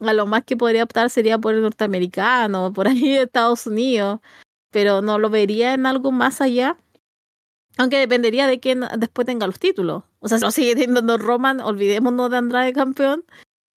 a 0.00 0.12
lo 0.12 0.26
más 0.26 0.44
que 0.44 0.56
podría 0.56 0.84
optar 0.84 1.10
sería 1.10 1.38
por 1.38 1.54
el 1.54 1.62
norteamericano, 1.62 2.72
por 2.72 2.88
ahí 2.88 3.16
Estados 3.16 3.66
Unidos 3.66 4.20
pero 4.74 5.02
no 5.02 5.20
lo 5.20 5.30
vería 5.30 5.72
en 5.72 5.86
algo 5.86 6.10
más 6.10 6.40
allá. 6.40 6.76
Aunque 7.78 7.96
dependería 7.96 8.48
de 8.48 8.58
quién 8.58 8.84
después 8.98 9.24
tenga 9.24 9.46
los 9.46 9.60
títulos. 9.60 10.02
O 10.18 10.28
sea, 10.28 10.38
si 10.38 10.44
lo 10.44 10.50
sigue 10.50 10.74
teniendo 10.74 11.16
Roman, 11.16 11.60
olvidémonos 11.60 12.28
de 12.28 12.36
Andrade 12.38 12.72
campeón 12.72 13.24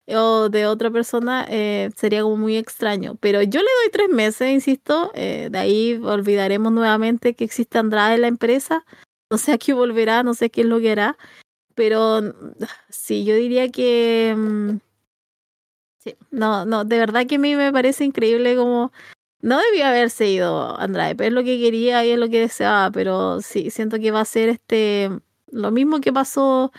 o 0.07 0.49
de 0.49 0.65
otra 0.65 0.89
persona, 0.89 1.45
eh, 1.49 1.91
sería 1.95 2.23
como 2.23 2.38
muy 2.38 2.57
extraño. 2.57 3.15
Pero 3.19 3.44
yo 3.44 3.60
le 3.60 3.68
doy 3.84 3.91
tres 3.91 4.10
meses, 4.10 4.49
insisto. 4.49 5.11
Eh, 5.14 5.49
de 5.52 5.60
ahí 5.60 6.02
olvidaremos 6.03 6.73
nuevamente 6.73 7.35
que 7.35 7.44
existe 7.44 7.77
Andrade 7.77 8.15
en 8.15 8.22
la 8.22 8.27
empresa. 8.27 8.84
No 9.30 9.38
sé 9.38 9.52
a 9.52 9.60
qué 9.60 9.73
volverá, 9.73 10.23
no 10.23 10.34
sé 10.34 10.49
qué 10.49 10.61
es 10.61 10.68
lo 10.68 10.80
que 10.80 10.94
hará. 10.94 11.15
Pero 11.76 12.22
sí, 12.89 13.23
yo 13.23 13.35
diría 13.35 13.69
que. 13.69 14.34
Mm, 14.35 14.77
no, 16.32 16.66
no, 16.66 16.86
de 16.86 16.98
verdad 16.98 17.26
que 17.28 17.36
a 17.36 17.40
mí 17.40 17.56
me 17.56 17.72
parece 17.72 18.06
increíble 18.06 18.56
como 18.56 18.92
no 19.42 19.60
debía 19.60 19.90
haberse 19.90 20.28
ido 20.28 20.80
Andrade, 20.80 21.16
pero 21.16 21.28
es 21.30 21.34
lo 21.34 21.44
que 21.44 21.60
quería 21.60 22.06
y 22.06 22.12
es 22.12 22.20
lo 22.20 22.30
que 22.30 22.42
deseaba, 22.42 22.92
pero 22.92 23.42
sí, 23.42 23.70
siento 23.70 24.00
que 24.00 24.12
va 24.12 24.22
a 24.22 24.26
ser 24.26 24.50
este 24.50 25.10
lo 25.52 25.72
mismo 25.72 26.02
que 26.02 26.12
pasó 26.12 26.72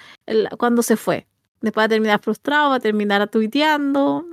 cuando 0.59 0.83
se 0.83 0.97
fue. 0.97 1.27
Después 1.61 1.83
va 1.83 1.87
a 1.87 1.89
terminar 1.89 2.21
frustrado, 2.21 2.71
va 2.71 2.77
a 2.77 2.81
terminar 2.81 3.27
tuiteando. 3.29 4.25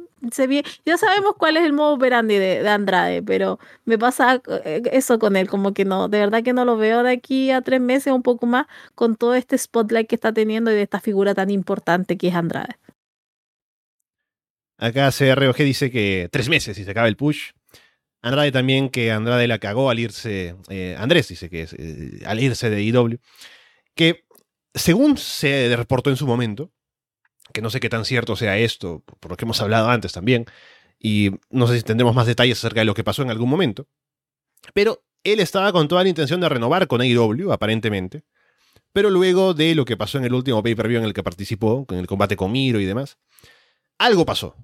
ya 0.85 0.97
sabemos 0.97 1.35
cuál 1.37 1.57
es 1.57 1.63
el 1.63 1.73
modo 1.73 1.93
operandi 1.93 2.35
de, 2.37 2.67
Andrade, 2.67 3.23
pero 3.23 3.59
me 3.85 3.97
pasa 3.97 4.41
eh, 4.65 4.81
eso 4.91 5.19
con 5.19 5.35
él, 5.35 5.47
como 5.49 5.73
que 5.73 5.85
no, 5.85 6.07
de 6.09 6.19
verdad 6.19 6.43
que 6.43 6.53
no 6.53 6.65
lo 6.65 6.77
veo 6.77 7.03
de 7.03 7.11
aquí 7.11 7.51
a 7.51 7.61
tres 7.61 7.81
meses 7.81 8.13
un 8.13 8.23
poco 8.23 8.45
más 8.45 8.67
con 8.95 9.15
todo 9.15 9.35
este 9.35 9.57
spotlight 9.57 10.07
que 10.07 10.15
está 10.15 10.33
teniendo 10.33 10.71
y 10.71 10.75
de 10.75 10.81
esta 10.83 10.99
figura 10.99 11.33
tan 11.33 11.49
importante 11.49 12.17
que 12.17 12.27
es 12.29 12.35
Andrade. 12.35 12.75
Acá 14.77 15.11
CROG 15.11 15.57
dice 15.57 15.89
que 15.89 16.29
tres 16.31 16.49
meses 16.49 16.77
y 16.77 16.83
se 16.83 16.91
acaba 16.91 17.07
el 17.07 17.15
push. 17.15 17.51
Andrade 18.21 18.51
también 18.51 18.89
que 18.89 19.11
Andrade 19.11 19.47
la 19.47 19.59
cagó 19.59 19.89
al 19.89 19.99
irse, 19.99 20.55
eh, 20.69 20.95
Andrés 20.97 21.27
dice 21.27 21.49
que 21.49 21.67
eh, 21.77 22.23
al 22.25 22.39
irse 22.39 22.69
de 22.69 22.81
IW, 22.81 23.19
que 23.93 24.25
según 24.73 25.17
se 25.17 25.73
reportó 25.77 26.09
en 26.09 26.17
su 26.17 26.25
momento, 26.25 26.71
que 27.53 27.61
no 27.61 27.69
sé 27.69 27.79
qué 27.79 27.87
tan 27.87 28.03
cierto 28.03 28.35
sea 28.35 28.57
esto, 28.57 29.03
por 29.19 29.31
lo 29.31 29.37
que 29.37 29.45
hemos 29.45 29.61
hablado 29.61 29.89
antes 29.89 30.11
también, 30.11 30.45
y 30.99 31.31
no 31.51 31.67
sé 31.67 31.77
si 31.77 31.83
tendremos 31.83 32.15
más 32.15 32.25
detalles 32.25 32.57
acerca 32.57 32.81
de 32.81 32.85
lo 32.85 32.95
que 32.95 33.03
pasó 33.03 33.21
en 33.21 33.29
algún 33.29 33.49
momento, 33.49 33.87
pero 34.73 35.03
él 35.23 35.39
estaba 35.39 35.71
con 35.71 35.87
toda 35.87 36.03
la 36.03 36.09
intención 36.09 36.41
de 36.41 36.49
renovar 36.49 36.87
con 36.87 37.01
AEW, 37.01 37.51
aparentemente, 37.51 38.23
pero 38.91 39.09
luego 39.09 39.53
de 39.53 39.75
lo 39.75 39.85
que 39.85 39.97
pasó 39.97 40.17
en 40.17 40.25
el 40.25 40.33
último 40.33 40.63
pay-per-view 40.63 40.99
en 40.99 41.05
el 41.05 41.13
que 41.13 41.23
participó, 41.23 41.85
con 41.85 41.97
el 41.97 42.07
combate 42.07 42.35
con 42.35 42.51
Miro 42.51 42.79
y 42.79 42.85
demás, 42.85 43.17
algo 43.97 44.25
pasó, 44.25 44.55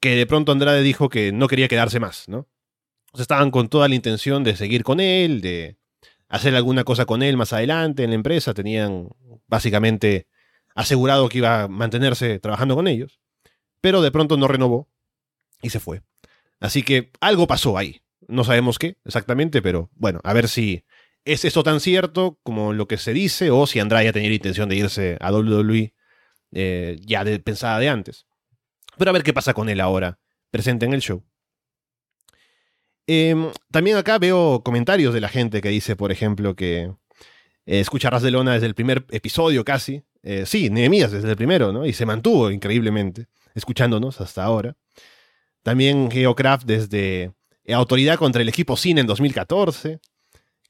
que 0.00 0.16
de 0.16 0.26
pronto 0.26 0.52
Andrade 0.52 0.82
dijo 0.82 1.08
que 1.08 1.32
no 1.32 1.48
quería 1.48 1.68
quedarse 1.68 2.00
más, 2.00 2.28
¿no? 2.28 2.48
estaban 3.14 3.50
con 3.50 3.68
toda 3.68 3.88
la 3.88 3.94
intención 3.94 4.44
de 4.44 4.56
seguir 4.56 4.84
con 4.84 5.00
él, 5.00 5.40
de 5.40 5.78
hacer 6.28 6.54
alguna 6.54 6.84
cosa 6.84 7.06
con 7.06 7.22
él 7.22 7.36
más 7.36 7.52
adelante 7.52 8.04
en 8.04 8.10
la 8.10 8.16
empresa. 8.16 8.54
Tenían 8.54 9.08
básicamente 9.46 10.26
asegurado 10.74 11.28
que 11.28 11.38
iba 11.38 11.62
a 11.62 11.68
mantenerse 11.68 12.38
trabajando 12.38 12.74
con 12.74 12.86
ellos, 12.86 13.20
pero 13.80 14.02
de 14.02 14.10
pronto 14.10 14.36
no 14.36 14.48
renovó 14.48 14.88
y 15.62 15.70
se 15.70 15.80
fue. 15.80 16.02
Así 16.60 16.82
que 16.82 17.10
algo 17.20 17.46
pasó 17.46 17.78
ahí. 17.78 18.02
No 18.26 18.44
sabemos 18.44 18.78
qué 18.78 18.98
exactamente, 19.04 19.62
pero 19.62 19.90
bueno, 19.94 20.20
a 20.22 20.32
ver 20.34 20.48
si 20.48 20.84
es 21.24 21.44
eso 21.44 21.62
tan 21.62 21.80
cierto 21.80 22.38
como 22.42 22.72
lo 22.72 22.86
que 22.86 22.98
se 22.98 23.12
dice 23.12 23.50
o 23.50 23.66
si 23.66 23.80
Andrade 23.80 24.06
ya 24.06 24.12
tenía 24.12 24.32
intención 24.32 24.68
de 24.68 24.76
irse 24.76 25.16
a 25.20 25.32
WWE 25.32 25.94
eh, 26.52 26.98
ya 27.00 27.24
de, 27.24 27.38
pensada 27.38 27.78
de 27.78 27.88
antes. 27.88 28.26
Pero 28.98 29.10
a 29.10 29.12
ver 29.12 29.22
qué 29.22 29.32
pasa 29.32 29.54
con 29.54 29.68
él 29.68 29.80
ahora, 29.80 30.18
presente 30.50 30.86
en 30.86 30.92
el 30.92 31.00
show. 31.00 31.22
Em, 33.06 33.50
también 33.70 33.96
acá 33.96 34.18
veo 34.18 34.62
comentarios 34.62 35.14
de 35.14 35.20
la 35.20 35.28
gente 35.28 35.60
que 35.62 35.70
dice, 35.70 35.96
por 35.96 36.12
ejemplo, 36.12 36.54
que 36.54 36.92
eh, 37.64 37.80
escucha 37.80 38.10
Ras 38.10 38.22
de 38.22 38.30
Lona 38.30 38.52
desde 38.52 38.66
el 38.66 38.74
primer 38.74 39.06
episodio 39.10 39.64
casi. 39.64 40.02
Eh, 40.22 40.44
sí, 40.46 40.68
Nehemías 40.68 41.10
desde 41.10 41.30
el 41.30 41.36
primero, 41.36 41.72
¿no? 41.72 41.86
Y 41.86 41.92
se 41.94 42.04
mantuvo 42.04 42.50
increíblemente, 42.50 43.28
escuchándonos 43.54 44.20
hasta 44.20 44.44
ahora. 44.44 44.76
También 45.62 46.10
Geocraft 46.10 46.66
desde 46.66 47.32
Autoridad 47.74 48.16
contra 48.16 48.40
el 48.40 48.48
equipo 48.48 48.76
Cine 48.76 49.02
en 49.02 49.06
2014, 49.06 50.00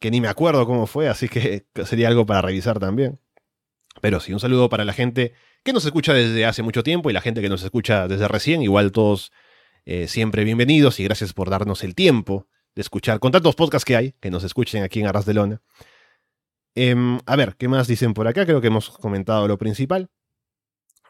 que 0.01 0.11
ni 0.11 0.21
me 0.21 0.29
acuerdo 0.29 0.67
cómo 0.67 0.87
fue, 0.87 1.09
así 1.09 1.29
que 1.29 1.67
sería 1.85 2.09
algo 2.09 2.27
para 2.27 2.43
revisar 2.43 2.79
también. 2.79 3.21
Pero 4.01 4.21
sí, 4.21 4.33
un 4.33 4.41
saludo 4.41 4.69
para 4.69 4.85
la 4.85 4.93
gente 4.93 5.33
que 5.63 5.73
nos 5.73 5.85
escucha 5.85 6.13
desde 6.15 6.47
hace 6.47 6.63
mucho 6.63 6.83
tiempo 6.83 7.11
y 7.11 7.13
la 7.13 7.21
gente 7.21 7.41
que 7.41 7.49
nos 7.49 7.63
escucha 7.63 8.09
desde 8.09 8.29
recién, 8.29 8.63
igual 8.63 8.93
todos 8.93 9.33
eh, 9.85 10.09
siempre 10.09 10.45
bienvenidos 10.45 11.01
y 11.01 11.05
gracias 11.05 11.33
por 11.33 11.51
darnos 11.51 11.83
el 11.83 11.95
tiempo 11.95 12.47
de 12.75 12.83
escuchar 12.83 13.21
con 13.21 13.33
tantos 13.33 13.55
podcasts 13.55 13.85
que 13.85 13.97
hay, 13.97 14.15
que 14.21 14.31
nos 14.31 14.45
escuchen 14.45 14.83
aquí 14.83 15.01
en 15.01 15.07
Arras 15.07 15.27
de 15.27 15.35
Lona. 15.35 15.63
Em, 16.75 17.19
a 17.27 17.37
ver, 17.37 17.57
¿qué 17.57 17.69
más 17.69 17.89
dicen 17.89 18.15
por 18.15 18.29
acá? 18.29 18.45
Creo 18.45 18.61
que 18.61 18.69
hemos 18.69 18.91
comentado 18.91 19.49
lo 19.49 19.59
principal. 19.59 20.11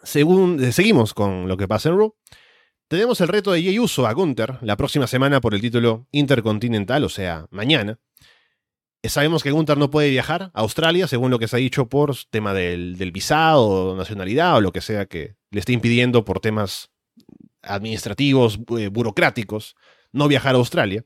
Según, 0.02 0.62
eh, 0.62 0.72
seguimos 0.72 1.12
con 1.12 1.48
lo 1.48 1.56
que 1.56 1.68
pasa 1.68 1.88
en 1.88 1.98
Raw. 1.98 2.14
Tenemos 2.88 3.20
el 3.20 3.28
reto 3.28 3.52
de 3.52 3.62
Jey 3.62 3.78
Uso 3.78 4.06
a 4.06 4.12
Gunther 4.14 4.58
la 4.62 4.76
próxima 4.76 5.06
semana 5.06 5.40
por 5.42 5.54
el 5.54 5.60
título 5.60 6.06
Intercontinental, 6.10 7.04
o 7.04 7.10
sea, 7.10 7.46
mañana. 7.50 7.98
Eh, 9.02 9.08
sabemos 9.08 9.42
que 9.42 9.50
Gunther 9.50 9.78
no 9.78 9.90
puede 9.90 10.10
viajar 10.10 10.50
a 10.54 10.60
Australia, 10.60 11.06
según 11.06 11.30
lo 11.30 11.38
que 11.38 11.48
se 11.48 11.56
ha 11.56 11.58
dicho 11.58 11.88
por 11.88 12.14
tema 12.30 12.52
del, 12.52 12.98
del 12.98 13.12
visado, 13.12 13.96
nacionalidad 13.96 14.56
o 14.56 14.60
lo 14.60 14.72
que 14.72 14.80
sea 14.80 15.06
que 15.06 15.36
le 15.50 15.60
esté 15.60 15.72
impidiendo 15.72 16.24
por 16.24 16.40
temas 16.40 16.90
administrativos, 17.62 18.58
eh, 18.78 18.88
burocráticos, 18.88 19.76
no 20.12 20.28
viajar 20.28 20.54
a 20.54 20.58
Australia. 20.58 21.04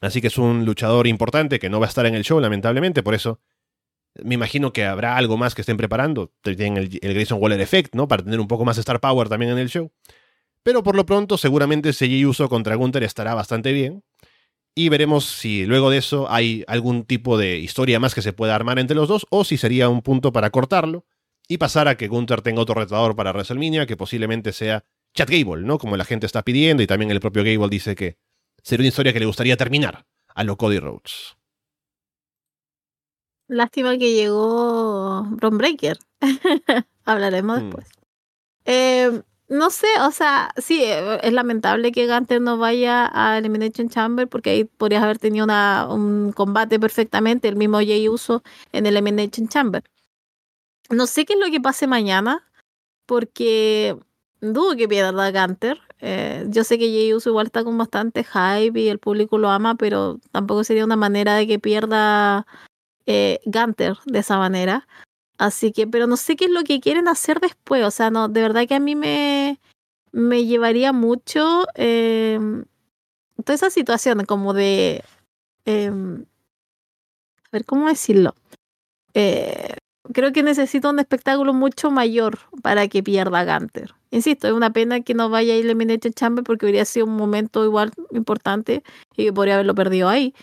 Así 0.00 0.20
que 0.20 0.28
es 0.28 0.38
un 0.38 0.64
luchador 0.64 1.06
importante 1.06 1.58
que 1.58 1.68
no 1.68 1.80
va 1.80 1.86
a 1.86 1.88
estar 1.88 2.06
en 2.06 2.14
el 2.14 2.24
show, 2.24 2.40
lamentablemente, 2.40 3.02
por 3.02 3.14
eso 3.14 3.40
me 4.14 4.34
imagino 4.34 4.72
que 4.72 4.84
habrá 4.84 5.16
algo 5.16 5.36
más 5.36 5.54
que 5.54 5.62
estén 5.62 5.76
preparando. 5.76 6.32
Tienen 6.42 6.76
el, 6.76 6.88
Grayson 6.88 7.40
Waller 7.40 7.60
Effect, 7.60 7.94
¿no? 7.94 8.08
Para 8.08 8.22
tener 8.22 8.40
un 8.40 8.48
poco 8.48 8.64
más 8.64 8.78
Star 8.78 9.00
Power 9.00 9.28
también 9.28 9.52
en 9.52 9.58
el 9.58 9.68
show. 9.68 9.92
Pero 10.62 10.82
por 10.82 10.96
lo 10.96 11.06
pronto, 11.06 11.38
seguramente 11.38 11.90
ese 11.90 12.26
Uso 12.26 12.48
contra 12.48 12.74
Gunther 12.74 13.02
estará 13.02 13.34
bastante 13.34 13.72
bien. 13.72 14.02
Y 14.74 14.88
veremos 14.88 15.24
si 15.24 15.66
luego 15.66 15.90
de 15.90 15.98
eso 15.98 16.30
hay 16.30 16.64
algún 16.66 17.04
tipo 17.04 17.36
de 17.36 17.58
historia 17.58 17.98
más 17.98 18.14
que 18.14 18.22
se 18.22 18.32
pueda 18.32 18.54
armar 18.54 18.78
entre 18.78 18.96
los 18.96 19.08
dos, 19.08 19.26
o 19.30 19.44
si 19.44 19.56
sería 19.56 19.88
un 19.88 20.02
punto 20.02 20.32
para 20.32 20.50
cortarlo 20.50 21.04
y 21.48 21.58
pasar 21.58 21.88
a 21.88 21.96
que 21.96 22.08
Gunther 22.08 22.42
tenga 22.42 22.62
otro 22.62 22.76
retador 22.76 23.16
para 23.16 23.32
WrestleMania, 23.32 23.86
que 23.86 23.96
posiblemente 23.96 24.52
sea 24.52 24.84
Chad 25.14 25.28
Gable, 25.28 25.66
¿no? 25.66 25.78
Como 25.78 25.96
la 25.96 26.04
gente 26.04 26.26
está 26.26 26.42
pidiendo 26.44 26.82
y 26.82 26.86
también 26.86 27.10
el 27.10 27.20
propio 27.20 27.42
Gable 27.42 27.68
dice 27.68 27.96
que 27.96 28.16
sería 28.62 28.82
una 28.82 28.88
historia 28.88 29.12
que 29.12 29.20
le 29.20 29.26
gustaría 29.26 29.56
terminar 29.56 30.06
a 30.28 30.44
lo 30.44 30.56
Cody 30.56 30.78
Rhodes. 30.78 31.36
Lástima 33.48 33.98
que 33.98 34.14
llegó 34.14 35.26
Ron 35.38 35.58
Breaker. 35.58 35.98
Hablaremos 37.04 37.58
mm. 37.58 37.64
después. 37.64 37.88
Eh, 38.64 39.22
no 39.50 39.70
sé, 39.70 39.88
o 40.06 40.12
sea, 40.12 40.50
sí, 40.58 40.80
eh, 40.84 41.18
es 41.22 41.32
lamentable 41.32 41.90
que 41.90 42.06
Gunter 42.06 42.40
no 42.40 42.56
vaya 42.56 43.10
a 43.12 43.36
Elimination 43.36 43.88
Chamber 43.88 44.28
porque 44.28 44.50
ahí 44.50 44.64
podrías 44.64 45.02
haber 45.02 45.18
tenido 45.18 45.46
un 45.92 46.32
combate 46.32 46.78
perfectamente, 46.78 47.48
el 47.48 47.56
mismo 47.56 47.78
Jay 47.78 48.08
Uso 48.08 48.44
en 48.72 48.86
Elimination 48.86 49.48
Chamber. 49.48 49.82
No 50.88 51.06
sé 51.08 51.24
qué 51.24 51.34
es 51.34 51.40
lo 51.40 51.50
que 51.50 51.60
pase 51.60 51.88
mañana, 51.88 52.48
porque 53.06 53.96
dudo 54.40 54.76
que 54.76 54.88
pierda 54.88 55.32
Gunter. 55.32 55.80
Eh, 55.98 56.46
yo 56.48 56.62
sé 56.62 56.78
que 56.78 56.88
Jey 56.88 57.12
Uso 57.12 57.30
igual 57.30 57.46
está 57.46 57.64
con 57.64 57.76
bastante 57.76 58.24
hype 58.24 58.78
y 58.80 58.88
el 58.88 59.00
público 59.00 59.36
lo 59.36 59.50
ama, 59.50 59.74
pero 59.74 60.20
tampoco 60.30 60.62
sería 60.62 60.84
una 60.84 60.96
manera 60.96 61.34
de 61.34 61.48
que 61.48 61.58
pierda 61.58 62.46
eh, 63.06 63.40
Gunter 63.46 63.96
de 64.06 64.20
esa 64.20 64.38
manera. 64.38 64.86
Así 65.40 65.72
que, 65.72 65.86
pero 65.86 66.06
no 66.06 66.18
sé 66.18 66.36
qué 66.36 66.44
es 66.44 66.50
lo 66.50 66.64
que 66.64 66.80
quieren 66.80 67.08
hacer 67.08 67.40
después. 67.40 67.82
O 67.86 67.90
sea, 67.90 68.10
no, 68.10 68.28
de 68.28 68.42
verdad 68.42 68.68
que 68.68 68.74
a 68.74 68.78
mí 68.78 68.94
me, 68.94 69.58
me 70.12 70.44
llevaría 70.44 70.92
mucho 70.92 71.66
eh, 71.76 72.38
toda 73.42 73.54
esa 73.54 73.70
situación 73.70 74.26
como 74.26 74.52
de... 74.52 75.02
Em, 75.64 76.26
a 77.44 77.48
ver, 77.52 77.64
¿cómo 77.64 77.88
decirlo? 77.88 78.34
Eh, 79.14 79.76
creo 80.12 80.30
que 80.32 80.42
necesito 80.42 80.90
un 80.90 80.98
espectáculo 80.98 81.54
mucho 81.54 81.90
mayor 81.90 82.38
para 82.62 82.86
que 82.88 83.02
pierda 83.02 83.46
Gunter. 83.46 83.94
Insisto, 84.10 84.46
es 84.46 84.52
una 84.52 84.74
pena 84.74 85.00
que 85.00 85.14
no 85.14 85.30
vaya 85.30 85.54
a 85.54 85.56
Elimination 85.56 86.12
Chamber 86.12 86.44
porque 86.44 86.66
hubiera 86.66 86.84
sido 86.84 87.06
un 87.06 87.16
momento 87.16 87.64
igual 87.64 87.92
importante 88.10 88.82
y 89.16 89.24
que 89.24 89.32
podría 89.32 89.54
haberlo 89.54 89.74
perdido 89.74 90.10
ahí. 90.10 90.34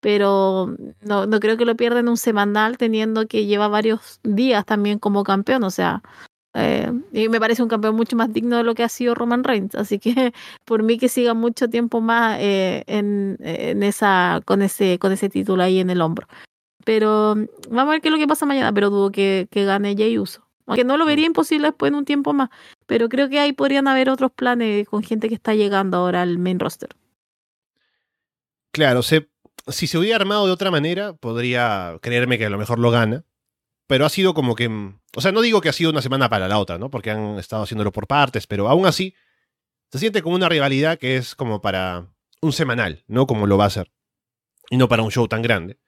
Pero 0.00 0.76
no, 1.00 1.26
no 1.26 1.40
creo 1.40 1.56
que 1.56 1.64
lo 1.64 1.76
pierda 1.76 2.00
en 2.00 2.08
un 2.08 2.16
semanal 2.16 2.76
teniendo 2.78 3.26
que 3.26 3.46
lleva 3.46 3.68
varios 3.68 4.20
días 4.22 4.64
también 4.64 4.98
como 4.98 5.24
campeón. 5.24 5.64
O 5.64 5.70
sea, 5.70 6.02
eh, 6.58 6.90
y 7.12 7.28
me 7.28 7.38
parece 7.38 7.62
un 7.62 7.68
campeón 7.68 7.96
mucho 7.96 8.16
más 8.16 8.32
digno 8.32 8.56
de 8.56 8.62
lo 8.62 8.74
que 8.74 8.82
ha 8.82 8.88
sido 8.88 9.14
Roman 9.14 9.44
Reigns. 9.44 9.74
Así 9.74 9.98
que 9.98 10.32
por 10.64 10.82
mí 10.82 10.98
que 10.98 11.08
siga 11.08 11.34
mucho 11.34 11.68
tiempo 11.68 12.00
más 12.00 12.38
eh, 12.40 12.82
en, 12.86 13.36
en, 13.40 13.82
esa, 13.82 14.40
con, 14.44 14.62
ese, 14.62 14.98
con 14.98 15.12
ese 15.12 15.28
título 15.28 15.62
ahí 15.62 15.80
en 15.80 15.90
el 15.90 16.00
hombro. 16.00 16.26
Pero 16.84 17.34
vamos 17.68 17.88
a 17.88 17.92
ver 17.92 18.00
qué 18.00 18.08
es 18.08 18.12
lo 18.12 18.18
que 18.18 18.28
pasa 18.28 18.46
mañana, 18.46 18.72
pero 18.72 18.90
dudo 18.90 19.10
que, 19.10 19.48
que 19.50 19.64
gane 19.64 19.96
Jay 19.96 20.18
Uso. 20.18 20.46
Aunque 20.66 20.84
no 20.84 20.96
lo 20.96 21.04
vería 21.04 21.26
imposible 21.26 21.68
después 21.68 21.90
en 21.90 21.96
un 21.96 22.04
tiempo 22.04 22.32
más. 22.32 22.50
Pero 22.86 23.08
creo 23.08 23.28
que 23.28 23.38
ahí 23.38 23.52
podrían 23.52 23.86
haber 23.86 24.08
otros 24.08 24.32
planes 24.32 24.88
con 24.88 25.02
gente 25.02 25.28
que 25.28 25.34
está 25.34 25.54
llegando 25.54 25.98
ahora 25.98 26.22
al 26.22 26.38
main 26.38 26.58
roster. 26.58 26.90
Claro, 28.72 29.02
se, 29.02 29.28
si 29.68 29.86
se 29.86 29.98
hubiera 29.98 30.16
armado 30.16 30.46
de 30.46 30.52
otra 30.52 30.70
manera, 30.70 31.12
podría 31.14 31.98
creerme 32.00 32.38
que 32.38 32.46
a 32.46 32.50
lo 32.50 32.58
mejor 32.58 32.78
lo 32.78 32.90
gana. 32.90 33.24
Pero 33.86 34.04
ha 34.04 34.08
sido 34.08 34.34
como 34.34 34.54
que. 34.56 34.68
O 35.16 35.20
sea, 35.20 35.32
no 35.32 35.42
digo 35.42 35.60
que 35.60 35.68
ha 35.68 35.72
sido 35.72 35.90
una 35.90 36.02
semana 36.02 36.28
para 36.28 36.48
la 36.48 36.58
otra, 36.58 36.78
¿no? 36.78 36.90
Porque 36.90 37.10
han 37.10 37.38
estado 37.38 37.62
haciéndolo 37.62 37.92
por 37.92 38.06
partes, 38.06 38.46
pero 38.46 38.68
aún 38.68 38.86
así 38.86 39.14
se 39.92 39.98
siente 39.98 40.22
como 40.22 40.34
una 40.34 40.48
rivalidad 40.48 40.98
que 40.98 41.16
es 41.16 41.34
como 41.34 41.62
para 41.62 42.08
un 42.40 42.52
semanal, 42.52 43.04
¿no? 43.06 43.26
Como 43.26 43.46
lo 43.46 43.56
va 43.56 43.66
a 43.66 43.70
ser. 43.70 43.92
Y 44.70 44.76
no 44.76 44.88
para 44.88 45.02
un 45.02 45.10
show 45.10 45.28
tan 45.28 45.42
grande. 45.42 45.78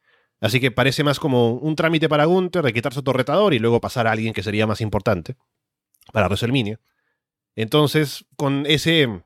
Así 0.40 0.60
que 0.60 0.70
parece 0.70 1.02
más 1.02 1.18
como 1.18 1.54
un 1.54 1.74
trámite 1.74 2.08
para 2.08 2.24
Gunther 2.24 2.64
de 2.64 2.72
quitarse 2.72 3.00
otro 3.00 3.12
retador 3.12 3.54
y 3.54 3.58
luego 3.58 3.80
pasar 3.80 4.06
a 4.06 4.12
alguien 4.12 4.32
que 4.32 4.44
sería 4.44 4.68
más 4.68 4.80
importante 4.80 5.36
para 6.12 6.28
WrestleMania. 6.28 6.80
Entonces, 7.56 8.24
con 8.36 8.64
ese 8.66 9.22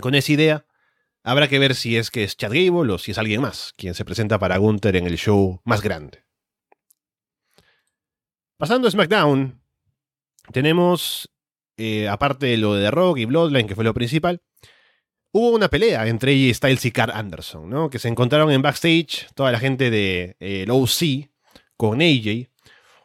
con 0.00 0.14
esa 0.14 0.32
idea, 0.32 0.66
habrá 1.26 1.48
que 1.48 1.58
ver 1.58 1.74
si 1.74 1.96
es 1.96 2.10
que 2.10 2.22
es 2.22 2.36
Chad 2.36 2.52
Gable 2.52 2.92
o 2.92 2.98
si 2.98 3.10
es 3.10 3.18
alguien 3.18 3.42
más 3.42 3.74
quien 3.76 3.94
se 3.94 4.04
presenta 4.04 4.38
para 4.38 4.58
Gunther 4.58 4.94
en 4.94 5.06
el 5.06 5.18
show 5.18 5.60
más 5.64 5.82
grande. 5.82 6.24
Pasando 8.56 8.86
a 8.86 8.90
SmackDown, 8.92 9.60
tenemos, 10.52 11.28
eh, 11.76 12.08
aparte 12.08 12.46
de 12.46 12.56
lo 12.56 12.74
de 12.74 12.90
Rock 12.92 13.18
y 13.18 13.24
Bloodline, 13.24 13.66
que 13.66 13.74
fue 13.74 13.82
lo 13.82 13.92
principal, 13.92 14.40
hubo 15.32 15.50
una 15.50 15.68
pelea 15.68 16.06
entre 16.06 16.32
AJ 16.32 16.54
Styles 16.54 16.84
y 16.84 16.92
Carl 16.92 17.10
Anderson, 17.12 17.68
¿no? 17.68 17.90
Que 17.90 17.98
se 17.98 18.06
encontraron 18.06 18.52
en 18.52 18.62
backstage 18.62 19.26
toda 19.34 19.50
la 19.50 19.58
gente 19.58 19.90
de 19.90 20.36
eh, 20.38 20.64
OC 20.70 21.28
con 21.76 22.00
AJ, 22.00 22.48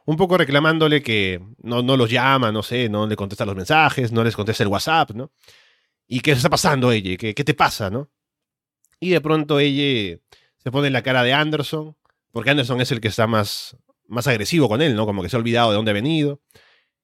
un 0.05 0.15
poco 0.15 0.37
reclamándole 0.37 1.01
que 1.01 1.41
no, 1.57 1.81
no 1.81 1.97
los 1.97 2.11
llama, 2.11 2.51
no 2.51 2.61
sé, 2.61 2.87
no 2.87 3.07
le 3.07 3.15
contesta 3.15 3.45
los 3.45 3.55
mensajes, 3.55 4.11
no 4.11 4.23
les 4.23 4.35
contesta 4.35 4.61
el 4.61 4.69
WhatsApp, 4.69 5.11
¿no? 5.11 5.31
¿Y 6.13 6.19
qué 6.19 6.31
está 6.31 6.49
pasando, 6.49 6.89
AJ? 6.89 7.15
¿Qué, 7.17 7.33
qué 7.33 7.43
te 7.45 7.53
pasa, 7.53 7.89
no? 7.89 8.11
Y 8.99 9.11
de 9.11 9.21
pronto 9.21 9.61
ella 9.61 10.19
se 10.57 10.69
pone 10.69 10.87
en 10.87 10.93
la 10.93 11.03
cara 11.03 11.23
de 11.23 11.31
Anderson, 11.31 11.95
porque 12.33 12.49
Anderson 12.49 12.81
es 12.81 12.91
el 12.91 12.99
que 12.99 13.07
está 13.07 13.27
más, 13.27 13.77
más 14.09 14.27
agresivo 14.27 14.67
con 14.67 14.81
él, 14.81 14.93
¿no? 14.93 15.05
Como 15.05 15.23
que 15.23 15.29
se 15.29 15.37
ha 15.37 15.39
olvidado 15.39 15.69
de 15.69 15.77
dónde 15.77 15.91
ha 15.91 15.93
venido. 15.93 16.41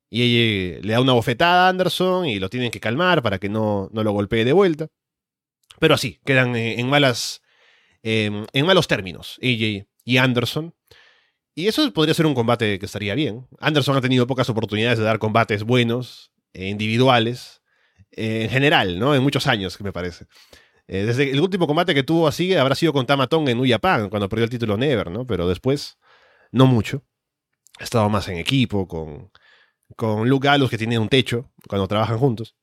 Y 0.10 0.24
ella 0.24 0.80
le 0.84 0.92
da 0.92 1.00
una 1.00 1.14
bofetada 1.14 1.68
a 1.68 1.70
Anderson 1.70 2.26
y 2.26 2.38
lo 2.38 2.50
tienen 2.50 2.70
que 2.70 2.82
calmar 2.82 3.24
para 3.24 3.40
que 3.40 3.48
no, 3.48 3.90
no 3.94 4.04
lo 4.04 4.12
golpee 4.12 4.44
de 4.44 4.52
vuelta. 4.52 4.90
Pero 5.80 5.96
así, 5.96 6.20
quedan 6.26 6.58
eh, 6.58 6.78
en 6.78 6.90
malas. 6.90 7.42
Em, 8.04 8.46
en 8.52 8.66
malos 8.66 8.90
términos, 8.90 9.40
AJ 9.42 9.88
y 10.04 10.18
Anderson. 10.18 10.76
Y 11.56 11.68
eso 11.68 11.94
podría 11.94 12.14
ser 12.14 12.26
un 12.26 12.36
combate 12.36 12.78
que 12.78 12.86
estaría 12.86 13.16
bien. 13.16 13.48
Anderson 13.62 13.96
ha 13.96 14.02
tenido 14.02 14.28
pocas 14.28 14.50
oportunidades 14.50 15.00
de 15.00 15.06
dar 15.06 15.18
combates 15.18 15.64
buenos, 15.64 16.34
e 16.52 16.68
individuales, 16.68 17.57
eh, 18.18 18.44
en 18.44 18.50
general, 18.50 19.00
¿no? 19.00 19.16
En 19.16 19.24
muchos 19.24 19.48
años, 19.48 19.80
me 19.82 19.94
parece. 19.94 20.26
desde 20.88 21.32
el 21.32 21.40
último 21.40 21.68
combate 21.68 21.94
que 21.94 22.04
tuvo 22.04 22.28
así 22.28 22.54
habrá 22.56 22.76
sido 22.76 22.94
con 22.94 23.06
Tamatong 23.06 23.50
en 23.50 23.58
New 23.58 23.70
Japan, 23.70 24.10
cuando 24.10 24.30
perdió 24.30 24.46
el 24.46 24.50
título 24.50 24.78
Never, 24.78 25.12
¿no? 25.12 25.26
Pero 25.26 25.48
después, 25.48 25.98
no 26.52 26.66
mucho. 26.66 27.04
Ha 27.80 27.84
estado 27.84 28.10
más 28.10 28.28
en 28.28 28.38
equipo, 28.38 28.88
con, 28.88 29.32
con 29.96 30.28
Luke 30.30 30.48
Gallows 30.48 30.70
que 30.70 30.78
tiene 30.78 31.00
un 31.00 31.10
techo 31.10 31.52
cuando 31.68 31.88
trabajan 31.88 32.18
juntos. 32.18 32.56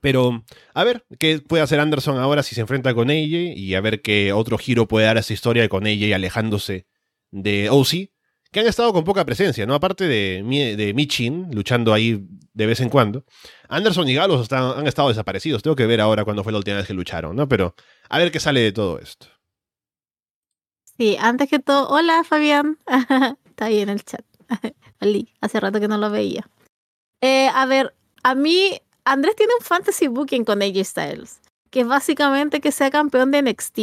Pero 0.00 0.44
a 0.74 0.84
ver 0.84 1.04
qué 1.18 1.40
puede 1.40 1.62
hacer 1.62 1.80
Anderson 1.80 2.18
ahora 2.18 2.42
si 2.42 2.54
se 2.54 2.60
enfrenta 2.60 2.94
con 2.94 3.10
AJ 3.10 3.54
y 3.56 3.74
a 3.74 3.80
ver 3.80 4.02
qué 4.02 4.32
otro 4.32 4.58
giro 4.58 4.88
puede 4.88 5.06
dar 5.06 5.18
esa 5.18 5.32
historia 5.32 5.68
con 5.68 5.86
AJ 5.86 6.14
alejándose 6.14 6.86
de 7.30 7.68
OC, 7.70 8.11
que 8.52 8.60
han 8.60 8.66
estado 8.66 8.92
con 8.92 9.02
poca 9.02 9.24
presencia, 9.24 9.66
¿no? 9.66 9.74
Aparte 9.74 10.06
de, 10.06 10.44
de 10.76 10.94
Michin 10.94 11.48
luchando 11.52 11.92
ahí 11.92 12.24
de 12.52 12.66
vez 12.66 12.80
en 12.80 12.90
cuando, 12.90 13.24
Anderson 13.68 14.08
y 14.08 14.14
Gallows 14.14 14.52
han 14.52 14.86
estado 14.86 15.08
desaparecidos. 15.08 15.62
Tengo 15.62 15.74
que 15.74 15.86
ver 15.86 16.00
ahora 16.00 16.24
cuándo 16.24 16.44
fue 16.44 16.52
la 16.52 16.58
última 16.58 16.76
vez 16.76 16.86
que 16.86 16.92
lucharon, 16.92 17.34
¿no? 17.34 17.48
Pero 17.48 17.74
a 18.10 18.18
ver 18.18 18.30
qué 18.30 18.40
sale 18.40 18.60
de 18.60 18.72
todo 18.72 18.98
esto. 18.98 19.26
Sí, 20.98 21.16
antes 21.18 21.48
que 21.48 21.58
todo, 21.58 21.88
hola 21.88 22.22
Fabián. 22.24 22.78
Está 23.46 23.64
ahí 23.64 23.80
en 23.80 23.88
el 23.88 24.04
chat. 24.04 24.24
Ali, 25.00 25.32
hace 25.40 25.58
rato 25.58 25.80
que 25.80 25.88
no 25.88 25.96
lo 25.96 26.10
veía. 26.10 26.46
Eh, 27.22 27.48
a 27.54 27.64
ver, 27.64 27.94
a 28.22 28.34
mí, 28.34 28.78
Andrés 29.04 29.34
tiene 29.34 29.54
un 29.58 29.64
fantasy 29.64 30.08
booking 30.08 30.44
con 30.44 30.60
AJ 30.60 30.84
Styles, 30.84 31.40
que 31.70 31.80
es 31.80 31.86
básicamente 31.86 32.60
que 32.60 32.70
sea 32.70 32.90
campeón 32.90 33.30
de 33.30 33.42
NXT. 33.42 33.78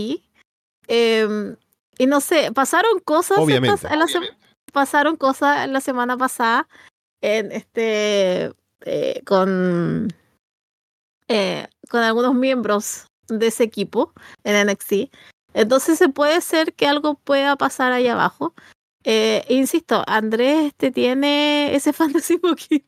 Em, 0.87 1.55
y 1.97 2.05
no 2.05 2.21
sé, 2.21 2.51
pasaron 2.51 2.99
cosas. 2.99 3.39
Obviamente. 3.39 3.87
la 3.95 4.07
pasaron 4.71 5.15
cosas 5.15 5.67
la 5.69 5.81
semana 5.81 6.17
pasada 6.17 6.67
en 7.21 7.51
este 7.51 8.51
eh, 8.85 9.21
con 9.25 10.13
eh, 11.27 11.67
con 11.89 12.01
algunos 12.01 12.33
miembros 12.35 13.07
de 13.27 13.47
ese 13.47 13.63
equipo 13.63 14.13
en 14.43 14.67
NXT. 14.67 15.11
Entonces 15.53 15.97
se 15.97 16.09
puede 16.09 16.41
ser 16.41 16.73
que 16.73 16.87
algo 16.87 17.15
pueda 17.15 17.55
pasar 17.55 17.91
ahí 17.91 18.07
abajo. 18.07 18.53
Eh, 19.03 19.45
insisto, 19.49 20.03
Andrés 20.07 20.67
este, 20.67 20.91
tiene 20.91 21.75
ese 21.75 21.93
fantasy 21.93 22.37
booking 22.37 22.83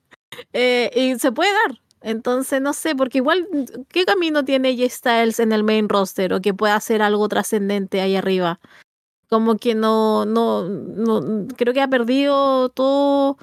y 0.96 1.20
se 1.20 1.32
puede 1.32 1.52
dar. 1.54 1.80
Entonces, 2.02 2.62
no 2.62 2.74
sé, 2.74 2.96
porque 2.96 3.20
igual, 3.20 3.48
¿qué 3.90 4.06
camino 4.06 4.44
tiene 4.44 4.76
J 4.76 4.90
Styles 4.90 5.40
en 5.40 5.52
el 5.52 5.64
main 5.64 5.88
roster 5.88 6.34
o 6.34 6.42
que 6.42 6.54
pueda 6.54 6.76
hacer 6.76 7.02
algo 7.04 7.28
trascendente 7.28 8.02
ahí 8.02 8.16
arriba? 8.16 8.60
Como 9.32 9.56
que 9.56 9.76
no, 9.76 10.26
no, 10.26 10.68
no, 10.68 11.48
creo 11.56 11.74
que 11.74 11.82
ha 11.82 11.88
perdido 11.88 12.68
todo 12.68 13.38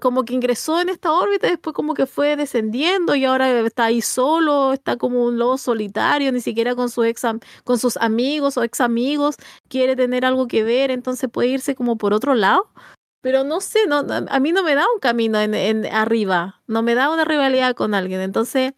como 0.00 0.24
que 0.24 0.34
ingresó 0.34 0.80
en 0.80 0.88
esta 0.88 1.12
órbita 1.12 1.48
después 1.48 1.74
como 1.74 1.94
que 1.94 2.06
fue 2.06 2.36
descendiendo 2.36 3.16
y 3.16 3.24
ahora 3.24 3.60
está 3.60 3.86
ahí 3.86 4.02
solo, 4.02 4.72
está 4.72 4.96
como 4.96 5.24
un 5.24 5.36
lobo 5.38 5.58
solitario, 5.58 6.30
ni 6.30 6.40
siquiera 6.40 6.76
con, 6.76 6.90
su 6.90 7.02
ex, 7.02 7.22
con 7.64 7.78
sus 7.78 7.96
amigos 7.96 8.56
o 8.56 8.62
ex 8.62 8.80
amigos 8.80 9.36
quiere 9.68 9.96
tener 9.96 10.24
algo 10.24 10.46
que 10.46 10.62
ver, 10.62 10.92
entonces 10.92 11.28
puede 11.28 11.48
irse 11.48 11.74
como 11.74 11.96
por 11.96 12.14
otro 12.14 12.34
lado. 12.34 12.68
Pero 13.20 13.42
no 13.42 13.60
sé, 13.60 13.80
no, 13.88 14.04
a 14.28 14.40
mí 14.40 14.52
no 14.52 14.62
me 14.62 14.76
da 14.76 14.84
un 14.94 15.00
camino 15.00 15.40
en, 15.40 15.54
en 15.54 15.86
arriba, 15.86 16.62
no 16.68 16.82
me 16.82 16.94
da 16.94 17.10
una 17.10 17.24
rivalidad 17.24 17.74
con 17.74 17.94
alguien. 17.94 18.20
Entonces, 18.20 18.74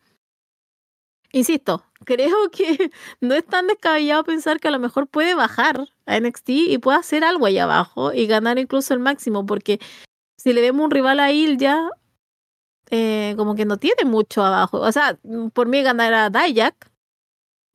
insisto, 1.32 1.84
creo 2.04 2.50
que 2.50 2.90
no 3.20 3.34
es 3.34 3.44
tan 3.46 3.66
descabellado 3.66 4.24
pensar 4.24 4.60
que 4.60 4.68
a 4.68 4.70
lo 4.70 4.78
mejor 4.78 5.06
puede 5.06 5.34
bajar 5.34 5.88
a 6.06 6.20
NXT 6.20 6.48
y 6.50 6.78
puede 6.78 6.98
hacer 6.98 7.24
algo 7.24 7.46
ahí 7.46 7.58
abajo 7.58 8.12
y 8.12 8.26
ganar 8.26 8.58
incluso 8.58 8.94
el 8.94 9.00
máximo, 9.00 9.46
porque 9.46 9.80
si 10.36 10.52
le 10.52 10.60
vemos 10.62 10.84
un 10.84 10.90
rival 10.90 11.20
a 11.20 11.32
Ilya, 11.32 11.90
eh, 12.90 13.34
como 13.36 13.54
que 13.54 13.64
no 13.64 13.76
tiene 13.78 14.04
mucho 14.04 14.44
abajo. 14.44 14.80
O 14.80 14.92
sea, 14.92 15.18
por 15.52 15.68
mí 15.68 15.82
ganará 15.82 16.30
Dayak, 16.30 16.90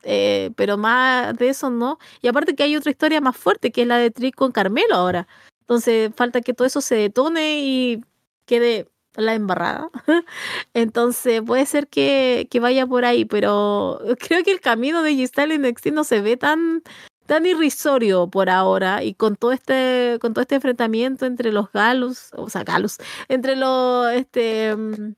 eh, 0.04 0.52
pero 0.56 0.78
más 0.78 1.36
de 1.38 1.50
eso 1.50 1.70
no. 1.70 2.00
Y 2.22 2.28
aparte 2.28 2.56
que 2.56 2.64
hay 2.64 2.76
otra 2.76 2.92
historia 2.92 3.22
más 3.22 3.38
fuerte, 3.38 3.72
que 3.72 3.84
es 3.84 3.88
la 3.88 3.98
de 3.98 4.12
Trick 4.12 4.36
con 4.36 4.52
Carmelo 4.52 4.96
ahora. 4.96 5.28
Entonces 5.62 6.12
falta 6.16 6.42
que 6.42 6.54
todo 6.54 6.68
eso 6.68 6.82
se 6.82 6.96
detone 6.96 7.60
y 7.62 8.04
quede 8.46 8.88
la 9.18 9.34
embarrada. 9.34 9.90
Entonces 10.74 11.42
puede 11.42 11.66
ser 11.66 11.88
que, 11.88 12.48
que, 12.50 12.60
vaya 12.60 12.86
por 12.88 13.06
ahí, 13.06 13.26
pero 13.26 14.00
creo 14.20 14.44
que 14.44 14.52
el 14.52 14.62
camino 14.62 15.04
de 15.04 15.16
Giselle 15.16 15.56
en 15.56 15.64
NXT 15.64 15.88
no 15.88 16.04
se 16.04 16.22
ve 16.22 16.38
tan 16.38 16.84
tan 17.26 17.46
irrisorio 17.48 18.28
por 18.28 18.52
ahora 18.52 19.04
y 19.04 19.16
con 19.16 19.36
todo 19.36 19.52
este 19.52 20.20
con 20.22 20.34
todo 20.34 20.44
este 20.44 20.56
enfrentamiento 20.56 21.26
entre 21.26 21.52
los 21.52 21.72
galos, 21.72 22.30
o 22.36 22.50
sea, 22.50 22.64
galos, 22.64 22.98
entre 23.30 23.56
los 23.56 24.12
este 24.12 24.76
mm, 24.76 25.14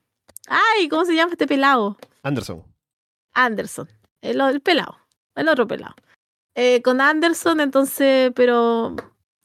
ay, 0.48 0.88
¿cómo 0.88 1.04
se 1.04 1.14
llama 1.14 1.32
este 1.32 1.46
pelado? 1.46 1.96
Anderson. 2.22 2.64
Anderson, 3.34 3.88
el, 4.22 4.40
el 4.40 4.60
pelado, 4.60 4.96
el 5.34 5.48
otro 5.48 5.66
pelado. 5.66 5.94
Eh, 6.54 6.82
con 6.82 7.00
Anderson, 7.00 7.60
entonces, 7.60 8.32
pero 8.34 8.96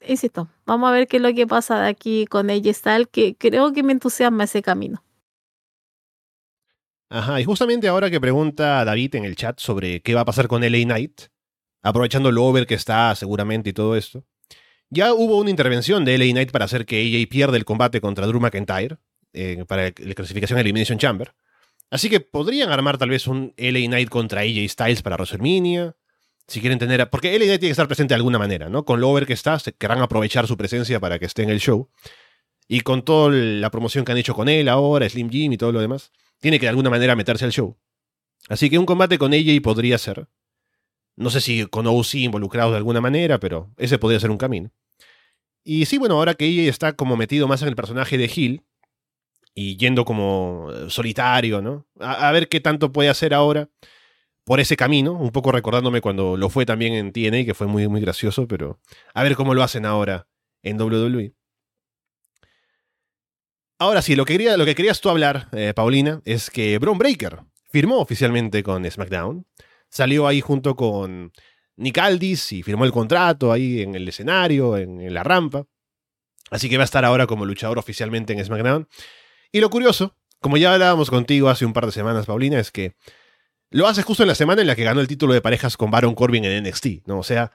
insisto, 0.07 0.49
vamos 0.65 0.89
a 0.89 0.91
ver 0.91 1.07
qué 1.07 1.17
es 1.17 1.23
lo 1.23 1.33
que 1.33 1.47
pasa 1.47 1.81
de 1.81 1.87
aquí 1.87 2.25
con 2.25 2.49
ella 2.49 2.73
Style, 2.73 3.07
que 3.07 3.35
creo 3.35 3.73
que 3.73 3.83
me 3.83 3.93
entusiasma 3.93 4.45
ese 4.45 4.61
camino. 4.61 5.03
Ajá, 7.09 7.39
y 7.39 7.43
justamente 7.43 7.87
ahora 7.87 8.09
que 8.09 8.19
pregunta 8.19 8.83
David 8.83 9.15
en 9.15 9.25
el 9.25 9.35
chat 9.35 9.59
sobre 9.59 10.01
qué 10.01 10.15
va 10.15 10.21
a 10.21 10.25
pasar 10.25 10.47
con 10.47 10.61
LA 10.61 10.83
Knight, 10.83 11.21
aprovechando 11.83 12.31
lo 12.31 12.43
over 12.43 12.65
que 12.65 12.73
está 12.73 13.13
seguramente 13.15 13.69
y 13.69 13.73
todo 13.73 13.95
esto. 13.95 14.25
Ya 14.89 15.13
hubo 15.13 15.37
una 15.37 15.49
intervención 15.49 16.05
de 16.05 16.17
LA 16.17 16.31
Knight 16.31 16.51
para 16.51 16.65
hacer 16.65 16.85
que 16.85 17.01
AJ 17.01 17.29
pierda 17.29 17.57
el 17.57 17.65
combate 17.65 18.01
contra 18.01 18.25
Drew 18.25 18.39
McIntyre 18.39 18.97
eh, 19.33 19.65
para 19.67 19.85
la 19.85 20.13
clasificación 20.13 20.59
Elimination 20.59 20.97
Chamber. 20.97 21.33
Así 21.89 22.09
que 22.09 22.19
podrían 22.19 22.71
armar 22.71 22.97
tal 22.97 23.09
vez 23.09 23.27
un 23.27 23.53
LA 23.57 23.87
Knight 23.87 24.09
contra 24.09 24.41
AJ 24.41 24.69
Styles 24.69 25.01
para 25.01 25.15
WrestleMania. 25.15 25.95
Si 26.53 26.61
quieren 26.61 26.77
tener. 26.77 27.09
Porque 27.09 27.31
LA 27.31 27.45
tiene 27.45 27.59
que 27.61 27.69
estar 27.69 27.87
presente 27.87 28.11
de 28.11 28.17
alguna 28.17 28.37
manera, 28.37 28.69
¿no? 28.69 28.85
Con 28.85 29.01
lo 29.01 29.09
over 29.09 29.25
que 29.25 29.33
está, 29.33 29.57
se 29.57 29.73
querrán 29.73 30.03
aprovechar 30.03 30.45
su 30.45 30.55
presencia 30.55 30.99
para 30.99 31.17
que 31.17 31.25
esté 31.25 31.41
en 31.41 31.49
el 31.49 31.59
show. 31.59 31.89
Y 32.67 32.81
con 32.81 33.01
toda 33.01 33.31
la 33.31 33.71
promoción 33.71 34.05
que 34.05 34.11
han 34.11 34.19
hecho 34.19 34.35
con 34.35 34.47
él 34.47 34.69
ahora, 34.69 35.09
Slim 35.09 35.31
Jim 35.31 35.51
y 35.51 35.57
todo 35.57 35.71
lo 35.71 35.81
demás, 35.81 36.11
tiene 36.39 36.59
que 36.59 36.67
de 36.67 36.69
alguna 36.69 36.91
manera 36.91 37.15
meterse 37.15 37.43
al 37.43 37.51
show. 37.51 37.75
Así 38.49 38.69
que 38.69 38.77
un 38.77 38.85
combate 38.85 39.17
con 39.17 39.33
AJ 39.33 39.63
podría 39.63 39.97
ser. 39.97 40.27
No 41.15 41.31
sé 41.31 41.41
si 41.41 41.65
con 41.65 41.87
OC 41.87 42.13
involucrados 42.13 42.73
de 42.73 42.77
alguna 42.77 43.01
manera, 43.01 43.39
pero 43.39 43.71
ese 43.77 43.97
podría 43.97 44.19
ser 44.19 44.29
un 44.29 44.37
camino. 44.37 44.69
Y 45.63 45.87
sí, 45.87 45.97
bueno, 45.97 46.17
ahora 46.19 46.35
que 46.35 46.45
ella 46.45 46.69
está 46.69 46.93
como 46.93 47.17
metido 47.17 47.47
más 47.47 47.63
en 47.63 47.69
el 47.69 47.75
personaje 47.75 48.15
de 48.19 48.31
Hill 48.31 48.61
y 49.55 49.75
yendo 49.77 50.05
como 50.05 50.69
eh, 50.71 50.85
solitario, 50.91 51.63
¿no? 51.63 51.87
A, 51.99 52.31
ver 52.31 52.47
qué 52.47 52.59
tanto 52.59 52.91
puede 52.91 53.09
hacer 53.09 53.33
ahora 53.33 53.69
por 54.45 54.59
ese 54.59 54.75
camino, 54.75 55.13
un 55.13 55.31
poco 55.31 55.51
recordándome 55.51 56.01
cuando 56.01 56.37
lo 56.37 56.49
fue 56.49 56.65
también 56.65 56.93
en 56.93 57.11
TNA, 57.11 57.45
que 57.45 57.53
fue 57.53 57.67
muy, 57.67 57.87
muy 57.87 58.01
gracioso, 58.01 58.47
pero 58.47 58.79
a 59.13 59.23
ver 59.23 59.35
cómo 59.35 59.53
lo 59.53 59.63
hacen 59.63 59.85
ahora 59.85 60.27
en 60.61 60.81
WWE. 60.81 61.33
Ahora 63.79 64.01
sí, 64.01 64.15
lo 64.15 64.25
que, 64.25 64.33
quería, 64.33 64.55
lo 64.57 64.65
que 64.65 64.75
querías 64.75 65.01
tú 65.01 65.09
hablar, 65.09 65.49
eh, 65.51 65.73
Paulina, 65.75 66.21
es 66.25 66.49
que 66.49 66.77
Braun 66.77 66.97
Breaker 66.97 67.39
firmó 67.69 67.99
oficialmente 67.99 68.63
con 68.63 68.89
SmackDown 68.89 69.45
salió 69.93 70.27
ahí 70.27 70.41
junto 70.41 70.75
con 70.75 71.31
Nick 71.75 71.99
Aldis 71.99 72.51
y 72.51 72.63
firmó 72.63 72.83
el 72.83 72.91
contrato 72.91 73.51
ahí 73.51 73.83
en 73.83 73.93
el 73.93 74.07
escenario, 74.07 74.75
en, 74.75 75.13
la 75.13 75.23
rampa. 75.23 75.65
Así 76.49 76.67
que 76.67 76.77
va 76.77 76.83
a 76.83 76.85
estar 76.85 77.05
ahora 77.05 77.27
como 77.27 77.45
luchador 77.45 77.77
oficialmente 77.77 78.33
en 78.33 78.43
SmackDown. 78.43 78.87
Y 79.51 79.59
lo 79.59 79.69
curioso, 79.69 80.17
como 80.39 80.57
ya 80.57 80.73
hablábamos 80.73 81.11
contigo 81.11 81.47
hace 81.47 81.65
un 81.65 81.73
par 81.73 81.85
de 81.85 81.91
semanas, 81.91 82.25
Paulina, 82.25 82.59
es 82.59 82.71
que 82.71 82.95
lo 83.73 83.87
hace 83.87 84.03
justo 84.03 84.23
en 84.23 84.29
la 84.29 84.35
semana 84.35 84.61
en 84.61 84.67
la 84.67 84.75
que 84.75 84.83
ganó 84.83 85.01
el 85.01 85.07
título 85.07 85.33
de 85.33 85.41
parejas 85.41 85.75
con 85.77 85.91
Baron 85.91 86.13
Corbin 86.13 86.45
en 86.45 86.63
NXT, 86.63 87.07
¿no? 87.07 87.19
O 87.19 87.23
sea, 87.23 87.51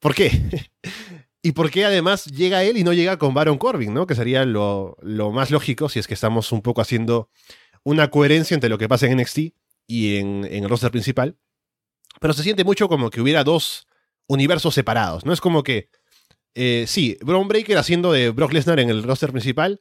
¿por 0.00 0.14
qué? 0.14 0.30
¿Y 1.42 1.52
por 1.52 1.70
qué 1.70 1.84
además 1.84 2.26
llega 2.26 2.64
él 2.64 2.76
y 2.76 2.84
no 2.84 2.92
llega 2.92 3.18
con 3.18 3.32
Baron 3.32 3.56
Corbin, 3.56 3.94
¿no? 3.94 4.06
Que 4.06 4.14
sería 4.14 4.44
lo, 4.44 4.96
más 5.32 5.50
lógico 5.50 5.88
si 5.88 5.98
es 6.00 6.06
que 6.06 6.14
estamos 6.14 6.52
un 6.52 6.60
poco 6.60 6.82
haciendo 6.82 7.30
una 7.84 8.10
coherencia 8.10 8.54
entre 8.54 8.68
lo 8.68 8.78
que 8.78 8.88
pasa 8.88 9.06
en 9.06 9.16
NXT 9.16 9.38
y 9.86 10.16
en, 10.16 10.44
el 10.44 10.68
roster 10.68 10.90
principal 10.90 11.38
pero 12.18 12.34
se 12.34 12.42
siente 12.42 12.64
mucho 12.64 12.88
como 12.88 13.08
que 13.08 13.20
hubiera 13.20 13.44
dos 13.44 13.86
universos 14.26 14.74
separados. 14.74 15.24
No 15.24 15.32
es 15.32 15.40
como 15.40 15.62
que, 15.62 15.88
eh, 16.54 16.84
sí, 16.88 17.16
Braun 17.22 17.46
Breaker 17.46 17.78
haciendo 17.78 18.12
de 18.12 18.30
Brock 18.30 18.52
Lesnar 18.52 18.80
en 18.80 18.90
el 18.90 19.04
roster 19.04 19.30
principal, 19.30 19.80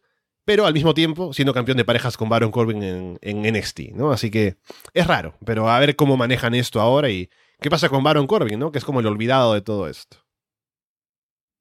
pero 0.49 0.65
al 0.65 0.73
mismo 0.73 0.95
tiempo 0.95 1.31
siendo 1.31 1.53
campeón 1.53 1.77
de 1.77 1.85
parejas 1.85 2.17
con 2.17 2.27
Baron 2.27 2.49
Corbin 2.49 2.81
en, 2.81 3.19
en, 3.21 3.55
NXT, 3.55 3.91
¿no? 3.93 4.09
Así 4.09 4.31
que 4.31 4.57
es 4.95 5.05
raro, 5.05 5.35
pero 5.45 5.69
a 5.69 5.77
ver 5.77 5.95
cómo 5.95 6.17
manejan 6.17 6.55
esto 6.55 6.81
ahora 6.81 7.07
y 7.11 7.29
qué 7.61 7.69
pasa 7.69 7.87
con 7.87 8.03
Baron 8.03 8.25
Corbin, 8.25 8.57
¿no? 8.57 8.71
Que 8.71 8.79
es 8.79 8.83
como 8.83 8.99
el 8.99 9.05
olvidado 9.05 9.53
de 9.53 9.61
todo 9.61 9.87
esto. 9.87 10.17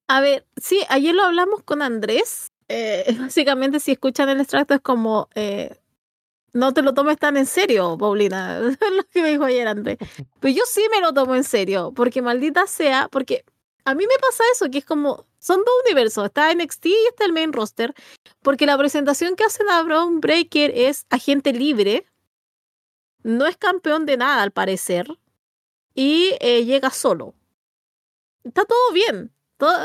A 0.07 0.21
ver, 0.21 0.47
sí, 0.57 0.81
ayer 0.89 1.13
lo 1.13 1.21
hablamos 1.21 1.61
con 1.61 1.83
Andrés. 1.83 2.51
Eh, 2.67 3.05
básicamente, 3.19 3.79
si 3.79 3.91
escuchan 3.91 4.27
el 4.27 4.41
extracto, 4.41 4.73
es 4.73 4.81
como 4.81 5.29
eh, 5.35 5.77
no 6.53 6.73
te 6.73 6.81
lo 6.81 6.95
tomes 6.95 7.19
tan 7.19 7.37
en 7.37 7.45
serio, 7.45 7.95
Paulina, 7.95 8.59
lo 8.59 9.03
que 9.13 9.21
me 9.21 9.29
dijo 9.29 9.43
ayer 9.43 9.67
Andrés. 9.67 9.99
Pero 10.39 10.51
yo 10.51 10.63
sí 10.65 10.81
me 10.89 10.99
lo 10.99 11.13
tomo 11.13 11.35
en 11.35 11.43
serio, 11.43 11.93
porque 11.95 12.23
maldita 12.23 12.65
sea, 12.65 13.07
porque 13.11 13.45
a 13.89 13.95
mí 13.95 14.05
me 14.05 14.19
pasa 14.19 14.43
eso, 14.53 14.69
que 14.69 14.79
es 14.79 14.85
como, 14.85 15.25
son 15.39 15.59
dos 15.59 15.73
universos, 15.85 16.25
está 16.25 16.53
NXT 16.53 16.85
y 16.85 17.07
está 17.09 17.25
el 17.25 17.33
main 17.33 17.53
roster, 17.53 17.93
porque 18.41 18.65
la 18.65 18.77
presentación 18.77 19.35
que 19.35 19.43
hacen 19.43 19.69
a 19.69 19.81
Brown 19.83 20.21
Breaker 20.21 20.71
es 20.75 21.05
agente 21.09 21.53
libre, 21.53 22.05
no 23.23 23.45
es 23.45 23.57
campeón 23.57 24.05
de 24.05 24.17
nada 24.17 24.43
al 24.43 24.51
parecer, 24.51 25.07
y 25.95 26.35
eh, 26.39 26.65
llega 26.65 26.91
solo. 26.91 27.33
Está 28.43 28.63
todo 28.65 28.93
bien, 28.93 29.33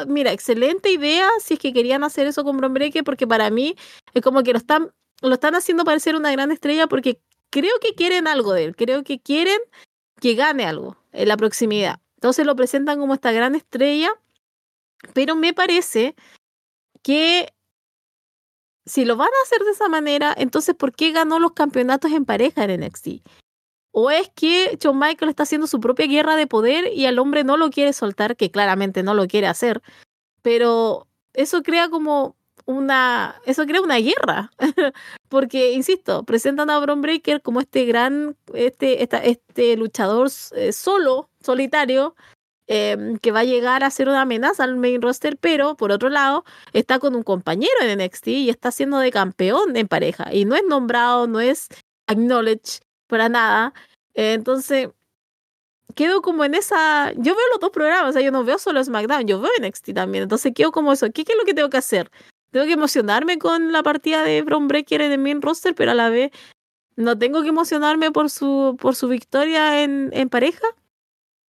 mira, 0.07 0.33
excelente 0.33 0.91
idea 0.91 1.29
si 1.41 1.55
es 1.55 1.61
que 1.61 1.73
querían 1.73 2.05
hacer 2.05 2.27
eso 2.27 2.45
con 2.45 2.57
Bron 2.57 2.75
Breaker, 2.75 3.05
porque 3.05 3.27
para 3.27 3.51
mí 3.51 3.77
es 4.13 4.23
como 4.23 4.43
que 4.43 4.53
lo 4.53 4.59
están, 4.59 4.93
lo 5.21 5.35
están 5.35 5.55
haciendo 5.55 5.85
parecer 5.85 6.15
una 6.15 6.31
gran 6.31 6.53
estrella 6.53 6.87
porque 6.87 7.21
creo 7.51 7.73
que 7.81 7.95
quieren 7.95 8.27
algo 8.27 8.53
de 8.53 8.65
él, 8.65 8.77
creo 8.77 9.03
que 9.03 9.21
quieren 9.21 9.59
que 10.21 10.35
gane 10.35 10.65
algo 10.65 10.97
en 11.13 11.29
la 11.29 11.37
proximidad. 11.37 12.01
Entonces 12.25 12.47
lo 12.47 12.57
presentan 12.57 12.99
como 12.99 13.13
esta 13.13 13.33
gran 13.33 13.55
estrella, 13.55 14.11
pero 15.13 15.37
me 15.37 15.53
parece 15.53 16.17
que 17.03 17.53
si 18.87 19.05
lo 19.05 19.19
van 19.19 19.29
a 19.29 19.43
hacer 19.45 19.59
de 19.63 19.73
esa 19.73 19.91
manera, 19.91 20.35
entonces 20.35 20.75
¿por 20.75 20.95
qué 20.95 21.13
ganó 21.13 21.39
los 21.39 21.53
campeonatos 21.53 22.13
en 22.13 22.25
pareja 22.25 22.65
en 22.65 22.81
NXT? 22.81 23.09
¿O 23.93 24.11
es 24.11 24.31
que 24.35 24.79
John 24.83 24.99
Michael 24.99 25.29
está 25.29 25.43
haciendo 25.43 25.67
su 25.67 25.81
propia 25.81 26.07
guerra 26.07 26.35
de 26.37 26.47
poder 26.47 26.95
y 26.95 27.05
al 27.05 27.19
hombre 27.19 27.45
no 27.45 27.59
lo 27.59 27.69
quiere 27.69 27.93
soltar, 27.93 28.39
que 28.39 28.51
claramente 28.51 29.03
no 29.03 29.13
lo 29.13 29.27
quiere 29.27 29.47
hacer? 29.47 29.83
Pero 30.41 31.07
eso 31.35 31.63
crea 31.63 31.91
como 31.91 32.37
una, 32.67 33.41
eso 33.47 33.67
crea 33.67 33.81
una 33.81 33.99
guerra, 33.99 34.51
porque, 35.29 35.73
insisto, 35.73 36.25
presentan 36.25 36.71
a 36.71 36.79
Bron 36.79 37.03
Breaker 37.03 37.43
como 37.43 37.61
este 37.61 37.85
gran, 37.85 38.37
este, 38.55 39.03
este 39.03 39.77
luchador 39.77 40.31
eh, 40.57 40.73
solo, 40.73 41.29
solitario, 41.41 42.15
em, 42.67 43.19
que 43.19 43.33
va 43.33 43.41
a 43.41 43.45
llegar 43.45 43.85
a 43.85 43.91
ser 43.91 44.09
una 44.09 44.23
amenaza 44.23 44.65
al 44.65 44.77
main 44.77 45.03
roster, 45.03 45.37
pero 45.37 45.77
por 45.77 45.93
otro 45.93 46.09
lado 46.09 46.45
está 46.73 46.99
con 46.99 47.15
un 47.15 47.23
compañero 47.23 47.73
en 47.83 47.99
NXT 47.99 48.29
y 48.29 48.51
está 48.51 48.71
siendo 48.71 48.99
de 48.99 49.11
campeón 49.11 49.77
en 49.77 49.87
pareja 49.89 50.33
y 50.33 50.47
no 50.47 50.55
es 50.57 50.65
nombrado, 50.67 51.27
no 51.27 51.41
es 51.41 51.69
acknowledged 52.07 52.83
para 53.07 53.29
nada. 53.29 53.75
entonces, 54.15 54.89
quedo 55.95 56.23
como 56.23 56.45
en 56.45 56.55
esa. 56.55 57.13
Yo 57.13 57.35
veo 57.35 57.45
los 57.53 57.61
dos 57.61 57.71
programas, 57.71 58.11
o 58.11 58.13
sea, 58.13 58.23
yo 58.23 58.31
no 58.33 58.45
veo 58.45 58.59
solo 58.59 58.83
SmackDown, 58.83 59.27
yo 59.27 59.41
veo 59.41 59.51
NXT 59.61 59.95
también. 59.95 60.23
Entonces, 60.25 60.53
quedo 60.55 60.73
como 60.73 60.93
eso. 60.93 61.07
¿Qué, 61.13 61.23
es 61.23 61.37
lo 61.39 61.45
que 61.45 61.55
tengo 61.55 61.71
que 61.71 61.77
hacer? 61.79 62.11
Tengo 62.55 62.67
que 62.67 62.75
emocionarme 62.75 63.37
con 63.37 63.73
la 63.73 63.83
partida 63.83 64.23
de 64.23 64.41
Bron 64.43 64.69
Breaker 64.69 65.01
en 65.01 65.11
el 65.11 65.19
main 65.19 65.43
roster, 65.43 65.75
pero 65.75 65.91
a 65.91 65.95
la 65.95 66.09
vez 66.09 66.31
no 66.95 67.19
tengo 67.19 67.43
que 67.43 67.49
emocionarme 67.49 68.13
por 68.13 68.31
su, 68.31 68.77
por 68.81 68.95
su 68.95 69.09
victoria 69.09 69.83
en, 69.83 70.11
en 70.13 70.29
pareja. 70.29 70.65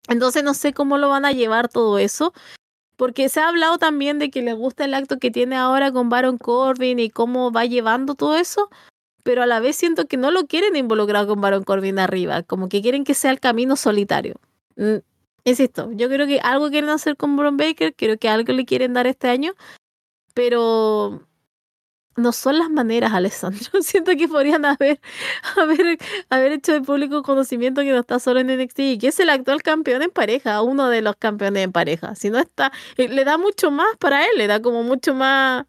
Entonces, 0.08 0.42
no 0.42 0.52
sé 0.52 0.72
cómo 0.72 0.98
lo 0.98 1.08
van 1.08 1.24
a 1.24 1.30
llevar 1.30 1.68
todo 1.68 2.00
eso. 2.00 2.32
Porque 2.96 3.28
se 3.28 3.38
ha 3.38 3.46
hablado 3.46 3.78
también 3.78 4.18
de 4.18 4.30
que 4.30 4.42
le 4.42 4.52
gusta 4.54 4.84
el 4.84 4.94
acto 4.94 5.20
que 5.20 5.30
tiene 5.30 5.54
ahora 5.54 5.92
con 5.92 6.08
Baron 6.08 6.38
Corbin 6.38 6.98
y 6.98 7.08
cómo 7.08 7.52
va 7.52 7.66
llevando 7.66 8.16
todo 8.16 8.34
eso. 8.34 8.68
Pero 9.22 9.44
a 9.44 9.46
la 9.46 9.60
vez 9.60 9.76
siento 9.76 10.06
que 10.06 10.16
no 10.16 10.32
lo 10.32 10.48
quieren 10.48 10.74
involucrar 10.74 11.28
con 11.28 11.40
Baron 11.40 11.62
Corbin 11.62 12.00
arriba. 12.00 12.42
Como 12.42 12.68
que 12.68 12.82
quieren 12.82 13.04
que 13.04 13.14
sea 13.14 13.30
el 13.30 13.38
camino 13.38 13.76
solitario. 13.76 14.40
Mm, 14.74 14.96
insisto, 15.44 15.88
yo 15.92 16.08
creo 16.08 16.26
que 16.26 16.40
algo 16.40 16.68
quieren 16.68 16.90
hacer 16.90 17.16
con 17.16 17.36
Bron 17.36 17.56
Baker. 17.56 17.94
Creo 17.94 18.18
que 18.18 18.28
algo 18.28 18.52
le 18.52 18.64
quieren 18.64 18.92
dar 18.92 19.06
este 19.06 19.28
año 19.28 19.54
pero 20.36 21.26
no 22.14 22.32
son 22.32 22.58
las 22.58 22.68
maneras, 22.68 23.14
Alessandro. 23.14 23.70
Siento 23.80 24.12
que 24.18 24.28
podrían 24.28 24.66
haber, 24.66 25.00
haber, 25.56 25.98
haber 26.28 26.52
hecho 26.52 26.74
de 26.74 26.82
público 26.82 27.22
conocimiento 27.22 27.80
que 27.80 27.90
no 27.90 28.00
está 28.00 28.18
solo 28.18 28.40
en 28.40 28.48
NXT 28.48 28.78
y 28.80 28.98
que 28.98 29.08
es 29.08 29.18
el 29.18 29.30
actual 29.30 29.62
campeón 29.62 30.02
en 30.02 30.10
pareja, 30.10 30.60
uno 30.60 30.90
de 30.90 31.00
los 31.00 31.16
campeones 31.16 31.64
en 31.64 31.72
pareja. 31.72 32.14
Si 32.14 32.28
no 32.28 32.38
está, 32.38 32.70
eh, 32.98 33.08
le 33.08 33.24
da 33.24 33.38
mucho 33.38 33.70
más 33.70 33.96
para 33.98 34.24
él, 34.24 34.32
le 34.36 34.46
da 34.46 34.60
como 34.60 34.82
mucho 34.82 35.14
más, 35.14 35.64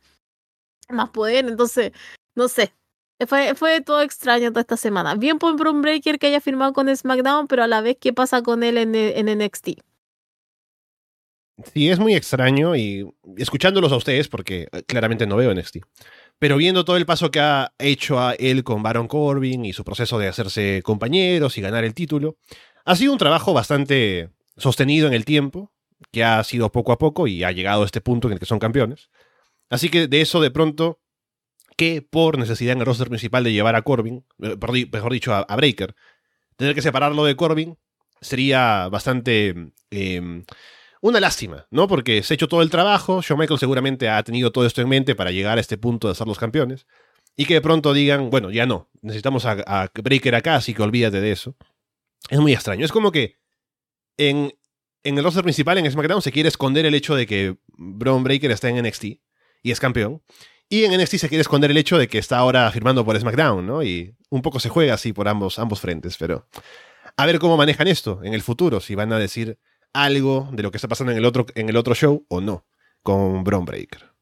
más 0.89 1.10
poder. 1.11 1.48
Entonces, 1.48 1.94
no 2.35 2.49
sé. 2.49 2.73
Fue, 3.27 3.56
fue 3.56 3.81
todo 3.81 4.02
extraño 4.02 4.49
toda 4.49 4.61
esta 4.61 4.77
semana. 4.77 5.15
Bien 5.15 5.39
por 5.39 5.56
Bron 5.56 5.81
Breaker 5.81 6.19
que 6.19 6.27
haya 6.27 6.41
firmado 6.41 6.73
con 6.73 6.94
SmackDown, 6.95 7.48
pero 7.48 7.64
a 7.64 7.68
la 7.68 7.81
vez, 7.81 7.98
¿qué 7.99 8.14
pasa 8.14 8.44
con 8.44 8.64
él 8.64 8.77
en, 8.77 8.94
en 8.95 9.39
NXT? 9.39 9.86
Sí, 11.64 11.90
es 11.90 11.98
muy 11.98 12.14
extraño 12.14 12.76
y 12.76 13.08
escuchándolos 13.36 13.92
a 13.92 13.98
ustedes, 13.98 14.28
porque 14.28 14.68
eh, 14.72 14.84
claramente 14.84 15.26
no 15.26 15.38
veo 15.38 15.54
NXT, 15.54 15.78
pero 16.38 16.58
viendo 16.58 16.86
todo 16.86 16.98
el 16.98 17.08
paso 17.08 17.32
que 17.32 17.40
ha 17.40 17.74
hecho 17.80 18.20
a 18.20 18.34
él 18.34 18.64
con 18.64 18.84
Baron 18.84 19.08
Corbin 19.08 19.66
y 19.66 19.74
su 19.74 19.84
proceso 19.84 20.20
de 20.20 20.28
hacerse 20.28 20.82
compañeros 20.84 21.58
y 21.58 21.62
ganar 21.62 21.84
el 21.84 21.96
título, 21.96 22.38
ha 22.86 22.96
sido 22.96 23.12
un 23.12 23.18
trabajo 23.18 23.54
bastante 23.54 24.30
sostenido 24.56 25.08
en 25.08 25.14
el 25.14 25.26
tiempo, 25.26 25.72
que 26.12 26.24
ha 26.24 26.44
sido 26.44 26.72
poco 26.72 26.92
a 26.92 27.00
poco 27.00 27.28
y 27.28 27.44
ha 27.44 27.52
llegado 27.52 27.82
a 27.82 27.86
este 27.86 28.02
punto 28.02 28.28
en 28.28 28.34
el 28.34 28.40
que 28.40 28.46
son 28.46 28.60
campeones. 28.60 29.10
Así 29.70 29.90
que 29.90 30.08
de 30.08 30.22
eso 30.22 30.42
de 30.42 30.52
pronto, 30.52 31.00
que 31.76 32.04
por 32.04 32.38
necesidad 32.38 32.74
en 32.74 32.80
el 32.80 32.86
roster 32.86 33.10
principal 33.10 33.44
de 33.44 33.54
llevar 33.54 33.76
a 33.76 33.82
Corbin, 33.82 34.26
eh, 34.44 34.58
mejor 34.92 35.12
dicho, 35.12 35.34
a, 35.34 35.56
Breaker, 35.56 35.96
tener 36.56 36.76
que 36.76 36.84
separarlo 36.84 37.26
de 37.26 37.36
Corbin 37.36 37.78
sería 38.22 38.90
bastante... 38.90 39.72
Em, 39.90 40.44
una 41.02 41.19
lástima, 41.19 41.68
¿no? 41.72 41.88
Porque 41.88 42.24
se 42.24 42.34
ha 42.34 42.36
hecho 42.36 42.48
todo 42.48 42.61
el 42.61 42.69
trabajo, 42.69 43.22
Shawn 43.22 43.40
Michael 43.40 43.60
seguramente 43.60 44.10
ha 44.10 44.22
tenido 44.24 44.52
todo 44.52 44.65
esto 44.65 44.82
en 44.82 44.90
mente 44.90 45.15
para 45.15 45.32
llegar 45.32 45.57
a 45.57 45.61
este 45.61 45.78
punto 45.78 46.07
de 46.07 46.15
ser 46.15 46.28
los 46.28 46.38
campeones, 46.38 46.86
y 47.36 47.45
que 47.45 47.56
de 47.56 47.61
pronto 47.61 47.94
digan, 47.94 48.30
bueno, 48.30 48.49
ya 48.52 48.65
no, 48.65 48.90
necesitamos 49.02 49.45
a, 49.45 49.91
Breaker 49.94 50.36
acá, 50.36 50.56
así 50.56 50.74
que 50.74 50.82
olvídate 50.82 51.22
de 51.22 51.32
eso. 51.32 51.56
Es 52.30 52.40
muy 52.40 52.53
extraño, 52.53 52.84
es 52.84 52.91
como 52.91 53.11
que 53.11 53.38
en, 54.18 54.53
en 55.03 55.18
el 55.18 55.24
roster 55.24 55.44
principal, 55.44 55.78
en 55.78 55.90
SmackDown, 55.90 56.22
se 56.22 56.32
quiere 56.32 56.49
esconder 56.49 56.86
el 56.86 56.95
hecho 56.95 57.15
de 57.15 57.28
que 57.28 57.57
Braun 57.68 58.24
Breaker 58.24 58.52
está 58.52 58.69
en 58.69 58.84
NXT 58.84 59.03
y 59.64 59.72
es 59.72 59.80
campeón, 59.80 60.24
y 60.69 60.84
en 60.84 60.99
NXT 60.99 61.15
se 61.18 61.30
quiere 61.30 61.41
esconder 61.41 61.72
el 61.72 61.78
hecho 61.78 61.98
de 61.98 62.07
que 62.07 62.18
está 62.18 62.38
ahora 62.38 62.69
firmando 62.72 63.06
por 63.06 63.18
SmackDown, 63.18 63.65
¿no? 63.65 63.84
Y 63.84 64.15
un 64.30 64.41
poco 64.41 64.60
se 64.60 64.69
juega 64.69 64.95
así 64.95 65.14
por 65.14 65.28
ambos, 65.28 65.60
ambos 65.60 65.80
frentes, 65.80 66.18
pero 66.18 66.48
a 67.15 67.26
ver 67.26 67.40
cómo 67.40 67.56
manejan 67.56 67.88
esto 67.88 68.19
en 68.24 68.34
el 68.34 68.41
futuro, 68.41 68.80
si 68.80 68.95
van 68.95 69.14
a 69.14 69.19
decir 69.19 69.60
algo 70.03 70.49
de 70.52 70.64
lo 70.64 70.72
que 70.72 70.78
está 70.78 70.88
pasando 70.88 71.11
en 71.11 71.18
el 71.18 71.26
otro, 71.26 71.45
en 71.56 71.69
el 71.69 71.78
otro 71.78 71.95
show 71.95 72.26
o 72.30 72.41
no 72.41 72.65
con 73.03 73.44
Bron 73.44 73.65
Breaker. 73.65 74.18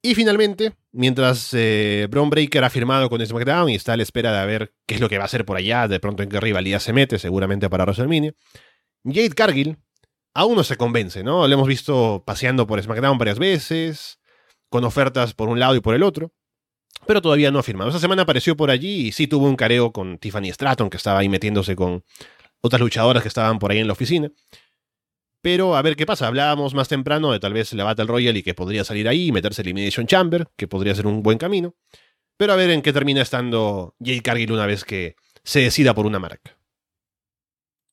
Y 0.00 0.14
finalmente, 0.14 0.74
mientras 0.92 1.50
eh, 1.52 2.06
Breaker 2.08 2.62
ha 2.62 2.70
firmado 2.70 3.10
con 3.10 3.24
SmackDown 3.24 3.70
y 3.70 3.74
está 3.74 3.94
a 3.94 3.96
la 3.96 4.04
espera 4.04 4.40
de 4.40 4.46
ver 4.46 4.72
qué 4.86 4.94
es 4.94 5.00
lo 5.00 5.08
que 5.08 5.18
va 5.18 5.24
a 5.24 5.26
hacer 5.26 5.44
por 5.44 5.56
allá, 5.56 5.88
de 5.88 5.98
pronto 5.98 6.22
en 6.22 6.28
qué 6.28 6.38
rivalidad 6.38 6.78
se 6.78 6.92
mete, 6.92 7.18
seguramente 7.18 7.68
para 7.68 7.84
WrestleMania, 7.84 8.32
Jade 9.04 9.30
Cargill 9.30 9.76
aún 10.34 10.56
no 10.56 10.62
se 10.62 10.76
convence, 10.76 11.24
¿no? 11.24 11.48
Lo 11.48 11.54
hemos 11.54 11.66
visto 11.66 12.22
paseando 12.24 12.66
por 12.66 12.80
SmackDown 12.80 13.18
varias 13.18 13.40
veces, 13.40 14.20
con 14.70 14.84
ofertas 14.84 15.34
por 15.34 15.48
un 15.48 15.58
lado 15.58 15.74
y 15.74 15.80
por 15.80 15.96
el 15.96 16.04
otro, 16.04 16.32
pero 17.06 17.20
todavía 17.20 17.50
no 17.50 17.58
ha 17.58 17.64
firmado. 17.64 17.90
Esa 17.90 17.98
semana 17.98 18.22
apareció 18.22 18.56
por 18.56 18.70
allí 18.70 19.08
y 19.08 19.12
sí 19.12 19.26
tuvo 19.26 19.46
un 19.46 19.56
careo 19.56 19.92
con 19.92 20.18
Tiffany 20.18 20.52
Stratton, 20.52 20.90
que 20.90 20.96
estaba 20.96 21.18
ahí 21.18 21.28
metiéndose 21.28 21.74
con 21.74 22.04
otras 22.60 22.80
luchadoras 22.80 23.22
que 23.22 23.28
estaban 23.28 23.58
por 23.58 23.70
ahí 23.70 23.78
en 23.78 23.86
la 23.86 23.92
oficina. 23.92 24.30
Pero 25.40 25.76
a 25.76 25.82
ver 25.82 25.96
qué 25.96 26.04
pasa. 26.04 26.26
Hablábamos 26.26 26.74
más 26.74 26.88
temprano 26.88 27.32
de 27.32 27.40
tal 27.40 27.52
vez 27.52 27.72
la 27.72 27.84
Battle 27.84 28.06
Royale 28.06 28.40
y 28.40 28.42
que 28.42 28.54
podría 28.54 28.84
salir 28.84 29.08
ahí 29.08 29.28
y 29.28 29.32
meterse 29.32 29.62
Elimination 29.62 30.06
Chamber, 30.06 30.48
que 30.56 30.66
podría 30.66 30.94
ser 30.94 31.06
un 31.06 31.22
buen 31.22 31.38
camino. 31.38 31.74
Pero 32.36 32.52
a 32.52 32.56
ver 32.56 32.70
en 32.70 32.82
qué 32.82 32.92
termina 32.92 33.22
estando 33.22 33.94
Jade 34.00 34.22
Cargill 34.22 34.52
una 34.52 34.66
vez 34.66 34.84
que 34.84 35.16
se 35.44 35.60
decida 35.60 35.94
por 35.94 36.06
una 36.06 36.18
marca. 36.18 36.57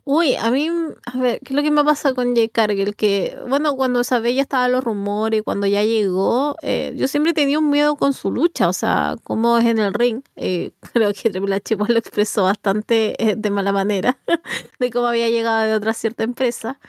Uy, 0.08 0.36
a 0.36 0.52
mí, 0.52 0.70
a 1.06 1.18
ver, 1.18 1.40
¿qué 1.40 1.54
es 1.54 1.56
lo 1.56 1.64
que 1.64 1.72
me 1.72 1.84
pasa 1.84 2.14
con 2.14 2.36
Jay 2.36 2.48
Cargill? 2.48 2.96
Que, 2.96 3.36
bueno, 3.50 3.76
cuando 3.76 4.04
sabía 4.04 4.34
ya 4.34 4.42
estaban 4.44 4.72
los 4.72 4.84
rumores, 4.84 5.42
cuando 5.42 5.66
ya 5.66 5.84
llegó, 5.84 6.56
eh, 6.62 6.94
yo 6.96 7.08
siempre 7.08 7.34
tenía 7.34 7.58
un 7.58 7.72
miedo 7.72 7.96
con 7.96 8.14
su 8.14 8.32
lucha, 8.32 8.70
o 8.70 8.74
sea, 8.74 9.16
cómo 9.24 9.58
es 9.58 9.66
en 9.66 9.80
el 9.80 9.96
ring. 9.96 10.22
Eh, 10.36 10.74
creo 10.94 11.12
que 11.12 11.32
Triple 11.32 11.56
H 11.56 11.76
lo 11.76 11.98
expresó 11.98 12.44
bastante 12.44 13.16
eh, 13.32 13.36
de 13.36 13.50
mala 13.50 13.72
manera, 13.72 14.20
de 14.80 14.92
cómo 14.92 15.08
había 15.08 15.28
llegado 15.30 15.66
de 15.66 15.74
otra 15.74 15.94
cierta 15.96 16.24
empresa. 16.24 16.80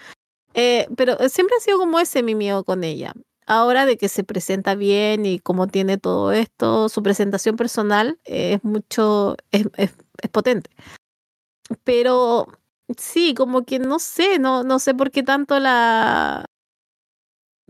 pero 0.97 1.17
siempre 1.31 1.57
ha 1.57 1.61
sido 1.61 1.79
como 1.79 1.99
ese 2.01 2.23
mi 2.23 2.35
miedo 2.35 2.65
con 2.65 2.85
ella. 2.85 3.13
Ahora 3.47 3.87
de 3.87 3.97
que 3.97 4.09
se 4.09 4.25
presenta 4.25 4.75
bien 4.75 5.25
y 5.27 5.39
cómo 5.41 5.69
tiene 5.69 5.99
todo 5.99 6.33
esto, 6.33 6.89
su 6.91 7.03
presentación 7.03 7.57
personal 7.57 8.19
es 8.25 8.63
mucho, 8.65 9.37
es, 9.53 9.67
es, 9.77 9.95
es 10.23 10.31
potente. 10.31 10.71
Pero 11.85 12.47
Sí, 12.97 13.35
como 13.35 13.65
que 13.65 13.79
no 13.81 13.99
sé, 13.99 14.39
no, 14.39 14.63
no 14.63 14.79
sé 14.79 14.95
por 14.95 15.11
qué 15.11 15.23
tanto 15.23 15.59
la... 15.59 16.45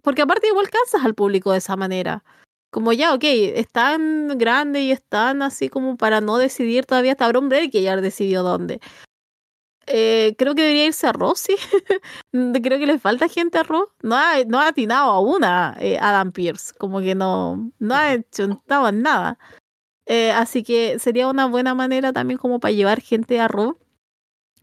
Porque 0.02 0.22
aparte 0.22 0.48
igual 0.48 0.68
cansas 0.70 1.04
al 1.04 1.14
público 1.14 1.52
de 1.52 1.58
esa 1.58 1.76
manera. 1.76 2.22
Como 2.70 2.92
ya, 2.92 3.14
ok, 3.14 3.24
es 3.24 3.68
tan 3.70 4.38
grande 4.38 4.82
y 4.82 4.92
es 4.92 5.02
tan 5.02 5.42
así 5.42 5.68
como 5.70 5.96
para 5.96 6.20
no 6.20 6.36
decidir 6.38 6.84
todavía 6.86 7.12
hasta 7.12 7.28
Bron 7.28 7.48
que 7.48 7.82
ya 7.82 7.96
decidió 7.96 8.42
dónde. 8.42 8.80
Eh, 9.86 10.34
creo 10.36 10.54
que 10.54 10.62
debería 10.62 10.86
irse 10.86 11.06
a 11.06 11.12
Rossi. 11.12 11.56
creo 12.32 12.78
que 12.78 12.86
le 12.86 12.98
falta 12.98 13.28
gente 13.28 13.58
a 13.58 13.62
Ross. 13.62 13.88
No 14.02 14.16
ha, 14.16 14.44
no 14.46 14.60
ha 14.60 14.68
atinado 14.68 15.10
a 15.10 15.20
una 15.20 15.76
eh, 15.80 15.98
Adam 16.00 16.32
Pierce. 16.32 16.74
Como 16.78 17.00
que 17.00 17.14
no, 17.14 17.72
no 17.78 17.94
ha 17.94 18.14
hecho 18.14 18.62
nada. 18.92 19.38
Eh, 20.06 20.32
así 20.32 20.62
que 20.62 20.98
sería 20.98 21.28
una 21.28 21.46
buena 21.46 21.74
manera 21.74 22.12
también 22.12 22.38
como 22.38 22.60
para 22.60 22.72
llevar 22.72 23.00
gente 23.00 23.40
a 23.40 23.48
Raw 23.48 23.78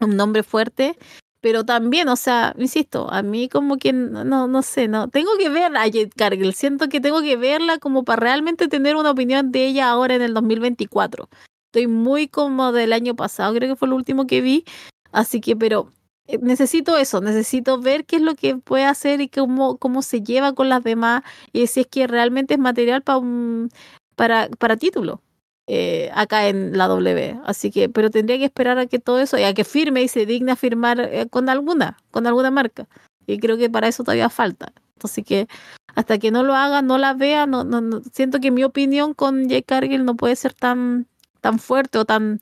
un 0.04 0.16
nombre 0.16 0.42
fuerte, 0.42 0.96
pero 1.40 1.64
también, 1.64 2.08
o 2.08 2.16
sea, 2.16 2.54
insisto, 2.58 3.10
a 3.10 3.22
mí 3.22 3.50
como 3.50 3.76
que 3.76 3.92
no, 3.92 4.46
no 4.48 4.62
sé, 4.62 4.88
no, 4.88 5.08
tengo 5.08 5.30
que 5.38 5.50
ver 5.50 5.76
a 5.76 5.80
Jade 5.80 6.10
Cargill, 6.16 6.54
siento 6.54 6.88
que 6.88 7.00
tengo 7.00 7.20
que 7.20 7.36
verla 7.36 7.78
como 7.78 8.04
para 8.04 8.20
realmente 8.20 8.66
tener 8.68 8.96
una 8.96 9.10
opinión 9.10 9.52
de 9.52 9.66
ella 9.66 9.90
ahora 9.90 10.14
en 10.14 10.22
el 10.22 10.32
2024. 10.32 11.28
Estoy 11.66 11.86
muy 11.86 12.28
como 12.28 12.72
del 12.72 12.92
año 12.94 13.14
pasado, 13.14 13.54
creo 13.54 13.68
que 13.68 13.76
fue 13.76 13.88
lo 13.88 13.96
último 13.96 14.26
que 14.26 14.40
vi, 14.40 14.64
así 15.12 15.40
que, 15.42 15.54
pero 15.54 15.92
eh, 16.26 16.38
necesito 16.40 16.96
eso, 16.96 17.20
necesito 17.20 17.78
ver 17.78 18.06
qué 18.06 18.16
es 18.16 18.22
lo 18.22 18.34
que 18.34 18.56
puede 18.56 18.86
hacer 18.86 19.20
y 19.20 19.28
cómo, 19.28 19.76
cómo 19.76 20.00
se 20.00 20.22
lleva 20.22 20.54
con 20.54 20.70
las 20.70 20.82
demás 20.82 21.22
y 21.52 21.66
si 21.66 21.80
es 21.80 21.86
que 21.86 22.06
realmente 22.06 22.54
es 22.54 22.60
material 22.60 23.02
para 23.02 23.18
un, 23.18 23.70
para, 24.16 24.48
para 24.58 24.78
título. 24.78 25.20
Eh, 25.66 26.10
acá 26.14 26.48
en 26.48 26.76
la 26.76 26.88
W. 26.88 27.40
Así 27.44 27.70
que, 27.70 27.88
pero 27.88 28.10
tendría 28.10 28.38
que 28.38 28.44
esperar 28.44 28.78
a 28.78 28.86
que 28.86 28.98
todo 28.98 29.20
eso, 29.20 29.36
a 29.36 29.54
que 29.54 29.64
firme 29.64 30.02
y 30.02 30.08
se 30.08 30.26
digne 30.26 30.52
a 30.52 30.56
firmar 30.56 31.00
eh, 31.00 31.26
con 31.30 31.48
alguna, 31.48 31.96
con 32.10 32.26
alguna 32.26 32.50
marca. 32.50 32.86
Y 33.26 33.38
creo 33.38 33.56
que 33.56 33.70
para 33.70 33.88
eso 33.88 34.04
todavía 34.04 34.28
falta. 34.28 34.72
Así 35.02 35.22
que 35.22 35.48
hasta 35.94 36.18
que 36.18 36.30
no 36.30 36.42
lo 36.42 36.54
haga, 36.54 36.82
no 36.82 36.98
la 36.98 37.14
vea, 37.14 37.46
no, 37.46 37.64
siento 38.12 38.40
que 38.40 38.50
mi 38.50 38.64
opinión 38.64 39.14
con 39.14 39.48
Jay 39.48 39.62
Cargill 39.62 40.04
no 40.04 40.16
puede 40.16 40.36
ser 40.36 40.52
tan, 40.52 41.06
tan 41.40 41.58
fuerte 41.58 41.98
o 41.98 42.04
tan, 42.04 42.40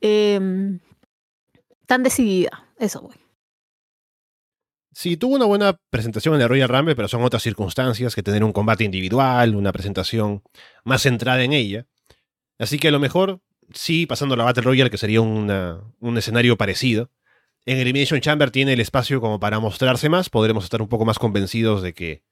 em, 0.00 0.80
tan 1.86 2.02
decidida. 2.02 2.64
Eso 2.78 3.00
voy. 3.02 3.16
Sí, 4.92 5.16
tuvo 5.16 5.36
una 5.36 5.44
buena 5.44 5.78
presentación 5.90 6.34
en 6.34 6.42
el 6.42 6.48
Royal 6.48 6.68
Rumble, 6.68 6.96
pero 6.96 7.08
son 7.08 7.22
otras 7.22 7.42
circunstancias 7.42 8.14
que 8.14 8.22
tener 8.22 8.42
un 8.42 8.52
combate 8.52 8.84
individual, 8.84 9.54
una 9.54 9.72
presentación 9.72 10.42
más 10.84 11.02
centrada 11.02 11.42
en 11.42 11.52
ella. 11.52 11.86
Así 12.58 12.78
que 12.78 12.88
a 12.88 12.90
lo 12.90 12.98
mejor, 12.98 13.40
sí, 13.72 14.06
pasando 14.06 14.34
a 14.34 14.38
la 14.38 14.44
Battle 14.44 14.64
Royale, 14.64 14.90
que 14.90 14.98
sería 14.98 15.20
un 15.20 16.16
escenario 16.16 16.56
parecido, 16.56 17.10
en 17.68 17.78
Elimination 17.78 18.20
Chamber 18.20 18.50
tiene 18.50 18.72
el 18.72 18.80
espacio 18.80 19.20
como 19.20 19.38
para 19.40 19.60
mostrarse 19.60 20.08
más, 20.08 20.30
podremos 20.30 20.64
estar 20.64 20.80
un 20.80 20.88
poco 20.88 21.04
más 21.04 21.18
convencidos 21.18 21.82
de 21.82 21.92
que 21.92 22.22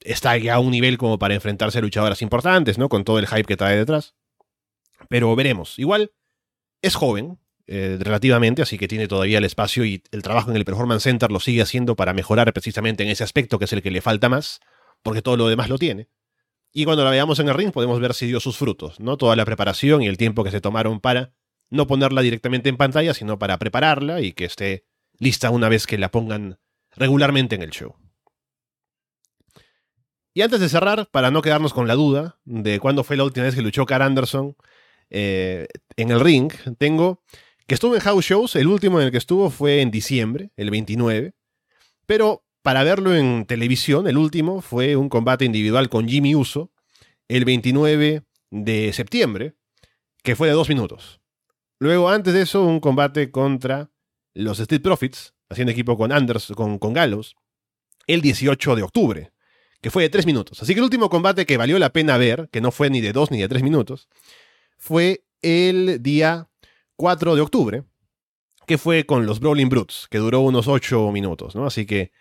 está 0.00 0.36
ya 0.36 0.56
a 0.56 0.58
un 0.58 0.70
nivel 0.70 0.98
como 0.98 1.18
para 1.18 1.34
enfrentarse 1.34 1.78
a 1.78 1.80
luchadoras 1.80 2.20
importantes, 2.20 2.76
¿no? 2.76 2.90
Con 2.90 3.04
todo 3.04 3.18
el 3.18 3.26
hype 3.26 3.44
que 3.44 3.56
trae 3.56 3.76
detrás. 3.76 4.14
Pero 5.08 5.34
veremos. 5.34 5.78
Igual, 5.78 6.12
es 6.82 6.94
joven, 6.96 7.38
eh, 7.66 7.96
relativamente, 7.98 8.60
así 8.60 8.76
que 8.76 8.88
tiene 8.88 9.08
todavía 9.08 9.38
el 9.38 9.44
espacio 9.44 9.86
y 9.86 10.02
el 10.10 10.22
trabajo 10.22 10.50
en 10.50 10.56
el 10.56 10.66
Performance 10.66 11.02
Center 11.02 11.30
lo 11.30 11.40
sigue 11.40 11.62
haciendo 11.62 11.96
para 11.96 12.12
mejorar 12.12 12.52
precisamente 12.52 13.02
en 13.04 13.08
ese 13.08 13.24
aspecto, 13.24 13.58
que 13.58 13.64
es 13.64 13.72
el 13.72 13.82
que 13.82 13.90
le 13.90 14.02
falta 14.02 14.28
más, 14.28 14.60
porque 15.02 15.22
todo 15.22 15.38
lo 15.38 15.48
demás 15.48 15.70
lo 15.70 15.78
tiene. 15.78 16.08
Y 16.72 16.84
cuando 16.84 17.04
la 17.04 17.10
veamos 17.10 17.38
en 17.38 17.48
el 17.48 17.54
ring 17.54 17.72
podemos 17.72 17.98
ver 18.00 18.14
si 18.14 18.26
dio 18.26 18.40
sus 18.40 18.56
frutos, 18.56 19.00
¿no? 19.00 19.16
Toda 19.16 19.36
la 19.36 19.44
preparación 19.44 20.02
y 20.02 20.06
el 20.06 20.16
tiempo 20.16 20.44
que 20.44 20.50
se 20.50 20.60
tomaron 20.60 21.00
para 21.00 21.32
no 21.70 21.86
ponerla 21.86 22.22
directamente 22.22 22.68
en 22.68 22.76
pantalla, 22.76 23.14
sino 23.14 23.38
para 23.38 23.58
prepararla 23.58 24.20
y 24.20 24.32
que 24.32 24.44
esté 24.44 24.84
lista 25.18 25.50
una 25.50 25.68
vez 25.68 25.86
que 25.86 25.98
la 25.98 26.10
pongan 26.10 26.58
regularmente 26.96 27.54
en 27.56 27.62
el 27.62 27.70
show. 27.70 27.96
Y 30.34 30.42
antes 30.42 30.60
de 30.60 30.68
cerrar, 30.68 31.08
para 31.10 31.30
no 31.30 31.42
quedarnos 31.42 31.74
con 31.74 31.88
la 31.88 31.94
duda 31.94 32.38
de 32.44 32.78
cuándo 32.78 33.02
fue 33.02 33.16
la 33.16 33.24
última 33.24 33.46
vez 33.46 33.54
que 33.54 33.62
luchó 33.62 33.86
Car 33.86 34.02
Anderson 34.02 34.56
eh, 35.10 35.66
en 35.96 36.10
el 36.10 36.20
ring, 36.20 36.52
tengo 36.78 37.22
que 37.66 37.74
estuvo 37.74 37.94
en 37.94 38.00
house 38.00 38.24
shows, 38.24 38.56
el 38.56 38.68
último 38.68 39.00
en 39.00 39.06
el 39.06 39.10
que 39.10 39.18
estuvo 39.18 39.50
fue 39.50 39.80
en 39.80 39.90
diciembre, 39.90 40.52
el 40.56 40.70
29, 40.70 41.34
pero 42.06 42.44
para 42.68 42.84
verlo 42.84 43.16
en 43.16 43.46
televisión, 43.46 44.08
el 44.08 44.18
último 44.18 44.60
fue 44.60 44.94
un 44.94 45.08
combate 45.08 45.46
individual 45.46 45.88
con 45.88 46.06
Jimmy 46.06 46.34
Uso, 46.34 46.70
el 47.26 47.46
29 47.46 48.24
de 48.50 48.92
septiembre, 48.92 49.54
que 50.22 50.36
fue 50.36 50.48
de 50.48 50.52
dos 50.52 50.68
minutos. 50.68 51.18
Luego, 51.78 52.10
antes 52.10 52.34
de 52.34 52.42
eso, 52.42 52.62
un 52.62 52.80
combate 52.80 53.30
contra 53.30 53.90
los 54.34 54.60
Street 54.60 54.82
Profits, 54.82 55.32
haciendo 55.48 55.72
equipo 55.72 55.96
con 55.96 56.12
Anders, 56.12 56.52
con, 56.54 56.78
con 56.78 56.92
Gallows, 56.92 57.36
el 58.06 58.20
18 58.20 58.76
de 58.76 58.82
octubre, 58.82 59.32
que 59.80 59.90
fue 59.90 60.02
de 60.02 60.10
tres 60.10 60.26
minutos. 60.26 60.60
Así 60.60 60.74
que 60.74 60.80
el 60.80 60.84
último 60.84 61.08
combate 61.08 61.46
que 61.46 61.56
valió 61.56 61.78
la 61.78 61.94
pena 61.94 62.18
ver, 62.18 62.50
que 62.52 62.60
no 62.60 62.70
fue 62.70 62.90
ni 62.90 63.00
de 63.00 63.14
dos 63.14 63.30
ni 63.30 63.40
de 63.40 63.48
tres 63.48 63.62
minutos, 63.62 64.10
fue 64.76 65.24
el 65.40 66.02
día 66.02 66.50
4 66.96 67.34
de 67.34 67.40
octubre, 67.40 67.84
que 68.66 68.76
fue 68.76 69.06
con 69.06 69.24
los 69.24 69.40
Brawling 69.40 69.70
Brutes, 69.70 70.06
que 70.10 70.18
duró 70.18 70.40
unos 70.40 70.68
ocho 70.68 71.10
minutos, 71.12 71.54
¿no? 71.54 71.64
Así 71.64 71.86
que 71.86 72.12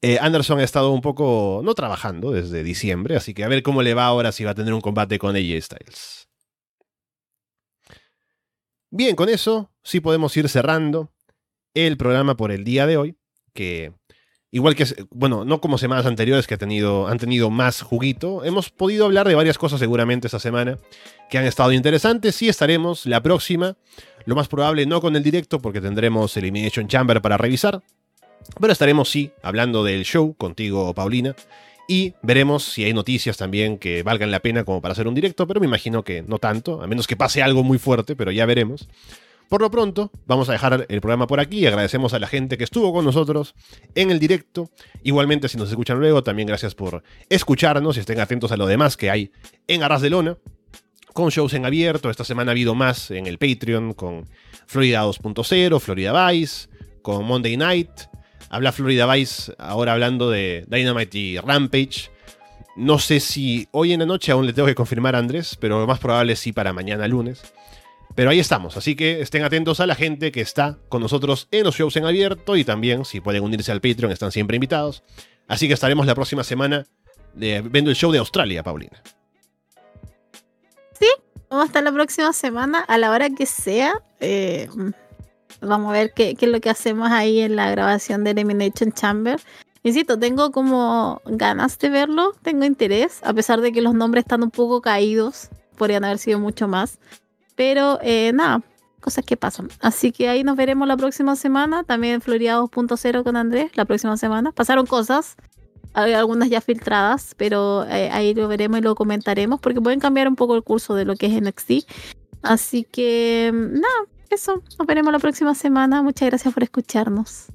eh, 0.00 0.18
Anderson 0.20 0.60
ha 0.60 0.64
estado 0.64 0.92
un 0.92 1.00
poco, 1.00 1.60
no 1.64 1.74
trabajando 1.74 2.30
desde 2.30 2.62
diciembre, 2.62 3.16
así 3.16 3.34
que 3.34 3.44
a 3.44 3.48
ver 3.48 3.62
cómo 3.62 3.82
le 3.82 3.94
va 3.94 4.06
ahora 4.06 4.32
si 4.32 4.44
va 4.44 4.52
a 4.52 4.54
tener 4.54 4.72
un 4.72 4.80
combate 4.80 5.18
con 5.18 5.34
AJ 5.34 5.62
Styles. 5.62 6.28
Bien, 8.90 9.16
con 9.16 9.28
eso 9.28 9.70
sí 9.82 10.00
podemos 10.00 10.36
ir 10.36 10.48
cerrando 10.48 11.12
el 11.74 11.96
programa 11.96 12.36
por 12.36 12.52
el 12.52 12.64
día 12.64 12.86
de 12.86 12.96
hoy, 12.96 13.16
que 13.52 13.92
igual 14.50 14.74
que, 14.76 14.86
bueno, 15.10 15.44
no 15.44 15.60
como 15.60 15.78
semanas 15.78 16.06
anteriores 16.06 16.46
que 16.46 16.56
tenido, 16.56 17.06
han 17.06 17.18
tenido 17.18 17.50
más 17.50 17.82
juguito, 17.82 18.44
hemos 18.44 18.70
podido 18.70 19.04
hablar 19.04 19.28
de 19.28 19.34
varias 19.34 19.58
cosas 19.58 19.80
seguramente 19.80 20.28
esta 20.28 20.38
semana 20.38 20.78
que 21.28 21.38
han 21.38 21.44
estado 21.44 21.72
interesantes. 21.72 22.34
Sí 22.34 22.48
estaremos 22.48 23.04
la 23.04 23.22
próxima, 23.22 23.76
lo 24.24 24.36
más 24.36 24.48
probable 24.48 24.86
no 24.86 25.00
con 25.00 25.16
el 25.16 25.22
directo 25.22 25.58
porque 25.58 25.80
tendremos 25.80 26.36
Elimination 26.36 26.88
Chamber 26.88 27.20
para 27.20 27.36
revisar, 27.36 27.82
pero 28.60 28.72
estaremos, 28.72 29.10
sí, 29.10 29.32
hablando 29.42 29.84
del 29.84 30.04
show 30.04 30.34
contigo, 30.34 30.92
Paulina. 30.94 31.34
Y 31.90 32.12
veremos 32.22 32.64
si 32.64 32.84
hay 32.84 32.92
noticias 32.92 33.38
también 33.38 33.78
que 33.78 34.02
valgan 34.02 34.30
la 34.30 34.40
pena 34.40 34.64
como 34.64 34.82
para 34.82 34.92
hacer 34.92 35.08
un 35.08 35.14
directo, 35.14 35.46
pero 35.46 35.58
me 35.58 35.66
imagino 35.66 36.04
que 36.04 36.22
no 36.22 36.38
tanto, 36.38 36.82
a 36.82 36.86
menos 36.86 37.06
que 37.06 37.16
pase 37.16 37.42
algo 37.42 37.64
muy 37.64 37.78
fuerte, 37.78 38.14
pero 38.14 38.30
ya 38.30 38.44
veremos. 38.44 38.88
Por 39.48 39.62
lo 39.62 39.70
pronto, 39.70 40.10
vamos 40.26 40.50
a 40.50 40.52
dejar 40.52 40.84
el 40.90 41.00
programa 41.00 41.26
por 41.26 41.40
aquí. 41.40 41.66
Agradecemos 41.66 42.12
a 42.12 42.18
la 42.18 42.26
gente 42.26 42.58
que 42.58 42.64
estuvo 42.64 42.92
con 42.92 43.06
nosotros 43.06 43.54
en 43.94 44.10
el 44.10 44.18
directo. 44.18 44.70
Igualmente, 45.02 45.48
si 45.48 45.56
nos 45.56 45.70
escuchan 45.70 45.98
luego, 45.98 46.22
también 46.22 46.46
gracias 46.46 46.74
por 46.74 47.02
escucharnos 47.30 47.96
y 47.96 48.00
estén 48.00 48.20
atentos 48.20 48.52
a 48.52 48.58
lo 48.58 48.66
demás 48.66 48.98
que 48.98 49.10
hay 49.10 49.32
en 49.66 49.82
Arras 49.82 50.02
de 50.02 50.10
Lona. 50.10 50.36
Con 51.14 51.30
shows 51.30 51.54
en 51.54 51.64
abierto, 51.64 52.10
esta 52.10 52.24
semana 52.24 52.50
ha 52.50 52.52
habido 52.52 52.74
más 52.74 53.10
en 53.10 53.26
el 53.26 53.38
Patreon 53.38 53.94
con 53.94 54.28
Florida 54.66 55.02
2.0, 55.04 55.80
Florida 55.80 56.30
Vice, 56.30 56.68
con 57.00 57.24
Monday 57.24 57.56
Night, 57.56 57.90
Habla 58.50 58.72
Florida 58.72 59.12
Vice 59.12 59.52
ahora 59.58 59.92
hablando 59.92 60.30
de 60.30 60.64
Dynamite 60.68 61.18
y 61.18 61.38
Rampage. 61.38 62.10
No 62.76 62.98
sé 62.98 63.20
si 63.20 63.68
hoy 63.72 63.92
en 63.92 64.00
la 64.00 64.06
noche 64.06 64.32
aún 64.32 64.46
le 64.46 64.52
tengo 64.52 64.68
que 64.68 64.74
confirmar 64.74 65.14
a 65.16 65.18
Andrés, 65.18 65.56
pero 65.60 65.80
lo 65.80 65.86
más 65.86 65.98
probable 65.98 66.36
sí 66.36 66.52
para 66.52 66.72
mañana 66.72 67.08
lunes. 67.08 67.42
Pero 68.14 68.30
ahí 68.30 68.40
estamos, 68.40 68.76
así 68.76 68.96
que 68.96 69.20
estén 69.20 69.44
atentos 69.44 69.80
a 69.80 69.86
la 69.86 69.94
gente 69.94 70.32
que 70.32 70.40
está 70.40 70.78
con 70.88 71.02
nosotros 71.02 71.46
en 71.50 71.64
los 71.64 71.76
shows 71.76 71.96
en 71.96 72.04
abierto 72.04 72.56
y 72.56 72.64
también 72.64 73.04
si 73.04 73.20
pueden 73.20 73.44
unirse 73.44 73.70
al 73.70 73.80
Patreon 73.80 74.12
están 74.12 74.32
siempre 74.32 74.56
invitados. 74.56 75.02
Así 75.46 75.68
que 75.68 75.74
estaremos 75.74 76.06
la 76.06 76.14
próxima 76.14 76.42
semana 76.42 76.86
viendo 77.34 77.90
el 77.90 77.96
show 77.96 78.10
de 78.10 78.18
Australia, 78.18 78.62
Paulina. 78.62 79.02
Sí, 80.98 81.06
vamos 81.48 81.64
a 81.64 81.66
estar 81.66 81.82
la 81.82 81.92
próxima 81.92 82.32
semana 82.32 82.80
a 82.80 82.98
la 82.98 83.10
hora 83.10 83.30
que 83.30 83.46
sea. 83.46 83.92
Eh, 84.20 84.68
Vamos 85.60 85.90
a 85.90 85.92
ver 85.92 86.12
qué, 86.14 86.36
es 86.38 86.48
lo 86.48 86.60
que 86.60 86.70
hacemos 86.70 87.10
ahí 87.10 87.40
en 87.40 87.56
la 87.56 87.70
grabación 87.70 88.24
de 88.24 88.30
Elimination 88.30 88.92
Chamber. 88.92 89.40
Insisto, 89.82 90.18
tengo 90.18 90.50
como 90.50 91.20
ganas 91.24 91.78
de 91.78 91.88
verlo, 91.88 92.32
tengo 92.42 92.64
interés, 92.64 93.20
a 93.22 93.32
pesar 93.32 93.60
de 93.60 93.72
que 93.72 93.80
los 93.80 93.94
nombres 93.94 94.24
están 94.24 94.42
un 94.42 94.50
poco 94.50 94.82
caídos, 94.82 95.48
podrían 95.76 96.04
haber 96.04 96.18
sido 96.18 96.38
mucho 96.38 96.68
más. 96.68 96.98
Pero 97.54 97.98
eh, 98.02 98.32
nada, 98.34 98.62
cosas 99.00 99.24
que 99.24 99.36
pasan. 99.36 99.68
Así 99.80 100.12
que 100.12 100.28
ahí 100.28 100.44
nos 100.44 100.56
veremos 100.56 100.86
la 100.86 100.96
próxima 100.96 101.36
semana, 101.36 101.84
también 101.84 102.14
en 102.14 102.20
Florida 102.20 102.58
2.0 102.60 103.24
con 103.24 103.36
Andrés, 103.36 103.76
la 103.76 103.84
próxima 103.84 104.16
semana. 104.16 104.52
Pasaron 104.52 104.86
cosas, 104.86 105.36
algunas 105.92 106.50
ya 106.50 106.60
filtradas, 106.60 107.34
pero 107.36 107.84
eh, 107.84 108.10
ahí 108.12 108.34
lo 108.34 108.48
veremos 108.48 108.78
y 108.78 108.82
lo 108.82 108.94
comentaremos, 108.94 109.60
porque 109.60 109.80
pueden 109.80 110.00
cambiar 110.00 110.28
un 110.28 110.36
poco 110.36 110.54
el 110.54 110.62
curso 110.62 110.94
de 110.94 111.04
lo 111.04 111.16
que 111.16 111.26
es 111.26 111.42
NXT. 111.42 111.88
Así 112.42 112.84
que 112.84 113.50
nada, 113.52 114.06
eso, 114.30 114.62
nos 114.78 114.86
veremos 114.86 115.12
la 115.12 115.18
próxima 115.18 115.54
semana. 115.54 116.02
Muchas 116.02 116.28
gracias 116.28 116.52
por 116.52 116.62
escucharnos. 116.62 117.46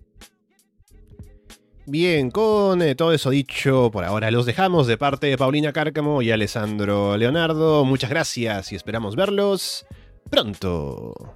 Bien, 1.85 2.31
con 2.31 2.81
eh, 2.81 2.95
todo 2.95 3.11
eso 3.11 3.29
dicho, 3.29 3.91
por 3.91 4.05
ahora 4.05 4.31
los 4.31 4.45
dejamos 4.45 4.87
de 4.87 4.97
parte 4.97 5.27
de 5.27 5.37
Paulina 5.37 5.73
Cárcamo 5.73 6.21
y 6.21 6.31
Alessandro 6.31 7.17
Leonardo. 7.17 7.83
Muchas 7.83 8.09
gracias 8.09 8.71
y 8.71 8.75
esperamos 8.75 9.17
verlos 9.17 9.85
pronto. 10.29 11.35